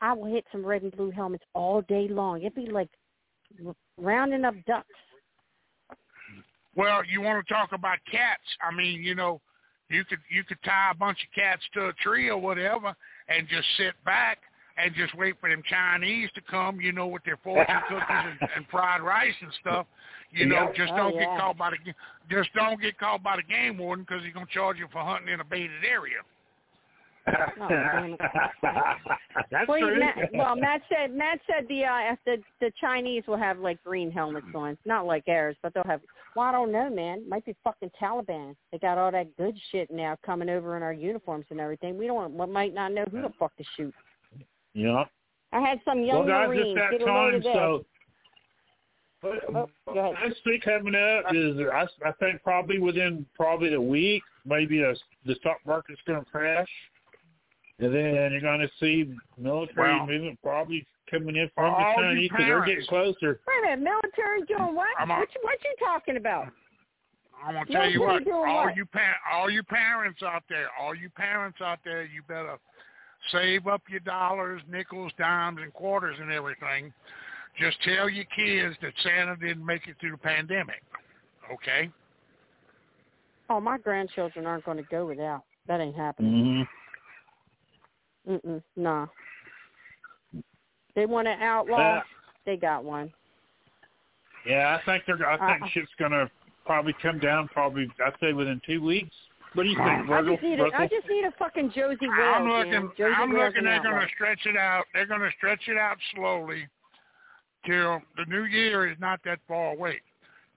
I 0.00 0.12
will 0.12 0.26
hit 0.26 0.46
some 0.50 0.64
red 0.64 0.82
and 0.82 0.92
blue 0.96 1.10
helmets 1.10 1.44
all 1.54 1.82
day 1.82 2.08
long. 2.08 2.40
It'd 2.40 2.54
be 2.54 2.66
like 2.66 2.90
r- 3.64 3.76
rounding 3.98 4.44
up 4.44 4.54
ducks. 4.66 4.88
Well, 6.74 7.04
you 7.04 7.20
want 7.20 7.46
to 7.46 7.54
talk 7.54 7.72
about 7.72 7.98
cats? 8.10 8.42
I 8.60 8.74
mean, 8.74 9.02
you 9.02 9.14
know, 9.14 9.40
you 9.88 10.04
could 10.04 10.18
you 10.30 10.42
could 10.42 10.62
tie 10.62 10.90
a 10.90 10.94
bunch 10.94 11.22
of 11.22 11.30
cats 11.32 11.62
to 11.74 11.88
a 11.88 11.92
tree 11.94 12.30
or 12.30 12.38
whatever, 12.38 12.96
and 13.28 13.46
just 13.48 13.68
sit 13.76 13.94
back 14.04 14.38
and 14.76 14.94
just 14.94 15.14
wait 15.14 15.38
for 15.40 15.48
them 15.48 15.62
Chinese 15.68 16.30
to 16.32 16.40
come. 16.40 16.80
You 16.80 16.92
know, 16.92 17.06
with 17.06 17.22
their 17.24 17.36
fortune 17.36 17.82
cookies 17.88 18.06
and, 18.08 18.48
and 18.56 18.66
fried 18.68 19.02
rice 19.02 19.34
and 19.42 19.52
stuff. 19.60 19.86
You 20.34 20.46
know, 20.46 20.64
Yep. 20.66 20.74
just 20.74 20.92
Oh, 20.92 20.96
don't 20.96 21.14
yeah. 21.14 21.20
get 21.26 21.38
caught 21.40 21.56
by 21.56 21.70
the 21.70 21.78
ga- 21.78 21.94
just 22.28 22.52
don't 22.54 22.80
get 22.80 22.98
caught 22.98 23.22
by 23.22 23.36
the 23.36 23.42
game 23.42 23.78
warden 23.78 24.04
because 24.04 24.24
he's 24.24 24.34
gonna 24.34 24.46
charge 24.46 24.78
you 24.78 24.88
for 24.92 24.98
hunting 24.98 25.32
in 25.32 25.40
a 25.40 25.44
baited 25.44 25.84
area. 25.84 26.18
Oh. 27.26 28.16
That's 29.50 29.68
well, 29.68 29.78
true. 29.78 29.98
Matt, 29.98 30.16
well, 30.34 30.56
Matt 30.56 30.82
said 30.88 31.12
Matt 31.14 31.40
said 31.46 31.66
the 31.68 31.84
uh, 31.84 32.14
the 32.26 32.36
the 32.60 32.70
Chinese 32.80 33.22
will 33.26 33.36
have 33.38 33.58
like 33.58 33.82
green 33.82 34.10
helmets 34.10 34.46
on, 34.54 34.76
not 34.84 35.06
like 35.06 35.24
ours, 35.28 35.56
but 35.62 35.72
they'll 35.72 35.84
have. 35.84 36.00
Well, 36.36 36.44
I 36.46 36.52
don't 36.52 36.72
know, 36.72 36.90
man. 36.90 37.26
Might 37.28 37.44
be 37.46 37.54
fucking 37.64 37.92
Taliban. 38.00 38.56
They 38.72 38.78
got 38.78 38.98
all 38.98 39.10
that 39.12 39.34
good 39.36 39.56
shit 39.70 39.90
now 39.90 40.18
coming 40.26 40.48
over 40.50 40.76
in 40.76 40.82
our 40.82 40.92
uniforms 40.92 41.46
and 41.50 41.60
everything. 41.60 41.96
We 41.96 42.06
don't. 42.06 42.34
We 42.36 42.46
might 42.46 42.74
not 42.74 42.92
know 42.92 43.04
who 43.10 43.22
the 43.22 43.30
fuck 43.38 43.56
to 43.56 43.64
shoot. 43.76 43.94
yeah. 44.74 45.04
I 45.52 45.60
had 45.60 45.80
some 45.84 45.98
Well, 45.98 46.06
young 46.08 46.26
guys, 46.26 46.48
Marines 46.48 46.66
it's 46.66 46.78
that 46.80 46.98
get 46.98 47.08
a 47.08 47.12
load 47.12 47.30
time, 47.32 47.42
so. 47.44 47.84
Um, 49.24 49.66
Next 50.22 50.40
week 50.46 50.62
coming 50.62 50.94
up 50.94 51.32
is, 51.34 51.56
I, 51.72 51.86
I 52.06 52.12
think, 52.20 52.42
probably 52.42 52.78
within 52.78 53.24
probably 53.36 53.74
a 53.74 53.80
week, 53.80 54.22
maybe 54.44 54.82
a, 54.82 54.94
the 55.26 55.34
stock 55.36 55.58
market's 55.66 56.00
going 56.06 56.22
to 56.22 56.30
crash, 56.30 56.68
and 57.78 57.94
then 57.94 58.32
you're 58.32 58.40
going 58.40 58.60
to 58.60 58.70
see 58.80 59.14
military 59.38 59.96
Well, 59.96 60.06
movement 60.06 60.38
probably 60.42 60.86
coming 61.10 61.36
in 61.36 61.50
from 61.54 61.72
all 61.74 61.94
the 61.96 62.02
Chinese 62.02 62.30
because 62.30 62.46
they're 62.46 62.64
getting 62.64 62.86
closer. 62.86 63.40
Wait 63.46 63.72
a 63.72 63.76
minute, 63.76 63.90
military 63.90 64.42
doing 64.42 64.74
what? 64.74 64.88
A- 65.00 65.06
what, 65.06 65.28
you, 65.34 65.40
what 65.42 65.58
you 65.62 65.74
talking 65.78 66.16
about? 66.16 66.48
I'm 67.44 67.54
gonna 67.54 67.66
tell 67.66 67.90
you 67.90 68.00
what 68.00 68.08
are 68.08 68.12
what, 68.12 68.20
you 68.20 68.32
doing 68.32 68.48
all 68.48 68.64
what? 68.64 68.76
you 68.76 68.86
pa- 68.86 69.16
all 69.32 69.50
you 69.50 69.62
parents 69.62 70.22
out 70.22 70.44
there, 70.48 70.68
all 70.80 70.94
you 70.94 71.10
parents 71.10 71.58
out 71.60 71.78
there, 71.84 72.04
you 72.04 72.22
better 72.26 72.56
save 73.32 73.66
up 73.66 73.82
your 73.88 74.00
dollars, 74.00 74.62
nickels, 74.70 75.12
dimes, 75.18 75.58
and 75.62 75.72
quarters 75.72 76.16
and 76.20 76.30
everything. 76.30 76.92
Just 77.58 77.76
tell 77.82 78.08
your 78.08 78.24
kids 78.36 78.76
that 78.82 78.92
Santa 79.02 79.36
didn't 79.36 79.64
make 79.64 79.86
it 79.86 79.96
through 80.00 80.12
the 80.12 80.16
pandemic. 80.18 80.82
Okay? 81.52 81.90
Oh, 83.48 83.60
my 83.60 83.78
grandchildren 83.78 84.46
aren't 84.46 84.64
going 84.64 84.78
to 84.78 84.84
go 84.84 85.06
without. 85.06 85.44
That 85.68 85.80
ain't 85.80 85.96
happening. 85.96 86.66
Mm-hmm. 88.28 88.48
Mm-mm, 88.48 88.62
nah. 88.76 89.06
They 90.94 91.06
want 91.06 91.28
an 91.28 91.40
outlaw. 91.42 91.98
Uh, 91.98 92.02
they 92.46 92.56
got 92.56 92.84
one. 92.84 93.12
Yeah, 94.46 94.78
I 94.80 94.84
think 94.84 95.04
they're. 95.06 95.28
I 95.28 95.36
think 95.36 95.62
Uh-uh. 95.62 95.70
shit's 95.72 95.90
going 95.98 96.12
to 96.12 96.30
probably 96.66 96.94
come 97.02 97.18
down. 97.18 97.48
Probably, 97.48 97.88
I'd 98.04 98.12
say 98.20 98.32
within 98.32 98.60
two 98.66 98.82
weeks. 98.82 99.14
What 99.54 99.62
do 99.64 99.68
you 99.68 99.76
think, 99.76 99.88
I 99.88 100.06
Virgil? 100.06 100.34
just 100.34 100.42
need 100.42 100.60
a, 100.60 100.64
I 100.76 100.88
just 100.88 101.08
need 101.08 101.24
a 101.24 101.32
fucking 101.38 101.70
Josey 101.70 101.98
Wales, 102.02 102.34
I'm 102.36 102.48
man. 102.48 102.58
looking. 102.58 102.90
Josey 102.98 103.14
I'm 103.16 103.32
Wales 103.32 103.52
looking. 103.54 103.64
They're 103.64 103.82
going 103.82 104.00
to 104.00 104.08
stretch 104.14 104.40
it 104.46 104.56
out. 104.56 104.84
They're 104.92 105.06
going 105.06 105.20
to 105.20 105.30
stretch 105.36 105.60
it 105.68 105.78
out 105.78 105.96
slowly 106.14 106.66
till 107.66 108.00
the 108.16 108.24
new 108.28 108.44
year 108.44 108.90
is 108.90 108.96
not 109.00 109.20
that 109.24 109.38
far 109.48 109.72
away. 109.72 110.00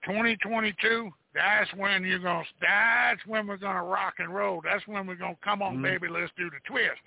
2022. 0.04 1.10
That's 1.34 1.72
when 1.74 2.04
you're 2.04 2.18
going. 2.18 2.44
to 2.44 2.50
That's 2.60 3.20
when 3.26 3.46
we're 3.46 3.56
going 3.58 3.76
to 3.76 3.82
rock 3.82 4.14
and 4.18 4.34
roll. 4.34 4.60
That's 4.64 4.86
when 4.86 5.06
we're 5.06 5.14
going 5.16 5.34
to 5.34 5.40
come 5.42 5.62
on, 5.62 5.76
Mhm. 5.78 5.82
baby. 5.82 6.08
Let's 6.08 6.32
do 6.36 6.50
the 6.50 6.58
twist. 6.64 7.00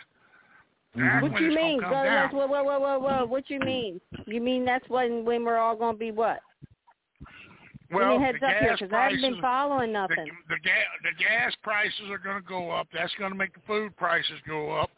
Mhm. 0.95 1.21
That's 1.21 1.31
What 1.33 1.41
you 1.41 1.49
mean? 1.55 1.79
Go, 1.79 1.83
come 1.85 1.93
down. 2.05 2.21
let's, 2.23 2.33
whoa, 2.33 2.47
whoa, 2.47 2.63
whoa, 2.63 2.79
whoa, 2.79 2.99
whoa. 2.99 3.25
What 3.25 3.49
you 3.49 3.59
mean? 3.59 3.99
You 4.27 4.41
mean 4.41 4.63
that's 4.65 4.87
when 4.89 5.25
when 5.25 5.43
we're 5.43 5.57
all 5.57 5.75
going 5.75 5.95
to 5.95 5.99
be 5.99 6.11
what? 6.11 6.41
Well, 7.91 8.11
Give 8.13 8.19
me 8.21 8.25
heads 8.25 8.37
the 8.39 8.47
up 8.47 8.53
here 8.53 8.69
gas 8.69 8.79
because 8.79 8.93
I 8.93 9.03
haven't 9.03 9.21
been 9.21 9.41
following 9.41 9.91
the, 9.91 9.99
nothing. 9.99 10.31
the, 10.47 10.55
ga- 10.63 10.93
the 11.03 11.11
gas 11.21 11.53
prices 11.61 12.09
are 12.09 12.17
going 12.19 12.41
to 12.41 12.47
go 12.47 12.71
up. 12.71 12.87
That's 12.93 13.13
going 13.15 13.31
to 13.31 13.37
make 13.37 13.53
the 13.53 13.59
food 13.67 13.95
prices 13.97 14.39
go 14.47 14.71
up. 14.71 14.89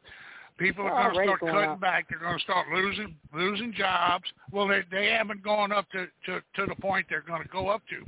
People 0.58 0.84
They're 0.86 0.94
going 0.94 1.16
to 1.16 1.24
start 1.24 1.40
cutting 1.40 1.70
up. 1.72 1.80
back. 1.82 2.08
They're 2.10 2.20
going 2.20 2.38
to 2.38 2.44
start 2.44 2.68
losing 2.74 3.16
losing 3.34 3.74
jobs. 3.74 4.26
Well, 4.52 4.68
they 4.68 4.82
they 4.92 5.08
haven't 5.08 5.44
gone 5.44 5.72
up 5.72 5.90
to 5.92 6.08
to 6.26 6.42
to 6.56 6.66
the 6.68 6.76
point 6.76 7.08
they're 7.10 7.22
going 7.22 7.42
to 7.44 7.50
go 7.50 7.70
up 7.70 7.82
to. 7.90 8.06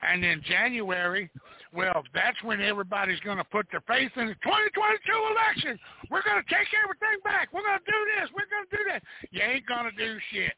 And 0.00 0.24
in 0.24 0.40
January, 0.42 1.28
well, 1.72 2.04
that's 2.14 2.40
when 2.44 2.60
everybody's 2.60 3.18
going 3.20 3.38
to 3.38 3.44
put 3.44 3.66
their 3.72 3.82
faith 3.82 4.12
in 4.16 4.28
the 4.28 4.34
2022 4.46 5.12
election. 5.34 5.78
We're 6.08 6.22
going 6.22 6.40
to 6.40 6.48
take 6.48 6.68
everything 6.84 7.18
back. 7.24 7.48
We're 7.52 7.66
going 7.66 7.80
to 7.80 7.84
do 7.84 8.00
this. 8.14 8.30
We're 8.30 8.46
going 8.46 8.66
to 8.70 8.76
do 8.76 8.82
that. 8.92 9.02
You 9.32 9.42
ain't 9.42 9.66
going 9.66 9.90
to 9.90 9.96
do 9.98 10.18
shit. 10.32 10.54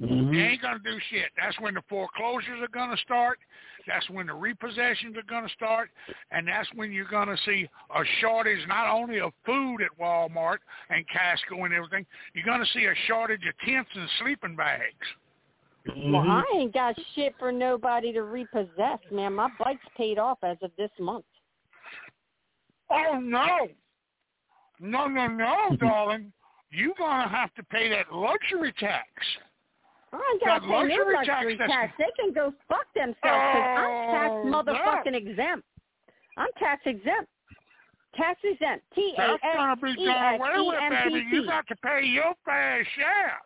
Mhm. 0.00 0.34
You 0.34 0.40
ain't 0.40 0.60
gonna 0.60 0.78
do 0.84 0.98
shit. 1.08 1.30
That's 1.38 1.58
when 1.58 1.72
the 1.72 1.80
foreclosures 1.88 2.60
are 2.60 2.68
gonna 2.68 2.98
start. 2.98 3.38
That's 3.86 4.08
when 4.10 4.26
the 4.26 4.34
repossessions 4.34 5.16
are 5.16 5.22
gonna 5.28 5.48
start, 5.50 5.90
and 6.30 6.46
that's 6.46 6.68
when 6.74 6.92
you're 6.92 7.08
gonna 7.08 7.36
see 7.44 7.68
a 7.94 8.02
shortage 8.20 8.66
not 8.66 8.88
only 8.88 9.20
of 9.20 9.32
food 9.44 9.78
at 9.82 9.96
Walmart 9.98 10.58
and 10.90 11.04
Costco 11.08 11.64
and 11.64 11.74
everything. 11.74 12.06
You're 12.34 12.46
gonna 12.46 12.66
see 12.66 12.86
a 12.86 12.94
shortage 13.06 13.42
of 13.46 13.56
tents 13.58 13.90
and 13.94 14.08
sleeping 14.20 14.56
bags. 14.56 15.06
Well, 15.86 16.24
Mhm. 16.24 16.44
I 16.44 16.56
ain't 16.56 16.74
got 16.74 17.00
shit 17.14 17.36
for 17.38 17.52
nobody 17.52 18.12
to 18.12 18.24
repossess, 18.24 18.98
man. 19.10 19.34
My 19.34 19.48
bike's 19.58 19.88
paid 19.96 20.18
off 20.18 20.42
as 20.42 20.60
of 20.62 20.74
this 20.76 20.90
month. 20.98 21.24
Oh 22.90 23.18
no, 23.20 23.68
no, 24.80 25.06
no, 25.06 25.26
no, 25.28 25.76
darling. 25.80 26.32
You're 26.70 26.94
gonna 26.94 27.28
have 27.28 27.54
to 27.54 27.62
pay 27.62 27.88
that 27.88 28.12
luxury 28.12 28.72
tax. 28.72 29.08
I 30.12 30.30
ain't 30.32 30.42
got 30.42 30.54
to 30.54 30.60
pay 30.60 30.68
no 30.68 31.04
luxury 31.12 31.56
tax, 31.56 31.70
tax. 31.70 31.92
They 31.98 32.10
can 32.18 32.32
go 32.32 32.52
fuck 32.68 32.86
themselves 32.94 33.16
because 33.22 33.76
I'm 33.76 34.10
tax 34.14 34.30
Oh, 34.30 34.44
motherfucking 34.46 35.14
exempt. 35.14 35.66
I'm 36.36 36.48
tax 36.58 36.82
exempt. 36.86 37.28
Tax 38.14 38.40
exempt. 38.44 38.84
T 38.94 39.14
A 39.16 39.20
That's 39.20 39.42
X 39.42 39.56
gonna 39.56 39.76
be 39.76 40.02
E 40.02 40.06
away 40.06 40.48
E 40.58 40.72
M. 40.80 41.12
P 41.12 41.36
You 41.36 41.46
got 41.46 41.66
to 41.68 41.76
pay 41.76 42.04
your 42.04 42.34
fair 42.44 42.86
share. 42.96 43.40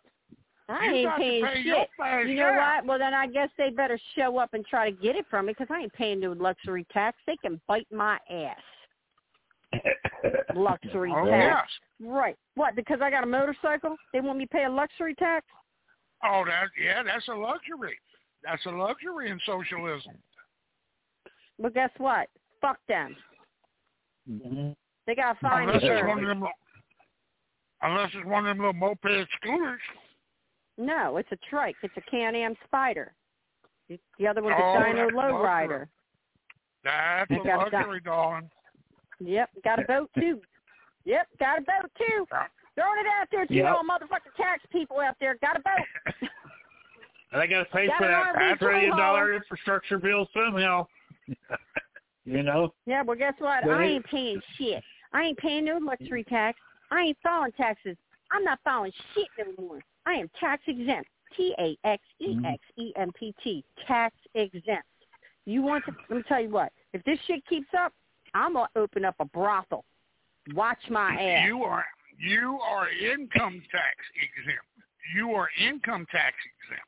I 0.69 0.85
you 0.85 0.93
ain't 1.07 1.17
paying 1.17 1.45
pay 1.45 1.63
shit. 1.63 1.89
You 2.29 2.35
know 2.35 2.41
share. 2.43 2.57
what? 2.57 2.85
Well, 2.85 2.99
then 2.99 3.13
I 3.13 3.27
guess 3.27 3.49
they 3.57 3.69
better 3.69 3.99
show 4.15 4.37
up 4.37 4.53
and 4.53 4.65
try 4.65 4.89
to 4.89 4.95
get 4.95 5.15
it 5.15 5.25
from 5.29 5.47
me 5.47 5.53
because 5.57 5.67
I 5.69 5.81
ain't 5.81 5.93
paying 5.93 6.19
no 6.21 6.31
luxury 6.31 6.85
tax. 6.93 7.17
They 7.27 7.35
can 7.37 7.59
bite 7.67 7.87
my 7.91 8.17
ass. 8.29 9.81
Luxury 10.55 11.13
Oh 11.17 11.25
tax. 11.29 11.69
Right. 11.99 12.37
What? 12.55 12.75
Because 12.75 12.99
I 13.01 13.09
got 13.09 13.23
a 13.23 13.27
motorcycle? 13.27 13.97
They 14.13 14.21
want 14.21 14.37
me 14.37 14.45
to 14.45 14.49
pay 14.49 14.63
a 14.65 14.69
luxury 14.69 15.15
tax? 15.15 15.45
Oh, 16.23 16.43
that 16.45 16.67
yeah, 16.81 17.03
that's 17.03 17.27
a 17.27 17.33
luxury. 17.33 17.97
That's 18.43 18.65
a 18.65 18.69
luxury 18.71 19.29
in 19.29 19.39
socialism. 19.45 20.13
Well, 21.57 21.71
guess 21.71 21.91
what? 21.97 22.27
Fuck 22.59 22.77
them. 22.87 23.15
Mhm. 24.29 24.75
They 25.07 25.15
got 25.15 25.33
to 25.33 25.39
find 25.39 25.69
Unless 25.69 25.75
it's 25.77 25.83
insurance. 25.83 26.07
one 26.07 26.23
of 26.23 26.27
them, 26.39 26.47
unless 27.81 28.09
it's 28.13 28.25
one 28.25 28.45
of 28.47 28.57
them 28.57 28.65
little 28.65 28.73
moped 28.73 29.27
scooters. 29.37 29.81
No, 30.77 31.17
it's 31.17 31.31
a 31.31 31.37
trike. 31.49 31.75
It's 31.83 31.95
a 31.97 32.01
Can-Am 32.01 32.55
Spyder. 32.71 33.09
The 33.89 34.27
other 34.27 34.41
one's 34.41 34.55
Oh, 34.57 34.75
a 34.77 34.79
Dyna 34.79 35.05
that's 35.05 35.13
Lowrider. 35.13 35.87
That's 36.83 37.29
I 37.31 37.35
a 37.35 37.43
got 37.43 37.73
a 37.73 37.77
luxury, 37.77 37.99
darling. 38.01 38.49
Yep, 39.19 39.49
got 39.63 39.79
a 39.79 39.85
boat 39.85 40.09
too. 40.17 40.41
Yep, 41.03 41.27
got 41.39 41.59
a 41.59 41.61
boat 41.61 41.91
too. 41.97 42.25
Throwing 42.75 42.99
it 42.99 43.07
out 43.19 43.27
there 43.31 43.45
to 43.45 43.53
Yep. 43.53 43.65
all 43.75 43.83
motherfucking 43.83 44.35
tax 44.37 44.63
people 44.71 44.99
out 44.99 45.15
there. 45.19 45.35
Got 45.41 45.57
a 45.57 45.59
boat. 45.59 46.27
And 47.33 47.41
they 47.41 47.47
got 47.47 47.59
to 47.59 47.65
pay 47.69 47.87
Got 47.87 47.97
for 47.97 48.07
that 48.07 48.59
trillion 48.59 48.97
dollar 48.97 49.33
infrastructure 49.33 49.97
bill 49.97 50.27
somehow. 50.33 50.85
you 52.25 52.43
know. 52.43 52.73
Yeah, 52.85 53.03
well, 53.03 53.15
guess 53.17 53.35
what? 53.39 53.63
But 53.63 53.71
I 53.71 53.85
ain't 53.85 54.05
paying 54.05 54.41
shit. 54.57 54.83
I 55.13 55.23
ain't 55.23 55.37
paying 55.37 55.63
no 55.63 55.77
luxury 55.77 56.25
tax. 56.25 56.59
I 56.91 57.03
ain't 57.03 57.17
filing 57.23 57.53
taxes. 57.53 57.95
I'm 58.31 58.43
not 58.43 58.59
filing 58.65 58.91
shit 59.13 59.27
no 59.37 59.65
more. 59.65 59.79
I 60.05 60.13
am 60.15 60.29
tax 60.39 60.63
exempt. 60.67 61.09
T 61.37 61.55
A 61.57 61.77
X 61.87 62.03
E 62.19 62.37
X 62.45 62.61
E 62.77 62.91
M 62.97 63.11
P 63.17 63.33
T. 63.41 63.63
Tax 63.87 64.13
exempt. 64.35 64.83
You 65.45 65.61
want 65.61 65.85
to? 65.85 65.93
Let 66.09 66.17
me 66.17 66.23
tell 66.27 66.41
you 66.41 66.49
what. 66.49 66.73
If 66.91 67.01
this 67.05 67.17
shit 67.27 67.45
keeps 67.47 67.69
up, 67.79 67.93
I'm 68.33 68.53
gonna 68.53 68.67
open 68.75 69.05
up 69.05 69.15
a 69.21 69.25
brothel. 69.25 69.85
Watch 70.53 70.79
my 70.89 71.13
ass. 71.21 71.45
You 71.47 71.63
are 71.63 71.85
you 72.21 72.59
are 72.61 72.87
income 72.89 73.61
tax 73.71 73.95
exempt. 74.15 74.65
You 75.15 75.31
are 75.31 75.49
income 75.59 76.05
tax 76.11 76.35
exempt. 76.63 76.87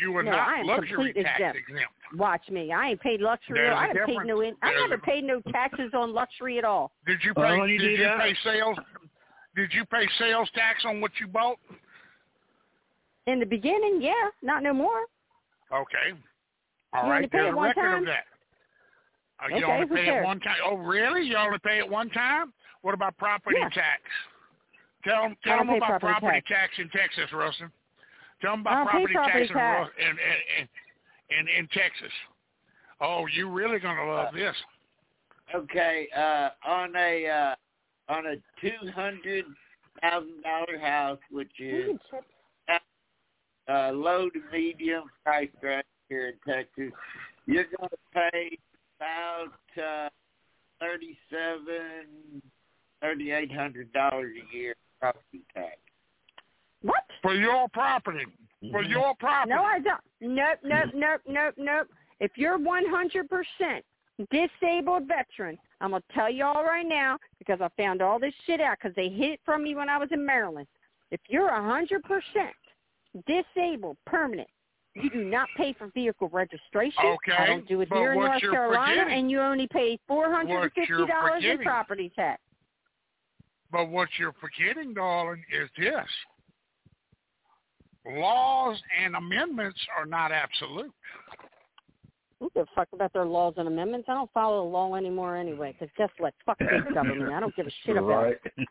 You 0.00 0.16
are 0.16 0.22
no, 0.22 0.30
not 0.30 0.48
I 0.48 0.60
am 0.60 0.66
luxury 0.66 1.12
tax 1.12 1.28
exempt. 1.40 1.58
exempt. 1.68 1.92
Watch 2.16 2.48
me. 2.50 2.72
I 2.72 2.90
ain't 2.90 3.00
paid 3.00 3.20
luxury. 3.20 3.58
There's 3.58 3.72
a 3.74 3.76
I 3.76 3.86
haven't 3.88 4.06
paid 4.06 4.12
difference. 4.12 4.28
no. 4.28 4.40
In, 4.40 4.54
I 4.62 4.70
There's 4.70 4.80
never 4.82 4.94
a- 4.94 4.98
paid 4.98 5.24
no 5.24 5.40
taxes 5.52 5.90
on 5.94 6.12
luxury 6.14 6.58
at 6.58 6.64
all. 6.64 6.92
Did 7.06 7.18
you 7.24 7.34
pay? 7.34 7.58
when 7.58 7.68
you 7.68 7.78
did 7.78 7.84
do 7.84 7.90
you 8.02 8.04
that- 8.04 8.18
pay 8.20 8.34
sales? 8.44 8.78
Did 9.54 9.70
you 9.74 9.84
pay 9.84 10.08
sales 10.18 10.48
tax 10.54 10.84
on 10.86 11.00
what 11.00 11.10
you 11.20 11.26
bought? 11.26 11.58
In 13.26 13.38
the 13.38 13.46
beginning, 13.46 13.98
yeah, 14.00 14.30
not 14.42 14.62
no 14.62 14.72
more. 14.72 15.02
Okay. 15.72 16.18
All 16.92 17.04
You 17.04 17.10
right. 17.10 17.16
only 17.16 17.28
pay 17.28 17.38
There's 17.38 17.48
it 17.48 17.52
a 17.52 17.56
one 17.56 17.68
record 17.68 17.82
time? 17.82 17.98
of 18.00 18.06
that. 18.06 18.24
Uh, 19.44 19.56
you 19.56 19.64
only 19.66 19.88
who 19.88 19.94
pay 19.94 20.18
it 20.18 20.24
one 20.24 20.40
time. 20.40 20.56
Oh, 20.64 20.76
really? 20.76 21.22
You 21.26 21.36
only 21.36 21.58
pay 21.58 21.78
it 21.78 21.88
one 21.88 22.08
time? 22.10 22.52
What 22.82 22.94
about 22.94 23.16
property 23.18 23.56
Yeah. 23.60 23.68
tax? 23.68 24.02
Tell 25.04 25.22
them, 25.22 25.36
tell 25.44 25.58
them 25.58 25.68
about 25.70 26.00
property 26.00 26.20
property 26.20 26.42
tax. 26.46 26.48
tax 26.48 26.72
in 26.78 26.88
Texas, 26.90 27.32
Russell. 27.32 27.68
Tell 28.40 28.52
them 28.52 28.60
about 28.60 28.88
property, 28.88 29.14
property 29.14 29.48
tax, 29.48 29.50
in 29.50 29.56
tax. 29.56 29.90
In, 29.98 30.10
in, 30.10 30.16
in, 30.58 31.38
in, 31.38 31.58
in 31.58 31.68
Texas. 31.68 32.12
Oh, 33.00 33.26
you're 33.34 33.50
really 33.50 33.80
gonna 33.80 34.06
love 34.06 34.32
this? 34.34 34.54
Okay, 35.54 36.08
uh, 36.16 36.50
on 36.66 36.94
a 36.96 37.26
uh, 37.26 37.54
on 38.12 38.26
a 38.26 38.36
two 38.60 38.90
hundred 38.94 39.44
thousand 40.00 40.42
dollar 40.42 40.78
house, 40.78 41.18
which 41.30 41.50
is 41.58 41.98
uh, 43.68 43.90
low 43.92 44.28
to 44.30 44.40
medium 44.52 45.04
price 45.24 45.48
range 45.62 45.84
here 46.08 46.28
in 46.28 46.52
Texas, 46.52 46.92
you're 47.46 47.66
going 47.76 47.90
to 47.90 47.96
pay 48.14 48.58
about 48.98 49.82
uh, 49.82 50.08
thirty 50.80 51.18
seven, 51.30 52.42
thirty 53.00 53.32
eight 53.32 53.52
hundred 53.52 53.92
dollars 53.92 54.32
a 54.36 54.56
year 54.56 54.74
property 55.02 55.44
tax. 55.54 55.76
What? 56.82 57.02
For 57.22 57.34
your 57.34 57.68
property. 57.70 58.24
For 58.70 58.82
your 58.84 59.14
property. 59.18 59.50
No, 59.54 59.62
I 59.64 59.80
don't. 59.80 60.00
Nope, 60.20 60.58
nope, 60.62 60.90
nope, 60.94 61.20
nope, 61.26 61.54
nope. 61.58 61.88
If 62.20 62.30
you're 62.36 62.58
100% 62.58 63.82
disabled 64.30 65.08
veteran, 65.08 65.58
I'm 65.80 65.90
going 65.90 66.02
to 66.08 66.14
tell 66.14 66.30
you 66.30 66.44
all 66.44 66.62
right 66.64 66.86
now 66.88 67.18
because 67.40 67.60
I 67.60 67.68
found 67.76 68.00
all 68.00 68.20
this 68.20 68.34
shit 68.46 68.60
out 68.60 68.76
because 68.80 68.94
they 68.94 69.08
hid 69.08 69.32
it 69.32 69.40
from 69.44 69.64
me 69.64 69.74
when 69.74 69.88
I 69.88 69.98
was 69.98 70.08
in 70.12 70.24
Maryland. 70.24 70.68
If 71.10 71.20
you're 71.28 71.50
100% 71.50 71.90
disabled 73.26 73.96
permanent, 74.06 74.48
you 74.94 75.10
do 75.10 75.24
not 75.24 75.48
pay 75.56 75.72
for 75.72 75.88
vehicle 75.88 76.28
registration. 76.28 76.94
I 76.98 77.06
Okay, 77.14 77.46
don't 77.46 77.66
do 77.66 77.80
it 77.80 77.88
but 77.88 77.98
here 77.98 78.12
in 78.12 78.18
what 78.18 78.26
North 78.28 78.42
you're 78.42 78.52
Carolina, 78.52 79.00
forgetting- 79.02 79.18
and 79.18 79.30
you 79.30 79.40
only 79.40 79.66
pay 79.66 79.98
$450 80.08 81.42
in 81.44 81.58
property 81.64 82.10
tax. 82.14 82.40
But 83.72 83.88
what 83.88 84.10
you're 84.18 84.34
forgetting, 84.34 84.92
darling, 84.92 85.42
is 85.50 85.68
this. 85.78 86.06
Laws 88.06 88.80
and 89.02 89.16
amendments 89.16 89.80
are 89.96 90.04
not 90.04 90.30
absolute. 90.30 90.92
Who 92.38 92.50
give 92.54 92.64
a 92.64 92.74
fuck 92.74 92.88
about 92.92 93.12
their 93.12 93.24
laws 93.24 93.54
and 93.56 93.66
amendments? 93.66 94.08
I 94.10 94.14
don't 94.14 94.30
follow 94.32 94.64
the 94.64 94.68
law 94.70 94.94
anymore 94.96 95.36
anyway, 95.36 95.74
because 95.78 95.92
guess 95.96 96.10
what? 96.18 96.34
Fuck 96.44 96.58
big 96.58 96.84
government. 96.94 97.32
I 97.32 97.40
don't 97.40 97.54
give 97.56 97.66
a 97.66 97.70
shit 97.86 97.96
about 97.96 98.24
Right. 98.24 98.36
it. 98.44 98.68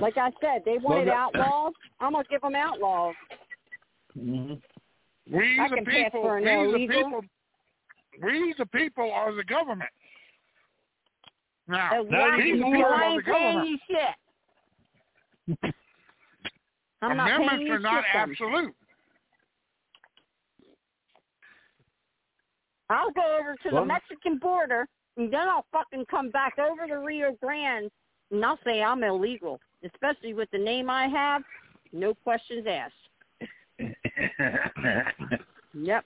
Like 0.00 0.16
I 0.16 0.30
said, 0.40 0.62
they 0.64 0.78
wanted 0.78 1.08
Well, 1.08 1.16
outlaws. 1.16 1.72
I'm 2.00 2.12
going 2.12 2.24
to 2.24 2.30
give 2.30 2.40
them 2.40 2.54
outlaws. 2.54 3.14
hmm 4.14 4.54
We 5.30 5.60
I 5.60 5.68
the 5.68 5.76
people, 5.84 6.22
we 6.22 6.72
the 6.72 6.86
people, 6.88 7.20
we 8.22 8.54
the 8.58 8.66
people 8.66 9.12
are 9.12 9.34
the 9.34 9.44
government. 9.44 9.90
Now, 11.70 12.00
Exactly. 12.02 12.52
we 12.52 12.58
the 12.58 12.64
So 12.64 12.72
people 12.72 12.84
I 12.84 12.90
are 12.92 12.98
the 12.98 13.04
ain't 13.14 13.24
paying 13.24 13.58
government. 13.58 13.68
you 13.70 13.78
shit. 13.88 14.14
I'm 17.02 17.16
not 17.16 17.26
Amendments 17.30 17.54
paying 17.54 17.66
you 17.68 17.72
are 17.74 17.78
not 17.78 18.04
shit 18.04 18.14
absolute. 18.14 18.74
I'll 22.90 23.12
go 23.12 23.38
over 23.40 23.54
to 23.62 23.68
Well- 23.72 23.82
the 23.82 23.86
Mexican 23.86 24.38
border, 24.38 24.88
and 25.16 25.32
then 25.32 25.48
I'll 25.48 25.66
fucking 25.70 26.06
come 26.06 26.30
back 26.30 26.58
over 26.58 26.86
the 26.88 26.98
Rio 26.98 27.32
Grande, 27.40 27.88
and 28.32 28.44
I'll 28.44 28.58
say 28.64 28.82
I'm 28.82 29.04
illegal, 29.04 29.60
especially 29.84 30.34
with 30.34 30.50
the 30.50 30.58
name 30.58 30.90
I 30.90 31.06
have. 31.06 31.42
No 31.92 32.14
questions 32.14 32.66
asked. 32.66 32.94
Yep. 35.72 36.04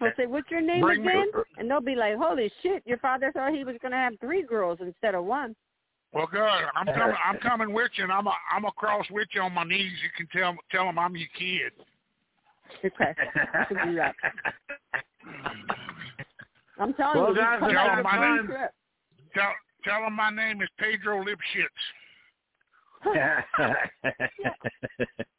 I'll 0.00 0.12
say, 0.16 0.26
what's 0.26 0.50
your 0.50 0.60
name 0.60 0.82
Bring 0.82 1.02
me- 1.02 1.08
again? 1.08 1.30
And 1.56 1.70
they'll 1.70 1.80
be 1.80 1.94
like, 1.94 2.16
holy 2.16 2.50
shit, 2.62 2.82
your 2.86 2.98
father 2.98 3.32
thought 3.32 3.52
he 3.52 3.64
was 3.64 3.76
going 3.82 3.92
to 3.92 3.98
have 3.98 4.14
three 4.20 4.42
girls 4.42 4.78
instead 4.80 5.14
of 5.14 5.24
one. 5.24 5.56
Well, 6.12 6.28
good. 6.30 6.40
I'm 6.74 6.86
coming. 6.86 7.16
I'm 7.24 7.36
coming 7.42 7.72
with 7.72 7.90
you, 7.96 8.04
and 8.04 8.12
I'm 8.12 8.26
a, 8.26 8.32
I'm 8.54 8.64
across 8.64 9.04
with 9.10 9.28
you 9.32 9.42
on 9.42 9.52
my 9.52 9.64
knees. 9.64 9.92
You 10.02 10.10
can 10.16 10.26
tell 10.32 10.56
tell 10.70 10.86
them 10.86 10.98
I'm 10.98 11.14
your 11.16 11.28
kid. 11.38 11.72
Okay. 12.84 13.14
I 13.54 13.64
can 13.64 13.88
do 13.88 13.94
that. 13.96 14.14
I'm 16.78 16.94
telling 16.94 17.20
Well, 17.20 17.30
you, 17.30 17.36
guys, 17.36 17.60
come 17.60 17.72
tell 17.72 17.86
them 17.88 18.02
my 18.04 18.36
name. 18.36 18.46
trip. 18.46 18.70
Tell 19.34 19.52
tell 19.84 20.00
them 20.02 20.14
my 20.14 20.30
name 20.30 20.62
is 20.62 20.68
Pedro 20.78 21.22
Lipschitz. 21.24 21.66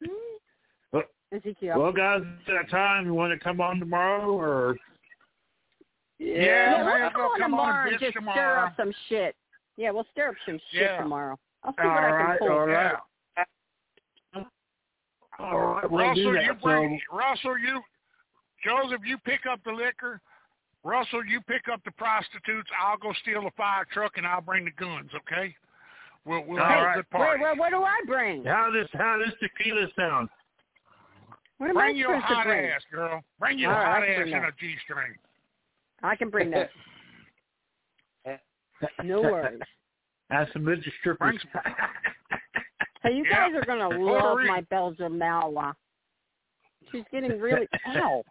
Ezekiel. 1.32 1.78
well, 1.78 1.92
guys, 1.92 2.22
is 2.22 2.26
that 2.48 2.68
time 2.70 3.06
you 3.06 3.14
want 3.14 3.32
to 3.32 3.38
come 3.42 3.60
on 3.60 3.78
tomorrow, 3.78 4.30
or 4.32 4.76
Yeah, 6.18 6.34
yeah, 6.78 6.84
man, 6.84 7.00
we'll 7.02 7.10
go 7.10 7.14
come 7.16 7.20
on 7.22 7.40
come 7.40 7.54
on 7.54 7.68
tomorrow 7.68 7.82
and 7.84 7.92
and 7.92 8.00
bitch 8.00 8.12
just 8.14 8.24
stir 8.32 8.56
up 8.58 8.72
some 8.76 8.92
shit. 9.08 9.36
Yeah, 9.76 9.90
we'll 9.92 10.06
stir 10.12 10.28
up 10.30 10.34
some 10.44 10.58
shit 10.72 10.82
Yeah. 10.82 11.00
tomorrow. 11.00 11.38
I'll 11.62 11.72
see 11.72 11.82
all 11.82 11.88
what 11.88 12.02
right, 12.02 12.24
I 12.24 12.38
can 12.38 12.38
pull. 12.38 12.50
All 12.50 12.66
right. 12.66 12.94
All 15.38 15.58
right, 15.58 15.90
we'll 15.90 16.14
do 16.14 16.30
Russell, 16.30 16.32
that. 16.34 16.44
you 16.44 16.54
bring 16.62 17.00
Russell, 17.12 17.58
you 17.58 17.80
Joseph, 18.64 19.00
you 19.06 19.16
pick 19.24 19.46
up 19.50 19.60
the 19.64 19.72
liquor. 19.72 20.20
Russell, 20.84 21.24
you 21.24 21.40
pick 21.42 21.68
up 21.72 21.82
the 21.84 21.90
prostitutes. 21.92 22.68
I'll 22.82 22.98
go 22.98 23.12
steal 23.22 23.42
the 23.42 23.50
fire 23.56 23.86
truck 23.92 24.12
and 24.16 24.26
I'll 24.26 24.40
bring 24.42 24.64
the 24.64 24.70
guns. 24.72 25.10
Okay? 25.14 25.54
We'll 26.26 26.44
we'll 26.44 26.60
All 26.60 26.68
have 26.68 26.82
right. 26.84 26.98
a 26.98 27.02
good 27.02 27.06
Wait, 27.12 27.18
party. 27.18 27.42
wait, 27.42 27.58
what 27.58 27.70
do 27.70 27.82
I 27.82 27.98
bring? 28.06 28.44
how 28.44 28.70
does 28.70 28.88
how 28.92 29.18
does 29.18 29.32
tequila 29.40 29.86
sound? 29.96 30.28
What 31.60 31.68
am 31.68 31.74
Bring 31.76 31.94
I 31.96 31.98
your 31.98 32.08
supposed 32.14 32.28
to 32.28 32.34
hot 32.36 32.46
bring? 32.46 32.64
ass, 32.70 32.80
girl. 32.90 33.22
Bring 33.38 33.58
your 33.58 33.70
All 33.70 33.76
right, 33.80 33.86
hot 33.86 34.00
can 34.06 34.10
ass 34.14 34.16
bring 34.22 34.32
in 34.32 34.44
a 34.44 34.52
G 34.58 34.74
string. 34.82 35.12
I 36.02 36.16
can 36.16 36.30
bring 36.30 36.50
that. 36.52 36.70
No 39.04 39.20
worries. 39.20 39.60
That's 40.30 40.50
some 40.54 40.64
midget 40.64 40.90
strippers. 41.00 41.38
Hey, 43.02 43.12
you 43.14 43.26
Yeah. 43.30 43.50
guys 43.50 43.54
are 43.60 43.66
gonna 43.66 43.90
love 44.02 44.38
Rico. 44.38 44.48
my 44.50 44.62
Belgian 44.70 45.18
Malinois. 45.18 45.74
She's 46.90 47.04
getting 47.12 47.38
really 47.38 47.68
ow. 47.88 48.22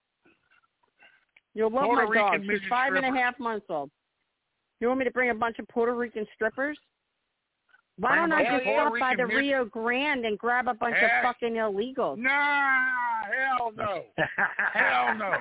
You'll 1.54 1.70
love 1.70 1.86
Puerto 1.86 2.08
my 2.08 2.16
dog. 2.16 2.32
Rican 2.34 2.42
She's 2.42 2.48
midget 2.62 2.68
five 2.70 2.94
and 2.96 3.06
a 3.06 3.12
half 3.16 3.40
months 3.40 3.68
old. 3.70 3.92
You 4.80 4.88
want 4.88 4.98
me 4.98 5.06
to 5.06 5.12
bring 5.12 5.30
a 5.30 5.36
bunch 5.36 5.60
of 5.60 5.68
Puerto 5.68 5.94
Rican 5.94 6.26
strippers? 6.34 6.80
Why 8.00 8.16
don't 8.16 8.32
I 8.32 8.44
just 8.46 8.64
stop 8.64 8.94
by 9.00 9.14
the 9.16 9.26
Rican 9.26 9.40
Rio 9.40 9.66
Grande 9.66 10.26
and 10.26 10.38
grab 10.40 10.68
a 10.68 10.74
bunch 10.74 10.96
Hey. 10.96 11.06
of 11.06 11.12
fucking 11.24 11.54
illegals? 11.54 12.18
Nah, 12.18 13.24
hell 13.26 13.72
no. 13.76 14.04
Hell 14.74 15.16
no. 15.16 15.34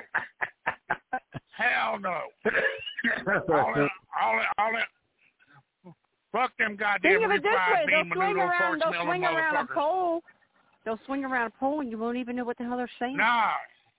Hell 1.52 1.98
no. 2.00 2.10
All 2.10 3.74
that, 3.74 3.90
all 4.20 4.36
that, 4.36 4.48
all 4.58 4.72
that. 4.72 4.88
Fuck 6.32 6.56
them 6.58 6.76
goddamn 6.76 7.12
Think 7.20 7.24
of 7.24 7.30
it 7.30 7.42
this 7.42 7.52
way: 7.52 7.86
they'll 7.88 8.04
swing 8.12 8.36
around, 8.36 8.80
they'll 8.82 9.04
swing 9.04 9.24
around 9.24 9.56
a 9.56 9.72
pole. 9.72 10.22
They'll 10.84 11.00
swing 11.06 11.24
around 11.24 11.46
a 11.46 11.58
pole, 11.58 11.80
and 11.80 11.90
you 11.90 11.98
won't 11.98 12.16
even 12.16 12.36
know 12.36 12.44
what 12.44 12.58
the 12.58 12.64
hell 12.64 12.76
they're 12.76 12.90
saying. 12.98 13.16
Nah, 13.16 13.52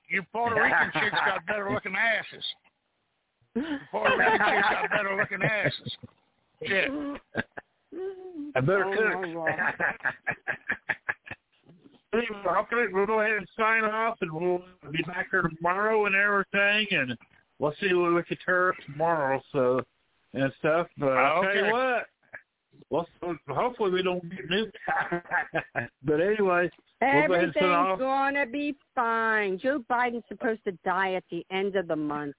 you 0.10 0.22
Puerto 0.32 0.62
Rican 0.62 0.92
chicks 0.94 1.16
got 1.26 1.46
better 1.48 1.70
looking 1.74 1.96
asses. 1.96 2.46
Puerto 3.92 4.18
Rican 4.18 4.40
chicks 4.40 4.68
got 4.70 4.90
better 4.90 5.16
looking 5.18 5.42
asses. 5.44 5.98
Shit. 6.68 6.92
Mm-hmm. 7.96 8.50
I 8.56 8.62
better 8.62 8.86
Oh, 8.86 8.94
cook. 8.96 9.34
my 9.34 9.34
God. 9.34 9.74
Anyway, 12.12 12.42
okay, 12.48 12.92
we'll 12.92 13.06
go 13.06 13.22
ahead 13.22 13.36
and 13.38 13.48
sign 13.56 13.84
off, 13.84 14.18
and 14.22 14.32
we'll 14.32 14.64
be 14.92 15.04
back 15.04 15.28
here 15.30 15.44
tomorrow 15.44 16.08
and 16.08 16.16
everything, 16.16 16.88
and 16.90 17.16
we'll 17.60 17.74
see 17.80 17.94
what 17.94 18.16
we 18.16 18.24
can 18.24 18.38
turn 18.38 18.70
up 18.70 18.76
tomorrow, 18.84 19.40
so 19.52 19.84
and 20.34 20.52
stuff. 20.58 20.88
But 20.98 21.10
I'll 21.10 21.44
tell 21.44 21.56
you 21.56 21.72
what, 21.72 22.08
well, 22.90 23.08
so 23.22 23.38
hopefully 23.50 23.92
we 23.92 24.02
don't 24.02 24.28
get 24.28 24.50
new. 24.50 24.72
but 26.04 26.20
anyway, 26.20 26.70
we'll 27.00 27.28
go 27.28 27.34
ahead 27.34 27.44
and 27.44 27.54
sign 27.54 27.64
Everything's 27.64 27.66
off. 27.66 28.00
gonna 28.00 28.46
be 28.48 28.76
fine. 28.96 29.60
Joe 29.60 29.84
Biden's 29.90 30.24
supposed 30.28 30.64
to 30.64 30.72
die 30.84 31.14
at 31.14 31.24
the 31.30 31.46
end 31.52 31.76
of 31.76 31.88
the 31.88 31.96
month. 31.96 32.36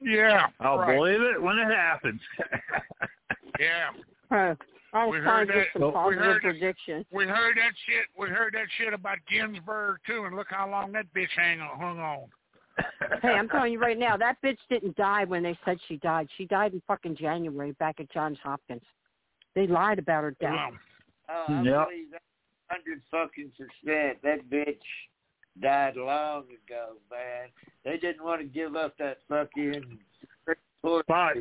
Yeah. 0.00 0.48
I'll 0.60 0.78
right. 0.78 0.94
believe 0.94 1.20
it 1.22 1.40
when 1.40 1.58
it 1.58 1.74
happens. 1.74 2.20
Yeah. 3.60 3.90
Huh. 4.30 4.54
I 4.92 5.06
was 5.06 5.12
We 5.14 5.20
trying 5.20 5.46
heard 5.46 5.48
to 5.48 5.52
get 5.54 5.66
that. 5.74 5.80
some 5.80 5.88
We 5.88 5.92
positive 5.92 6.24
heard 6.24 6.36
it. 6.36 6.42
prediction. 6.42 7.06
We 7.10 7.24
heard 7.26 7.56
that 7.56 7.72
shit. 7.86 8.06
We 8.18 8.28
heard 8.28 8.54
that 8.54 8.66
shit 8.78 8.92
about 8.94 9.18
Ginsburg 9.28 9.98
too, 10.06 10.24
and 10.24 10.36
look 10.36 10.46
how 10.50 10.68
long 10.70 10.92
that 10.92 11.06
bitch 11.14 11.30
hang 11.36 11.60
on, 11.60 11.78
hung 11.78 11.98
on. 12.00 12.26
hey, 13.22 13.28
I'm 13.30 13.48
telling 13.48 13.72
you 13.72 13.80
right 13.80 13.98
now, 13.98 14.16
that 14.16 14.36
bitch 14.42 14.58
didn't 14.68 14.96
die 14.96 15.24
when 15.24 15.42
they 15.42 15.56
said 15.64 15.78
she 15.88 15.96
died. 15.98 16.28
She 16.36 16.44
died 16.46 16.72
in 16.74 16.82
fucking 16.86 17.16
January 17.16 17.72
back 17.72 18.00
at 18.00 18.10
Johns 18.12 18.38
Hopkins. 18.42 18.82
They 19.54 19.66
lied 19.66 19.98
about 19.98 20.24
her 20.24 20.32
death. 20.40 20.50
Wow. 20.52 20.72
Oh, 21.28 21.44
I 21.48 21.62
Yep. 21.62 21.88
believe 21.88 22.10
that 22.12 22.22
hundred 22.70 23.02
fucking 23.10 23.52
percent. 23.56 24.22
That 24.22 24.48
bitch 24.50 24.82
died 25.60 25.96
long 25.96 26.44
ago, 26.44 26.94
man. 27.10 27.48
They 27.84 27.98
didn't 27.98 28.24
want 28.24 28.40
to 28.40 28.46
give 28.46 28.74
up 28.76 28.96
that 28.98 29.18
fucking 29.28 29.98
Spot. 31.02 31.34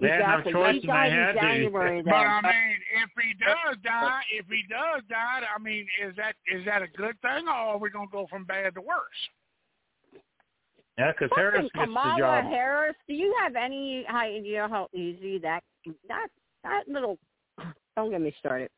They 0.00 0.08
had 0.08 0.44
no 0.44 0.52
choice 0.52 0.74
He 0.74 0.78
and 0.80 0.86
died 0.86 1.10
they 1.10 1.14
in 1.14 1.22
had 1.22 1.32
to. 1.32 1.40
January 1.40 2.02
But 2.02 2.14
I 2.14 2.40
mean, 2.42 2.76
if 3.02 3.10
he 3.22 3.34
does 3.44 3.76
die, 3.82 4.20
if 4.32 4.46
he 4.46 4.62
does 4.68 5.02
die, 5.08 5.42
I 5.54 5.58
mean, 5.62 5.86
is 6.04 6.14
that 6.16 6.34
is 6.52 6.64
that 6.66 6.82
a 6.82 6.88
good 6.88 7.20
thing, 7.22 7.48
or 7.48 7.52
are 7.52 7.78
we 7.78 7.90
gonna 7.90 8.06
go 8.10 8.26
from 8.28 8.44
bad 8.44 8.74
to 8.74 8.80
worse? 8.80 8.98
Yeah, 10.98 11.12
because 11.12 11.30
Harris 11.34 11.54
Fucking 11.54 11.70
gets 11.74 11.74
the 11.74 11.86
Kamala 11.86 12.18
job. 12.18 12.44
Harris, 12.52 12.96
do 13.08 13.14
you 13.14 13.34
have 13.42 13.56
any 13.56 14.06
idea 14.06 14.68
how 14.68 14.88
easy 14.94 15.38
that 15.38 15.62
that 16.08 16.28
that 16.64 16.82
little? 16.88 17.18
Don't 17.96 18.10
get 18.10 18.20
me 18.20 18.34
started. 18.38 18.70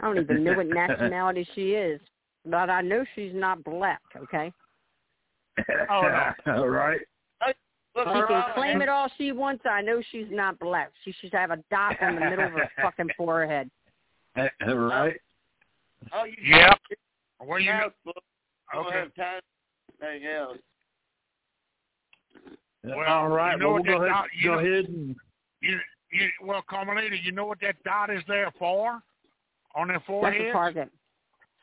I 0.00 0.06
don't 0.06 0.18
even 0.18 0.42
know 0.42 0.54
what 0.54 0.66
nationality 0.66 1.46
she 1.54 1.72
is, 1.72 2.00
but 2.44 2.68
I 2.68 2.80
know 2.80 3.04
she's 3.14 3.32
not 3.34 3.62
black. 3.62 4.00
Okay, 4.16 4.52
Oh, 5.90 6.32
All 6.46 6.68
right. 6.68 7.00
Look, 7.96 8.08
she 8.08 8.12
can 8.26 8.44
claim 8.54 8.82
it 8.82 8.88
all 8.88 9.08
she 9.16 9.30
wants. 9.32 9.64
I 9.68 9.80
know 9.80 10.02
she's 10.10 10.26
not 10.30 10.58
black. 10.58 10.90
She 11.04 11.12
should 11.20 11.32
have 11.32 11.50
a 11.52 11.58
dot 11.70 11.96
in 12.00 12.16
the 12.16 12.20
middle 12.22 12.44
of 12.46 12.52
her 12.52 12.70
fucking 12.82 13.10
forehead. 13.16 13.70
All 14.36 14.74
right. 14.74 15.14
Oh, 16.12 16.20
oh, 16.20 16.24
you 16.24 16.34
Yep. 16.56 16.78
Well, 17.46 17.60
you 17.60 17.66
know, 17.70 17.72
house 17.76 17.92
book. 18.04 18.16
I 18.72 18.76
don't 18.76 18.86
okay. 18.86 18.98
have 18.98 19.14
time 19.14 19.40
for 19.98 20.06
anything 20.06 20.28
else. 20.28 20.58
Well, 22.82 22.98
All 23.06 23.28
right. 23.28 23.52
you 23.52 23.58
know 23.58 23.72
well, 23.74 23.74
we'll 23.74 23.84
go 23.84 24.00
that 24.00 24.06
ahead, 24.06 24.08
dot- 24.10 24.26
you 24.36 24.48
go 24.50 24.54
know- 24.54 24.58
ahead 24.60 24.84
and 24.86 25.16
you, 25.62 25.78
you, 26.12 26.28
well, 26.42 26.62
Carmelita, 26.68 27.16
you 27.22 27.32
know 27.32 27.46
what 27.46 27.60
that 27.60 27.76
dot 27.84 28.10
is 28.10 28.22
there 28.28 28.50
for? 28.58 29.00
On 29.76 29.88
their 29.88 29.96
That's 29.98 30.06
forehead? 30.06 30.40
a 30.48 30.52
target, 30.52 30.88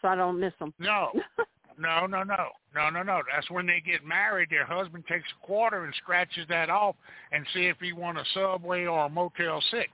so 0.01 0.07
I 0.07 0.15
don't 0.15 0.39
miss 0.39 0.53
them. 0.59 0.73
No, 0.79 1.11
no, 1.81 2.05
no, 2.05 2.23
no, 2.23 2.49
no, 2.75 2.89
no, 2.89 3.03
no. 3.03 3.21
That's 3.33 3.49
when 3.49 3.65
they 3.65 3.81
get 3.85 4.05
married. 4.05 4.49
Their 4.51 4.65
husband 4.65 5.03
takes 5.09 5.27
a 5.41 5.45
quarter 5.45 5.83
and 5.85 5.93
scratches 5.95 6.45
that 6.49 6.69
off 6.69 6.95
and 7.31 7.45
see 7.53 7.65
if 7.65 7.77
he 7.81 7.91
want 7.93 8.17
a 8.17 8.23
Subway 8.33 8.85
or 8.85 9.05
a 9.05 9.09
Motel 9.09 9.61
Six. 9.71 9.89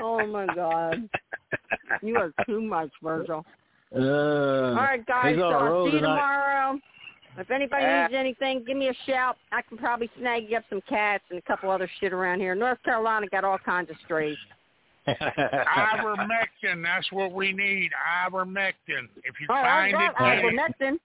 oh 0.00 0.26
my 0.26 0.46
god, 0.54 1.08
you 2.02 2.16
are 2.16 2.32
too 2.46 2.60
much, 2.60 2.90
Virgil. 3.02 3.44
Uh, 3.94 3.98
All 3.98 4.74
right, 4.76 5.04
guys. 5.06 5.34
he's 5.34 5.40
So 5.40 5.46
on 5.46 5.52
a 5.52 5.56
I'll 5.74 5.86
see 5.86 5.92
you 5.92 5.98
tonight. 5.98 6.14
tomorrow. 6.14 6.78
If 7.38 7.50
anybody 7.50 7.84
Uh, 7.84 8.02
needs 8.02 8.14
anything, 8.14 8.64
give 8.64 8.76
me 8.76 8.88
a 8.88 8.94
shout. 9.06 9.36
I 9.52 9.62
can 9.62 9.78
probably 9.78 10.10
snag 10.18 10.50
you 10.50 10.56
up 10.58 10.64
some 10.68 10.80
cats 10.88 11.24
and 11.30 11.38
a 11.38 11.42
couple 11.42 11.70
other 11.70 11.88
shit 12.00 12.12
around 12.12 12.40
here. 12.40 12.54
North 12.54 12.82
Carolina 12.82 13.26
got 13.28 13.44
all 13.44 13.58
kinds 13.58 13.88
of 13.90 13.96
strays. 14.04 14.36
Ivermectin, 15.08 16.82
that's 16.82 17.10
what 17.12 17.32
we 17.32 17.52
need. 17.52 17.90
Ivermectin. 18.26 19.08
If 19.24 19.40
you 19.40 19.46
Oh, 19.48 19.54
I 19.54 19.90
got 19.90 20.10
it, 20.10 20.16
ivermectin. 20.44 20.98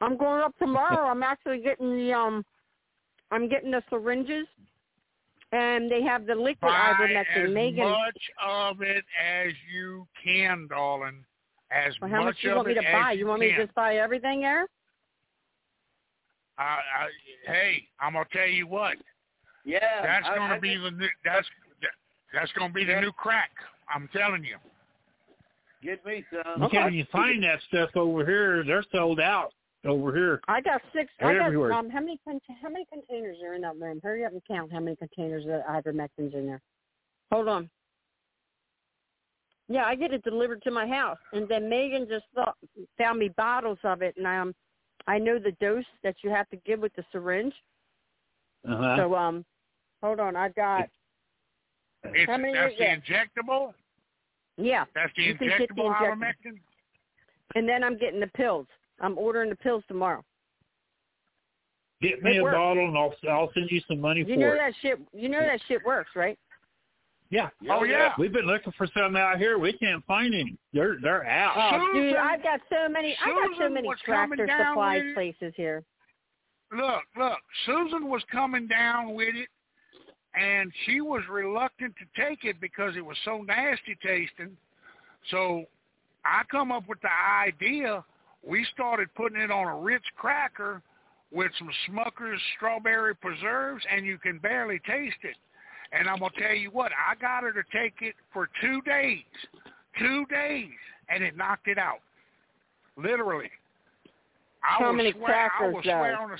I'm 0.00 0.16
going 0.16 0.42
up 0.42 0.56
tomorrow. 0.58 1.06
I'm 1.08 1.22
actually 1.22 1.60
getting 1.60 1.96
the 1.96 2.12
um, 2.12 2.44
I'm 3.30 3.48
getting 3.48 3.70
the 3.70 3.82
syringes, 3.90 4.46
and 5.52 5.90
they 5.90 6.02
have 6.02 6.26
the 6.26 6.34
liquid 6.34 6.60
buy 6.60 6.92
ivermectin. 6.98 7.44
as 7.48 7.50
Megan, 7.54 7.88
much 7.88 8.30
of 8.44 8.82
it 8.82 9.04
as 9.22 9.52
you 9.72 10.06
can, 10.22 10.66
darling. 10.68 11.24
As 11.70 11.94
well, 12.00 12.10
how 12.10 12.18
much 12.18 12.26
much 12.26 12.36
you 12.42 12.50
of 12.50 12.56
want 12.56 12.68
me 12.68 12.74
to 12.74 12.82
buy? 12.92 13.12
you 13.12 13.18
You 13.20 13.26
want 13.26 13.40
me 13.40 13.52
to 13.52 13.64
just 13.64 13.74
buy 13.74 13.96
everything 13.96 14.40
there? 14.42 14.66
I, 16.56 16.62
I, 16.62 17.08
hey, 17.46 17.82
I'm 18.00 18.12
gonna 18.12 18.26
tell 18.32 18.46
you 18.46 18.66
what. 18.68 18.96
Yeah. 19.64 20.02
That's 20.02 20.26
I- 20.28 20.36
gonna 20.36 20.54
I 20.54 20.58
be 20.60 20.68
think- 20.76 20.82
the 20.82 20.90
new, 20.92 21.08
that's 22.34 22.44
that's 22.44 22.52
gonna 22.58 22.72
be 22.72 22.84
the 22.84 23.00
new 23.00 23.12
crack. 23.12 23.50
I'm 23.92 24.08
telling 24.12 24.44
you. 24.44 24.56
Get 25.82 26.04
me 26.06 26.24
some. 26.30 26.62
You 26.62 26.68
can't 26.68 26.94
even 26.94 27.06
find 27.12 27.42
that 27.42 27.60
stuff 27.68 27.90
over 27.94 28.24
here. 28.24 28.64
They're 28.64 28.84
sold 28.90 29.20
out 29.20 29.52
over 29.84 30.14
here. 30.14 30.40
I 30.48 30.60
got 30.60 30.80
six. 30.94 31.12
I 31.20 31.34
got 31.34 31.46
Everywhere. 31.46 31.72
um. 31.72 31.90
How 31.90 32.00
many 32.00 32.18
con- 32.24 32.40
how 32.62 32.68
many 32.70 32.86
containers 32.92 33.36
are 33.44 33.54
in 33.54 33.62
that 33.62 33.76
room? 33.78 34.00
Hurry 34.02 34.24
up 34.24 34.32
and 34.32 34.42
count 34.46 34.72
how 34.72 34.80
many 34.80 34.96
containers 34.96 35.44
of 35.44 35.62
ivermectin's 35.68 36.34
in 36.34 36.46
there. 36.46 36.60
Hold 37.30 37.48
on. 37.48 37.70
Yeah, 39.68 39.84
I 39.84 39.94
get 39.94 40.12
it 40.12 40.22
delivered 40.22 40.62
to 40.62 40.70
my 40.70 40.86
house, 40.86 41.18
and 41.32 41.48
then 41.48 41.70
Megan 41.70 42.06
just 42.06 42.26
thought, 42.34 42.56
found 42.98 43.18
me 43.18 43.30
bottles 43.34 43.78
of 43.82 44.02
it, 44.02 44.14
and 44.18 44.26
um, 44.26 44.54
I 45.06 45.18
know 45.18 45.38
the 45.38 45.52
dose 45.52 45.84
that 46.02 46.16
you 46.22 46.28
have 46.30 46.48
to 46.50 46.56
give 46.66 46.80
with 46.80 46.94
the 46.96 47.04
syringe. 47.12 47.54
Uh-huh. 48.68 48.96
So 48.98 49.14
um, 49.14 49.44
hold 50.02 50.20
on, 50.20 50.36
I've 50.36 50.54
got 50.54 50.88
It's, 52.12 52.30
How 52.30 52.36
many 52.36 52.52
that's 52.52 52.74
the 52.78 52.84
that? 52.84 53.00
injectable. 53.04 53.72
yeah, 54.56 54.84
That's 54.94 55.12
the 55.16 55.22
You 55.22 55.34
can 55.36 55.48
get 55.48 55.58
the 55.58 55.64
injectable 55.74 55.94
injectable. 55.94 56.16
ivermectin. 56.18 56.58
and 57.54 57.68
then 57.68 57.82
I'm 57.84 57.96
getting 57.98 58.20
the 58.20 58.26
pills. 58.28 58.66
I'm 59.00 59.16
ordering 59.18 59.50
the 59.50 59.56
pills 59.56 59.82
tomorrow. 59.88 60.24
Get 62.00 62.22
me 62.22 62.36
It 62.36 62.38
a 62.40 62.42
works. 62.42 62.54
bottle 62.54 62.86
and 62.88 62.96
I'll 62.98 63.14
I'll 63.30 63.50
send 63.54 63.70
you 63.70 63.80
some 63.88 64.00
money 64.00 64.20
You 64.20 64.34
for 64.34 64.36
know 64.40 64.52
it. 64.52 64.58
that 64.58 64.72
shit. 64.82 64.98
You 65.12 65.28
know 65.28 65.40
that 65.40 65.60
shit 65.68 65.84
works, 65.84 66.10
right? 66.14 66.38
Yeah. 67.30 67.48
Oh 67.70 67.84
yeah. 67.84 68.12
We've 68.18 68.32
been 68.32 68.46
looking 68.46 68.72
for 68.76 68.86
some 68.96 69.16
out 69.16 69.38
here. 69.38 69.58
We 69.58 69.72
can't 69.72 70.04
find 70.04 70.34
any. 70.34 70.56
They're 70.72 70.98
they're 71.00 71.24
out. 71.26 71.54
Oh, 71.80 71.92
dude, 71.94 72.14
I've 72.16 72.42
got 72.42 72.60
so 72.70 72.88
many. 72.88 73.16
I've 73.24 73.34
got 73.50 73.58
so 73.58 73.68
many 73.70 73.88
tractor 74.04 74.46
down 74.46 74.72
supply 74.72 75.00
places 75.14 75.52
here. 75.56 75.82
Look, 76.72 77.02
look. 77.16 77.38
Susan 77.66 78.08
was 78.08 78.22
coming 78.30 78.66
down 78.66 79.14
with 79.14 79.34
it, 79.34 79.48
and 80.34 80.72
she 80.84 81.00
was 81.00 81.22
reluctant 81.30 81.94
to 81.96 82.22
take 82.22 82.44
it 82.44 82.60
because 82.60 82.96
it 82.96 83.04
was 83.04 83.16
so 83.24 83.42
nasty 83.42 83.96
tasting. 84.02 84.56
So 85.30 85.64
I 86.24 86.42
come 86.50 86.72
up 86.72 86.88
with 86.88 87.00
the 87.02 87.12
idea. 87.46 88.04
We 88.46 88.66
started 88.74 89.08
putting 89.14 89.40
it 89.40 89.50
on 89.50 89.66
a 89.66 89.76
Ritz 89.76 90.04
cracker 90.16 90.82
with 91.32 91.50
some 91.58 91.70
Smucker's 91.88 92.40
strawberry 92.56 93.14
preserves, 93.14 93.84
and 93.90 94.04
you 94.04 94.18
can 94.18 94.38
barely 94.38 94.80
taste 94.86 95.16
it. 95.22 95.36
And 95.92 96.08
I'm 96.08 96.18
gonna 96.18 96.32
tell 96.38 96.54
you 96.54 96.70
what, 96.70 96.92
I 96.92 97.14
got 97.20 97.42
her 97.42 97.52
to 97.52 97.62
take 97.72 97.94
it 98.00 98.14
for 98.32 98.48
two 98.60 98.80
days, 98.82 99.22
two 99.98 100.26
days, 100.26 100.70
and 101.08 101.22
it 101.22 101.36
knocked 101.36 101.68
it 101.68 101.78
out, 101.78 102.00
literally. 102.96 103.50
I 104.62 104.82
How 104.82 104.92
many 104.92 105.12
swear, 105.12 105.24
I 105.24 105.48
crackers, 105.48 105.74
will 105.74 105.82
swear 105.82 106.16
on 106.16 106.30
a, 106.32 106.36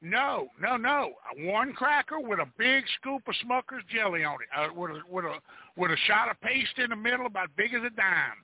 no, 0.00 0.48
no, 0.60 0.76
no. 0.76 1.12
One 1.40 1.72
cracker 1.72 2.20
with 2.20 2.38
a 2.38 2.46
big 2.56 2.84
scoop 3.00 3.22
of 3.26 3.34
Smucker's 3.44 3.84
jelly 3.92 4.24
on 4.24 4.36
it, 4.42 4.48
uh, 4.56 4.72
with 4.72 4.90
a 4.92 5.00
with 5.10 5.24
a 5.24 5.38
with 5.76 5.90
a 5.90 5.96
shot 6.06 6.30
of 6.30 6.40
paste 6.40 6.78
in 6.78 6.90
the 6.90 6.96
middle, 6.96 7.26
about 7.26 7.48
big 7.56 7.74
as 7.74 7.82
a 7.82 7.90
dime. 7.90 8.38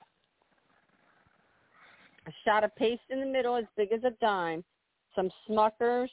A 2.27 2.31
shot 2.43 2.63
of 2.63 2.75
paste 2.75 3.03
in 3.09 3.19
the 3.19 3.25
middle, 3.25 3.55
as 3.55 3.65
big 3.77 3.91
as 3.91 4.03
a 4.03 4.11
dime. 4.21 4.63
Some 5.15 5.29
Smuckers. 5.47 6.09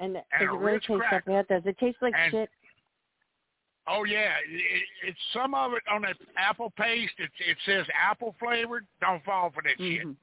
And, 0.00 0.14
does 0.14 0.22
And 0.38 0.42
it 0.48 0.52
really 0.52 0.78
taste 0.80 0.88
that 0.88 1.24
cracker. 1.24 1.30
bad? 1.30 1.48
Does 1.48 1.62
it 1.66 1.78
taste 1.78 1.98
like 2.02 2.14
And- 2.16 2.30
shit? 2.32 2.50
Oh 3.90 4.04
yeah, 4.04 4.34
it, 4.46 4.54
it, 4.54 4.82
it's 5.08 5.18
some 5.32 5.54
of 5.54 5.72
it 5.72 5.82
on 5.90 6.02
that 6.02 6.16
apple 6.36 6.70
paste. 6.76 7.14
It 7.16 7.30
it 7.38 7.56
says 7.64 7.86
apple 7.98 8.34
flavored. 8.38 8.86
Don't 9.00 9.24
fall 9.24 9.50
for 9.50 9.62
that 9.62 9.78
shit. 9.78 10.06
Mhm. 10.06 10.14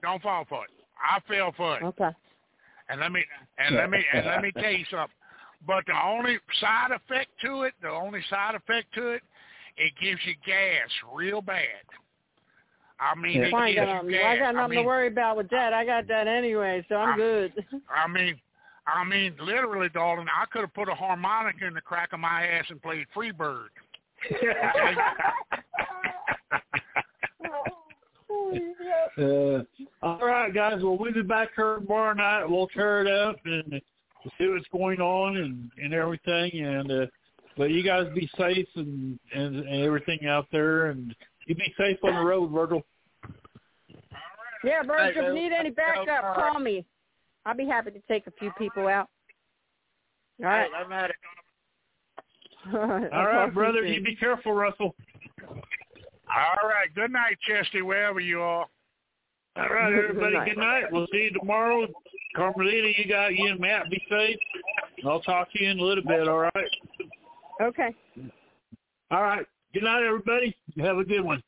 Don't 0.00 0.22
fall 0.22 0.44
for 0.44 0.64
it. 0.64 0.70
I 1.02 1.18
fell 1.26 1.50
for 1.56 1.76
it. 1.78 1.82
Okay. 1.82 2.10
And 2.88 3.00
let 3.00 3.12
me 3.12 3.24
and 3.58 3.76
let 3.76 3.90
me 3.90 4.04
and 4.12 4.26
let 4.26 4.42
me 4.42 4.52
tell 4.52 4.70
you 4.70 4.84
something. 4.90 5.08
But 5.66 5.84
the 5.86 5.98
only 6.04 6.38
side 6.60 6.90
effect 6.92 7.30
to 7.42 7.62
it, 7.62 7.74
the 7.82 7.88
only 7.88 8.20
side 8.30 8.54
effect 8.54 8.94
to 8.94 9.08
it, 9.08 9.22
it 9.76 9.92
gives 10.00 10.20
you 10.24 10.34
gas 10.46 10.88
real 11.14 11.40
bad. 11.40 11.64
I 12.98 13.14
mean, 13.14 13.42
it 13.42 13.50
Fine, 13.50 13.74
gives 13.74 13.90
um, 13.90 14.06
you 14.08 14.12
gas. 14.16 14.24
I 14.24 14.38
got 14.38 14.54
nothing 14.54 14.76
mean, 14.76 14.84
to 14.84 14.86
worry 14.86 15.08
about 15.08 15.36
with 15.36 15.50
that. 15.50 15.72
I 15.72 15.84
got 15.84 16.06
that 16.08 16.28
anyway, 16.28 16.84
so 16.88 16.96
I'm 16.96 17.08
I'm- 17.08 17.18
good. 17.18 17.52
I 17.90 18.08
mean, 18.08 18.40
I 18.86 19.04
mean, 19.04 19.34
literally, 19.40 19.88
darling, 19.88 20.28
I 20.28 20.46
could 20.46 20.60
have 20.62 20.74
put 20.74 20.88
a 20.88 20.94
harmonica 20.94 21.66
in 21.66 21.74
the 21.74 21.80
crack 21.80 22.12
of 22.12 22.20
my 22.20 22.46
ass 22.46 22.66
and 22.70 22.80
played 22.80 23.06
Freebird. 23.14 23.66
Uh, 29.18 29.62
all 30.02 30.18
right, 30.18 30.52
guys. 30.52 30.82
Well, 30.82 30.98
we'll 30.98 31.12
be 31.12 31.22
back 31.22 31.48
here 31.56 31.76
tomorrow 31.76 32.12
night. 32.12 32.44
We'll 32.44 32.66
tear 32.66 33.00
it 33.00 33.10
up 33.10 33.36
and 33.46 33.80
see 34.36 34.46
what's 34.48 34.66
going 34.70 35.00
on 35.00 35.38
and 35.38 35.70
and 35.82 35.94
everything. 35.94 36.50
And 36.52 36.92
uh, 36.92 37.06
but 37.56 37.70
you 37.70 37.82
guys 37.82 38.06
be 38.14 38.28
safe 38.36 38.68
and, 38.74 39.18
and 39.34 39.56
and 39.56 39.82
everything 39.82 40.26
out 40.26 40.48
there, 40.52 40.86
and 40.90 41.14
you 41.46 41.54
be 41.54 41.72
safe 41.78 41.96
on 42.04 42.14
the 42.14 42.20
road, 42.20 42.50
Virgil. 42.50 42.84
Yeah, 44.62 44.82
Virgil, 44.82 45.22
if 45.22 45.28
you 45.28 45.34
need 45.34 45.52
any 45.52 45.70
backup, 45.70 46.34
call 46.34 46.60
me. 46.60 46.84
I'll 47.46 47.56
be 47.56 47.66
happy 47.66 47.92
to 47.92 48.00
take 48.08 48.26
a 48.26 48.32
few 48.32 48.50
people 48.58 48.88
out. 48.88 49.08
All 50.40 50.46
right. 50.46 50.68
I'm 50.76 50.92
at 50.92 51.10
it. 51.10 51.16
All 52.74 52.80
right, 52.80 53.12
All 53.12 53.24
right, 53.26 53.54
brother. 53.54 53.84
You 53.84 54.02
be 54.02 54.16
careful, 54.16 54.52
Russell. 54.52 54.94
All 56.28 56.68
right. 56.68 56.92
Good 56.94 57.12
night, 57.12 57.36
Chesty, 57.46 57.82
wherever 57.82 58.20
you 58.20 58.40
are. 58.40 58.66
All 59.56 59.68
right, 59.68 59.92
everybody. 59.98 60.32
Good 60.32 60.38
night. 60.38 60.48
Good 60.48 60.58
night. 60.58 60.84
We'll 60.92 61.06
see 61.12 61.28
you 61.30 61.38
tomorrow. 61.38 61.86
Carmelita, 62.34 62.92
you 62.98 63.08
got 63.08 63.34
you 63.34 63.50
and 63.50 63.60
Matt. 63.60 63.90
Be 63.90 64.02
safe. 64.10 64.36
I'll 65.06 65.20
talk 65.20 65.50
to 65.52 65.62
you 65.62 65.70
in 65.70 65.78
a 65.78 65.82
little 65.82 66.04
bit. 66.04 66.28
All 66.28 66.38
right. 66.38 66.70
Okay. 67.62 67.94
All 69.10 69.22
right. 69.22 69.46
Good 69.72 69.84
night, 69.84 70.02
everybody. 70.04 70.56
Have 70.78 70.98
a 70.98 71.04
good 71.04 71.22
one. 71.22 71.42